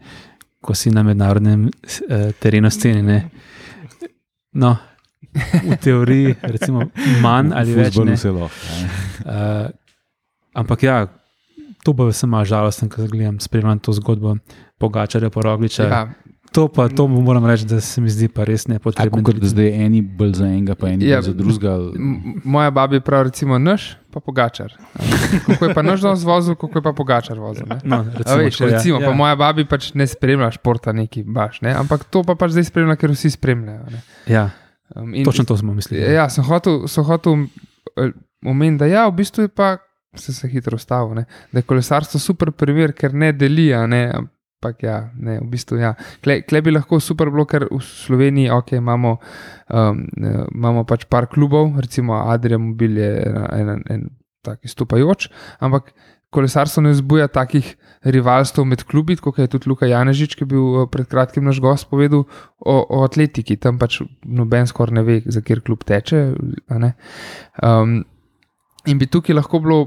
ko 0.62 0.74
si 0.74 0.90
na 0.90 1.02
mednarodnem 1.02 1.66
uh, 1.68 2.30
terenu 2.40 2.70
sceni. 2.70 3.02
Ne. 3.02 3.18
No, 4.52 4.76
v 5.64 5.76
teoriji, 5.80 6.36
recimo, 6.42 6.86
manj 7.22 7.52
ali 7.56 7.76
več. 7.76 7.96
Ne. 8.04 8.16
ja. 8.16 8.32
Uh, 8.42 9.68
ampak 10.54 10.84
ja, 10.86 10.96
to 11.84 11.94
pa 11.96 12.10
sem 12.14 12.30
malo 12.30 12.48
žalosten, 12.48 12.90
ko 12.92 13.06
gledam, 13.08 13.40
spremljam 13.40 13.80
to 13.82 13.94
zgodbo 13.96 14.36
Pogačarja, 14.78 15.30
Porogliča. 15.30 15.88
Ja. 15.88 16.02
To 16.52 16.68
pa 16.68 16.88
to 16.92 17.06
moram 17.08 17.46
reči, 17.48 17.64
da 17.64 17.80
se 17.80 18.00
mi 18.00 18.10
zdi 18.12 18.28
pa 18.28 18.44
res 18.44 18.66
nepotrebno. 18.68 19.22
Tako 19.22 19.32
kot 19.32 19.44
zdaj 19.48 19.70
eni 19.86 20.02
bolj 20.02 20.34
za 20.36 20.50
enega, 20.50 20.76
pa 20.76 20.90
eni 20.92 21.08
Ja, 21.08 21.22
bolj 21.22 21.30
za 21.30 21.32
drugega. 21.32 21.76
Moja 22.44 22.70
baba 22.70 22.98
je 22.98 23.00
prav, 23.00 23.24
recimo, 23.30 23.58
naš, 23.58 23.94
pa 24.12 24.20
pogačar. 24.20 24.74
Kako 25.46 25.64
je 25.64 25.74
pa 25.74 25.82
naš 25.82 26.00
danes 26.00 26.22
vozil, 26.22 26.54
kako 26.54 26.78
je 26.78 26.82
pa 26.82 26.92
pogačar 26.92 27.40
vozil. 27.40 27.66
ne? 27.66 27.80
No, 27.84 27.96
A 27.98 28.14
recimo, 28.14 28.36
Veš, 28.38 28.56
tako, 28.56 28.68
ja. 28.68 28.76
recimo, 28.76 29.00
ja. 29.00 29.08
pa 29.08 29.14
moja 29.14 29.36
baba 29.36 29.64
pač 29.64 29.90
ne 29.94 30.06
spremlja 30.06 30.50
športa, 30.52 30.92
neki 30.92 31.24
baš, 31.24 31.60
ne? 31.60 31.72
ampak 31.74 32.04
to 32.04 32.22
pa 32.22 32.34
pač 32.34 32.52
zdaj 32.52 32.64
spremlja, 32.64 32.96
ker 32.96 33.10
vsi 33.10 33.30
spremljajo. 33.32 33.86
ne. 33.90 34.02
Ja, 34.28 34.50
Um, 34.92 35.14
in- 35.14 35.24
točno 35.24 35.44
to 35.44 35.56
smo 35.56 35.72
mislili. 35.72 36.04
Ja, 36.04 36.26
sem 36.28 36.44
hotel, 36.44 36.82
sem 36.84 37.04
hotel 37.04 37.46
eh, 37.96 38.10
omeniti, 38.44 38.78
da 38.78 38.86
ja, 38.86 39.06
v 39.08 39.14
bistvu 39.14 39.42
je 39.42 39.48
pa, 39.48 39.78
se 40.14 40.34
se 40.34 40.48
hitro 40.48 40.76
ustavil, 40.76 41.14
ne, 41.14 41.22
da 41.48 41.58
je 41.58 41.64
kolesarstvo 41.64 42.20
super 42.20 42.50
primer, 42.52 42.92
ker 42.92 43.14
ne 43.14 43.30
deli, 43.32 43.70
a 43.72 43.86
ne, 43.86 44.02
ampak 44.62 44.82
ja, 44.86 45.10
ne, 45.18 45.40
v 45.42 45.48
bistvu 45.50 45.80
ja. 45.82 45.96
Kle, 46.22 46.42
kle 46.46 46.62
bi 46.62 46.70
lahko 46.70 47.00
super 47.02 47.32
bilo, 47.34 47.42
ker 47.50 47.66
v 47.66 47.82
Sloveniji 47.82 48.52
okay, 48.54 48.78
imamo, 48.78 49.16
um, 49.74 50.06
imamo 50.54 50.86
pač 50.86 51.08
par 51.10 51.26
klubov, 51.26 51.74
recimo 51.82 52.22
Adrian 52.30 52.62
Mobil 52.62 53.02
je 53.02 53.10
en, 53.26 53.74
en, 53.74 53.82
en 53.90 54.06
tak 54.46 54.62
izstopajoč, 54.62 55.26
ampak 55.58 55.90
kolesarstvo 56.32 56.86
ne 56.86 56.94
vzbuja 56.94 57.26
takih 57.28 57.74
rivalstv 58.06 58.64
med 58.64 58.84
klubi, 58.86 59.16
kot 59.20 59.38
je 59.38 59.48
tudi 59.50 59.68
Luka 59.68 59.86
Janežič, 59.90 60.36
ki 60.38 60.46
je 60.46 60.50
bil 60.54 60.62
eh, 60.82 60.86
pred 60.90 61.10
kratkim 61.10 61.44
naš 61.44 61.60
gost 61.60 61.90
povedal 61.90 62.24
o, 62.24 62.76
o 62.82 63.02
atletiki. 63.04 63.58
Tam 63.60 63.82
pač 63.82 64.00
noben 64.24 64.70
skoraj 64.70 64.96
ne 64.96 65.04
ve, 65.06 65.18
za 65.26 65.42
kjer 65.44 65.60
klub 65.66 65.84
teče. 65.84 66.22
Um, 66.70 67.98
in 68.86 69.02
bi 69.02 69.10
tukaj 69.10 69.36
lahko 69.36 69.60
bilo 69.62 69.80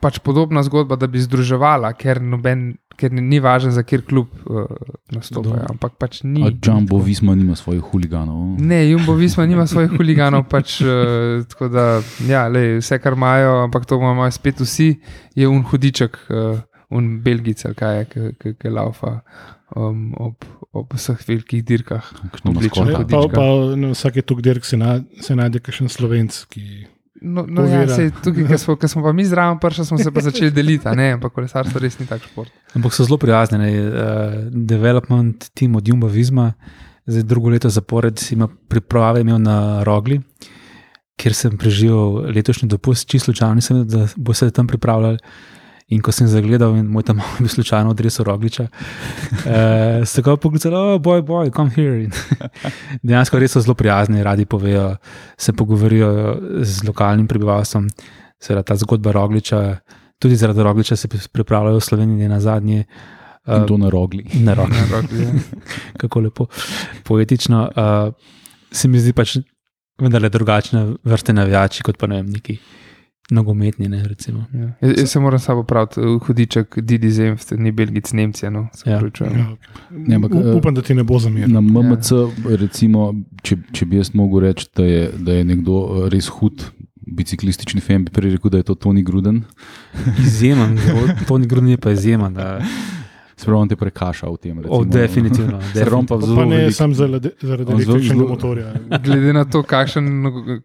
pač 0.00 0.18
podobna 0.24 0.64
zgodba, 0.64 0.96
da 0.96 1.06
bi 1.10 1.20
združevala, 1.20 1.92
ker, 2.00 2.22
noben, 2.24 2.72
ker 3.00 3.12
ni 3.16 3.40
važno, 3.40 3.72
za 3.72 3.82
kjer 3.86 4.04
klub 4.06 4.28
uh, 4.44 4.66
nastopajo. 5.14 5.64
Ampak 5.72 5.96
pač 6.00 6.20
ni. 6.26 6.44
A 6.44 6.52
Jumbo 6.52 7.00
Visma 7.04 7.34
nima 7.38 7.56
svojih 7.58 7.82
huliganov. 7.92 8.58
Ne, 8.60 8.82
Jumbo 8.90 9.16
Visma 9.18 9.46
nima 9.48 9.64
svojih 9.70 9.94
huliganov, 9.96 10.44
pač, 10.52 10.78
uh, 10.84 11.40
tako 11.50 11.70
da 11.72 11.86
ja, 12.28 12.44
lej, 12.52 12.76
vse, 12.82 13.00
kar 13.02 13.16
imajo, 13.18 13.56
ampak 13.64 13.88
to 13.88 13.98
imajo 14.00 14.28
spet 14.36 14.60
vsi, 14.60 14.90
je 15.38 15.48
un 15.48 15.64
hudiček, 15.70 16.20
uh, 16.28 16.60
un 16.90 17.16
belgic, 17.24 17.64
kaj 17.78 17.98
je, 18.02 18.30
ki- 18.58 18.74
laufa 18.74 19.20
um, 19.76 20.10
ob, 20.18 20.44
ob 20.72 20.94
vseh 20.94 21.18
velikih 21.28 21.64
dirkah. 21.66 22.06
Kakšno 22.30 22.54
Oblično 22.54 22.84
maskoto. 22.84 22.90
Ja, 22.90 23.06
pa, 23.06 23.20
hudička. 23.22 23.36
pa 23.36 23.76
na 23.80 23.92
vsake 23.94 24.22
tuk 24.26 24.42
dirk 24.44 24.64
se, 24.66 24.78
na, 24.80 25.00
se 25.22 25.36
najde 25.38 25.62
kakšen 25.62 25.90
slovenc, 25.92 26.44
ki 26.50 26.86
No, 27.20 27.44
no 27.48 27.64
ja, 27.68 27.82
Ovira. 27.82 27.94
sej, 27.94 28.10
tukaj, 28.24 28.46
ko 28.48 28.58
smo, 28.58 28.76
ko 28.80 28.88
smo 28.88 29.02
pa 29.04 29.12
mi 29.12 29.24
zraven, 29.28 29.58
prša 29.60 29.84
smo 29.84 29.98
se 29.98 30.12
pa 30.12 30.22
začeli 30.24 30.50
deliti, 30.50 30.88
ne, 30.96 31.10
ampak 31.18 31.34
kolesarstvo 31.36 31.80
res 31.80 31.98
ni 32.00 32.06
tak 32.08 32.22
šport. 32.24 32.52
Ampak 32.74 32.94
so 32.96 33.04
zelo 33.04 33.18
prijazni. 33.20 33.58
ne, 33.58 33.70
Uh, 33.80 34.34
development 34.50 35.50
team 35.54 35.76
od 35.76 35.88
Jumba 35.88 36.08
Visma, 36.08 36.52
zdaj 37.06 37.22
drugo 37.22 37.50
leto 37.50 37.68
zapored 37.68 38.20
ima 38.30 38.48
priprave 38.68 39.20
imel 39.20 39.38
na 39.38 39.84
Rogli, 39.84 40.20
kjer 41.20 41.34
sem 41.34 41.58
preživel 41.58 42.32
letošnji 42.32 42.68
dopust, 42.68 43.08
čisto 43.08 43.30
slučajno 43.30 43.54
nisem, 43.54 43.84
da 43.88 44.06
bo 44.16 44.34
se 44.34 44.50
tam 44.50 44.66
pripravljal. 44.66 45.18
In 45.90 46.02
ko 46.02 46.12
sem 46.14 46.28
zagledal, 46.30 46.76
in 46.78 46.86
moj 46.86 47.02
tam 47.02 47.18
je 47.22 47.44
bil 47.44 47.50
slučajno 47.50 47.90
odres 47.90 48.20
Rogliča, 48.22 48.68
uh, 48.70 50.06
so 50.06 50.22
ga 50.22 50.36
poklicali, 50.38 50.76
oh, 50.76 50.98
boj, 51.02 51.22
boj, 51.26 51.50
come 51.54 51.74
here. 51.74 52.04
In 52.06 52.12
dejansko 53.06 53.40
res 53.42 53.56
so 53.56 53.62
zelo 53.64 53.74
prijazni, 53.74 54.22
radi 54.22 54.46
povejo, 54.46 54.94
se 55.38 55.52
pogovorijo 55.52 56.10
z 56.62 56.86
lokalnim 56.86 57.26
prebivalstvom. 57.28 57.90
Seveda 58.40 58.62
ta 58.62 58.76
zgodba 58.78 59.12
Rogliča, 59.12 59.80
tudi 60.22 60.36
zaradi 60.36 60.62
Rogliča 60.62 60.96
se 60.96 61.08
pripravljajo 61.08 61.80
v 61.80 61.88
Sloveniji 61.88 62.28
na 62.28 62.40
zadnje. 62.40 62.84
In 63.50 63.64
to 63.66 63.76
na 63.80 63.88
rogli. 63.90 64.22
Na 64.44 64.54
roki, 64.54 64.76
Na 64.76 64.86
Rogli, 64.92 65.22
ja. 65.24 65.32
kako 66.00 66.20
lepo, 66.20 66.46
poetično. 67.04 67.70
Uh, 67.74 68.12
se 68.70 68.88
mi 68.88 69.00
zdi 69.00 69.12
pač 69.16 69.38
vendarle 70.00 70.28
drugačne 70.28 70.84
vrste 71.04 71.32
navijači, 71.32 71.82
kot 71.82 71.98
pa 71.98 72.06
ne 72.06 72.20
vem, 72.20 72.30
neki 72.30 72.58
nogometni. 73.30 73.88
Ne, 73.88 74.08
recimo. 74.08 74.44
Ja. 74.54 74.72
Jaz, 74.80 74.98
jaz 74.98 75.10
se 75.10 75.20
moram 75.20 75.38
samo 75.38 75.62
praviti, 75.62 76.00
hudiček, 76.26 76.78
Didi 76.78 77.10
Zemst, 77.10 77.52
ni 77.56 77.72
Belgic, 77.72 78.12
Nemcija. 78.12 78.50
No, 78.50 78.68
Ja. 78.86 78.92
ja, 78.92 79.56
Ne, 79.90 80.14
ampak, 80.14 80.32
eh, 80.34 80.54
upam, 80.54 80.74
da 80.74 80.82
ti 80.82 80.94
ne 80.94 81.02
bo 81.02 81.18
zameril. 81.18 81.48
Na 81.48 81.60
MMC, 81.60 82.10
recimo, 82.58 83.14
če, 83.42 83.56
če 83.72 83.86
bi 83.86 83.96
jaz 83.96 84.10
mogel 84.14 84.40
reči, 84.40 84.66
da 84.76 84.84
je, 84.84 85.10
da 85.18 85.32
je 85.32 85.44
nekdo 85.44 85.72
eh, 86.04 86.08
res 86.10 86.28
hud 86.28 86.64
biciklistični 87.10 87.80
fan, 87.80 88.04
bi 88.04 88.10
prej 88.10 88.30
rekel, 88.30 88.50
da 88.50 88.56
je 88.58 88.62
to 88.62 88.74
Toni 88.74 89.02
Gruden. 89.02 89.42
Izjemen, 90.18 90.78
to 91.28 91.38
ni 91.38 91.46
grudni, 91.46 91.76
pa 91.76 91.90
izjemen. 91.90 92.34
Da, 92.34 92.60
Spravo 93.40 93.66
te 93.66 93.76
prekaša 93.76 94.28
v 94.28 94.36
tem. 94.36 94.58
Recimo, 94.58 94.76
o, 94.76 94.84
definitivno. 94.84 95.58
Definitivno. 95.74 96.02
Pa, 96.06 96.16
pa 96.18 96.44
ne 96.44 96.56
velik- 96.58 96.76
samo 96.76 96.94
zaradi, 96.94 97.30
zaradi 97.40 97.72
električnega 97.72 98.26
motorja. 98.28 98.72
Glede 99.04 99.32
na 99.32 99.44
to, 99.44 99.62
kakšen, 99.64 100.06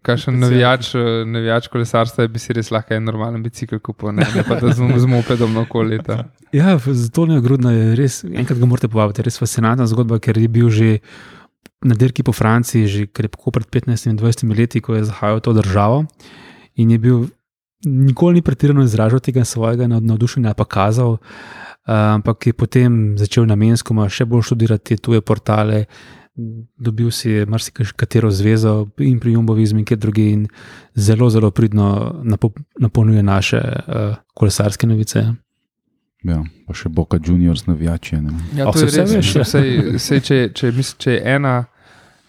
kakšen 0.02 0.36
navijač, 0.38 0.90
eh, 0.94 1.00
navijač 1.26 1.68
kolesarstva 1.68 2.24
je, 2.24 2.28
bi 2.28 2.38
si 2.38 2.52
res 2.52 2.68
lahko 2.70 2.94
en 2.94 3.04
normalen 3.04 3.40
bicikl 3.42 3.80
kupil, 3.80 4.12
ne, 4.12 4.26
ne 4.30 4.44
pa 4.44 4.58
da 4.60 4.70
z, 4.70 4.84
z 4.96 5.06
mopedom 5.06 5.56
okoli 5.64 5.96
leta. 5.96 6.24
Ja, 6.54 6.76
zato 6.78 7.26
je 7.26 7.40
grudno, 7.40 7.68
je 7.70 7.96
res, 7.98 8.20
enkrat 8.24 8.58
ga 8.58 8.66
morate 8.66 8.88
povabiti, 8.88 9.24
res 9.26 9.36
fascinantna 9.36 9.84
zgodba, 9.86 10.16
ker 10.18 10.38
je 10.38 10.48
bil 10.48 10.70
že 10.70 10.98
na 11.84 11.94
dirki 11.94 12.22
po 12.22 12.32
Franciji, 12.32 12.86
že 12.86 13.00
krepko 13.06 13.50
pred 13.50 13.66
15-20 13.68 14.54
leti, 14.54 14.80
ko 14.80 14.94
je 14.94 15.04
zahajal 15.04 15.40
to 15.40 15.52
državo 15.52 16.04
in 16.76 16.90
je 16.90 16.98
bil. 16.98 17.26
Nikoli 17.84 18.34
ni 18.34 18.42
pretirano 18.42 18.82
izražal 18.82 19.20
tega 19.20 19.44
svojega 19.44 19.84
nav- 19.86 20.00
navdušenja, 20.02 20.54
pa 20.56 20.64
kazal, 20.64 21.18
ampak 21.86 22.46
je 22.46 22.52
potem 22.52 23.18
začel 23.18 23.46
namensko 23.46 23.94
še 24.08 24.26
bolj 24.26 24.42
študirati 24.50 24.96
te 24.96 25.02
tuje 25.02 25.20
portale, 25.20 25.86
dobil 26.76 27.10
si 27.10 27.30
je 27.30 27.46
marsikatero 27.46 28.30
zvezo 28.30 28.88
in 28.98 29.20
pri 29.20 29.32
Jumbovizmu 29.32 29.80
in 29.80 29.84
kjer 29.88 29.98
drugi, 29.98 30.30
in 30.32 30.46
zelo, 30.94 31.30
zelo 31.30 31.50
pridno 31.50 32.20
napo, 32.22 32.50
napolnjuje 32.78 33.22
naše 33.22 33.60
uh, 33.62 34.16
kolesarske 34.34 34.86
novice. 34.86 35.24
Ja, 36.26 36.42
pa 36.66 36.74
še 36.74 36.90
Boka 36.92 37.18
Juniors 37.22 37.66
navijači. 37.66 38.18
ne. 38.20 38.34
Ja, 38.56 38.66
to 38.72 38.78
se 38.78 38.84
je 38.84 38.90
vse 38.90 39.00
res. 39.00 39.14
veš. 39.14 39.48
Sej, 39.48 39.98
sej, 40.02 40.20
če, 40.20 40.38
če, 40.52 40.72
misl, 40.76 40.96
če 40.98 41.14
je 41.14 41.20
ena, 41.36 41.54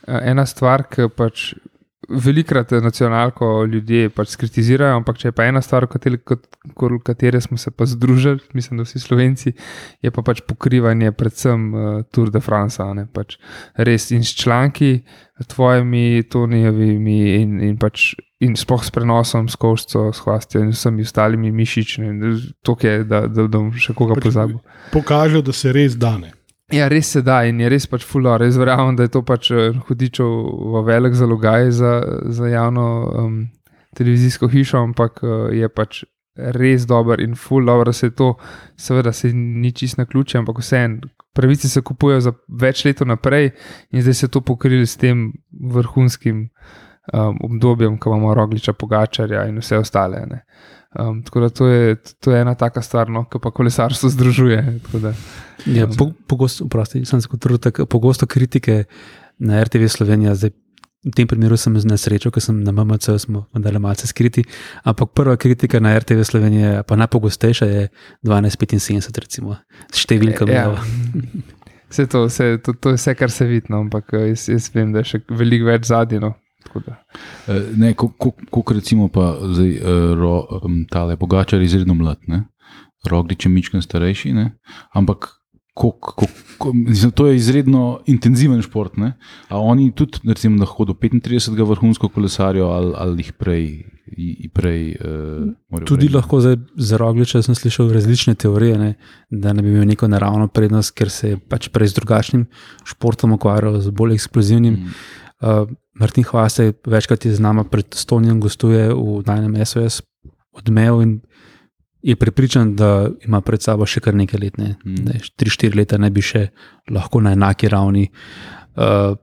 eh, 0.07 0.31
ena 0.31 0.45
stvar, 0.45 0.85
ki 0.91 1.09
pač 1.09 1.53
velikrat 2.09 2.71
nacionalko 2.71 3.65
ljudje 3.65 4.09
pač 4.15 4.31
skritizirajo, 4.35 4.97
ampak 5.01 5.19
če 5.21 5.29
je 5.29 5.35
pa 5.35 5.47
ena 5.49 5.61
stvar, 5.61 5.87
kateri, 5.91 6.19
kot, 6.23 6.45
katere 7.05 7.41
smo 7.43 7.57
se 7.57 7.71
pa 7.71 7.85
združili, 7.85 8.39
mislim, 8.53 8.79
da 8.79 8.85
vsi 8.87 9.01
slovenci, 9.03 9.53
je 10.01 10.11
pa 10.11 10.23
pač 10.25 10.41
pokrivanje 10.47 11.11
predvsem 11.11 11.67
uh, 11.73 11.89
Tour 12.11 12.31
de 12.31 12.41
France. 12.43 12.83
Ne, 12.97 13.07
pač 13.11 13.37
res 13.75 14.11
in 14.15 14.23
s 14.23 14.35
članki, 14.39 15.01
tvojimi, 15.47 16.23
Tonijevimi 16.31 17.19
in, 17.41 17.59
in 17.71 17.77
pač. 17.81 18.13
In 18.37 18.53
sploh 18.53 18.83
s 18.85 18.93
prenosom, 18.93 19.47
s 19.49 19.57
koščo, 19.57 20.11
s 20.13 20.21
hvastjo 20.21 20.59
in 20.61 20.67
vsemi 20.69 21.01
ostalimi 21.01 21.49
mišičnimi, 21.57 22.27
to 22.61 22.75
je, 22.85 22.99
da, 23.01 23.23
da, 23.25 23.47
da 23.47 23.49
bom 23.49 23.71
še 23.73 23.95
koga 23.97 24.13
Pač 24.13 24.27
pozabil. 24.27 24.59
Pokaže, 24.93 25.41
da 25.41 25.55
se 25.57 25.73
res 25.73 25.97
dane. 25.97 26.36
Ja, 26.71 26.89
res 26.91 27.07
se 27.11 27.21
da 27.23 27.45
in 27.47 27.61
je 27.63 27.69
res 27.71 27.85
pač 27.87 28.03
fulor. 28.03 28.43
Jaz 28.43 28.57
verjamem, 28.59 28.97
da 28.99 29.05
je 29.05 29.13
to 29.13 29.21
pač 29.23 29.51
eh, 29.55 29.77
hudičev 29.87 30.31
v 30.73 30.83
velik 30.87 31.15
zalogaj 31.15 31.71
za, 31.71 31.93
za 32.27 32.49
javno 32.51 32.87
um, 33.07 33.37
televizijsko 33.95 34.49
hišo, 34.51 34.81
ampak 34.89 35.21
uh, 35.23 35.47
je 35.55 35.69
pač 35.71 36.03
res 36.35 36.85
dober 36.85 37.23
in 37.23 37.35
full 37.39 37.65
dobro, 37.65 37.93
se 37.93 38.11
to, 38.11 38.33
seveda, 38.77 39.13
se 39.13 39.31
ni 39.33 39.71
čist 39.71 39.97
na 39.97 40.05
ključe, 40.05 40.37
ampak 40.37 40.59
vseeno, 40.59 41.07
pravice 41.33 41.69
se 41.69 41.81
kupujejo 41.81 42.21
za 42.27 42.33
več 42.47 42.83
let 42.85 43.01
naprej 43.05 43.51
in 43.91 44.03
zdaj 44.03 44.13
se 44.13 44.27
to 44.27 44.41
pokrili 44.41 44.85
s 44.85 44.97
tem 44.97 45.31
vrhunskim 45.51 46.49
um, 47.13 47.39
obdobjem, 47.47 47.97
ko 47.97 48.11
imamo 48.11 48.33
rogliča, 48.33 48.73
pogačarja 48.73 49.47
in 49.47 49.63
vse 49.63 49.79
ostale. 49.79 50.25
Ne. 50.29 50.43
Um, 50.95 51.19
tako 51.23 51.43
da 51.43 51.49
to 51.49 51.67
je, 51.67 51.95
to 52.23 52.31
je 52.31 52.41
ena 52.41 52.55
taka 52.55 52.81
stvar, 52.81 53.09
no, 53.11 53.25
ki 53.27 53.41
pa 53.43 53.51
kolesarstvo 53.51 54.09
združuje. 54.15 54.61
Da, 54.93 55.13
ja, 55.65 55.89
po, 55.97 56.11
pogosto, 56.27 56.67
prosti, 56.71 57.03
sem 57.05 57.21
se 57.21 57.27
kot 57.27 57.43
trutek, 57.43 57.83
pogosto 57.89 58.25
kritike 58.29 58.85
na 59.37 59.63
RTV 59.63 59.91
Slovenija. 59.91 60.35
Zdaj, 60.35 60.55
V 61.05 61.13
tem 61.13 61.27
primeru 61.29 61.55
sem 61.55 61.71
na 61.85 61.95
srečo, 61.95 62.31
ker 62.33 62.41
sem 62.41 62.57
na 62.65 62.73
MMC, 62.73 63.21
smo 63.21 63.45
vendar 63.53 63.77
malce 63.79 64.09
skriti. 64.09 64.41
Ampak 64.83 65.13
prva 65.13 65.37
kritika 65.37 65.79
na 65.79 65.93
RTV 65.93 66.25
Slovenije, 66.25 66.81
pa 66.83 66.97
najpogostejša, 66.97 67.65
je 67.65 67.83
1275, 68.25 69.21
recimo, 69.21 69.55
s 69.93 70.03
številkami. 70.03 70.51
Ja. 70.51 70.73
Vse 71.87 72.07
to, 72.11 72.25
vse, 72.27 72.57
to, 72.65 72.73
to 72.73 72.91
je 72.91 72.99
vse, 72.99 73.13
kar 73.15 73.31
se 73.31 73.47
vidi, 73.47 73.69
no, 73.71 73.85
ampak 73.85 74.09
jaz, 74.17 74.49
jaz 74.49 74.67
vem, 74.73 74.91
da 74.91 75.05
je 75.05 75.13
še 75.13 75.21
veliko 75.29 75.69
več 75.69 75.87
zadnjino. 75.87 76.33
Ne, 77.77 77.93
kot 77.95 78.71
recimo 78.75 79.07
pa 79.07 79.35
zdaj, 79.41 79.79
ro, 80.15 80.61
tale 80.91 81.17
pogačar 81.17 81.59
je 81.59 81.65
izredno 81.65 81.93
mlad, 81.97 82.23
roglič 83.09 83.45
je 83.45 83.51
mičken 83.51 83.81
starejši, 83.81 84.33
ne? 84.33 84.51
ampak 84.93 85.37
kok, 85.77 86.13
kok, 86.15 86.31
kok, 86.57 86.73
mislim, 86.73 87.11
to 87.11 87.27
je 87.27 87.35
izredno 87.35 87.99
intenziven 88.05 88.61
šport. 88.61 88.97
Ne? 88.97 89.13
A 89.49 89.59
oni 89.61 89.91
tudi, 89.95 90.19
recimo, 90.25 90.57
lahko 90.59 90.85
do 90.85 90.93
35. 90.93 91.67
vrhunsko 91.69 92.09
kolesarijo 92.09 92.71
ali, 92.73 92.93
ali 92.97 93.21
jih 93.21 93.33
prej. 93.33 93.67
prej 94.53 94.95
uh, 94.95 95.83
tudi 95.85 96.07
prej. 96.07 96.15
lahko 96.15 96.41
zdaj, 96.41 96.57
za 96.75 96.97
rogliče 96.97 97.41
sem 97.43 97.55
slišal 97.55 97.91
različne 97.93 98.35
teorije, 98.35 98.77
ne? 98.77 98.93
da 99.29 99.53
ne 99.53 99.61
bi 99.61 99.69
imel 99.69 99.85
neko 99.87 100.07
naravno 100.07 100.47
prednost, 100.47 100.95
ker 100.97 101.13
se 101.13 101.35
je 101.35 101.37
pač 101.37 101.69
prej 101.69 101.93
z 101.93 101.99
drugačnim 102.01 102.47
športom 102.85 103.37
ukvarjal, 103.37 103.81
z 103.81 103.93
bolj 103.93 104.17
eksplozivnim. 104.17 104.73
Mm. 104.73 104.95
Uh, 105.37 105.69
Martin 105.99 106.23
Hvase 106.23 106.73
večkrat 106.85 107.25
je 107.25 107.33
z 107.35 107.41
nami 107.41 107.63
pred 107.71 107.93
Stonijem, 107.93 108.39
gostuje 108.39 108.89
v 108.93 109.23
najnem 109.25 109.57
SOS 109.65 110.01
odmev 110.53 111.01
in 111.01 111.19
je 112.01 112.15
pripričan, 112.15 112.75
da 112.75 113.09
ima 113.25 113.41
pred 113.41 113.61
sabo 113.61 113.85
še 113.85 114.01
kar 114.05 114.15
nekaj 114.15 114.39
let, 114.39 114.57
ne, 114.61 114.75
mm. 114.85 115.25
3-4 115.41 115.75
leta, 115.75 115.97
ne 115.97 116.09
bi 116.13 116.21
še 116.23 116.47
lahko 116.93 117.21
na 117.21 117.33
enaki 117.35 117.69
ravni 117.73 118.05
uh, 118.07 119.17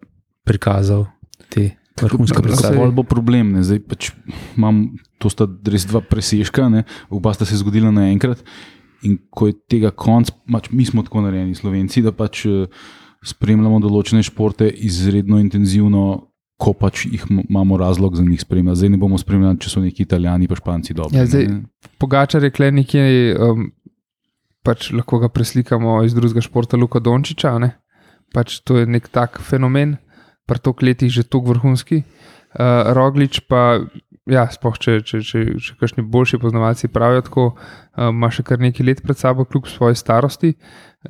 prikazal 0.44 1.06
te 1.48 1.70
vrhunske 2.02 2.42
predstave. 2.42 2.76
To 2.76 2.90
bo 2.92 3.06
problem, 3.06 3.54
ne. 3.54 3.62
zdaj 3.64 3.80
pač 3.88 4.10
imam, 4.58 4.98
to 5.22 5.30
sta 5.32 5.46
res 5.70 5.86
dva 5.88 6.02
presežka, 6.04 6.66
ne. 6.68 6.84
oba 7.14 7.32
sta 7.36 7.46
se 7.48 7.60
zgodila 7.62 7.94
naenkrat. 7.94 8.42
In 9.04 9.18
ko 9.30 9.50
je 9.50 9.56
tega 9.68 9.92
konc, 9.92 10.32
pač 10.50 10.70
mi 10.72 10.84
smo 10.88 11.04
tako 11.06 11.24
narejeni, 11.24 11.56
slovenci, 11.56 12.02
da 12.04 12.12
pač 12.12 12.44
uh, 12.50 12.66
spremljamo 13.24 13.80
določene 13.80 14.24
športe 14.26 14.68
izredno 14.68 15.38
intenzivno, 15.40 16.33
ko 16.56 16.72
pač 16.72 17.06
imamo 17.48 17.76
razlog 17.76 18.16
za 18.16 18.22
njih 18.22 18.40
spremljati. 18.40 18.78
Zdaj 18.78 18.92
ne 18.94 18.98
bomo 18.98 19.18
spremljali, 19.18 19.58
če 19.60 19.70
so 19.70 19.82
neki 19.82 20.04
italijani, 20.06 20.48
pa 20.48 20.58
španci 20.58 20.94
dobri. 20.94 21.18
Ja, 21.18 21.26
zdaj, 21.26 21.48
pogačar 21.98 22.46
je 22.46 22.52
kle 22.54 22.70
nekje, 22.74 23.34
um, 23.34 23.68
pač 24.66 24.92
lahko 24.94 25.18
ga 25.24 25.32
preslikamo 25.34 25.98
iz 26.06 26.14
drugega 26.14 26.44
športa, 26.44 26.78
Luka 26.80 27.02
Dončiča. 27.02 27.56
Pač 28.34 28.60
to 28.66 28.78
je 28.80 28.86
nek 28.90 29.10
tak 29.14 29.40
fenomen, 29.42 29.98
pa 30.46 30.58
to 30.58 30.72
kleti 30.72 31.10
že 31.10 31.26
tako 31.26 31.54
vrhunski. 31.54 32.04
Uh, 32.54 32.94
Roglič 32.94 33.40
pa, 33.50 33.82
ja, 34.30 34.46
spoh, 34.46 34.78
če, 34.78 35.00
če, 35.02 35.20
če, 35.26 35.40
če 35.58 35.74
kakšni 35.80 36.06
boljši 36.06 36.38
poznavalci 36.38 36.86
pravijo 36.86 37.24
tako, 37.26 37.46
uh, 37.58 38.10
ima 38.14 38.30
še 38.30 38.46
kar 38.46 38.62
nekaj 38.62 38.86
let 38.86 39.02
pred 39.02 39.18
sabo, 39.18 39.42
kljub 39.42 39.66
svoji 39.66 39.98
starosti. 39.98 40.54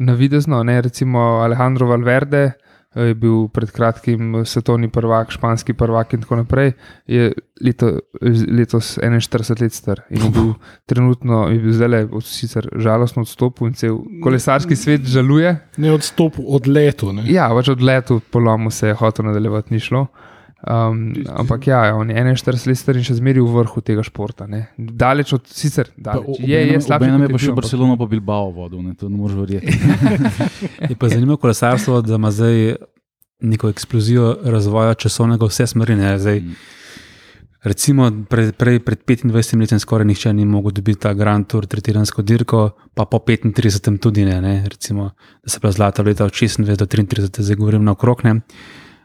Navidezno, 0.01 0.63
ne 0.65 0.81
recimo 0.83 1.45
Alejandro 1.45 1.93
Valverde, 1.93 2.55
je 2.95 3.15
bil 3.15 3.49
pred 3.49 3.71
kratkim 3.71 4.45
svetovni 4.47 4.89
prvak, 4.89 5.31
španski 5.31 5.75
prvak 5.75 6.13
in 6.15 6.23
tako 6.23 6.37
naprej, 6.37 6.73
je 7.07 7.33
leto, 7.65 7.91
letos 8.59 8.99
41 8.99 9.63
let 9.63 9.73
star 9.73 10.03
in 10.11 10.23
je 10.23 10.31
bil 10.31 10.53
trenutno, 10.91 11.49
je 11.49 11.59
bil 11.59 11.73
zdaj 11.73 11.89
le 11.89 12.03
sicer 12.23 12.69
žalostno 12.77 13.23
odstopil 13.23 13.69
in 13.69 13.75
cel 13.75 13.99
kolesarski 14.23 14.77
svet 14.77 15.07
žaluje. 15.07 15.57
Ne 15.77 15.93
odstopil 15.93 16.45
od 16.47 16.67
letu. 16.67 17.13
Ne? 17.13 17.27
Ja, 17.31 17.51
več 17.55 17.69
od 17.69 17.83
letu, 17.83 18.21
polomu 18.31 18.71
se 18.71 18.93
je 18.93 18.95
hotel 18.95 19.27
nadaljevati, 19.27 19.75
ni 19.75 19.81
šlo. 19.81 20.07
Um, 20.65 21.13
ampak 21.29 21.67
ja, 21.67 21.95
on 21.97 22.09
je 22.11 22.17
41 22.17 22.69
let 22.71 22.79
star 22.81 22.97
in 22.97 23.05
še 23.05 23.19
zmeraj 23.19 23.45
v 23.45 23.53
vrhu 23.53 23.83
tega 23.85 24.01
športa. 24.07 24.47
Ne. 24.49 24.63
Daleč 24.81 25.35
od 25.37 25.49
sicer, 25.53 25.91
daleč. 25.93 26.39
je, 26.41 26.61
je 26.71 26.79
slabo. 26.81 27.05
Ne, 27.05 27.19
ne, 27.21 27.29
pa 27.29 27.41
še 27.41 27.53
Barcelona, 27.53 27.99
pa 28.01 28.09
Bilbao 28.09 28.49
vodil, 28.55 28.81
ne, 28.81 28.95
to 28.97 29.11
ne 29.13 29.19
moreš 29.21 29.37
verjeti. 29.43 29.75
je 30.91 30.97
pa 30.97 31.11
zanimivo 31.13 31.37
kolesarstvo, 31.43 32.01
da 32.01 32.17
ima 32.17 32.33
zdaj 32.33 32.79
neko 33.45 33.69
eksplozijo 33.75 34.31
razvoja 34.55 34.95
časovnega 35.05 35.51
vse 35.51 35.67
smeri. 35.75 35.99
Mm. 36.01 36.55
Recimo, 37.65 38.09
pred, 38.29 38.55
prej, 38.57 38.81
pred 38.85 39.05
25 39.05 39.61
leti 39.61 39.79
skoraj 39.85 40.09
nihče 40.09 40.33
ni 40.33 40.49
mogel 40.49 40.73
dobiti 40.79 41.01
ta 41.05 41.13
Grand 41.13 41.45
Tour, 41.49 41.67
tretiransko 41.69 42.25
dirko, 42.25 42.71
pa 42.97 43.05
po 43.05 43.21
35 43.21 44.01
tudi 44.01 44.25
ne. 44.25 44.41
ne. 44.41 44.55
Recimo, 44.69 45.11
da 45.45 45.53
se 45.53 45.61
pravi 45.61 45.77
zlata 45.77 46.03
leta 46.03 46.25
od 46.25 46.33
26 46.33 46.77
do 46.77 46.89
33, 46.89 47.29
zdaj 47.41 47.57
govorim 47.57 47.85
na 47.85 47.93
okrog. 47.93 48.25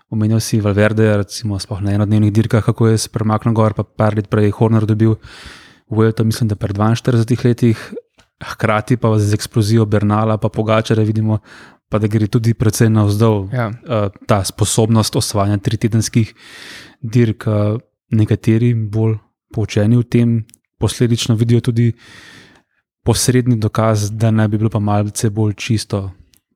Omenil 0.09 0.39
si 0.41 0.59
Valverde, 0.61 1.17
recimo, 1.17 1.57
na 1.81 1.91
enodnevnih 1.91 2.33
dirkah, 2.33 2.65
kako 2.65 2.87
je 2.87 2.97
se 2.97 3.09
premaknil 3.09 3.53
gor, 3.53 3.73
pa 3.73 3.83
par 3.83 4.15
let 4.15 4.29
prej 4.29 4.51
Horner 4.51 4.85
dobil 4.85 5.15
Vuelto, 5.89 6.23
mislim, 6.23 6.47
da 6.47 6.55
pred 6.55 6.77
42 6.77 7.45
letih, 7.45 7.93
hkrati 8.41 8.97
pa 8.97 9.19
z 9.19 9.33
eksplozijo 9.33 9.85
Bernala, 9.85 10.37
pa 10.37 10.49
Pogačara 10.49 11.03
vidimo, 11.03 11.39
pa 11.89 11.99
da 11.99 12.07
gre 12.07 12.27
tudi 12.27 12.53
precej 12.53 12.89
navzdol 12.89 13.49
ja. 13.53 13.69
uh, 13.69 14.09
ta 14.27 14.43
sposobnost 14.43 15.15
osvajanja 15.15 15.57
tritedenskih 15.57 16.33
dirk. 17.01 17.47
Uh, 17.47 17.81
nekateri 18.09 18.73
bolj 18.73 19.17
poučeni 19.53 19.97
v 19.97 20.03
tem, 20.03 20.29
posledično 20.79 21.35
vidijo 21.35 21.61
tudi 21.61 21.91
posredni 23.05 23.57
dokaz, 23.57 24.09
da 24.11 24.31
naj 24.31 24.47
bi 24.47 24.57
bilo 24.57 24.69
pa 24.69 24.79
malce 24.79 25.29
bolj 25.29 25.53
čisto 25.57 26.09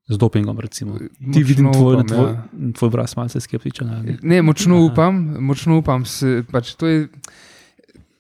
z 0.08 0.18
dopingom. 0.18 0.60
Recimo. 0.60 0.98
Ti 1.34 1.44
vidim 1.44 1.72
tvoj, 1.72 2.04
tvoj, 2.08 2.30
ja. 2.30 2.48
tvoj 2.78 2.88
obraz, 2.88 3.16
malce 3.18 3.40
skeptičen. 3.40 3.88
Ne, 3.88 4.18
ne 4.22 4.42
močno 4.42 4.76
Aha. 4.76 4.92
upam, 4.92 5.24
močno 5.40 5.78
upam. 5.78 6.06
Se, 6.06 6.44
pač 6.52 6.74
to, 6.76 6.88
je, 6.88 7.08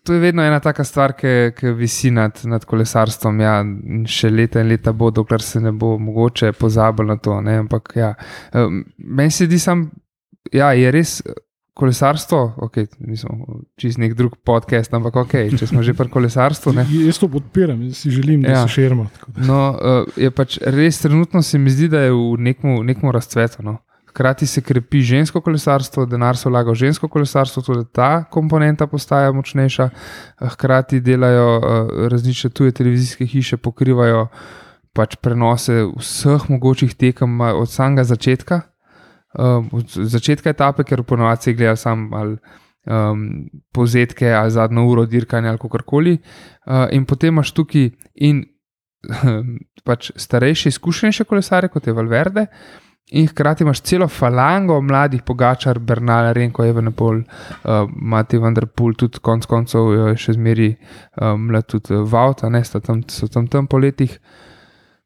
to 0.03 0.13
je 0.13 0.19
vedno 0.19 0.43
ena 0.43 0.59
taka 0.59 0.83
stvar, 0.83 1.13
ki 1.13 1.73
visi 1.77 2.11
nad, 2.11 2.39
nad 2.43 2.65
kolesarstvom. 2.65 3.41
Ja, 3.43 3.57
še 4.07 4.31
leta 4.31 4.63
in 4.63 4.71
leta 4.71 4.93
bo, 4.93 5.11
dokler 5.11 5.43
se 5.43 5.61
ne 5.61 5.71
bo 5.71 5.97
mogoče 5.99 6.53
pozabiti 6.59 7.09
na 7.11 7.17
to. 7.17 7.41
Ne, 7.41 7.59
ampak 7.65 7.93
ja, 7.99 8.13
meni 8.97 9.31
se 9.31 9.49
zdi, 9.49 9.59
da 9.65 9.77
ja, 10.53 10.73
je 10.77 10.91
res. 10.91 11.19
Kolesarstvo, 11.73 12.53
ok, 12.57 12.75
nismo 13.01 13.63
čist 13.81 13.97
nek 13.97 14.11
drug 14.13 14.35
podcast, 14.45 14.93
ampak 14.93 15.15
ok, 15.23 15.31
če 15.57 15.65
smo 15.71 15.81
že 15.81 15.95
pri 15.97 16.05
kolesarstvu. 16.13 16.73
Ne. 16.77 16.83
Jaz 17.07 17.17
to 17.17 17.29
podpiram, 17.33 17.79
jaz 17.87 18.03
si 18.03 18.11
želim, 18.13 18.43
da 18.45 18.51
ja. 18.51 18.59
se 18.61 18.75
širimo. 18.75 19.07
No, 19.41 19.61
uh, 19.73 20.11
je 20.13 20.29
pač 20.29 20.59
res 20.61 21.01
trenutno 21.01 21.41
se 21.41 21.57
mi 21.57 21.73
zdi, 21.73 21.87
da 21.89 22.03
je 22.05 22.11
v 22.13 22.37
nekem, 22.45 22.75
nekem 22.85 23.09
razcvetu. 23.09 23.65
No. 23.65 23.79
Hkrati 24.13 24.45
se 24.45 24.61
krepi 24.61 25.01
žensko 25.01 25.41
kolesarstvo, 25.41 26.05
denar 26.05 26.37
se 26.37 26.45
vlaga 26.49 26.69
v 26.75 26.77
žensko 26.83 27.09
kolesarstvo, 27.09 27.63
tudi 27.65 27.87
ta 27.89 28.27
komponenta 28.29 28.85
postaja 28.87 29.31
močnejša. 29.33 29.87
Hkrati 30.53 31.01
delajo 31.01 31.47
uh, 31.57 31.95
različne 32.13 32.51
tuje 32.53 32.75
televizijske 32.77 33.25
hiše, 33.25 33.57
pokrivajo 33.57 34.27
pač 34.93 35.17
prenose 35.17 35.87
vseh 35.97 36.45
mogočih 36.53 36.93
tekem 36.93 37.41
od 37.41 37.65
samega 37.65 38.05
začetka 38.05 38.61
uh, 39.39 39.83
začetka 39.87 40.49
etape, 40.49 40.83
ker 40.83 41.03
ponovadi 41.03 41.53
gledajo 41.53 41.75
samo 41.75 42.17
ali 42.17 42.37
um, 42.85 43.49
povzetke 43.73 44.33
ali 44.33 44.51
zadnjo 44.51 44.85
uro 44.85 45.05
dirkanja 45.05 45.49
ali 45.49 45.57
kakorkoli. 45.57 46.17
Uh, 46.65 46.87
in 46.91 47.05
potem 47.05 47.33
imaš 47.33 47.51
tukaj 47.51 47.89
in 48.15 48.45
pač 49.87 50.11
starejše, 50.15 50.69
izkušenejše 50.69 51.23
kolesare, 51.23 51.67
kot 51.67 51.87
je 51.87 51.93
Valverde. 51.93 52.45
In 53.11 53.27
hkrati 53.27 53.63
imaš 53.63 53.81
celo 53.83 54.07
falango 54.07 54.77
mladih, 54.81 55.21
pogačar, 55.27 55.79
Bernal, 55.79 56.31
Renko, 56.33 56.63
Evenepol, 56.65 57.19
uh, 57.19 57.89
Mati 57.89 58.37
Vanderpool, 58.39 58.95
tudi 58.95 59.19
konec 59.19 59.45
koncev 59.45 60.15
še 60.17 60.37
zmeri 60.37 60.69
um, 61.19 61.49
mlad, 61.49 61.67
tudi 61.67 61.99
Vauta, 61.99 62.49
ne, 62.49 62.63
tam, 62.63 63.03
so 63.11 63.27
tam 63.27 63.47
tam 63.51 63.67
po 63.67 63.77
letih. 63.77 64.15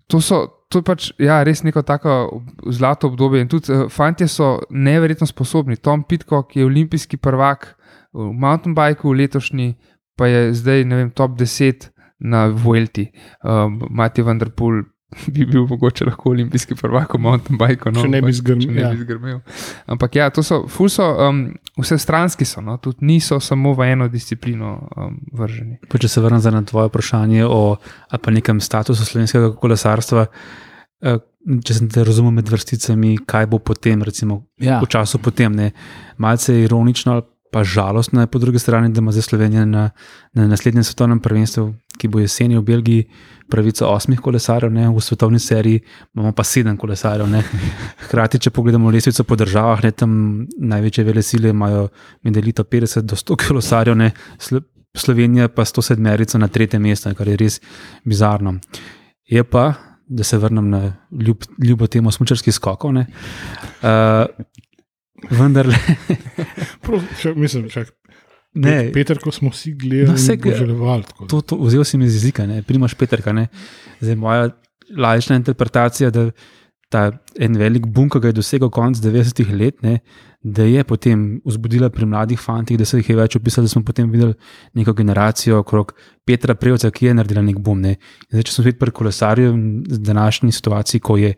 To 0.08 0.22
so, 0.22 0.44
to 0.68 0.80
je 0.80 0.84
pač 0.84 1.10
ja, 1.22 1.40
res 1.48 1.64
neko 1.64 1.82
tako 1.88 2.44
zlato 2.72 3.08
obdobje. 3.08 3.44
In 3.44 3.52
tudi 3.52 3.72
uh, 3.74 3.86
fanti 3.92 4.28
so 4.28 4.58
neverjetno 4.70 5.28
sposobni. 5.28 5.80
Tom 5.80 6.04
Pitko, 6.04 6.44
ki 6.48 6.60
je 6.60 6.66
olimpijski 6.68 7.18
prvak 7.18 7.74
v 8.14 8.32
mountain 8.34 8.76
bikeu 8.76 9.14
letošnji, 9.16 9.76
pa 10.18 10.28
je 10.28 10.52
zdaj 10.58 10.84
vem, 10.92 11.12
top 11.12 11.38
10 11.40 11.90
na 12.20 12.48
Vuelti. 12.52 13.08
Uh, 13.44 13.72
Mati 13.90 14.26
Vanderpool, 14.26 14.84
bi 15.34 15.46
bil 15.46 15.66
mogoče 15.68 16.06
lahko 16.06 16.30
olimpijski 16.30 16.76
prvak 16.76 17.14
v 17.14 17.20
mountain 17.22 17.58
bikeu. 17.58 17.92
No, 17.96 18.04
Če 18.04 18.12
ne 18.12 18.20
bi 18.22 18.32
pač, 18.32 18.42
zgrmel, 18.42 18.74
ne 18.76 18.82
ja. 18.82 18.90
bi 18.92 19.06
zgrmel. 19.06 19.40
Ampak 19.88 20.18
ja, 20.20 20.28
to 20.34 20.44
so, 20.44 20.66
so, 20.68 21.08
um, 21.24 21.46
vse 21.80 21.98
stranski 22.02 22.46
so, 22.46 22.62
no, 22.62 22.76
tudi 22.84 23.08
niso 23.08 23.40
samo 23.40 23.74
v 23.78 23.92
eno 23.94 24.10
disciplino 24.12 24.76
um, 24.98 25.16
vrženi. 25.32 25.80
Pa 25.88 26.02
če 26.02 26.12
se 26.12 26.24
vrnem 26.24 26.44
na 26.54 26.64
tvoje 26.68 26.92
vprašanje 26.92 27.46
o 27.46 27.62
ali 28.10 28.22
pa 28.24 28.36
nekem 28.36 28.60
statusu 28.60 29.08
slovenskega 29.08 29.54
kolesarstva, 29.56 30.28
eh, 31.04 31.24
če 31.64 31.80
sem 31.80 31.88
te 31.92 32.04
razumel 32.04 32.36
med 32.42 32.52
vrsticami, 32.52 33.16
kaj 33.26 33.48
bo 33.48 33.62
potem, 33.64 34.04
recimo 34.04 34.44
Ja, 34.60 34.82
v 34.84 34.92
času 34.92 35.22
potem. 35.24 35.56
Ne. 35.56 35.72
Malce 36.20 36.52
ironično, 36.66 37.16
ali 37.16 37.24
pa 37.52 37.64
žalostno 37.64 38.22
je 38.22 38.28
po 38.28 38.40
drugi 38.40 38.60
strani, 38.60 38.92
da 38.92 39.00
ima 39.00 39.12
zdaj 39.12 39.22
Slovenija 39.22 39.66
na, 39.66 39.90
na 40.34 40.48
naslednjem 40.48 40.84
svetovnem 40.84 41.20
prvenstvu, 41.24 41.74
ki 41.98 42.08
bo 42.12 42.20
jeseni 42.20 42.58
v 42.58 42.62
Belgiji, 42.62 43.08
pravico 43.50 43.88
osmih 43.88 44.20
kolesarjev, 44.20 44.72
ne. 44.74 44.88
v 44.90 45.02
svetovni 45.02 45.40
seriji 45.40 45.82
imamo 46.16 46.32
pa 46.36 46.44
sedem 46.44 46.78
kolesarjev. 46.78 47.30
Ne. 47.30 47.44
Hkrati, 48.06 48.40
če 48.40 48.52
pogledamo 48.52 48.92
lestvico 48.92 49.24
po 49.24 49.36
državah, 49.40 49.84
ne, 49.84 49.92
tam 49.92 50.48
največje 50.58 51.06
vele 51.08 51.24
sile 51.24 51.54
imajo 51.56 51.88
med 52.24 52.38
elito 52.38 52.64
50 52.64 53.08
do 53.08 53.16
100 53.16 53.40
kolesarjev, 53.48 53.98
ne. 53.98 54.12
Slo 54.40 54.62
Slovenija 54.98 55.48
pa 55.48 55.66
107 55.66 56.38
na 56.38 56.48
tretjem 56.48 56.82
mestu, 56.82 57.12
kar 57.16 57.28
je 57.28 57.38
res 57.38 57.60
bizarno. 58.06 58.56
Je 59.30 59.44
pa, 59.44 59.74
da 60.08 60.24
se 60.24 60.38
vrnem 60.38 60.70
na 60.70 60.94
ljub, 61.12 61.44
ljubo 61.64 61.88
temo 61.88 62.12
smočarskih 62.12 62.54
skokov. 62.54 62.94
ne, 62.94 63.08
Uh, 63.78 64.26
vendar, 65.30 65.68
Prav, 66.82 67.02
če, 67.22 67.34
mislim, 67.36 67.70
čak, 67.70 67.92
ne, 68.64 68.92
Peter, 68.94 69.20
ko 69.22 69.32
smo 69.32 69.52
vsi 69.54 69.74
gledali, 69.78 70.18
želevali. 70.58 71.04
to, 71.30 71.42
to 71.42 71.58
vzel 71.62 71.84
si 71.84 71.98
mi 71.98 72.06
iz 72.06 72.16
jezika, 72.16 72.46
ne, 72.48 72.62
primaš 72.64 72.94
Petrka. 72.98 73.34
Ne. 73.34 73.48
Zdaj, 74.00 74.16
moja 74.16 74.50
lajična 74.98 75.36
interpretacija, 75.36 76.10
da 76.10 76.30
ta 76.90 77.12
en 77.40 77.58
velik 77.60 77.86
bum, 77.92 78.10
ki 78.10 78.22
ga 78.24 78.32
je 78.32 78.38
dosegel 78.40 78.72
konec 78.72 79.00
90-ih 79.04 79.52
let, 79.60 79.82
ne, 79.84 80.00
da 80.44 80.64
je 80.64 80.84
potem 80.88 81.42
vzbudila 81.46 81.90
pri 81.92 82.06
mladih 82.08 82.40
fantih, 82.40 82.78
da 82.80 82.86
se 82.86 83.02
jih 83.02 83.10
je 83.10 83.18
več 83.18 83.36
opisalo, 83.36 83.68
da 83.68 83.74
smo 83.74 83.84
potem 83.84 84.10
videli 84.12 84.36
neko 84.80 84.94
generacijo 84.96 85.60
okrog 85.60 85.92
Petra 86.26 86.56
Prevca, 86.56 86.92
ki 86.92 87.10
je 87.10 87.16
naredila 87.18 87.44
nek 87.44 87.60
bum. 87.64 87.82
Ne. 87.84 87.98
Zdaj, 88.30 88.48
če 88.48 88.56
smo 88.56 88.68
spet 88.68 88.80
pri 88.80 88.94
kolesarju 88.96 89.52
v 89.52 90.00
današnji 90.08 90.54
situaciji, 90.56 91.04
ko 91.04 91.18
je. 91.20 91.34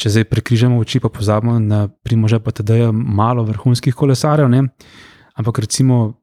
Če 0.00 0.10
zdaj 0.10 0.24
prekrižamo 0.30 0.78
oči, 0.80 0.98
pa 0.98 1.10
pozabimo 1.12 1.58
na 1.60 1.84
primorža, 2.02 2.40
pa 2.42 2.54
tudi 2.56 2.80
je 2.80 2.88
malo 2.90 3.44
vrhunskih 3.44 3.94
kolesarjev, 3.94 4.48
ne? 4.50 4.64
Ampak 5.38 5.58
recimo, 5.64 6.14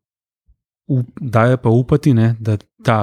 up, 0.88 1.08
daje 1.20 1.58
pa 1.58 1.70
upati, 1.70 2.14
ne, 2.14 2.36
da 2.40 2.58
ta 2.84 3.02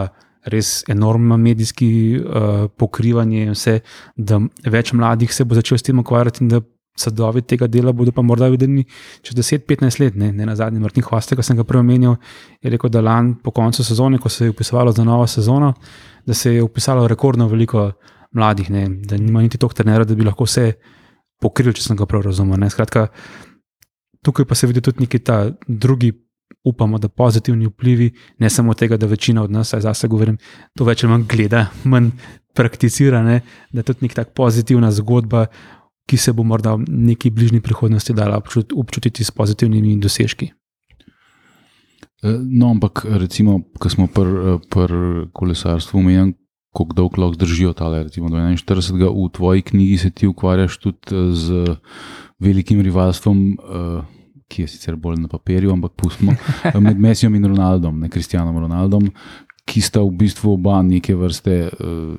res 0.49 0.83
enormno 0.89 1.37
medijski 1.37 1.91
uh, 2.19 2.67
pokrivanje 2.79 3.45
in 3.45 3.55
vse, 3.57 3.81
da 4.17 4.41
več 4.71 4.93
mladih 4.97 5.33
se 5.35 5.45
bo 5.45 5.59
začelo 5.59 5.79
s 5.79 5.87
tem 5.87 5.99
ukvarjati 5.99 6.45
in 6.45 6.53
da 6.53 6.61
sadovi 6.99 7.43
tega 7.47 7.69
dela 7.71 7.93
bodo 7.93 8.13
pa 8.13 8.23
morda 8.27 8.49
videni 8.51 8.85
čez 9.23 9.37
10-15 9.39 10.01
let. 10.03 10.17
Ne, 10.19 10.33
ne 10.33 10.47
na 10.47 10.57
zadnji 10.59 10.83
Martin 10.83 11.05
Hvaste, 11.07 11.37
ki 11.39 11.47
sem 11.47 11.59
ga 11.59 11.67
prej 11.69 11.83
omenil, 11.85 12.17
je 12.63 12.73
rekel, 12.75 12.91
da 12.91 13.03
lani 13.05 13.37
po 13.43 13.55
koncu 13.55 13.85
sezone, 13.87 14.19
ko 14.19 14.29
se 14.33 14.49
je 14.49 14.55
upisovalo 14.55 14.93
za 14.93 15.05
novo 15.07 15.27
sezono, 15.27 15.73
da 16.27 16.35
se 16.35 16.55
je 16.57 16.63
upisalo 16.63 17.07
rekordno 17.09 17.49
veliko 17.49 17.91
mladih, 18.35 18.71
ne, 18.71 18.89
da 19.09 19.17
nima 19.17 19.43
niti 19.43 19.59
toliko 19.59 19.79
trenerja, 19.79 20.09
da 20.09 20.19
bi 20.19 20.27
lahko 20.27 20.49
vse 20.49 20.73
pokril, 21.41 21.73
če 21.73 21.85
sem 21.85 21.97
ga 21.97 22.07
prav 22.07 22.27
razumel. 22.27 22.59
Ne. 22.61 22.71
Skratka, 22.71 23.09
tukaj 24.23 24.45
pa 24.45 24.55
se 24.55 24.67
vidi 24.67 24.81
tudi 24.81 25.01
neki 25.01 25.19
ta 25.19 25.51
drugi, 25.67 26.13
upamo, 26.65 26.99
da 26.99 27.09
pozitivni 27.09 27.67
vplivi, 27.67 28.11
ne 28.39 28.51
samo 28.51 28.75
tega, 28.75 28.97
da 28.97 29.07
večina 29.07 29.43
od 29.43 29.51
nas, 29.51 29.75
zase 29.75 30.09
govorim, 30.09 30.39
to 30.77 30.85
več 30.85 31.05
ali 31.05 31.13
manj 31.13 31.27
gleda, 31.29 31.67
manj 31.85 32.11
prakticira, 32.55 33.23
ne, 33.23 33.41
da 33.73 33.81
je 33.81 33.91
tudi 33.93 34.07
nek 34.09 34.15
tak 34.15 34.35
pozitivna 34.35 34.91
zgodba, 34.93 35.47
ki 36.09 36.17
se 36.17 36.33
bo 36.33 36.43
morda 36.43 36.75
v 36.75 36.87
neki 36.89 37.31
bližnji 37.31 37.61
prihodnosti 37.61 38.17
dala 38.17 38.39
občut, 38.41 38.73
občutiti 38.73 39.25
s 39.25 39.31
pozitivnimi 39.31 39.99
dosežki. 40.01 40.53
Eh, 42.23 42.39
No, 42.43 42.71
ampak 42.71 43.05
recimo, 43.05 43.61
ko 43.79 43.91
smo 43.91 44.07
pri 44.07 44.59
pr 44.71 44.93
kolesarstvu 45.33 45.99
omenjali, 46.01 46.35
kako 46.79 46.95
dolgo 46.95 47.23
lahko 47.23 47.35
zdržijo 47.35 47.73
tale, 47.73 48.03
recimo 48.07 48.31
do 48.31 48.37
41. 48.37 49.27
v 49.27 49.33
tvoji 49.33 49.63
knjigi 49.63 49.99
se 49.99 50.11
ti 50.11 50.27
ukvarjaš 50.27 50.79
tudi 50.79 50.99
eh, 51.11 51.35
z 51.35 51.77
velikim 52.39 52.81
rivalstvom, 52.81 53.39
eh, 53.53 54.03
ki 54.49 54.63
je 54.63 54.69
sicer 54.69 54.97
bolj 54.97 55.19
na 55.21 55.29
papirju, 55.29 55.73
ampak 55.73 55.93
pustimo, 55.97 56.33
eh, 56.65 56.81
med 56.81 57.01
Messijem 57.01 57.35
in 57.35 57.45
Ronaldom, 57.45 58.01
ne 58.01 58.09
Kristjanom 58.09 58.59
Ronaldom, 58.59 59.11
ki 59.69 59.83
sta 59.85 60.01
v 60.01 60.15
bistvu 60.23 60.55
oba 60.55 60.81
neke 60.83 61.13
vrste 61.13 61.69
uh, 61.69 62.17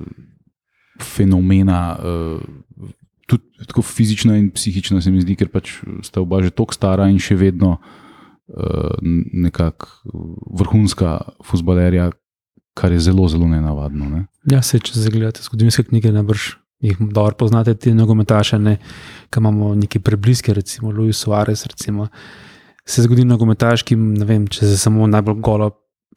fenomena. 1.02 1.98
Uh, 1.98 2.86
Tudi 3.30 3.66
tako 3.66 3.82
fizično 3.82 4.34
in 4.34 4.48
psihično 4.54 5.00
se 5.02 5.10
mi 5.10 5.20
zdi, 5.22 5.34
ker 5.38 5.50
pač 5.50 5.76
sta 6.02 6.22
oba 6.22 6.40
že 6.42 6.50
tako 6.50 6.74
stara 6.74 7.08
in 7.10 7.18
še 7.22 7.34
vedno 7.38 7.76
uh, 7.78 8.94
nekako 9.02 9.86
vrhunska 10.62 11.18
futbalerja, 11.46 12.10
kar 12.80 12.92
je 12.92 13.00
zelo, 13.04 13.28
zelo 13.28 13.48
nenavadno. 13.48 14.08
Ne? 14.08 14.24
Ja, 14.48 14.62
se 14.64 14.80
če 14.80 14.96
zagledate 14.96 15.44
zgodovinske 15.44 15.84
knjige, 15.90 16.14
najbrž 16.16 16.54
jih 16.80 16.96
dobro 17.12 17.36
poznate, 17.36 17.74
te 17.76 17.92
nogometaše, 17.94 18.58
ne, 18.58 18.78
ki 19.28 19.42
imamo 19.42 19.74
neki 19.76 20.00
prebliske, 20.00 20.54
recimo 20.56 20.92
Luis 20.92 21.20
Suarez. 21.20 21.66
Recimo. 21.68 22.08
Se 22.88 23.04
zgodi 23.04 23.26
nogometaš, 23.28 23.84
ki 23.86 23.98
ne 24.00 24.26
vem, 24.26 24.46
če 24.48 24.72
se 24.72 24.78
samo 24.80 25.06
najbolj 25.10 25.40
golo. 25.44 25.70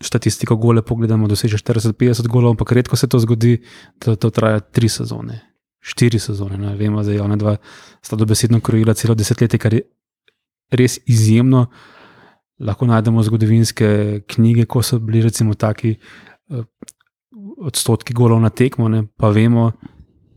Statistiko 0.04 0.56
gole 0.60 0.82
pogledamo, 0.84 1.28
doseže 1.30 1.60
40-50 1.62 2.28
golov, 2.32 2.56
ampak 2.56 2.72
redko 2.76 2.98
se 3.00 3.08
to 3.08 3.20
zgodi, 3.24 3.58
da 4.04 4.16
to 4.20 4.32
traja 4.34 4.64
tri 4.64 4.90
sezone, 4.90 5.38
štiri 5.84 6.20
sezone. 6.20 6.58
Ne. 6.60 6.74
Vemo, 6.80 7.04
da 7.06 7.14
je 7.14 7.22
ona 7.22 7.38
dva 7.40 7.58
sta 8.02 8.18
dobesedno 8.20 8.60
krojila 8.64 8.96
celo 8.98 9.16
desetletje, 9.20 9.60
kar 9.62 9.78
je 9.78 9.84
res 10.74 10.98
izjemno. 11.06 11.68
Lahko 12.64 12.88
najdemo 12.88 13.24
zgodovinske 13.24 14.24
knjige, 14.32 14.66
ko 14.66 14.82
so 14.86 15.00
bili 15.04 15.22
recimo 15.26 15.54
taki 15.60 15.96
odstotki 17.64 18.14
golov 18.14 18.42
na 18.42 18.50
tekmo, 18.50 18.88
ne, 18.90 19.04
pa 19.18 19.30
vemo, 19.34 19.72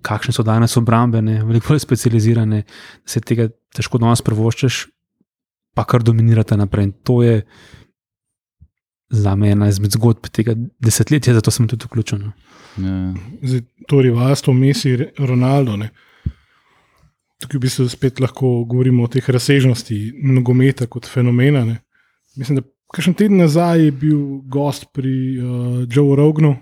kakšne 0.07 0.35
so 0.37 0.45
danes 0.47 0.77
obrambe, 0.79 1.23
ne, 1.23 1.41
veliko 1.45 1.75
bolj 1.75 1.83
specializirane, 1.83 2.63
da 2.63 3.11
se 3.11 3.21
tega 3.21 3.49
težko 3.75 4.01
danes 4.03 4.23
prvoščeš, 4.25 4.85
pa 5.77 5.85
kar 5.85 6.05
dominirate 6.07 6.57
naprej. 6.57 6.89
In 6.89 6.95
to 7.05 7.21
je 7.25 7.41
za 9.11 9.35
me 9.39 9.53
ena 9.55 9.69
izmed 9.71 9.95
zgodb 9.95 10.31
tega 10.35 10.57
desetletja, 10.83 11.35
zato 11.37 11.51
sem 11.55 11.69
tudi 11.69 11.87
vključen. 11.87 12.25
no. 12.27 12.33
Ja. 12.77 13.15
Zdaj, 13.43 13.63
to 13.89 14.01
rivalstvo 14.03 14.55
Messi, 14.55 14.97
Ronaldo. 15.19 15.77
Ne. 15.77 15.91
Tukaj 17.41 17.61
bi 17.61 17.69
se 17.69 17.89
spet 17.89 18.21
lahko 18.21 18.65
govorimo 18.65 19.05
o 19.05 19.09
teh 19.13 19.31
razsežnosti 19.31 19.99
nogometa 20.23 20.87
kot 20.87 21.07
fenomena. 21.07 21.65
Ne. 21.65 21.79
Mislim, 22.37 22.59
da 22.59 22.67
kakšen 22.97 23.15
teden 23.15 23.37
nazaj 23.43 23.85
je 23.85 23.93
bil 23.93 24.21
gost 24.49 24.89
pri 24.97 25.13
uh, 25.37 25.85
Joe 25.85 26.17
Rognu, 26.17 26.55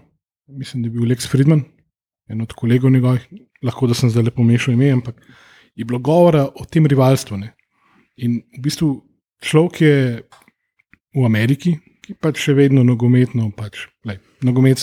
mislim, 0.59 0.82
da 0.82 0.89
je 0.89 0.94
bil 0.97 1.06
Lex 1.06 1.28
Friedman, 1.31 1.62
en 2.28 2.43
od 2.43 2.52
kolegov 2.52 2.90
njegovih, 2.90 3.28
lahko 3.62 3.86
da 3.86 3.94
sem 3.94 4.11
zdaj 4.11 4.27
lepo 4.31 4.43
mešal 4.43 4.74
ime, 4.74 4.90
ampak 4.90 5.20
je 5.74 5.85
bilo 5.85 5.98
govora 5.98 6.48
o 6.48 6.65
tem 6.65 6.86
rivalstvu. 6.86 7.39
Ne. 7.39 7.52
In 8.16 8.40
v 8.56 8.62
bistvu 8.66 8.89
človek 9.43 9.81
je 9.81 9.97
v 11.15 11.24
Ameriki, 11.27 11.77
ki 12.02 12.16
pač 12.20 12.43
še 12.43 12.56
vedno 12.59 12.82
nogometno, 12.85 13.52
pač, 13.55 13.86
lej, 14.05 14.19
nogomet 14.43 14.82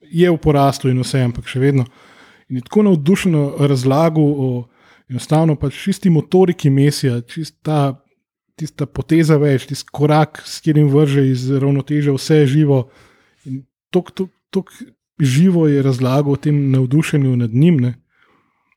je 0.00 0.30
v 0.30 0.40
porastu 0.40 0.88
in 0.88 1.02
vse, 1.02 1.20
ampak 1.28 1.48
še 1.50 1.60
vedno. 1.60 1.84
In 2.48 2.60
je 2.60 2.64
tako 2.64 2.86
navdušeno 2.88 3.68
razlagal 3.68 4.24
o 4.24 4.48
enostavno 5.10 5.58
pač 5.60 5.76
čisti 5.76 6.10
motoriki 6.10 6.70
mesija, 6.70 7.20
čista, 7.28 7.98
tista 8.56 8.86
poteza 8.86 9.36
več, 9.40 9.66
tisti 9.68 9.92
korak, 9.92 10.40
s 10.44 10.60
katerim 10.64 10.88
vrže 10.92 11.26
iz 11.30 11.44
ravnoteže 11.50 12.14
vse 12.16 12.42
živo. 12.48 12.86
In 13.44 13.62
tako 13.92 14.26
živo 15.20 15.66
je 15.68 15.82
razlagal 15.82 16.32
o 16.32 16.40
tem 16.40 16.70
navdušenju 16.70 17.36
nad 17.36 17.54
njim, 17.54 17.80
ne, 17.80 17.94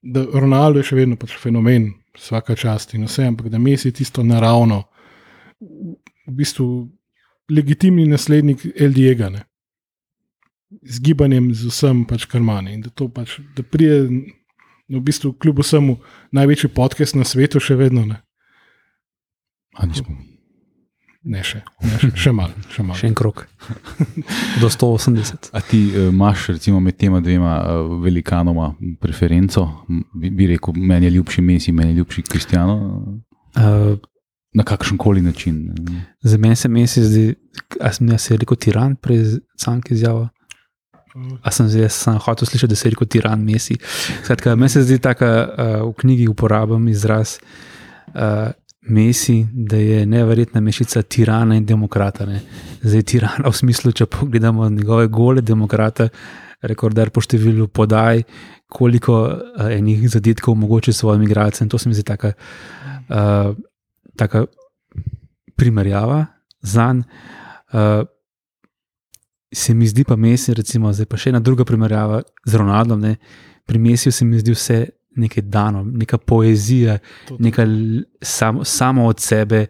da 0.01 0.23
Ronaldo 0.33 0.79
je 0.79 0.91
še 0.91 0.99
vedno 1.01 1.17
pač 1.19 1.35
fenomen, 1.39 1.91
vsaka 2.15 2.55
čast 2.55 2.93
in 2.95 3.03
vse, 3.07 3.25
ampak 3.27 3.49
da 3.51 3.59
mesi 3.59 3.91
tisto 3.91 4.23
naravno, 4.23 4.83
v, 5.59 5.95
bistvu 6.35 6.87
legitimni 7.51 8.05
naslednik 8.07 8.63
LDG. 8.79 9.43
Z 10.85 11.01
gibanjem, 11.01 11.49
z 11.57 11.71
vsem, 11.71 12.03
pač 12.05 12.27
karmani. 12.29 12.75
In 12.77 12.83
da 12.85 12.91
to 12.93 13.09
pač, 13.11 13.39
da 13.57 13.65
prije, 13.65 14.03
v 14.89 15.01
bistvu, 15.03 15.33
kljub 15.41 15.63
vsemu, 15.63 15.97
največji 16.31 16.69
podcast 16.75 17.17
na 17.17 17.25
svetu, 17.25 17.59
še 17.59 17.75
vedno 17.79 18.05
ne. 18.05 18.21
A 19.79 19.87
nismo 19.87 20.15
mi. 20.15 20.29
Ne, 21.29 21.41
še, 21.43 21.59
ne, 21.83 21.97
še, 21.99 22.09
še 22.15 22.31
malo. 22.31 22.55
Še 22.71 22.83
malo. 22.85 22.95
Še 22.95 23.09
en 23.09 23.15
krok. 23.17 23.43
Do 24.61 24.69
180. 24.71 25.49
A 25.51 25.59
ti 25.59 25.81
uh, 25.91 26.07
imaš, 26.13 26.45
recimo, 26.53 26.79
med 26.79 26.95
tema 26.95 27.19
dvema 27.19 27.57
uh, 27.59 27.89
velikanoma 27.99 28.69
preferenco? 29.03 29.65
Bi, 30.15 30.31
bi 30.31 30.47
rekel, 30.53 30.79
meni 30.79 31.09
je 31.09 31.17
ljubši 31.17 31.43
Messi, 31.43 31.73
meni 31.75 31.91
je 31.91 31.99
ljubši 31.99 32.23
Kristjano. 32.29 32.77
Uh, 33.59 33.97
Na 34.55 34.63
kakšen 34.65 34.97
koli 34.97 35.21
način. 35.21 35.75
za 36.23 36.37
mene 36.37 36.55
se 36.55 36.69
meni 36.71 36.87
zdi, 36.87 37.35
da 37.75 37.91
sem 37.93 38.07
jaz 38.09 38.31
rekel 38.31 38.57
tiran, 38.57 38.95
prej 38.95 39.35
sam 39.59 39.83
ki 39.83 39.93
izjava. 39.93 40.29
A 41.43 41.51
sem 41.51 41.67
zdaj 41.69 41.89
sem 41.93 42.17
hotel 42.17 42.47
slišati, 42.47 42.71
da 42.71 42.79
se 42.79 42.87
je 42.87 42.93
rekel 42.95 43.07
tiran, 43.07 43.43
mesi. 43.43 43.75
Skratka, 44.23 44.55
meni 44.55 44.71
se 44.73 44.81
zdi 44.87 44.97
tako, 45.03 45.27
uh, 45.27 45.75
v 45.91 45.93
knjigi 45.99 46.31
uporabljam 46.31 46.87
izraz 46.87 47.37
uh, 48.15 48.55
mesi, 48.81 49.47
da 49.53 49.77
je 49.77 50.05
neverjetna 50.05 50.61
mešica 50.61 51.01
tirana 51.01 51.55
in 51.55 51.65
demokrata. 51.65 52.25
Ne. 52.25 52.41
Zdaj 52.81 53.03
tirana 53.03 53.49
v 53.49 53.55
smislu, 53.55 53.91
če 53.91 54.05
pogledamo 54.05 54.69
njegove 54.69 55.07
gole 55.07 55.41
demokrate, 55.41 56.09
rekordar 56.61 57.09
po 57.09 57.21
številu 57.21 57.67
podaj, 57.67 58.23
koliko 58.69 59.21
uh, 59.25 59.67
enih 59.71 60.09
zadetkov 60.09 60.53
omogoča 60.53 60.93
svojim 60.93 61.23
igralcem. 61.23 61.69
To 61.69 61.77
se 61.77 61.89
mi 61.89 61.95
zdi 61.95 62.03
taka, 62.03 62.33
uh, 63.09 63.55
taka 64.15 64.45
primerjava 65.55 66.25
za 66.61 66.93
njim. 66.93 67.03
Uh, 67.73 68.07
se 69.53 69.73
mi 69.73 69.87
zdi 69.87 70.03
pa 70.03 70.15
mesi, 70.15 70.53
recimo, 70.53 70.93
zdaj 70.93 71.07
pa 71.09 71.17
še 71.17 71.31
ena 71.33 71.39
druga 71.41 71.65
primerjava 71.65 72.21
z 72.45 72.59
Ronaldom. 72.61 73.01
Ne. 73.01 73.15
Pri 73.65 73.79
mesiju 73.81 74.11
se 74.13 74.25
mi 74.25 74.39
zdi 74.39 74.53
vse 74.53 74.77
nekaj 75.15 75.43
dano, 75.43 75.83
neka 75.83 76.17
poezija, 76.17 76.97
nekaj 77.39 77.65
sam, 78.21 78.59
samo 78.65 79.05
od 79.05 79.19
sebe, 79.19 79.65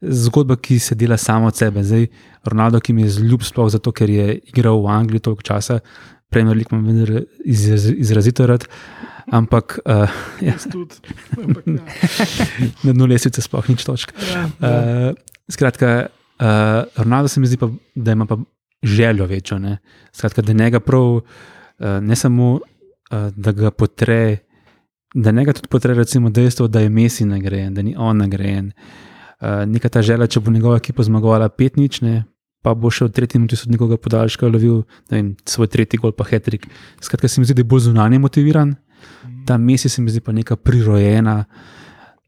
zgodba, 0.00 0.56
ki 0.56 0.78
se 0.78 0.94
dela 0.94 1.16
samo 1.16 1.46
od 1.46 1.56
sebe. 1.56 1.84
Zdaj, 1.84 2.06
Ronaldo, 2.44 2.80
ki 2.80 2.92
mi 2.92 3.02
je 3.02 3.10
zljub, 3.18 3.42
sploh 3.42 3.70
zato, 3.70 3.92
ker 3.92 4.10
je 4.10 4.38
igral 4.52 4.80
v 4.82 4.86
Angliji 4.86 5.20
toliko 5.20 5.42
časa, 5.42 5.80
na 6.30 6.52
liku 6.52 6.76
imam 6.76 7.24
izraz, 7.44 7.90
izrazito 7.90 8.46
rad. 8.46 8.64
Ampak, 9.30 9.78
uh, 9.84 10.10
ja. 10.46 10.54
Tudi, 10.72 10.94
ampak 11.42 11.66
ja. 11.66 11.82
na 12.84 12.92
dnu 12.92 13.06
lesvice 13.06 13.42
sploh 13.42 13.68
nič 13.68 13.84
točk. 13.86 14.14
Ja, 14.30 14.46
ja. 14.46 14.46
Uh, 14.58 15.18
skratka, 15.50 16.06
uh, 16.40 16.86
Ronaldo 16.96 17.28
se 17.28 17.40
mi 17.40 17.46
zdi, 17.46 17.58
pa, 17.58 17.68
da 17.94 18.12
ima 18.12 18.26
pa 18.26 18.38
željo 18.82 19.26
večjo. 19.26 19.58
Ne? 19.58 19.78
Skratka, 20.12 20.42
da 20.42 20.52
njega 20.52 20.80
prav, 20.80 21.02
uh, 21.02 21.22
ne 22.02 22.16
samo, 22.16 22.54
uh, 22.54 23.30
da 23.36 23.52
ga 23.52 23.70
potre, 23.70 24.38
da 25.14 25.30
njega 25.30 25.52
tudi 25.52 25.68
potre, 25.68 25.94
recimo, 25.94 26.30
dejstvo, 26.30 26.68
da 26.68 26.80
je 26.80 26.88
Messi 26.88 27.24
nagrajen, 27.24 27.74
da 27.74 27.82
ni 27.82 27.94
on 27.98 28.16
nagrajen. 28.16 28.72
Uh, 29.40 29.48
neka 29.66 29.88
ta 29.88 30.02
želja, 30.02 30.26
če 30.26 30.40
bo 30.40 30.50
njegova 30.50 30.76
ekipa 30.76 31.02
zmagovala 31.02 31.48
pet 31.48 31.76
nič, 31.76 32.00
ne, 32.04 32.24
pa 32.62 32.74
bo 32.76 32.90
še 32.92 33.08
v 33.08 33.14
tretji 33.16 33.40
minuti 33.40 33.56
sodnikoga 33.56 33.96
podaljška 33.96 34.48
lovil 34.48 34.82
vem, 35.10 35.32
svoj 35.48 35.70
tretji 35.72 36.00
gol, 36.00 36.12
pa 36.12 36.26
hetrik. 36.28 36.66
Skratka, 37.00 37.28
se 37.28 37.40
mi 37.40 37.48
zdi, 37.48 37.56
da 37.56 37.64
je 37.64 37.70
bolj 37.72 37.86
zunanje 37.88 38.20
motiviran, 38.20 38.74
ta 39.48 39.56
Messi 39.58 39.88
se 39.88 40.02
mi 40.04 40.12
zdi 40.12 40.20
pa 40.20 40.36
neka 40.36 40.56
prirojena 40.60 41.44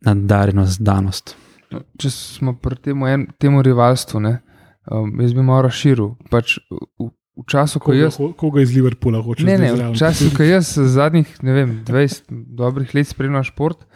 nadarjenost, 0.07 0.81
danost. 0.83 1.37
No, 1.73 1.85
če 2.01 2.11
smo 2.13 2.57
pri 2.61 2.81
temu, 2.89 3.07
en, 3.09 3.27
temu 3.41 3.63
rivalstvu, 3.65 4.21
ne, 4.25 4.39
um, 4.91 5.13
jaz 5.21 5.37
bi 5.37 5.45
malo 5.45 5.69
razširil. 5.69 6.15
Pač 6.33 6.59
v, 6.73 7.13
v 7.37 7.45
času, 7.49 7.81
ko 7.81 7.93
Koga, 7.93 7.99
jaz. 7.99 8.17
koga 8.37 8.63
iz 8.63 8.75
Liverpoola 8.77 9.23
hočeš? 9.25 9.47
Ne, 9.47 9.59
ne, 9.59 9.73
v 9.73 9.97
času, 9.97 10.29
ko 10.37 10.45
jaz 10.45 10.75
zadnjih 10.77 11.29
vem, 11.43 11.81
20 11.87 12.29
dobrih 12.29 12.95
let 12.95 13.09
spremljam 13.09 13.45
šport, 13.45 13.87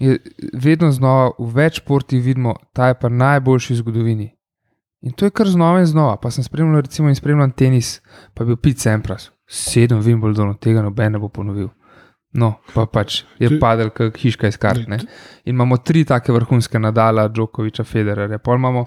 je 0.00 0.16
vedno 0.54 0.88
znova 0.92 1.32
v 1.38 1.50
več 1.54 1.80
športih 1.82 2.22
vidimo, 2.24 2.54
ta 2.72 2.88
je 2.88 2.96
pa 3.00 3.10
najboljši 3.12 3.74
v 3.74 3.80
zgodovini. 3.82 4.28
In 5.02 5.12
to 5.12 5.24
je 5.24 5.32
kar 5.32 5.48
znova 5.48 5.80
in 5.80 5.86
znova. 5.88 6.16
Pa 6.20 6.30
sem 6.30 6.44
spremljal, 6.44 6.82
recimo, 6.84 7.08
in 7.08 7.16
spremljam 7.16 7.52
tenis, 7.56 8.00
pa 8.36 8.44
bil 8.44 8.56
Pete 8.60 8.84
Sampras, 8.84 9.30
sedem 9.48 10.02
Wimbledonov, 10.04 10.58
tega 10.60 10.82
noben 10.84 11.12
ne 11.16 11.20
bo 11.20 11.28
ponovil. 11.32 11.70
No, 12.36 12.52
pa 12.74 12.84
pač 12.86 13.24
je 13.42 13.48
padel 13.58 13.88
kot 13.90 14.18
hiška 14.20 14.48
iz 14.52 14.58
kart. 14.60 14.86
ne. 14.88 15.00
In 15.44 15.56
imamo 15.56 15.80
tri 15.82 16.04
take 16.04 16.32
vrhunske 16.32 16.78
nadala, 16.78 17.28
Djokoviča, 17.28 17.84
Federerja. 17.84 18.38
Pol 18.38 18.60
imamo, 18.60 18.84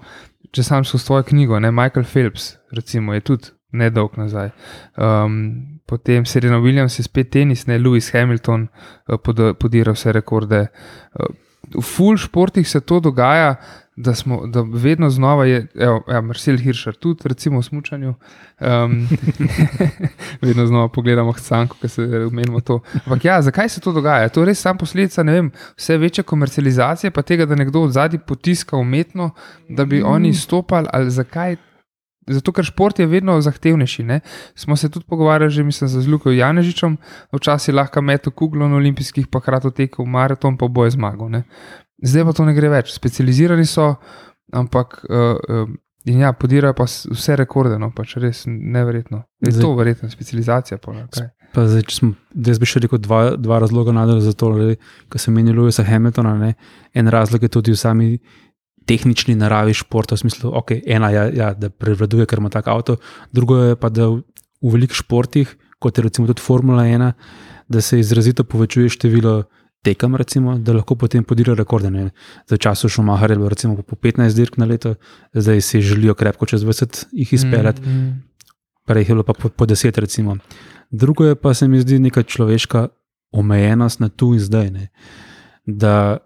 če 0.51 0.63
sam 0.63 0.85
skozi 0.87 1.03
svojo 1.03 1.25
knjigo, 1.33 1.59
ne, 1.59 1.71
Michael 1.71 2.05
Phelps, 2.05 2.53
recimo, 2.71 3.13
je 3.13 3.21
tudi 3.21 3.51
nedolg 3.73 4.17
nazaj. 4.17 4.51
Um, 4.97 5.79
potem 5.85 6.25
Serena 6.25 6.61
Williams 6.61 6.99
je 6.99 7.03
spet 7.03 7.31
tenis, 7.33 7.65
ne 7.67 7.79
Lewis 7.79 8.11
Hamilton, 8.13 8.67
uh, 8.67 9.17
pod, 9.17 9.41
podira 9.59 9.95
vse 9.95 10.13
rekorde. 10.15 10.67
Uh, 11.13 11.33
v 11.73 11.81
full 11.81 12.17
športih 12.17 12.67
se 12.69 12.81
to 12.81 12.99
dogaja, 12.99 13.55
da, 13.95 14.15
smo, 14.15 14.47
da 14.47 14.61
vedno 14.61 15.09
znova 15.09 15.45
je, 15.45 15.67
evo, 15.75 16.03
ja, 16.07 16.21
Marcel 16.21 16.57
Hirscher 16.57 16.95
tudi, 16.95 17.21
recimo 17.23 17.59
v 17.59 17.63
Smučanju. 17.63 18.13
Um, 18.59 19.07
vedno 20.41 20.67
znova 20.67 20.87
pogledamo 20.87 21.31
Hcanko, 21.31 21.77
ki 21.81 21.87
se 21.87 22.01
umenimo 22.25 22.61
to. 22.61 22.79
Ampak 22.93 23.25
ja, 23.25 23.41
zakaj 23.41 23.69
se 23.69 23.81
to 23.81 23.91
dogaja? 23.91 24.29
To 24.29 24.41
je 24.41 24.45
res 24.45 24.61
sam 24.61 24.77
posledica, 24.77 25.23
ne 25.23 25.33
vem, 25.33 25.51
vse 25.77 25.97
večje 25.97 26.23
komercializacije, 26.23 27.11
pa 27.11 27.21
tega, 27.21 27.45
da 27.45 27.55
nekdo 27.55 27.81
od 27.81 27.91
zadaj 27.91 28.19
potiska 28.19 28.77
umetno, 28.77 29.29
da 29.69 29.85
bi 29.85 30.01
oni 30.01 30.29
izstopali, 30.29 30.87
ali 30.93 31.11
zakaj. 31.11 31.55
Zato, 32.27 32.51
ker 32.55 32.63
šport 32.63 32.99
je 32.99 33.07
vedno 33.07 33.35
zahtevnejši. 33.41 34.03
Ne? 34.03 34.19
Smo 34.55 34.75
se 34.75 34.89
tudi 34.89 35.05
pogovarjali, 35.09 35.51
že 35.51 35.63
mislim, 35.63 35.89
z 35.89 36.07
Luko 36.07 36.31
Janežičem, 36.31 36.97
včasih 37.35 37.75
lahko 37.75 38.01
metu 38.01 38.31
kuglo 38.31 38.67
na 38.67 38.75
olimpijskih, 38.75 39.27
pa 39.27 39.39
hkrati 39.39 39.71
tekel 39.71 40.05
maraton, 40.05 40.57
pa 40.57 40.67
boje 40.67 40.91
zmagal. 40.95 41.29
Ne? 41.29 41.43
Zdaj 42.03 42.23
pa 42.25 42.33
to 42.33 42.45
ne 42.45 42.53
gre 42.53 42.69
več. 42.69 42.93
Specializirani 42.95 43.65
so, 43.65 43.95
ampak 44.53 45.03
uh, 45.09 45.35
uh, 45.35 45.69
in 46.05 46.19
ja, 46.19 46.33
podirajo 46.33 46.73
pa 46.73 46.87
vse 46.87 47.35
rekorde, 47.39 47.77
no 47.79 47.91
pač 47.95 48.17
res 48.19 48.43
neverjetno. 48.47 49.23
Je 49.43 49.51
Zdaj- 49.51 49.61
to 49.61 49.75
verjetno 49.75 50.09
specializacija. 50.09 50.77
kaj? 50.77 51.29
Pa 51.53 51.67
zdaj, 51.69 51.83
smo, 51.93 52.15
jaz 52.33 52.57
bi 52.59 52.65
še 52.65 52.79
rekel 52.81 52.97
dva, 52.97 53.35
dva 53.37 53.59
razloga 53.61 53.93
nadalje 53.93 54.21
za 54.25 54.33
to, 54.33 54.49
kar 55.09 55.21
se 55.21 55.31
meni 55.31 55.53
Louisa 55.53 55.83
Hamiltona. 55.85 56.33
Ne? 56.37 56.53
En 56.93 57.07
razlog 57.07 57.43
je 57.43 57.49
tudi 57.49 57.71
v 57.71 57.77
sami 57.77 58.07
tehnični 58.85 59.35
naravi 59.35 59.73
športa, 59.73 60.15
v 60.15 60.25
smislu, 60.25 60.51
okay, 60.51 60.81
ena 60.85 61.09
je, 61.13 61.23
ja, 61.37 61.53
da 61.53 61.69
prevladuje, 61.69 62.27
ker 62.29 62.41
ima 62.41 62.51
tak 62.53 62.67
avto, 62.67 62.97
drugo 63.31 63.57
je 63.61 63.75
pa, 63.79 63.89
da 63.89 64.09
v, 64.11 64.21
v 64.63 64.75
velikih 64.75 64.99
športih, 64.99 65.55
kot 65.79 65.97
je 65.97 66.05
recimo 66.05 66.27
tudi 66.27 66.43
Formula 66.43 66.85
1, 66.87 67.11
da 67.67 67.81
se 67.81 67.99
izrazito 67.99 68.43
povečuje 68.43 68.89
število 68.89 69.43
tekem, 69.83 70.15
recimo, 70.15 70.57
da 70.57 70.73
lahko 70.73 70.95
potem 70.95 71.23
podirajo 71.23 71.57
rekorde. 71.59 71.91
Ne? 71.91 72.09
Za 72.47 72.57
času 72.57 72.89
Šumaha 72.89 73.27
je 73.27 73.35
bilo 73.35 73.49
recimo 73.49 73.75
po 73.75 73.95
15 73.95 74.35
dirk 74.35 74.57
na 74.57 74.65
leto, 74.65 74.95
zdaj 75.33 75.61
si 75.61 75.81
želijo 75.81 76.15
krepko 76.15 76.45
čez 76.45 76.63
20 76.63 77.05
jih 77.11 77.33
izpeljati 77.33 77.81
Mm, 77.81 77.91
mm. 77.91 78.23
prej 78.85 79.01
je 79.01 79.07
bilo 79.07 79.23
pa 79.23 79.33
po, 79.33 79.49
po 79.49 79.65
deset, 79.65 79.97
recimo. 79.97 80.37
Drugo 80.91 81.25
je 81.25 81.35
pa 81.35 81.53
se 81.53 81.67
mi 81.67 81.79
zdi 81.79 81.99
neka 81.99 82.23
človeška 82.23 82.87
omejenost 83.31 83.99
na 83.99 84.09
tu 84.09 84.33
in 84.33 84.39
zdaj. 84.39 84.69
Ne? 84.71 84.87
Da 85.65 86.17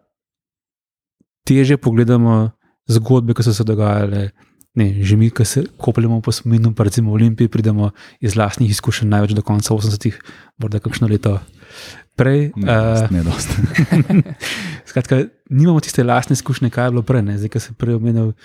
teže 1.47 1.79
pogledamo 1.79 2.51
zgodbe, 2.91 3.35
ki 3.37 3.47
so 3.47 3.55
se 3.55 3.65
dogajale. 3.67 4.29
Ne, 4.77 5.01
že 5.01 5.17
mi, 5.17 5.31
ki 5.33 5.45
se 5.45 5.63
kopljemo 5.81 6.19
po 6.21 6.29
spominu, 6.31 6.69
pa 6.77 6.85
recimo 6.85 7.09
v 7.09 7.17
Olimpiji, 7.17 7.49
pridemo 7.49 7.89
iz 8.21 8.35
vlastnih 8.37 8.69
izkušenj 8.69 9.09
največ 9.09 9.33
do 9.33 9.41
konca 9.41 9.73
80-ih, 9.73 10.19
morda 10.61 10.77
kakšno 10.83 11.09
leto 11.09 11.39
prej. 12.13 12.51
Ne, 12.53 12.69
eh, 12.69 13.07
ne 13.09 13.23
dosti. 13.25 13.57
Skratka, 14.89 15.23
nimamo 15.49 15.81
tiste 15.81 16.05
lastne 16.05 16.37
izkušnje, 16.37 16.69
kaj 16.69 16.87
je 16.89 16.93
bilo 16.93 17.01
prej. 17.01 17.25
Ne? 17.25 17.37
Zdaj, 17.41 17.53
ki 17.53 17.63
se 17.63 17.73
prej 17.73 17.97
omenil 17.97 18.35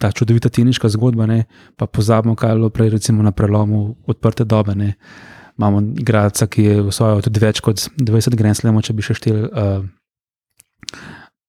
ta 0.00 0.12
čudovita 0.14 0.48
teniška 0.48 0.88
zgodba, 0.94 1.26
ne? 1.26 1.44
pa 1.76 1.84
pozabimo, 1.86 2.36
kaj 2.38 2.54
je 2.54 2.60
bilo 2.62 2.70
prej, 2.70 2.92
recimo 2.96 3.22
na 3.22 3.32
prelomu 3.36 3.96
odprte 4.06 4.48
dobe. 4.48 4.72
Ne? 4.72 4.94
Imamo 5.58 5.82
igralca, 6.00 6.46
ki 6.46 6.64
je 6.64 6.80
osvojil 6.88 7.24
tudi 7.28 7.44
več 7.44 7.60
kot 7.60 7.88
20 7.98 8.36
grenslemov, 8.38 8.86
če 8.86 8.94
bi 8.94 9.04
še 9.04 9.18
štel. 9.18 9.48
Uh, 9.52 9.82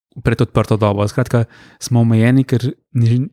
Pred 0.10 0.42
odprto 0.42 0.74
dobo. 0.78 1.06
Skratka, 1.08 1.44
smo 1.80 2.02
omejeni, 2.02 2.42
ker 2.44 2.64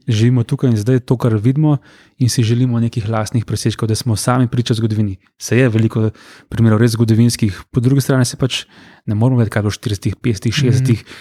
živimo 0.09 0.45
tukaj 0.45 0.71
in 0.71 0.77
zdaj 0.77 1.01
to, 1.09 1.17
kar 1.17 1.35
vidimo, 1.41 1.79
in 2.21 2.29
si 2.29 2.45
želimo 2.45 2.81
nekih 2.81 3.09
lastnih 3.09 3.47
presežkov, 3.49 3.89
da 3.89 3.97
smo 3.97 4.17
sami 4.17 4.49
priča 4.49 4.77
zgodovini. 4.77 5.17
Se 5.41 5.57
je 5.57 5.71
veliko 5.73 6.11
primerov 6.53 6.83
res 6.85 6.93
zgodovinskih, 6.93 7.63
po 7.73 7.81
drugi 7.81 8.05
strani 8.05 8.29
se 8.29 8.37
pač 8.37 8.67
ne 9.07 9.17
moramo 9.17 9.41
vedeti, 9.41 9.55
kaj 9.57 9.65
bo 9.65 9.73
v 9.73 9.79
40, 9.81 10.21
50, 10.21 10.53
60. 10.53 11.17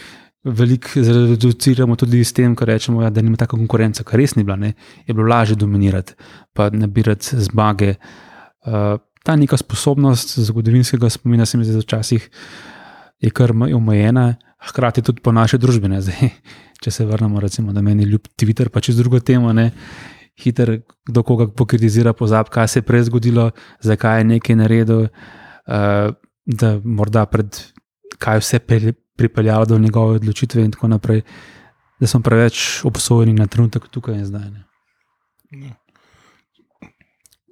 Veliko 0.46 1.02
zreduciramo 1.02 1.96
tudi 1.96 2.20
s 2.24 2.36
tem, 2.36 2.54
rečemo, 2.60 3.02
ja, 3.02 3.10
da 3.10 3.24
nima 3.24 3.40
tako 3.40 3.58
konkurence, 3.58 4.04
kar 4.04 4.20
res 4.20 4.36
ni 4.36 4.44
bila. 4.44 4.60
Ne? 4.60 4.76
Je 5.08 5.16
bilo 5.16 5.26
lažje 5.32 5.56
dominirati, 5.56 6.14
pa 6.54 6.70
nabirati 6.70 7.40
zmage. 7.48 7.96
Uh, 8.68 9.00
ta 9.26 9.36
neka 9.36 9.58
sposobnost 9.58 10.36
zgodovinskega 10.40 11.10
spomina 11.10 11.46
se 11.46 11.58
mi 11.58 11.66
zdi, 11.66 11.74
da 11.74 11.82
včasih 11.82 12.30
je 13.20 13.32
kar 13.32 13.54
ma- 13.54 13.72
omejena, 13.74 14.36
hkrati 14.70 15.02
tudi 15.02 15.22
po 15.22 15.32
naše 15.32 15.58
družbene. 15.58 16.02
Zdaj, 16.02 16.30
če 16.84 16.92
se 16.92 17.06
vrnemo, 17.06 17.40
recimo, 17.40 17.74
da 17.74 17.82
meni 17.82 18.04
ljub 18.04 18.28
Twitter, 18.40 18.70
pa 18.70 18.82
čez 18.82 18.98
drugo 18.98 19.20
temo, 19.20 19.54
ne. 19.54 19.72
Hiter, 20.42 20.82
kdo 21.08 21.24
koga 21.24 21.48
pokritizira, 21.48 22.14
pozab, 22.14 22.50
kaj 22.52 22.68
se 22.68 22.82
je 22.82 22.88
prej 22.88 23.06
zgodilo, 23.08 23.52
zakaj 23.80 24.20
je 24.20 24.30
nekaj 24.34 24.58
naredil, 24.60 25.06
uh, 25.08 26.12
da 26.46 26.72
morda 26.84 27.24
pred 27.32 27.56
kaj 28.20 28.42
vse 28.44 28.60
pripeljalo 29.16 29.66
do 29.66 29.80
njegove 29.80 30.20
odločitve, 30.20 30.66
in 30.66 30.76
tako 30.76 30.88
naprej, 30.92 31.22
da 32.00 32.08
smo 32.08 32.20
preveč 32.20 32.84
obsojeni 32.84 33.34
na 33.34 33.48
trenutek 33.48 33.88
tukaj 33.88 34.20
in 34.20 34.26
zdaj. 34.26 34.52
Ne. 34.52 34.66
Ja. 35.52 35.85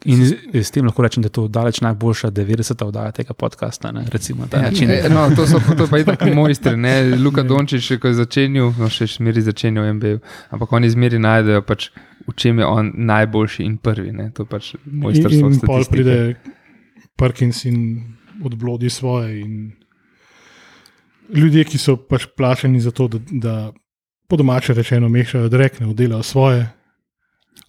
In 0.06 0.26
s, 0.64 0.72
tem 0.72 0.86
lahko 0.86 1.04
rečem, 1.06 1.24
da 1.24 1.28
je 1.28 1.36
to 1.38 1.48
daleč 1.48 1.80
najboljša 1.82 2.32
90. 2.32 2.84
oddaja 2.86 3.12
tega 3.12 3.34
podcasta. 3.34 3.92
Ne, 3.92 4.06
recimo, 4.12 4.48
Ja, 4.52 4.70
e, 4.70 5.10
no, 5.10 5.30
to 5.36 5.48
so 5.48 5.62
to 5.78 5.88
pa 5.88 6.04
tako 6.04 6.34
mojstri. 6.36 6.78
Ne? 6.78 7.16
Luka 7.16 7.44
Dončić, 7.44 8.00
ko 8.02 8.12
je 8.12 8.20
začenjal, 8.20 8.74
no 8.80 8.90
še 8.92 9.08
zmeri 9.08 9.42
začenjal 9.42 9.94
MBA, 9.94 10.18
ampak 10.52 10.74
oni 10.76 10.90
zmeri 10.92 11.20
najdejo 11.24 11.62
pač 11.64 11.90
v 12.28 12.36
čem 12.36 12.60
je 12.60 12.66
on 12.66 12.92
najboljši 12.96 13.64
in 13.64 13.78
prvi. 13.78 14.12
Ne? 14.12 14.32
To 14.36 14.46
pač 14.46 14.74
In, 14.76 15.00
mojstrstvo 15.04 15.48
in 15.48 15.60
pol 15.60 15.84
statistike. 15.84 15.92
pride 15.92 16.18
Parkins 17.20 17.64
in 17.66 17.78
odblodi 18.44 18.90
svoje. 18.90 19.40
In 19.44 19.72
ljudje, 21.34 21.64
ki 21.64 21.78
so 21.78 21.98
pač 21.98 22.28
plačeni 22.38 22.82
za 22.82 22.92
to, 22.92 23.08
da, 23.08 23.20
da 23.32 23.56
po 24.28 24.38
domače 24.40 24.74
rečeno 24.74 25.10
mešajo 25.10 25.50
drekne, 25.50 25.88
oddelajo 25.88 26.24
svoje. 26.24 26.68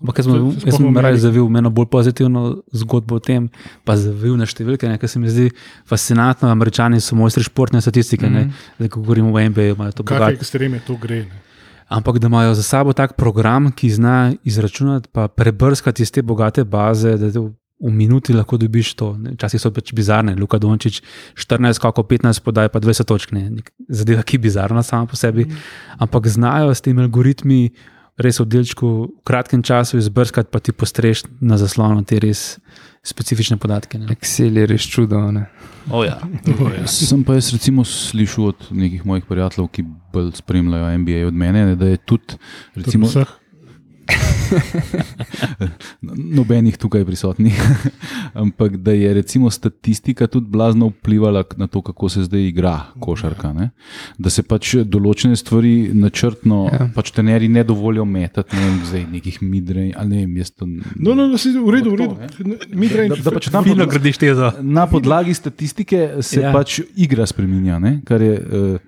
Ampak 0.05 0.19
jaz 0.21 0.27
sem, 0.27 0.51
jaz 0.67 0.77
sem 0.77 0.85
v 0.85 1.01
raje 1.01 1.21
zavil 1.23 1.47
eno 1.57 1.71
bolj 1.73 1.87
pozitivno 1.89 2.41
zgodbo 2.77 3.17
o 3.17 3.23
tem, 3.23 3.47
pa 3.89 3.97
zavil 3.97 4.35
na 4.37 4.45
številke, 4.45 4.91
ne, 4.91 4.99
kar 5.01 5.09
se 5.09 5.23
mi 5.23 5.31
zdi 5.33 5.49
fascinantno. 5.89 6.51
Američani 6.53 7.01
so 7.01 7.17
mojstri 7.17 7.47
športne 7.47 7.81
statistike, 7.81 8.27
mm. 8.27 8.35
-hmm. 8.35 8.69
zdaj 8.79 8.89
ko 8.89 9.01
govorimo 9.01 9.33
o 9.33 9.41
NBA, 9.41 9.73
imajo 9.73 9.93
to 9.93 10.03
Kakšne 10.03 10.19
bogato. 10.19 10.37
ekstreme 10.37 10.81
to 10.87 10.97
gre. 11.01 11.25
Ne. 11.25 11.41
Ampak 11.89 12.19
da 12.19 12.27
imajo 12.27 12.55
za 12.55 12.63
sabo 12.63 12.93
tak 12.93 13.17
program, 13.17 13.73
ki 13.73 13.91
zna 13.91 14.35
izračunati, 14.45 15.09
pa 15.13 15.29
prebrskati 15.29 16.03
iz 16.03 16.11
te 16.11 16.23
bogate 16.23 16.65
baze, 16.65 17.17
da 17.17 17.29
v, 17.41 17.53
v 17.81 17.91
minuti 17.93 18.33
lahko 18.33 18.57
dobiš 18.57 18.95
to. 18.95 19.17
Včasih 19.37 19.61
so 19.61 19.71
pač 19.71 19.93
bizarne, 19.93 20.35
Luka 20.37 20.59
Dončić, 20.59 21.03
14, 21.35 21.81
kako 21.81 22.03
15 22.03 22.41
podaj, 22.43 22.69
pa 22.69 22.81
20 22.81 23.05
točk, 23.05 23.33
ne. 23.33 23.51
Zadeva, 23.89 24.23
ki 24.23 24.37
je 24.37 24.41
bizarna 24.41 24.83
sama 24.83 25.07
po 25.07 25.17
sebi. 25.17 25.47
Ampak 25.99 26.27
znajo 26.27 26.75
s 26.75 26.81
temi 26.81 27.03
algoritmi 27.03 27.71
res 28.21 28.39
v 28.41 28.47
delčku 28.47 28.89
v 29.11 29.23
kratkem 29.27 29.63
času 29.63 29.99
izbrskati, 29.99 30.51
pa 30.51 30.63
ti 30.63 30.73
postreš 30.73 31.25
na 31.43 31.59
zaslonu 31.59 32.05
te 32.07 32.21
res 32.23 32.59
specifične 33.05 33.59
podatke. 33.61 33.99
ne. 33.99 34.09
Excel 34.15 34.57
je 34.57 34.67
res 34.67 34.87
čudo. 34.89 35.21
Ne? 35.35 35.47
Oh, 35.91 36.05
ja. 36.07 36.17
Oh, 36.57 36.71
ja. 36.73 36.87
Sem 36.89 37.25
pa 37.27 37.37
jaz 37.37 37.53
recimo 37.53 37.85
slišal 37.85 38.55
od 38.55 38.69
nekih 38.71 39.05
mojih 39.05 39.27
prijateljev, 39.29 39.69
ki 39.69 39.85
bolj 40.15 40.33
spremljajo 40.41 40.99
NBA 40.99 41.27
od 41.29 41.35
mene, 41.37 41.67
ne, 41.73 41.77
da 41.77 41.91
je 41.93 42.01
tudi 42.01 42.39
recimo, 42.79 43.11
Vseh. 43.11 43.29
nobenih 46.37 46.77
tukaj 46.77 47.05
prisotnih, 47.05 47.61
ampak 48.35 48.77
da 48.77 48.93
je 48.93 49.15
recimo 49.15 49.51
statistika 49.51 50.27
tudi 50.27 50.47
blazno 50.49 50.89
vplivala 50.89 51.45
na 51.57 51.67
to, 51.67 51.83
kako 51.83 52.09
se 52.09 52.23
zdaj 52.23 52.43
igra 52.43 52.81
košarka. 53.01 53.53
Ne? 53.53 53.71
Da 54.19 54.31
se 54.31 54.45
pač 54.45 54.77
določene 54.77 55.37
stvari 55.37 55.91
načrtno, 55.95 56.65
Ja. 56.65 56.91
pač 56.91 57.11
teneri 57.11 57.49
ne 57.49 57.65
dovolijo 57.65 58.05
metati, 58.05 58.57
ne 58.57 58.63
vem, 58.63 58.81
zdaj 58.85 59.07
nekih 59.09 59.43
midrej 59.43 59.93
ali 59.97 60.09
ne 60.09 60.17
vem, 60.19 60.37
jaz 60.37 60.53
to. 60.53 60.67
No, 60.67 61.15
no, 61.15 61.27
no, 61.27 61.39
si, 61.39 61.51
v 61.51 61.71
redu, 61.71 61.91
v 61.91 61.97
redu. 61.97 62.17
Mi 62.71 62.89
Da, 62.89 63.17
da 63.17 63.31
pač 63.31 63.49
na, 63.49 63.61
Fino 63.61 63.75
podla 63.75 63.87
gradiš 63.87 64.19
tezo. 64.19 64.53
na 64.61 64.87
podlagi 64.87 65.35
statistike 65.35 66.11
se 66.21 66.41
Ja. 66.41 66.53
pač 66.53 66.81
igra 66.97 67.27
spremenja, 67.27 67.79
ne? 67.79 68.01
kar 68.05 68.23
je 68.23 68.35
uh, 68.35 68.79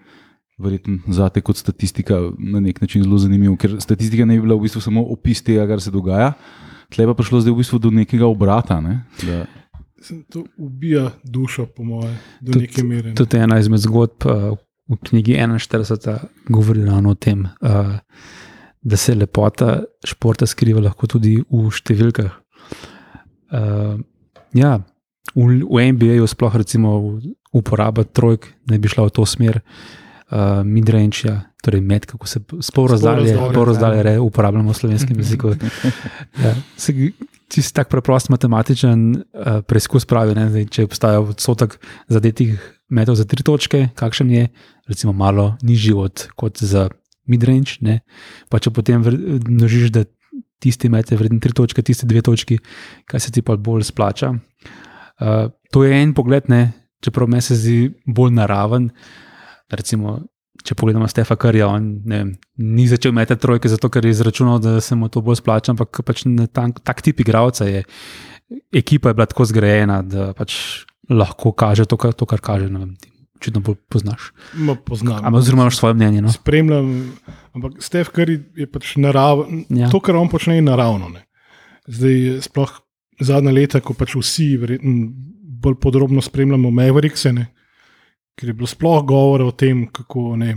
verjetno 0.58 0.98
zate 1.12 1.40
kot 1.44 1.56
statistika 1.56 2.18
na 2.38 2.60
nek 2.60 2.80
način 2.80 3.02
zelo 3.04 3.18
zanimivo, 3.18 3.56
ker 3.56 3.76
statistika 3.80 4.24
ne 4.24 4.36
bi 4.38 4.46
bila 4.46 4.56
v 4.56 4.64
bistvu 4.64 4.80
samo 4.80 5.04
opis 5.12 5.42
tega, 5.44 5.66
kar 5.68 5.80
se 5.80 5.90
dogaja. 5.92 6.32
Tle 6.92 7.04
pa 7.04 7.12
je 7.12 7.18
prišlo 7.18 7.40
zdaj 7.42 7.52
v 7.52 7.60
bistvu 7.60 7.78
do 7.82 7.90
nekega 7.90 8.26
obrata. 8.26 8.80
Ne? 8.80 9.02
Da, 9.22 9.44
To 10.30 10.44
ubija 10.60 11.10
dušo, 11.24 11.66
po 11.66 11.82
moje, 11.84 12.12
do 12.40 12.52
Tudi- 12.52 12.66
neke 12.68 12.82
mere. 12.84 13.08
ne. 13.10 13.14
Tudi 13.14 13.36
ena 13.42 13.58
izmed 13.58 13.80
zgodb 13.80 14.26
uh, 14.26 14.56
v 14.88 14.96
knjigi 15.02 15.34
41 15.34 16.18
govori 16.48 16.84
ravno 16.84 17.10
o 17.10 17.14
tem, 17.14 17.48
uh, 17.60 17.96
da 18.82 18.96
se 18.96 19.14
lepota 19.14 19.82
športa 20.04 20.46
skriva 20.46 20.80
lahko 20.80 21.06
tudi 21.06 21.40
v 21.50 21.70
številkah. 21.72 22.30
Uh, 23.50 23.98
ja, 24.54 24.78
v, 25.34 25.64
v 25.64 25.92
NBA-ju 25.92 26.26
sploh 26.28 26.54
recimo 26.54 27.18
uporaba 27.52 28.04
trojk 28.04 28.46
ne 28.70 28.78
bi 28.78 28.88
šla 28.88 29.08
v 29.08 29.16
to 29.16 29.26
smer. 29.26 29.58
Uh, 29.58 30.05
Midrange, 30.64 31.22
ja, 31.24 31.36
torej 31.62 31.80
med, 31.86 32.06
kako 32.10 32.26
se 32.26 32.40
spol 32.60 32.88
razdalje, 32.90 33.36
razdalje, 33.54 33.96
ja. 33.96 34.02
re, 34.02 34.14
uporabljamo 34.18 34.72
v 34.72 34.78
slovenskem 34.78 35.18
jeziku. 35.22 35.54
Ja, 36.42 36.52
se, 36.76 36.92
čist 37.52 37.74
tak 37.76 37.88
preprost 37.88 38.28
matematičen 38.28 39.04
uh, 39.14 39.60
preizkus 39.66 40.06
pravi, 40.08 40.34
ne, 40.34 40.48
zdaj, 40.50 40.66
če 40.74 40.86
obstaja 40.88 41.22
odstotek 41.22 41.78
zadetih 42.10 42.58
metov 42.90 43.18
za 43.18 43.26
tri 43.28 43.46
točke, 43.46 43.88
kakšen 43.94 44.30
je, 44.34 44.48
recimo, 44.90 45.14
malo 45.14 45.54
nižji 45.62 45.94
od, 45.94 46.26
kot 46.38 46.58
za 46.58 46.88
midrange. 47.30 47.78
Ne, 47.86 48.00
pa 48.50 48.58
če 48.62 48.72
potem 48.74 49.02
množiš, 49.02 49.92
da 49.94 50.04
tisti 50.62 50.90
met 50.90 51.10
je 51.12 51.18
vreden 51.18 51.40
tri 51.42 51.54
točke, 51.54 51.84
tisti 51.86 52.08
dve 52.08 52.22
točki, 52.26 52.58
kaj 53.06 53.22
se 53.26 53.32
ti 53.34 53.44
pa 53.46 53.56
bolj 53.56 53.86
splača. 53.86 54.32
Uh, 54.34 55.46
to 55.72 55.84
je 55.86 56.02
en 56.02 56.14
pogled, 56.18 56.50
ne, 56.50 56.72
čeprav 57.04 57.30
meni 57.30 57.46
se 57.46 57.58
zdi 57.58 57.78
bolj 58.06 58.34
naraven. 58.36 58.90
Recimo, 59.72 60.20
če 60.64 60.76
pogledamo 60.78 61.08
Stefa 61.10 61.36
Karja, 61.40 61.68
on 61.68 61.88
vem, 62.06 62.34
ni 62.62 62.86
začel 62.90 63.14
metati 63.16 63.42
trojke, 63.42 63.70
zato 63.70 63.90
ker 63.92 64.06
je 64.06 64.14
izračunal, 64.14 64.60
da 64.62 64.78
se 64.80 64.96
mu 64.98 65.08
to 65.12 65.22
bolj 65.24 65.40
splača, 65.42 65.74
ampak 65.74 66.02
pač 66.06 66.24
na 66.30 66.46
tak, 66.46 67.02
tip 67.04 67.20
igralca 67.22 67.66
je. 67.68 67.84
Ekipa 68.74 69.10
je 69.10 69.18
bila 69.18 69.26
tako 69.26 69.46
zgrajena, 69.50 70.00
da 70.06 70.30
pač 70.38 70.86
lahko 71.10 71.52
kaže 71.52 71.86
to, 71.86 71.98
kar, 71.98 72.14
to, 72.14 72.26
kar 72.26 72.42
kaže. 72.42 72.70
vem, 72.70 72.96
Očitno 73.36 73.60
bolj 73.60 73.76
poznaš. 73.92 74.30
Ma 74.54 74.72
poznam. 74.80 75.20
Ampak, 75.20 75.42
oziroma, 75.42 75.66
imaš 75.66 75.76
svoje 75.76 75.94
mnenje. 75.94 76.22
No? 76.24 76.32
Spremljam, 76.32 76.88
ampak 77.52 77.82
Stef 77.84 78.08
Curry 78.16 78.38
je 78.56 78.64
pač 78.70 78.94
naraven. 78.96 79.66
Ja. 79.68 79.86
Ja. 79.86 79.90
To, 79.92 80.00
kar 80.00 80.16
on 80.16 80.30
počne, 80.32 80.56
je 80.56 80.64
naravno. 80.64 81.10
Ne. 81.12 81.26
Zdaj, 81.84 82.40
sploh 82.48 82.72
zadnja 83.20 83.52
leta, 83.52 83.82
ko 83.84 83.92
pač 83.92 84.16
vsi 84.16 84.54
verjetno 84.60 85.12
bolj 85.56 85.76
podrobno 85.80 86.22
spremljamo 86.22 86.70
Maverickse, 86.70 87.32
ne, 87.32 87.46
ker 88.36 88.50
je 88.50 88.54
bilo 88.54 88.68
sploh 88.68 89.02
govora 89.06 89.46
o 89.48 89.52
tem, 89.52 89.86
kako 89.92 90.36
ne 90.36 90.54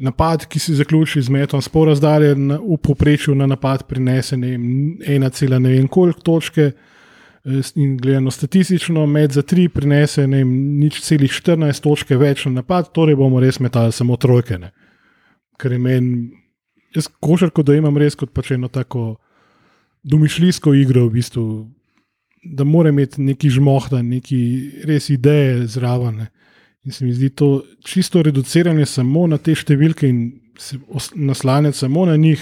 napad, 0.00 0.46
ki 0.48 0.58
se 0.58 0.74
zaključi 0.74 1.22
z 1.22 1.28
metom 1.28 1.62
sporazdalje, 1.62 2.34
na, 2.34 2.56
v 2.56 2.78
povprečju 2.82 3.34
na 3.34 3.46
napad 3.46 3.84
prinese 3.88 4.36
ne 4.36 4.54
ena 5.06 5.28
cela 5.30 5.58
ne 5.58 5.74
vem 5.74 5.88
koliko 5.88 6.20
točke. 6.20 6.72
eh, 7.44 7.72
In 7.74 7.96
gledano 7.96 8.30
statistično, 8.30 9.06
med 9.06 9.32
za 9.32 9.42
tri 9.42 9.68
prinese 9.68 10.26
ne 10.26 10.44
nič 10.44 11.00
celih 11.00 11.30
14 11.30 11.80
točke 11.82 12.16
več 12.16 12.44
na 12.44 12.60
napad, 12.60 12.92
torej 12.92 13.16
bomo 13.16 13.40
res 13.40 13.60
metali 13.60 13.92
samo 13.92 14.16
trojke. 14.16 14.58
Ne. 14.58 14.72
Ker 15.58 15.72
je 15.72 15.78
meni, 15.78 16.30
jaz 16.94 17.08
košarko 17.20 17.62
dojemam 17.62 17.96
res 17.96 18.14
kot 18.14 18.32
pač 18.32 18.50
eno 18.50 18.68
tako 18.68 19.16
domišljijsko 20.02 20.74
igro, 20.74 21.06
v 21.06 21.12
bistvu, 21.12 21.70
da 22.44 22.64
mora 22.64 22.88
imeti 22.88 23.22
neki 23.22 23.50
žmohta, 23.50 24.02
neki 24.02 24.40
res 24.88 25.10
ideje 25.10 25.66
zraven. 25.66 26.16
Ne. 26.16 26.30
In 26.84 26.92
se 26.92 27.04
mi 27.04 27.12
zdi 27.12 27.28
to 27.30 27.62
čisto 27.84 28.22
reduciranje 28.22 28.86
samo 28.86 29.26
na 29.28 29.36
te 29.38 29.54
številke 29.54 30.08
in 30.08 30.40
se 30.58 30.78
naslanjati 31.14 31.78
samo 31.78 32.06
na 32.08 32.16
njih, 32.16 32.40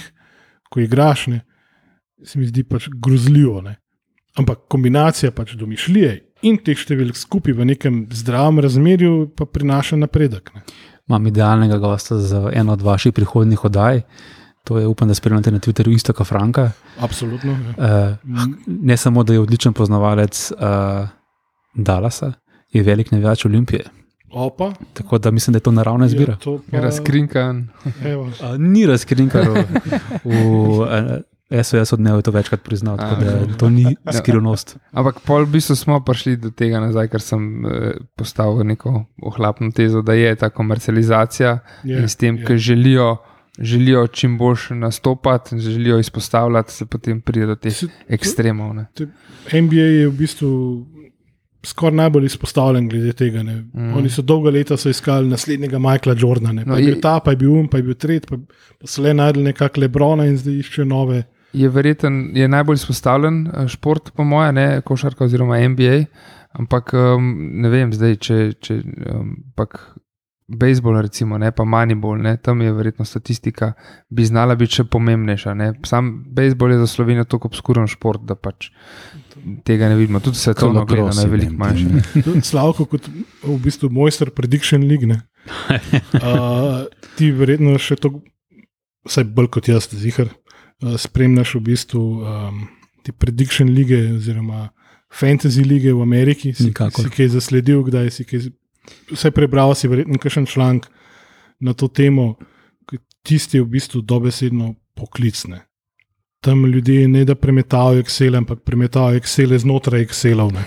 ko 0.71 0.79
igraš, 0.79 1.27
ne, 1.27 1.41
se 2.23 2.39
mi 2.39 2.47
zdi 2.47 2.63
pač 2.63 2.87
grozljivo. 3.03 3.61
Ne. 3.65 3.75
Ampak 4.39 4.67
kombinacija 4.71 5.31
pač 5.35 5.55
domišljije 5.59 6.13
in 6.47 6.59
teh 6.63 6.79
številk 6.79 7.19
skupaj 7.19 7.57
v 7.57 7.67
nekem 7.73 8.05
zdravem 8.15 8.61
razmerju 8.63 9.31
pa 9.35 9.47
prinaša 9.49 9.99
napredek. 9.99 10.53
Ne. 10.55 10.63
Imam 11.09 11.27
idealnega 11.27 11.79
gosta 11.81 12.19
za 12.21 12.45
eno 12.53 12.77
od 12.77 12.85
vaših 12.85 13.13
prihodnjih 13.17 13.65
oddaj. 13.65 14.03
To 14.67 14.77
je, 14.77 14.87
upam, 14.87 15.07
da 15.09 15.15
spremljate 15.17 15.51
na 15.51 15.59
Twitterju, 15.59 15.95
Istoka 15.95 16.23
Franka. 16.23 16.69
Absolutno. 16.99 17.55
Ja. 17.77 18.17
Uh, 18.27 18.43
ne 18.67 18.97
samo, 18.97 19.23
da 19.23 19.33
je 19.33 19.39
odličen 19.39 19.73
poznavalec 19.73 20.51
uh, 20.51 21.09
Dallasa, 21.73 22.33
je 22.71 22.83
velik 22.83 23.11
navijač 23.11 23.45
Olimpije. 23.49 23.87
Opa, 24.31 24.73
Tako 24.93 25.17
da 25.17 25.31
mislim, 25.31 25.51
da 25.51 25.57
je 25.57 25.61
to 25.61 25.71
naravna 25.71 26.05
izbira. 26.05 26.33
je 26.33 26.39
to 26.39 26.61
pa- 26.71 26.79
Razkrinkan. 26.79 27.67
Evo. 28.03 28.23
Uh, 28.23 28.31
ni 28.57 28.85
razkrinkar 28.85 29.49
v, 29.49 29.63
v 30.25 30.31
uh, 30.79 30.87
SOS 31.55 31.93
odnev, 31.93 32.15
je 32.15 32.21
to 32.21 32.31
večkrat 32.31 32.61
priznal, 32.61 32.97
tako 32.97 33.15
da 33.15 33.31
A. 33.31 33.57
to 33.57 33.69
ni 33.69 33.85
skrivnost. 34.13 34.77
Ampak 34.91 35.19
pol 35.19 35.43
v 35.43 35.49
bistvu 35.49 35.75
smo 35.75 35.99
prišli 35.99 36.37
do 36.37 36.51
tega 36.51 36.79
nazaj, 36.79 37.07
ker 37.07 37.21
sem 37.21 37.41
eh, 37.59 37.69
postavil 38.15 38.61
neko 38.63 38.91
ohlapno 39.23 39.71
tezo, 39.71 40.01
da 40.01 40.13
je 40.13 40.35
ta 40.35 40.49
komercializacija 40.49 41.59
Je, 41.83 41.97
in 41.97 42.05
s 42.05 42.15
tem, 42.15 42.37
je. 42.37 42.45
ki 42.45 42.57
želijo, 42.59 43.17
želijo 43.59 44.07
čim 44.07 44.37
boljše 44.37 44.75
nastopati, 44.75 45.59
želijo 45.59 45.99
izpostavljati, 45.99 46.71
se 46.71 46.85
potem 46.85 47.21
pride 47.21 47.45
do 47.45 47.55
teh 47.55 47.73
ekstremov. 48.07 48.75
Ne. 48.75 48.85
NBA 49.51 49.75
je 49.75 50.07
v 50.07 50.13
bistvu 50.13 50.85
skoraj 51.65 51.95
najbolj 51.95 52.25
izpostavljen 52.25 52.89
glede 52.89 53.13
tega. 53.13 53.43
Ne. 53.43 53.55
Mm. 53.73 53.93
Oni 53.97 54.09
so 54.09 54.21
dolga 54.21 54.49
leta 54.49 54.77
so 54.77 54.89
iskali 54.89 55.29
naslednjega 55.29 55.79
Michaela 55.79 56.15
Jordana, 56.19 56.53
ne. 56.53 56.65
No, 56.65 56.73
pa 56.73 56.79
je 56.79 56.85
bil 56.85 57.01
ta, 57.01 57.19
pa 57.19 57.31
je 57.31 57.37
bil 57.37 57.51
um, 57.51 57.67
pa 57.67 57.77
je 57.77 57.83
bil 57.83 57.97
tretji, 57.99 58.29
pa, 58.29 58.37
pa 58.79 58.87
so 58.87 59.03
le 59.03 59.13
najdel 59.13 59.43
nekakšne 59.51 59.83
Lebrona 59.83 60.27
in 60.29 60.37
zdaj 60.39 60.59
iščejo 60.63 60.87
nove. 60.87 61.23
Je 61.53 61.69
verjeten, 61.69 62.29
je 62.37 62.47
najbolj 62.47 62.77
izpostavljen 62.77 63.47
eh, 63.47 63.67
šport, 63.67 64.11
po 64.15 64.23
mojem, 64.23 64.55
ne 64.55 64.67
košarka 64.85 65.25
oziroma 65.25 65.59
NBA. 65.67 66.03
Ampak 66.59 66.93
um, 66.97 67.33
ne 67.61 67.69
vem, 67.69 67.91
zdaj, 67.93 68.15
če, 68.25 68.37
če 68.61 68.79
um, 69.13 69.33
pak 69.57 69.77
bejzbol, 70.49 70.97
recimo, 71.01 71.37
ne, 71.37 71.51
pa 71.53 71.63
manibol, 71.65 72.17
ne, 72.17 72.37
tam 72.41 72.61
je 72.61 72.73
verjetno 72.73 73.05
statistika, 73.05 73.73
bi 74.09 74.25
znala 74.25 74.55
biti 74.57 74.79
še 74.79 74.87
pomembnejša. 74.89 75.53
Ne. 75.57 75.71
Sam 75.85 76.09
bejzbol 76.35 76.73
je 76.73 76.79
za 76.81 76.87
Slovenijo 76.89 77.27
tako 77.29 77.51
obskuren 77.51 77.89
šport, 77.89 78.25
da 78.25 78.35
pač 78.35 78.71
tega 79.63 79.89
ne 79.89 79.95
vidimo. 79.95 80.19
Tudi 80.19 80.37
svetovno 80.37 80.85
Kolokrosi, 80.85 81.01
gledano 81.01 81.21
je 81.21 81.31
veliko 81.31 81.51
ne, 81.51 81.57
manjši. 81.57 81.85
ne. 81.85 82.23
Tudi 82.23 82.41
Slavko 82.41 82.85
kot 82.85 83.07
v 83.43 83.57
bistvu 83.63 83.89
mojster 83.93 84.31
prediction 84.35 84.83
ligne. 84.87 85.21
Uh, 86.13 86.85
ti 87.17 87.31
verjetno 87.31 87.77
še 87.81 87.97
to, 87.99 88.19
vsaj 89.07 89.27
bolj 89.35 89.49
kot 89.57 89.69
jaz, 89.71 89.89
zihar. 89.93 90.29
uh, 90.83 90.97
spremljaš 90.97 91.55
v 91.55 91.63
bistvu 91.71 92.01
um, 92.01 92.67
te 93.03 93.11
prediction 93.11 93.71
lige 93.73 93.99
oziroma 94.15 94.69
fantasy 95.13 95.63
lige 95.63 95.93
v 95.93 96.01
Ameriki. 96.01 96.53
Si, 96.53 96.69
Nikakor. 96.69 97.05
si 97.05 97.09
kaj 97.09 97.33
zasledil, 97.35 97.83
kdaj 97.83 98.11
si 98.11 98.25
kaj, 98.25 98.51
vse 99.11 99.31
prebral, 99.31 99.75
si 99.75 99.89
verjetno 99.89 100.19
kakšen 100.21 100.45
članek 100.45 100.89
na 101.59 101.73
to 101.73 101.87
temo, 101.87 102.35
ki 102.89 103.01
tisti 103.23 103.59
je 103.59 103.63
v 103.63 103.71
bistvu 103.75 104.01
dobesedno 104.01 104.75
poklicne. 104.95 105.68
Tam 106.39 106.65
ljudje 106.65 107.07
ne 107.07 107.25
da 107.25 107.35
premetavajo 107.35 107.99
Excel, 108.03 108.37
ampak 108.37 108.63
premetavajo 108.65 109.19
Excel 109.19 109.57
znotraj 109.57 110.05
Excelov. 110.05 110.53
ne. 110.53 110.63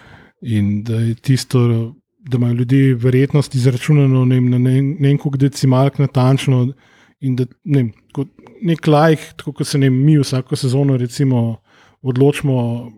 In 0.56 0.82
da 0.84 0.94
je 1.00 1.14
tisto, 1.14 1.94
da 2.18 2.36
imajo 2.36 2.52
ljudje 2.52 2.94
verjetnost 2.94 3.54
izračunano 3.54 4.24
ne 4.24 4.40
na 4.40 4.58
ne 4.58 4.82
ne 4.82 5.08
vem 5.08 5.18
koliko 5.18 5.38
decimalk 5.38 5.98
natančno. 5.98 6.72
In 7.20 7.36
da 7.36 7.46
ne 7.64 7.88
kot 8.12 8.28
nek 8.62 8.86
lajk, 8.86 9.20
tako 9.36 9.52
kot 9.52 9.66
se 9.66 9.78
ne 9.78 9.90
mi 9.90 10.18
vsako 10.18 10.56
sezono 10.56 10.96
recimo, 10.96 11.56
odločimo 12.02 12.90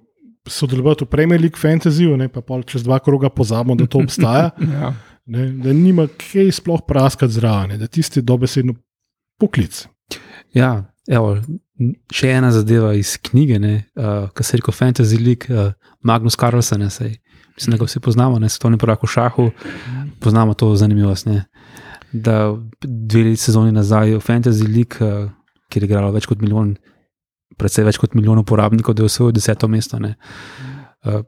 sodelovati 0.47 1.05
v 1.05 1.09
Premier 1.09 1.41
League 1.41 1.59
Fantasyju, 1.59 2.17
ne, 2.17 2.29
pa 2.29 2.41
pol 2.41 2.63
čez 2.63 2.85
dva 2.87 2.99
kroga 2.99 3.31
pozabimo, 3.31 3.75
da 3.75 3.87
to 3.87 4.03
obstaja. 4.03 4.51
Ja. 4.77 4.95
Ne, 5.27 5.49
da 5.59 5.73
nima 5.75 6.05
kaj 6.07 6.53
sploh 6.55 6.85
praskati 6.87 7.35
zraven, 7.35 7.73
da 7.81 7.89
tisti 7.91 8.23
dobesedno 8.23 8.77
poklic. 9.41 9.81
Ja, 10.55 10.85
evo, 11.11 11.33
še 12.13 12.31
ena 12.33 12.51
zadeva 12.53 12.95
iz 12.97 13.17
knjige, 13.21 13.59
uh, 13.61 14.29
ki 14.33 14.45
se 14.45 14.61
reče 14.61 14.73
Fantasy 14.73 15.19
League, 15.21 15.53
uh, 15.53 15.73
Magnus 16.03 16.37
Carlsen, 16.37 16.81
ne, 16.81 16.91
sej, 16.91 17.17
mislim, 17.57 17.75
da 17.75 17.81
ga 17.81 17.89
vsi 17.89 18.01
poznamo, 18.01 18.39
ne 18.39 18.49
svetovni 18.49 18.79
prvak 18.81 19.03
v 19.05 19.11
šahu, 19.13 19.47
poznamo 20.21 20.55
to 20.55 20.73
zanimivost. 20.77 21.27
Ne, 21.27 21.45
da 22.13 22.55
dve 22.81 23.25
leti 23.31 23.43
sezoni 23.43 23.73
nazaj 23.73 24.17
v 24.17 24.21
Fantasy 24.25 24.69
League, 24.69 25.01
uh, 25.05 25.31
kjer 25.69 25.85
je 25.85 25.91
igralo 25.91 26.13
več 26.15 26.29
kot 26.31 26.41
milijon, 26.41 26.77
predvsej 27.57 27.89
več 27.89 28.01
kot 28.01 28.15
milijon 28.17 28.41
uporabnikov, 28.41 28.97
da 28.97 29.05
je 29.05 29.11
osvojil 29.11 29.37
deseto 29.37 29.69
mesto. 29.69 30.01
Ne. 30.01 30.15
Uh, 31.05 31.25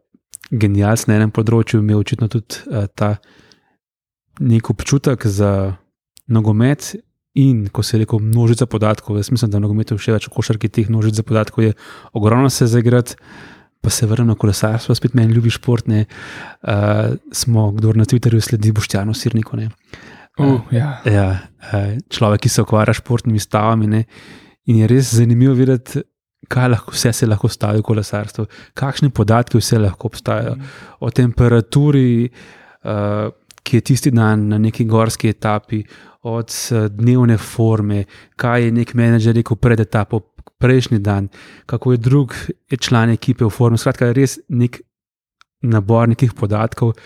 Genialc 0.48 1.04
na 1.08 1.18
enem 1.18 1.32
področju 1.34 1.82
imel 1.82 2.00
očitno 2.00 2.30
tudi 2.32 2.62
uh, 2.72 2.86
ta 2.88 3.18
nek 4.40 4.70
občutek 4.70 5.26
za 5.28 5.74
nogomet 6.30 6.94
In 7.38 7.68
ko 7.72 7.84
se 7.86 7.96
je 7.96 8.02
rekel 8.02 8.18
množica 8.24 8.66
podatkov, 8.66 9.16
jaz 9.20 9.30
mislim, 9.30 9.50
da 9.52 9.60
v 9.60 9.66
nogometu 9.66 9.98
še 10.00 10.16
več 10.16 10.26
v 10.26 10.34
košarki 10.34 10.70
teh 10.72 10.90
množic 10.90 11.20
podatkov 11.22 11.68
je 11.68 11.76
ogromno 12.18 12.50
se 12.50 12.66
zaigrati, 12.66 13.14
pa 13.80 13.92
se 13.94 14.08
vrnem 14.10 14.32
na 14.32 14.34
kolesarstvo, 14.34 14.94
spet 14.98 15.14
meni 15.14 15.36
ljubi 15.36 15.52
šport. 15.54 15.86
Ne, 15.86 16.06
uh, 16.66 17.14
smo, 17.30 17.70
kdo 17.76 17.94
na 17.94 18.08
Twitterju 18.08 18.42
sledi 18.42 18.74
Boštjanu 18.74 19.14
Sirniku. 19.14 19.58
Ne, 19.60 19.70
Uh, 20.38 20.60
ja. 20.70 21.00
ja, 21.02 21.30
uh, 21.72 21.96
človek, 22.14 22.44
ki 22.44 22.50
se 22.52 22.62
ukvarja 22.62 22.94
s 22.94 23.00
športnimi 23.00 23.40
stavami. 23.42 23.88
Ne, 23.90 24.04
in 24.70 24.76
je 24.78 24.86
res 24.86 25.10
zanimivo 25.18 25.56
videti, 25.58 26.04
kaj 26.48 26.68
lahko, 26.70 26.94
vse 26.94 27.12
se 27.12 27.26
lahko 27.26 27.50
stavi 27.50 27.82
v 27.82 27.86
kolesarstvu, 27.88 28.44
kakšni 28.78 29.10
podatki 29.10 29.58
vse 29.58 29.80
lahko 29.82 30.12
obstajajo. 30.12 30.54
O 31.02 31.10
temperaturi, 31.10 32.28
uh, 32.28 33.26
ki 33.66 33.80
je 33.80 33.86
tisti 33.90 34.14
dan 34.14 34.46
na 34.52 34.60
neki 34.62 34.86
gorski 34.88 35.32
etapi, 35.34 35.82
od 36.22 36.50
eh, 36.50 36.88
dnevne 36.88 37.38
forme, 37.38 38.04
kaj 38.36 38.64
je 38.64 38.72
nek 38.72 38.94
menedžer 38.94 39.36
rekel 39.38 39.56
pred 39.56 39.80
etapo, 39.80 40.20
prejšnji 40.58 40.98
dan, 40.98 41.28
kako 41.66 41.92
je 41.92 41.98
drug 42.02 42.34
član 42.80 43.10
ekipe 43.14 43.44
v 43.44 43.50
formi. 43.50 43.78
Skratka, 43.78 44.10
res 44.12 44.38
nek 44.48 44.80
nabor 45.62 46.08
nekih 46.08 46.34
podatkov, 46.34 46.96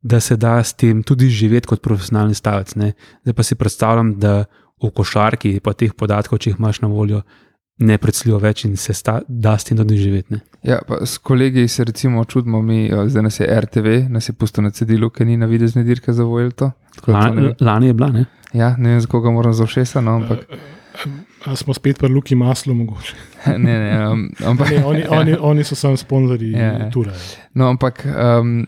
da 0.00 0.20
se 0.20 0.36
da 0.36 0.62
s 0.64 0.72
tem 0.74 1.02
tudi 1.02 1.28
živeti 1.28 1.68
kot 1.68 1.82
profesionalni 1.82 2.34
stavec. 2.34 2.72
Zdaj 2.72 3.36
pa 3.36 3.44
si 3.44 3.54
predstavljam, 3.54 4.14
da 4.20 4.44
v 4.80 4.90
košarki 4.96 5.60
pa 5.60 5.74
teh 5.76 5.92
podatkov, 5.92 6.40
če 6.40 6.50
jih 6.50 6.60
imaš 6.60 6.80
na 6.80 6.88
voljo, 6.88 7.20
ne 7.80 7.96
predstavljajo 7.98 8.40
več 8.42 8.64
in 8.68 8.76
se 8.76 8.94
sta, 8.94 9.20
da 9.28 9.56
s 9.58 9.68
tem 9.68 9.78
tudi 9.78 9.96
živeti. 9.96 10.34
Ne. 10.34 10.40
Ja, 10.66 10.80
pa 10.86 11.00
s 11.06 11.18
kolegi 11.18 11.68
se 11.68 11.84
recimo 11.84 12.24
čudimo, 12.24 12.62
mi, 12.62 12.84
eh, 12.86 13.06
zdaj 13.08 13.22
nas 13.22 13.40
je 13.40 13.48
RTV, 13.60 13.94
nas 14.12 14.28
je 14.28 14.32
pusto 14.32 14.62
na 14.62 14.70
cedilu, 14.70 15.10
ker 15.10 15.26
ni 15.26 15.36
na 15.40 15.46
videzne 15.46 15.84
dirke 15.84 16.12
za 16.12 16.24
Vojlto. 16.24 16.72
Ne 17.06 17.14
Lani, 17.14 17.54
lani 17.60 17.86
je 17.86 17.94
bila, 17.96 18.10
ne? 18.12 18.26
Ja, 18.52 18.74
ne 18.78 18.90
vem, 18.90 19.00
za 19.00 19.08
koga 19.08 19.30
moram 19.30 19.54
za 19.54 19.66
všesa, 19.66 20.00
no, 20.04 20.18
ampak 20.20 20.46
A 21.46 21.56
smo 21.56 21.74
spet 21.74 21.98
pri 21.98 22.08
Luki 22.12 22.34
Maslu, 22.34 22.74
mogoče. 22.74 23.14
ne, 23.46 23.78
ne, 23.78 23.90
um, 24.12 24.26
ampak, 24.46 24.70
Ne, 24.70 24.84
oni, 24.84 25.04
oni, 25.08 25.36
oni 25.40 25.64
so 25.64 25.74
samo 25.74 25.96
sponzorji 25.96 26.52
Ja, 26.52 26.72
ja. 26.78 26.90
Tura. 26.90 27.12
no, 27.54 27.68
ampak 27.68 28.04
um, 28.04 28.66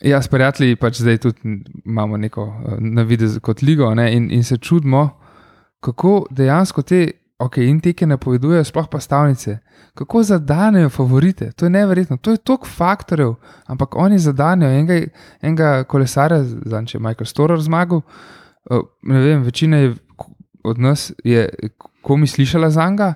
ja, 0.00 0.22
s 0.22 0.28
prijatelji 0.28 0.76
pač 0.76 1.00
zdaj 1.00 1.18
tudi 1.18 1.38
imamo 1.84 2.16
neko 2.16 2.44
uh, 2.44 2.78
navidez 2.78 3.38
kot 3.42 3.62
ligo 3.62 3.94
ne, 3.94 4.12
in, 4.16 4.30
in 4.30 4.44
se 4.44 4.56
čudimo, 4.56 5.08
kako 5.80 6.26
dejansko 6.30 6.82
te, 6.82 7.10
ok, 7.44 7.58
in 7.64 7.80
teke 7.80 8.06
napovedujejo, 8.06 8.64
sploh 8.64 8.88
pa 8.90 9.00
stavnice, 9.00 9.58
kako 9.94 10.22
zadanejo 10.22 10.88
favorite. 10.90 11.52
To 11.52 11.66
je 11.66 11.70
neverjetno, 11.70 12.16
to 12.16 12.30
je 12.30 12.36
toliko 12.36 12.66
faktorjev, 12.66 13.34
ampak 13.66 13.96
oni 13.96 14.18
zadanejo 14.18 14.70
enega, 14.70 15.06
enega 15.42 15.72
kolesarja, 15.84 16.42
zanj 16.44 16.86
če 16.92 16.98
je 16.98 17.02
Michael 17.02 17.30
Storer 17.30 17.60
zmagal. 17.60 18.00
Ne 19.02 19.20
vem, 19.20 19.42
večina 19.42 19.76
je, 19.76 19.94
od 20.64 20.78
nas 20.78 21.12
je 21.24 21.48
komi 22.02 22.26
slišala 22.26 22.70
za 22.70 22.88
njega, 22.90 23.14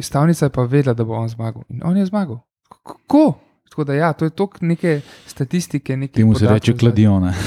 stavnica 0.00 0.46
je 0.46 0.50
pa 0.50 0.62
vedela, 0.62 0.94
da 0.94 1.04
bo 1.04 1.14
on 1.14 1.28
zmagal. 1.28 1.62
In 1.68 1.80
on 1.84 1.96
je 1.96 2.06
zmagal. 2.06 2.40
Kako? 2.82 3.34
Tako 3.70 3.84
da, 3.84 3.94
ja, 3.94 4.12
to 4.12 4.24
je 4.24 4.30
toliko 4.30 4.58
neke 4.60 5.00
statistike. 5.26 5.96
nekih 5.96 6.14
Temu 6.14 6.34
se 6.34 6.48
reče 6.48 6.76
kladiona. 6.76 7.34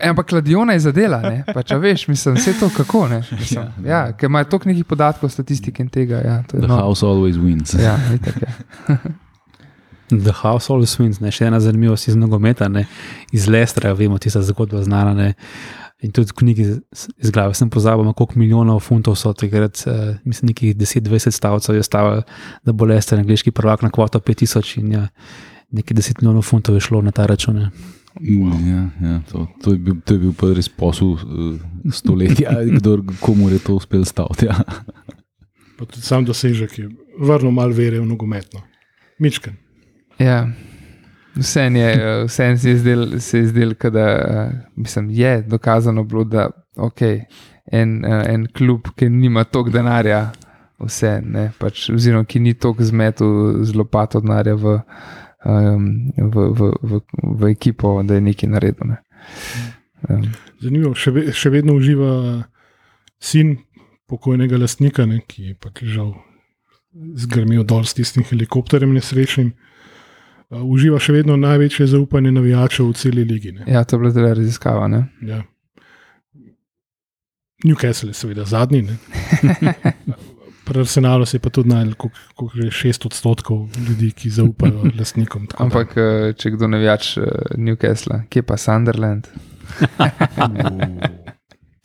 E, 0.00 0.08
ampak 0.08 0.26
kladiona 0.28 0.72
je 0.72 0.80
zadela, 0.80 1.20
ne? 1.22 1.44
pa 1.54 1.62
če 1.62 1.78
veš, 1.78 2.08
mislim, 2.08 2.34
vse 2.34 2.52
to 2.60 2.68
kako. 2.76 3.08
Ne? 3.08 3.22
Mislim, 3.38 3.64
Ja, 3.64 3.72
ja, 3.84 3.98
ja, 4.06 4.12
ker 4.12 4.26
imajo 4.26 4.44
toliko 4.44 4.68
nekih 4.68 4.84
podatkov, 4.84 5.30
statistike 5.30 5.82
in 5.82 5.88
tega. 5.88 6.20
Ja, 6.24 6.42
to 6.42 6.56
je 6.56 6.60
The 6.60 6.68
no. 6.68 6.76
house 6.76 7.06
always 7.06 7.38
wins. 7.38 7.74
Ja, 7.82 7.96
itak, 8.14 8.42
ja. 8.42 8.96
The 10.08 10.32
House 10.32 10.72
Always 10.72 10.96
Wins, 10.96 11.20
ne? 11.20 11.28
še 11.30 11.50
ena 11.50 11.60
zanimivost 11.60 12.08
iz 12.08 12.16
nogometa, 12.16 12.68
ne? 12.72 12.86
iz 13.32 13.44
Lestra, 13.48 13.92
vemo, 13.92 14.16
tista 14.18 14.40
zgodba 14.42 14.80
znana. 14.82 15.12
Ne? 15.14 15.34
In 15.98 16.12
tudi 16.12 16.30
v 16.30 16.34
knjigi 16.34 16.64
z- 16.92 17.08
iz 17.18 17.30
glave 17.30 17.54
sem 17.54 17.66
pozabil, 17.66 18.04
na 18.04 18.12
koliko 18.12 18.38
milijonov 18.38 18.80
funtov 18.80 19.16
so 19.16 19.32
takrat, 19.32 19.82
uh, 19.82 20.14
mislim, 20.24 20.48
nekih 20.48 20.76
10-20 20.76 21.30
stavcev 21.30 21.74
je 21.74 21.82
stavil, 21.82 22.22
da 22.64 22.72
bo 22.72 22.84
Lester 22.84 23.18
angliški 23.18 23.50
prvak 23.50 23.82
na 23.82 23.90
kvoto 23.90 24.20
5000 24.20 24.78
in 24.78 24.92
ja, 24.92 25.08
nekaj 25.70 25.96
10 25.96 26.22
milijonov 26.22 26.42
funtov 26.42 26.74
je 26.74 26.80
šlo 26.80 27.02
na 27.02 27.10
ta 27.10 27.26
račun. 27.26 27.56
ne. 27.56 27.70
Ja, 28.20 28.90
ja, 29.02 29.20
to, 29.22 29.46
to, 29.62 29.72
je 29.72 29.78
bil, 29.78 29.94
to 30.04 30.14
je 30.14 30.18
bil 30.18 30.32
pa 30.32 30.46
res 30.50 30.68
posel 30.68 31.08
uh, 31.08 31.58
stoletja, 31.88 32.50
kdor 32.78 33.02
komu 33.20 33.50
je 33.50 33.58
to 33.58 33.74
uspel 33.74 34.04
staviti. 34.04 34.46
Ja. 34.46 34.54
Pa 35.78 35.84
tudi 35.84 36.02
sam 36.02 36.24
dosežek 36.24 36.78
je 36.78 36.88
vrnil 37.20 37.50
malo 37.50 37.70
vere 37.72 38.00
v 38.00 38.06
nogometno. 38.06 38.62
Mičken. 39.18 39.54
ja. 40.18 40.46
Vse 41.38 41.60
je, 41.60 41.90
eh, 41.92 42.24
vseeno 42.26 42.58
se 42.58 42.70
je 42.70 42.76
zdel, 42.76 43.20
se 43.20 43.38
je 43.38 43.46
zdel 43.46 43.74
da 43.92 44.50
mislim, 44.76 45.10
je 45.10 45.42
dokazano 45.42 46.04
bilo, 46.04 46.24
da 46.24 46.48
okay, 46.76 47.24
en, 47.72 48.04
en 48.04 48.46
klub, 48.46 48.88
ki 48.96 49.08
nima 49.08 49.44
toliko 49.44 49.70
denarja, 49.70 50.32
vse, 50.78 51.18
ne, 51.24 51.50
pač, 51.58 51.88
oziroma 51.94 52.24
ki 52.24 52.40
ni 52.40 52.54
toliko 52.54 52.84
zmetel 52.84 53.64
z 53.64 53.76
lopato 53.76 54.20
denarja 54.20 54.54
v, 54.54 54.78
um, 55.44 55.88
v, 56.16 56.46
v, 56.58 56.70
v, 56.82 57.00
v 57.22 57.50
ekipo, 57.50 57.98
da 58.02 58.18
je 58.18 58.24
nekaj 58.28 58.50
naredil. 58.50 58.94
Ne. 58.94 59.00
Um, 60.08 60.28
Zanimivo, 60.62 60.94
še, 60.98 61.14
ve, 61.14 61.26
še 61.34 61.52
vedno 61.54 61.76
uživa 61.78 62.12
sin 63.18 63.56
pokojnega 64.08 64.58
lastnika, 64.60 65.06
ne, 65.06 65.20
ki 65.26 65.52
je 65.52 65.58
pač 65.60 65.84
žal 65.86 66.14
zgrmel 67.18 67.66
dol 67.68 67.84
s 67.84 67.94
tistim 67.98 68.24
helikopterjem 68.26 68.94
nesrečnim. 68.96 69.52
Uh, 70.50 70.62
uživa 70.64 70.96
še 70.98 71.12
vedno 71.12 71.36
največje 71.36 71.86
zaupanje 71.88 72.30
navijačev 72.32 72.86
v 72.86 72.94
celi 72.94 73.24
ligi. 73.24 73.52
Ne. 73.52 73.64
ja, 73.66 73.84
to 73.84 73.96
je 73.96 74.00
bila 74.00 74.10
zdaj 74.10 74.34
raziskava. 74.34 74.88
Ne. 74.88 75.02
Ja. 75.22 75.42
Newcastle 77.60 78.08
je 78.08 78.14
seveda 78.14 78.44
zadnji. 78.44 78.82
ne. 78.82 78.96
Pri 80.64 80.80
Arsenalu 80.80 81.24
se 81.24 81.36
je 81.36 81.40
pa 81.40 81.48
tudi 81.48 81.68
najdel, 81.68 81.94
koliko 81.96 82.58
je 82.58 82.70
šest 82.70 83.06
odstotkov 83.06 83.58
ljudi, 83.78 84.10
ki 84.12 84.30
zaupajo 84.30 84.82
lastnikom. 84.98 85.46
tako 85.46 85.58
da- 85.58 85.64
Ampak, 85.64 85.96
eh, 85.96 86.32
če 86.34 86.50
kdo 86.50 86.68
ne 86.68 86.78
več 86.78 87.14
Newcastle, 87.56 88.22
kje 88.28 88.42
pa 88.42 88.56
Sunderland? 88.56 89.28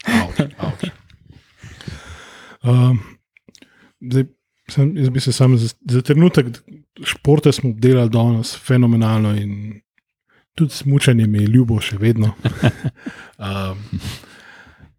Avč, 0.03 0.40
avč. 0.57 0.84
Um, 2.64 2.99
zdaj, 4.02 4.26
sem, 4.69 4.91
jaz 4.98 5.10
bi 5.10 5.19
se 5.19 5.31
sam 5.31 5.57
za, 5.57 5.72
za 5.85 6.02
trenutek, 6.02 6.52
športe 7.01 7.51
smo 7.51 7.69
obdelali 7.69 8.09
danes 8.09 8.57
fenomenalno 8.57 9.33
in 9.35 9.81
tudi 10.55 10.73
smučanje 10.73 11.27
mi 11.27 11.41
je 11.41 11.47
ljubo, 11.47 11.79
še 11.81 11.97
vedno. 11.97 12.33
um, 13.47 13.81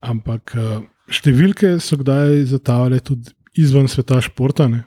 ampak 0.01 0.57
uh, 0.59 0.81
številke 1.09 1.77
so 1.81 1.99
kdaj 2.01 2.43
zatavljale 2.51 3.01
tudi 3.05 3.31
izven 3.61 3.89
sveta 3.89 4.19
športa, 4.25 4.67
ne? 4.69 4.83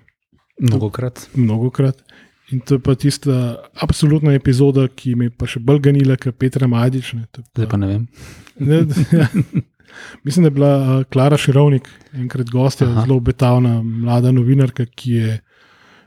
Mnogokrat. 0.60 1.30
mnogokrat. 1.36 2.02
In 2.52 2.60
to 2.64 2.78
je 2.78 2.80
pa 2.80 2.96
tista 2.96 3.58
absolutna 3.84 4.34
epizoda, 4.34 4.88
ki 4.88 5.16
me 5.20 5.28
je 5.28 5.34
pa 5.36 5.48
še 5.48 5.60
bolj 5.64 5.82
ganila, 5.90 6.16
kot 6.20 6.38
Petra 6.40 6.68
Madič. 6.68 7.14
Ne, 7.18 7.28
je 7.28 7.44
Zdaj 7.44 7.68
pa 7.72 7.80
ne 7.80 7.90
vem. 7.92 8.06
Ne, 8.60 8.84
ja. 9.20 9.28
Mislim, 10.24 10.46
da 10.46 10.48
je 10.48 10.56
bila 10.56 10.72
uh, 10.78 11.04
Klara 11.12 11.38
Širovnik, 11.40 11.90
enkrat 12.16 12.50
gostja, 12.52 12.88
Aha. 12.88 13.04
zelo 13.04 13.18
obetavna 13.20 13.82
mlada 13.84 14.32
novinarka, 14.32 14.86
ki 14.88 15.12
je 15.20 15.38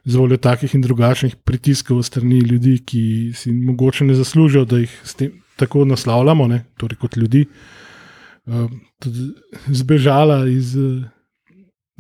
z 0.05 0.17
voljo 0.17 0.37
takih 0.37 0.75
in 0.75 0.83
drugačnih 0.83 1.37
pritiskov 1.37 2.03
strani 2.03 2.41
ljudi, 2.41 2.79
ki 2.87 3.33
si 3.37 3.53
mogoče 3.53 4.05
ne 4.05 4.15
zaslužijo, 4.15 4.65
da 4.65 4.81
jih 4.81 4.95
tem 5.15 5.37
tako 5.61 5.85
naslavljamo, 5.85 6.47
ne, 6.49 6.65
torej 6.81 6.97
kot 6.97 7.17
ljudi, 7.17 7.45
uh, 8.47 8.71
tudi 8.99 9.31
zbežala 9.69 10.47
iz 10.49 10.77
uh, 10.77 11.05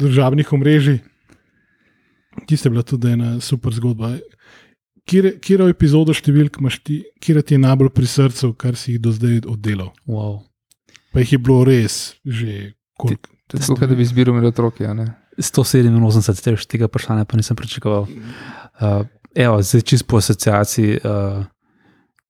državnih 0.00 0.52
omrežij. 0.52 0.98
Tiste 2.46 2.68
je 2.68 2.70
bila 2.70 2.82
tudi 2.82 3.10
ena 3.12 3.40
super 3.40 3.74
zgodba. 3.74 4.14
Kjer 5.10 5.34
epizodo 5.68 6.14
številk 6.14 6.60
kjer 7.20 7.42
ti 7.42 7.56
je 7.56 7.60
najbolj 7.60 7.90
pri 7.92 8.06
srcu, 8.06 8.52
kar 8.54 8.78
si 8.78 8.94
jih 8.94 9.02
do 9.02 9.12
zdaj 9.12 9.42
oddelal? 9.50 9.90
Wow. 10.08 10.40
Pa 11.12 11.24
jih 11.24 11.34
je 11.34 11.40
bilo 11.42 11.64
res 11.66 12.14
že 12.24 12.72
koliko. 12.96 13.34
Je 13.50 13.58
tako, 13.58 13.86
da 13.90 13.96
bi 13.98 14.06
izbiral 14.06 14.36
med 14.36 14.46
otroki. 14.46 14.86
a 14.86 14.94
ne? 14.94 15.08
187, 15.40 16.40
tež, 16.40 16.66
tega 16.66 16.86
vprašanja 16.86 17.24
pa 17.24 17.36
nisem 17.36 17.56
pričakoval. 17.56 18.06
Uh, 18.80 19.04
evo, 19.34 19.62
zdaj 19.62 19.80
čist 19.82 20.06
po 20.06 20.16
asociaciji, 20.16 21.00
uh, 21.00 21.44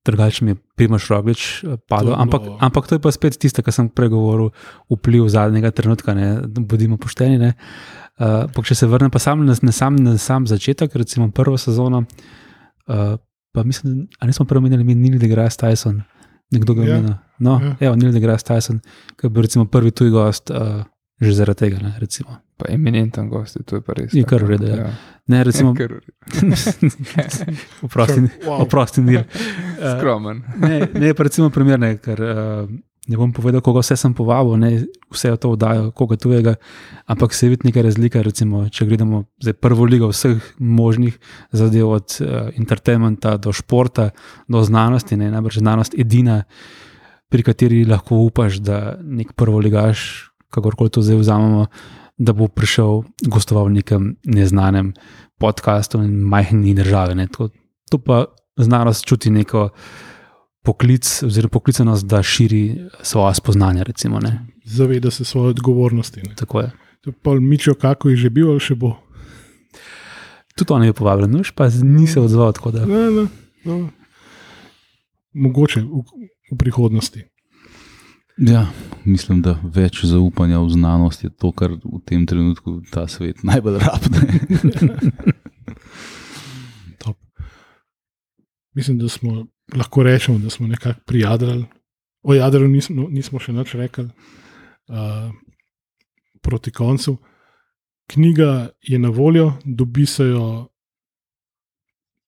drugače 0.05 0.45
mi 0.45 0.51
je 0.51 0.59
Primoš 0.75 1.07
Roglič 1.07 1.63
uh, 1.63 1.75
padel, 1.87 2.09
je 2.09 2.17
ampak, 2.17 2.41
bilo- 2.41 2.57
ampak 2.59 2.87
to 2.87 2.95
je 2.95 2.99
pa 2.99 3.11
spet 3.11 3.37
tisto, 3.37 3.61
kar 3.61 3.73
sem 3.73 3.89
pregovoril, 3.89 4.49
vpliv 4.89 5.27
zadnjega 5.27 5.71
trenutka, 5.71 6.13
ne, 6.13 6.41
bodimo 6.47 6.97
pošteni. 6.97 7.37
Ne. 7.37 7.53
Uh, 8.17 8.63
če 8.63 8.75
se 8.75 8.87
vrnem 8.87 9.09
pa 9.09 9.19
sam 9.19 9.45
na, 9.45 9.55
na, 9.61 9.71
sam, 9.71 9.95
na 9.95 10.17
sam 10.17 10.45
začetek, 10.45 10.93
recimo 10.95 11.31
prvo 11.31 11.57
sezono, 11.57 12.03
uh, 12.87 13.17
pa 13.51 13.63
mislim, 13.63 14.07
da 14.11 14.27
nismo 14.27 14.45
prvo 14.45 14.61
menili 14.61 14.83
mi 14.83 14.95
Neil 14.95 15.19
deGrasse 15.19 15.57
Tyson. 15.57 16.01
Nekdo 16.51 16.73
ga 16.73 16.83
je 16.83 16.89
Ja. 16.89 16.95
omenil. 16.95 17.15
No, 17.39 17.59
Ja. 17.63 17.75
evo, 17.79 17.95
Neil 17.95 18.11
deGrasse 18.11 18.45
Tyson, 18.45 18.79
ki 19.17 19.25
je 19.25 19.29
bil 19.29 19.41
recimo 19.41 19.65
prvi 19.65 19.91
tuj 19.91 20.09
gost, 20.09 20.51
uh, 20.51 20.83
že 21.21 21.33
zaradi 21.33 21.59
tega. 21.59 21.79
Ne, 21.79 21.95
recimo. 21.99 22.37
Pa 22.61 22.69
eminenten 22.69 23.25
gost, 23.31 23.57
to 23.65 23.79
je 23.79 23.81
pa 23.81 23.95
res. 23.97 24.13
Je 24.13 24.21
kar 24.27 24.43
v 24.45 24.53
redu, 24.53 24.69
ja. 24.69 24.91
Ne, 25.31 25.41
recimo, 25.47 25.73
oprosti, 27.85 28.21
Wow. 28.45 28.61
oprosti, 28.67 29.01
Nil. 29.01 29.23
Uh, 29.81 29.97
Skromen. 29.97 30.43
ne, 30.61 30.85
ne, 30.93 31.13
pa 31.17 31.23
recimo 31.25 31.49
primerne, 31.49 31.95
ker 31.97 32.19
uh, 32.21 32.69
ne 33.09 33.17
bom 33.17 33.31
povedal, 33.33 33.63
koga 33.65 33.81
vse 33.81 33.97
sem 33.97 34.13
povabil, 34.13 34.53
ne 34.61 34.69
vse 35.09 35.31
to 35.41 35.55
vdajo, 35.55 35.87
koga 35.97 36.19
tujega, 36.21 36.53
ampak 37.09 37.33
se 37.33 37.49
vidi 37.49 37.65
neka 37.65 37.81
razlika. 37.81 38.21
Recimo, 38.21 38.67
če 38.69 38.85
gledamo 38.85 39.23
zdaj 39.41 39.57
prvo 39.57 39.87
ligo 39.89 40.11
vseh 40.13 40.37
možnih 40.61 41.17
zadev, 41.49 41.89
od 41.97 42.13
uh, 42.21 42.53
entertainmenta 42.53 43.37
do 43.41 43.49
športa, 43.49 44.11
do 44.45 44.61
znanosti, 44.61 45.17
ne 45.17 45.31
najbrž 45.33 45.57
znanost 45.65 45.97
edina, 45.97 46.43
pri 47.33 47.41
kateri 47.47 47.81
lahko 47.89 48.21
upaš, 48.27 48.61
da 48.61 48.99
nek 49.01 49.33
prvo 49.33 49.57
ligaš, 49.63 50.29
kakorkoli 50.53 50.93
to 50.93 51.01
zdaj 51.01 51.23
vzamemo. 51.23 51.65
Da 52.21 52.33
bo 52.33 52.45
prišel 52.47 53.01
gostoval 53.23 53.65
v 53.65 53.73
nekem 53.73 54.01
neznanem 54.23 54.93
podkastu 55.35 55.97
in 55.99 56.19
majhni 56.21 56.73
državi. 56.73 57.15
Ne. 57.15 57.25
To, 57.27 57.49
to 57.89 57.97
pa 57.97 58.25
znanost 58.55 59.05
čuti 59.05 59.29
neko 59.29 59.69
poklic, 60.61 61.23
oziroma 61.23 61.49
poklicanost, 61.49 62.05
da 62.05 62.21
širi 62.21 62.61
svoje 63.01 63.35
spoznanje. 63.35 63.83
Recimo, 63.83 64.19
ne. 64.19 64.45
Zaveda 64.65 65.09
se 65.09 65.25
svoje 65.25 65.49
odgovornosti. 65.49 66.21
Ne. 66.21 66.35
Tako 66.35 66.59
je. 66.59 66.71
Pa 67.17 67.33
Mičo, 67.33 67.73
kako 67.73 68.09
je 68.09 68.15
že 68.17 68.29
bil 68.29 68.51
ali 68.51 68.59
še 68.59 68.75
bo. 68.75 68.93
Tudi 70.53 70.69
on 70.69 70.83
je 70.83 70.93
povabljen, 70.93 71.31
nož 71.31 71.51
pa 71.51 71.65
ni 71.73 72.05
se 72.05 72.19
odzval. 72.19 72.53
tako 72.53 72.71
da- 72.71 72.85
Ne, 72.85 73.09
ne, 73.11 73.25
no. 73.65 73.89
Mogoče 75.33 75.81
v, 75.81 76.03
v 76.51 76.57
prihodnosti. 76.57 77.23
Ja, 78.37 78.65
mislim, 79.05 79.41
da 79.41 79.57
več 79.63 80.05
zaupanja 80.07 80.59
v 80.63 80.69
znanost 80.69 81.23
je 81.23 81.29
to, 81.29 81.51
kar 81.51 81.75
v 81.75 81.99
tem 82.05 82.25
trenutku 82.25 82.81
ta 82.91 83.07
svet 83.07 83.43
najbolj 83.47 83.79
rabne. 83.83 84.21
Mislim, 88.71 88.97
da 88.97 89.09
smo 89.09 89.47
lahko 89.75 90.03
rečemo, 90.03 90.39
da 90.39 90.49
smo 90.49 90.67
nekako 90.67 90.99
prijadrali. 91.05 91.65
O 92.23 92.33
jadru 92.33 92.67
nismo, 92.67 93.07
nismo 93.09 93.39
še 93.39 93.51
nič 93.51 93.73
rekli 93.75 94.05
uh, 94.05 95.31
proti 96.41 96.71
koncu. 96.71 97.17
Knjiga 98.07 98.69
je 98.81 98.99
na 98.99 99.09
voljo, 99.09 99.53
dobi 99.65 100.05
se 100.05 100.23
jo 100.29 100.45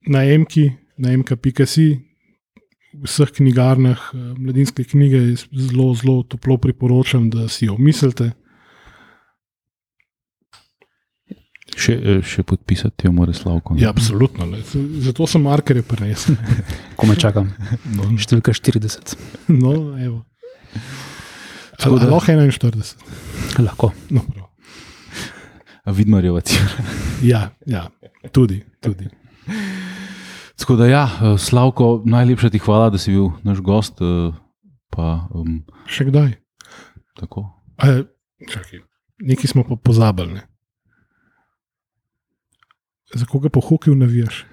na 0.07 0.23
MK, 0.39 0.55
na 0.97 1.17
MK.si, 1.17 1.87
v 1.93 2.12
vseh 2.95 3.31
knjigarnah, 3.31 3.99
eh, 4.13 4.17
mladinske 4.37 4.83
knjige, 4.83 5.21
zelo, 5.51 5.93
zelo 5.93 6.23
toplo 6.23 6.57
priporočam, 6.57 7.29
da 7.29 7.47
si 7.47 7.65
jo 7.65 7.77
mislite. 7.77 8.31
Še, 11.73 11.93
eh, 11.95 12.19
še 12.21 12.43
podpisati 12.43 13.07
jo 13.07 13.11
mora 13.11 13.33
Slavko. 13.33 13.73
ne? 13.73 13.81
Ja, 13.81 13.89
absolutno. 13.89 14.45
Le. 14.45 14.59
Zato 15.01 15.25
sem 15.27 15.41
markerje 15.41 15.81
prenesel. 15.83 16.35
Ko 16.97 17.07
me 17.07 17.15
čakam, 17.15 17.49
No, 17.97 18.11
številka 18.13 18.53
40, 18.53 19.15
no 19.49 19.73
evo. 19.97 20.21
Tako 21.79 21.97
da- 21.99 22.11
Lahko 22.11 22.31
41. 22.31 22.93
lahko. 23.59 23.89
No, 24.09 24.21
prav. 24.21 24.49
A 25.83 25.91
Vidmarjeva 25.91 26.39
cira. 26.41 26.85
ja, 27.23 27.41
ja, 27.67 27.87
tudi. 28.31 28.61
tudi. 28.79 29.09
Tako 30.63 30.75
da, 30.75 30.87
ja, 30.87 31.03
eh, 31.03 31.37
Slavko, 31.37 32.01
najlepša 32.05 32.49
ti 32.49 32.59
hvala, 32.59 32.87
da 32.89 32.97
si 32.97 33.11
bil 33.11 33.35
naš 33.43 33.59
gost. 33.59 33.99
eh, 33.99 34.31
Pa, 34.89 35.27
um, 35.33 35.65
Še 35.89 36.05
kdaj? 36.05 36.37
tako. 37.17 37.49
A, 37.77 38.05
čakaj, 38.45 38.79
nekaj 39.19 39.47
smo 39.47 39.63
pa 39.65 39.75
pozabili. 39.75 40.33
Ne? 40.33 40.43
Za 43.13 43.25
koga 43.25 43.49
po 43.49 43.59
hokeju 43.59 43.95
navijaš? 43.95 44.45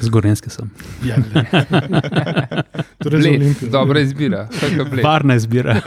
Zgorenski 0.00 0.50
sem. 0.50 0.70
Ja, 1.04 1.16
torej 3.02 3.20
Bled, 3.20 3.40
Olimpijo. 3.40 3.70
dobra 3.70 4.00
izbira. 4.00 4.48
Varna 5.04 5.34
izbira. 5.34 5.80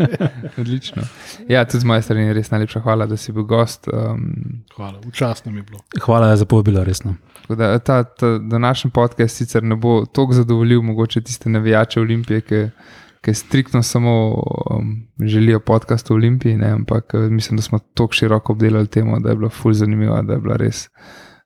Odlično. 0.58 1.02
Ja, 1.48 1.64
tudi 1.64 1.80
z 1.80 1.84
moje 1.84 2.02
strani 2.02 2.32
res 2.32 2.50
najlepša 2.50 2.80
hvala, 2.80 3.06
da 3.06 3.16
si 3.16 3.32
bil 3.32 3.42
gost. 3.42 3.88
Um, 3.92 4.62
Hvala, 4.76 5.00
včasno 5.06 5.52
mi 5.52 5.58
je 5.58 5.62
bilo. 5.62 5.80
Hvala 6.02 6.36
za 6.36 6.44
povabilo, 6.44 6.84
resno. 6.84 7.14
tako 7.42 7.54
da 7.54 7.78
ta, 7.78 8.04
ta 8.04 8.38
današnji 8.38 8.90
podcast 8.90 9.36
sicer 9.36 9.62
ne 9.62 9.76
bo 9.76 10.06
toliko 10.06 10.32
zadovoljil, 10.32 10.82
mogoče 10.82 11.20
tiste 11.20 11.50
navijače 11.50 12.00
Olimpije, 12.00 12.40
ki, 12.40 12.68
ki 13.20 13.34
striktno 13.34 13.82
samo 13.82 14.42
um, 14.70 15.06
želijo 15.20 15.60
podcast 15.60 16.10
o 16.10 16.14
Olimpiji, 16.14 16.56
ne, 16.56 16.70
ampak 16.70 17.04
eh, 17.14 17.18
mislim, 17.18 17.56
da 17.56 17.62
smo 17.62 17.78
tako 17.78 18.12
široko 18.12 18.52
obdelali 18.52 18.86
temo, 18.86 19.20
da 19.20 19.30
je 19.30 19.36
bilo 19.36 19.48
ful 19.48 19.72
zanimivo, 19.72 20.22
da 20.22 20.32
je 20.32 20.38
bila 20.38 20.56
res. 20.56 20.88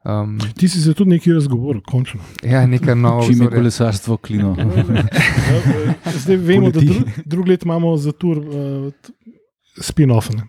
Um, 0.02 0.39
Ti 0.56 0.64
si 0.64 0.81
se 0.81 0.94
tudi 0.94 1.10
nekaj 1.10 1.35
razgovoril, 1.35 1.82
končno. 1.82 2.20
ja, 2.43 2.62
nekaj 2.66 2.94
novega. 2.94 3.27
Čim 3.28 3.43
je 3.43 3.48
kolesarstvo 3.51 4.16
klino. 4.16 4.55
Ja, 6.05 6.12
Zdaj 6.14 6.36
vemo, 6.39 6.70
da 6.70 6.72
Poleti. 6.72 6.86
dru, 6.89 7.22
drug 7.24 7.48
let 7.48 7.62
imamo 7.62 7.97
za 7.97 8.12
tur 8.12 8.39
uh, 8.39 8.93
spin-off. 9.78 10.31
Ne? 10.32 10.47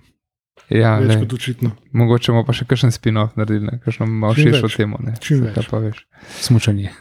Ja, 0.71 0.93
Več 0.97 1.09
lej, 1.09 1.19
kot 1.19 1.33
očitno. 1.33 1.71
mogoče 1.91 2.31
bomo 2.31 2.45
pa 2.45 2.53
še 2.53 2.63
kakšen 2.65 2.91
spin-off 2.91 3.35
naredili, 3.35 3.65
ne, 3.65 3.79
kakšno 3.79 4.05
malo 4.07 4.35
širšo 4.35 4.69
temo. 4.69 5.01
Ne, 5.01 5.17
Čim 5.19 5.41
Saj, 5.41 5.51
več. 5.51 5.67
Pa 5.67 5.77
veš. 5.79 5.99
Smučanje. 6.39 6.93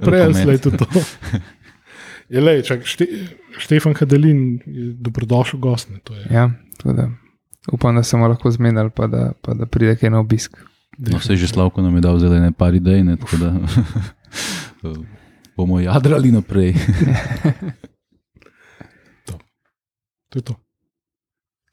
Prej 0.00 0.34
slej 0.34 0.58
tudi 0.58 0.78
to. 0.78 1.02
Je 2.28 2.40
le, 2.40 2.62
čak, 2.62 2.82
šte, 2.82 3.06
Štefan 3.58 3.92
Hadelin 3.94 4.40
je 4.62 4.86
dobrodošel 4.98 5.60
gost. 5.60 5.90
Ne, 5.90 6.00
to 6.00 6.14
je, 6.14 6.24
Ja, 6.30 6.48
da 6.82 7.10
upam, 7.70 7.94
da 7.94 8.02
se 8.02 8.16
bomo 8.16 8.28
lahko 8.28 8.50
zmenili, 8.50 8.90
pa 8.90 9.06
da, 9.06 9.32
pa 9.36 9.52
da 9.52 9.66
pride 9.66 9.96
kaj 9.96 10.10
na 10.10 10.20
obisk. 10.20 10.56
No, 10.98 11.18
vse 11.18 11.36
že 11.36 11.48
Slavko 11.48 11.82
nam 11.82 11.96
je 11.96 12.00
dal 12.00 12.16
zelo 12.18 12.40
ne 12.40 12.52
par 12.52 12.74
idej, 12.74 13.04
ne, 13.04 13.16
tako 13.16 13.36
da 13.36 13.48
bomo 15.56 15.80
jadrali 15.80 16.32
naprej. 16.32 16.74
To 20.26 20.38
je 20.38 20.42
to. 20.42 20.65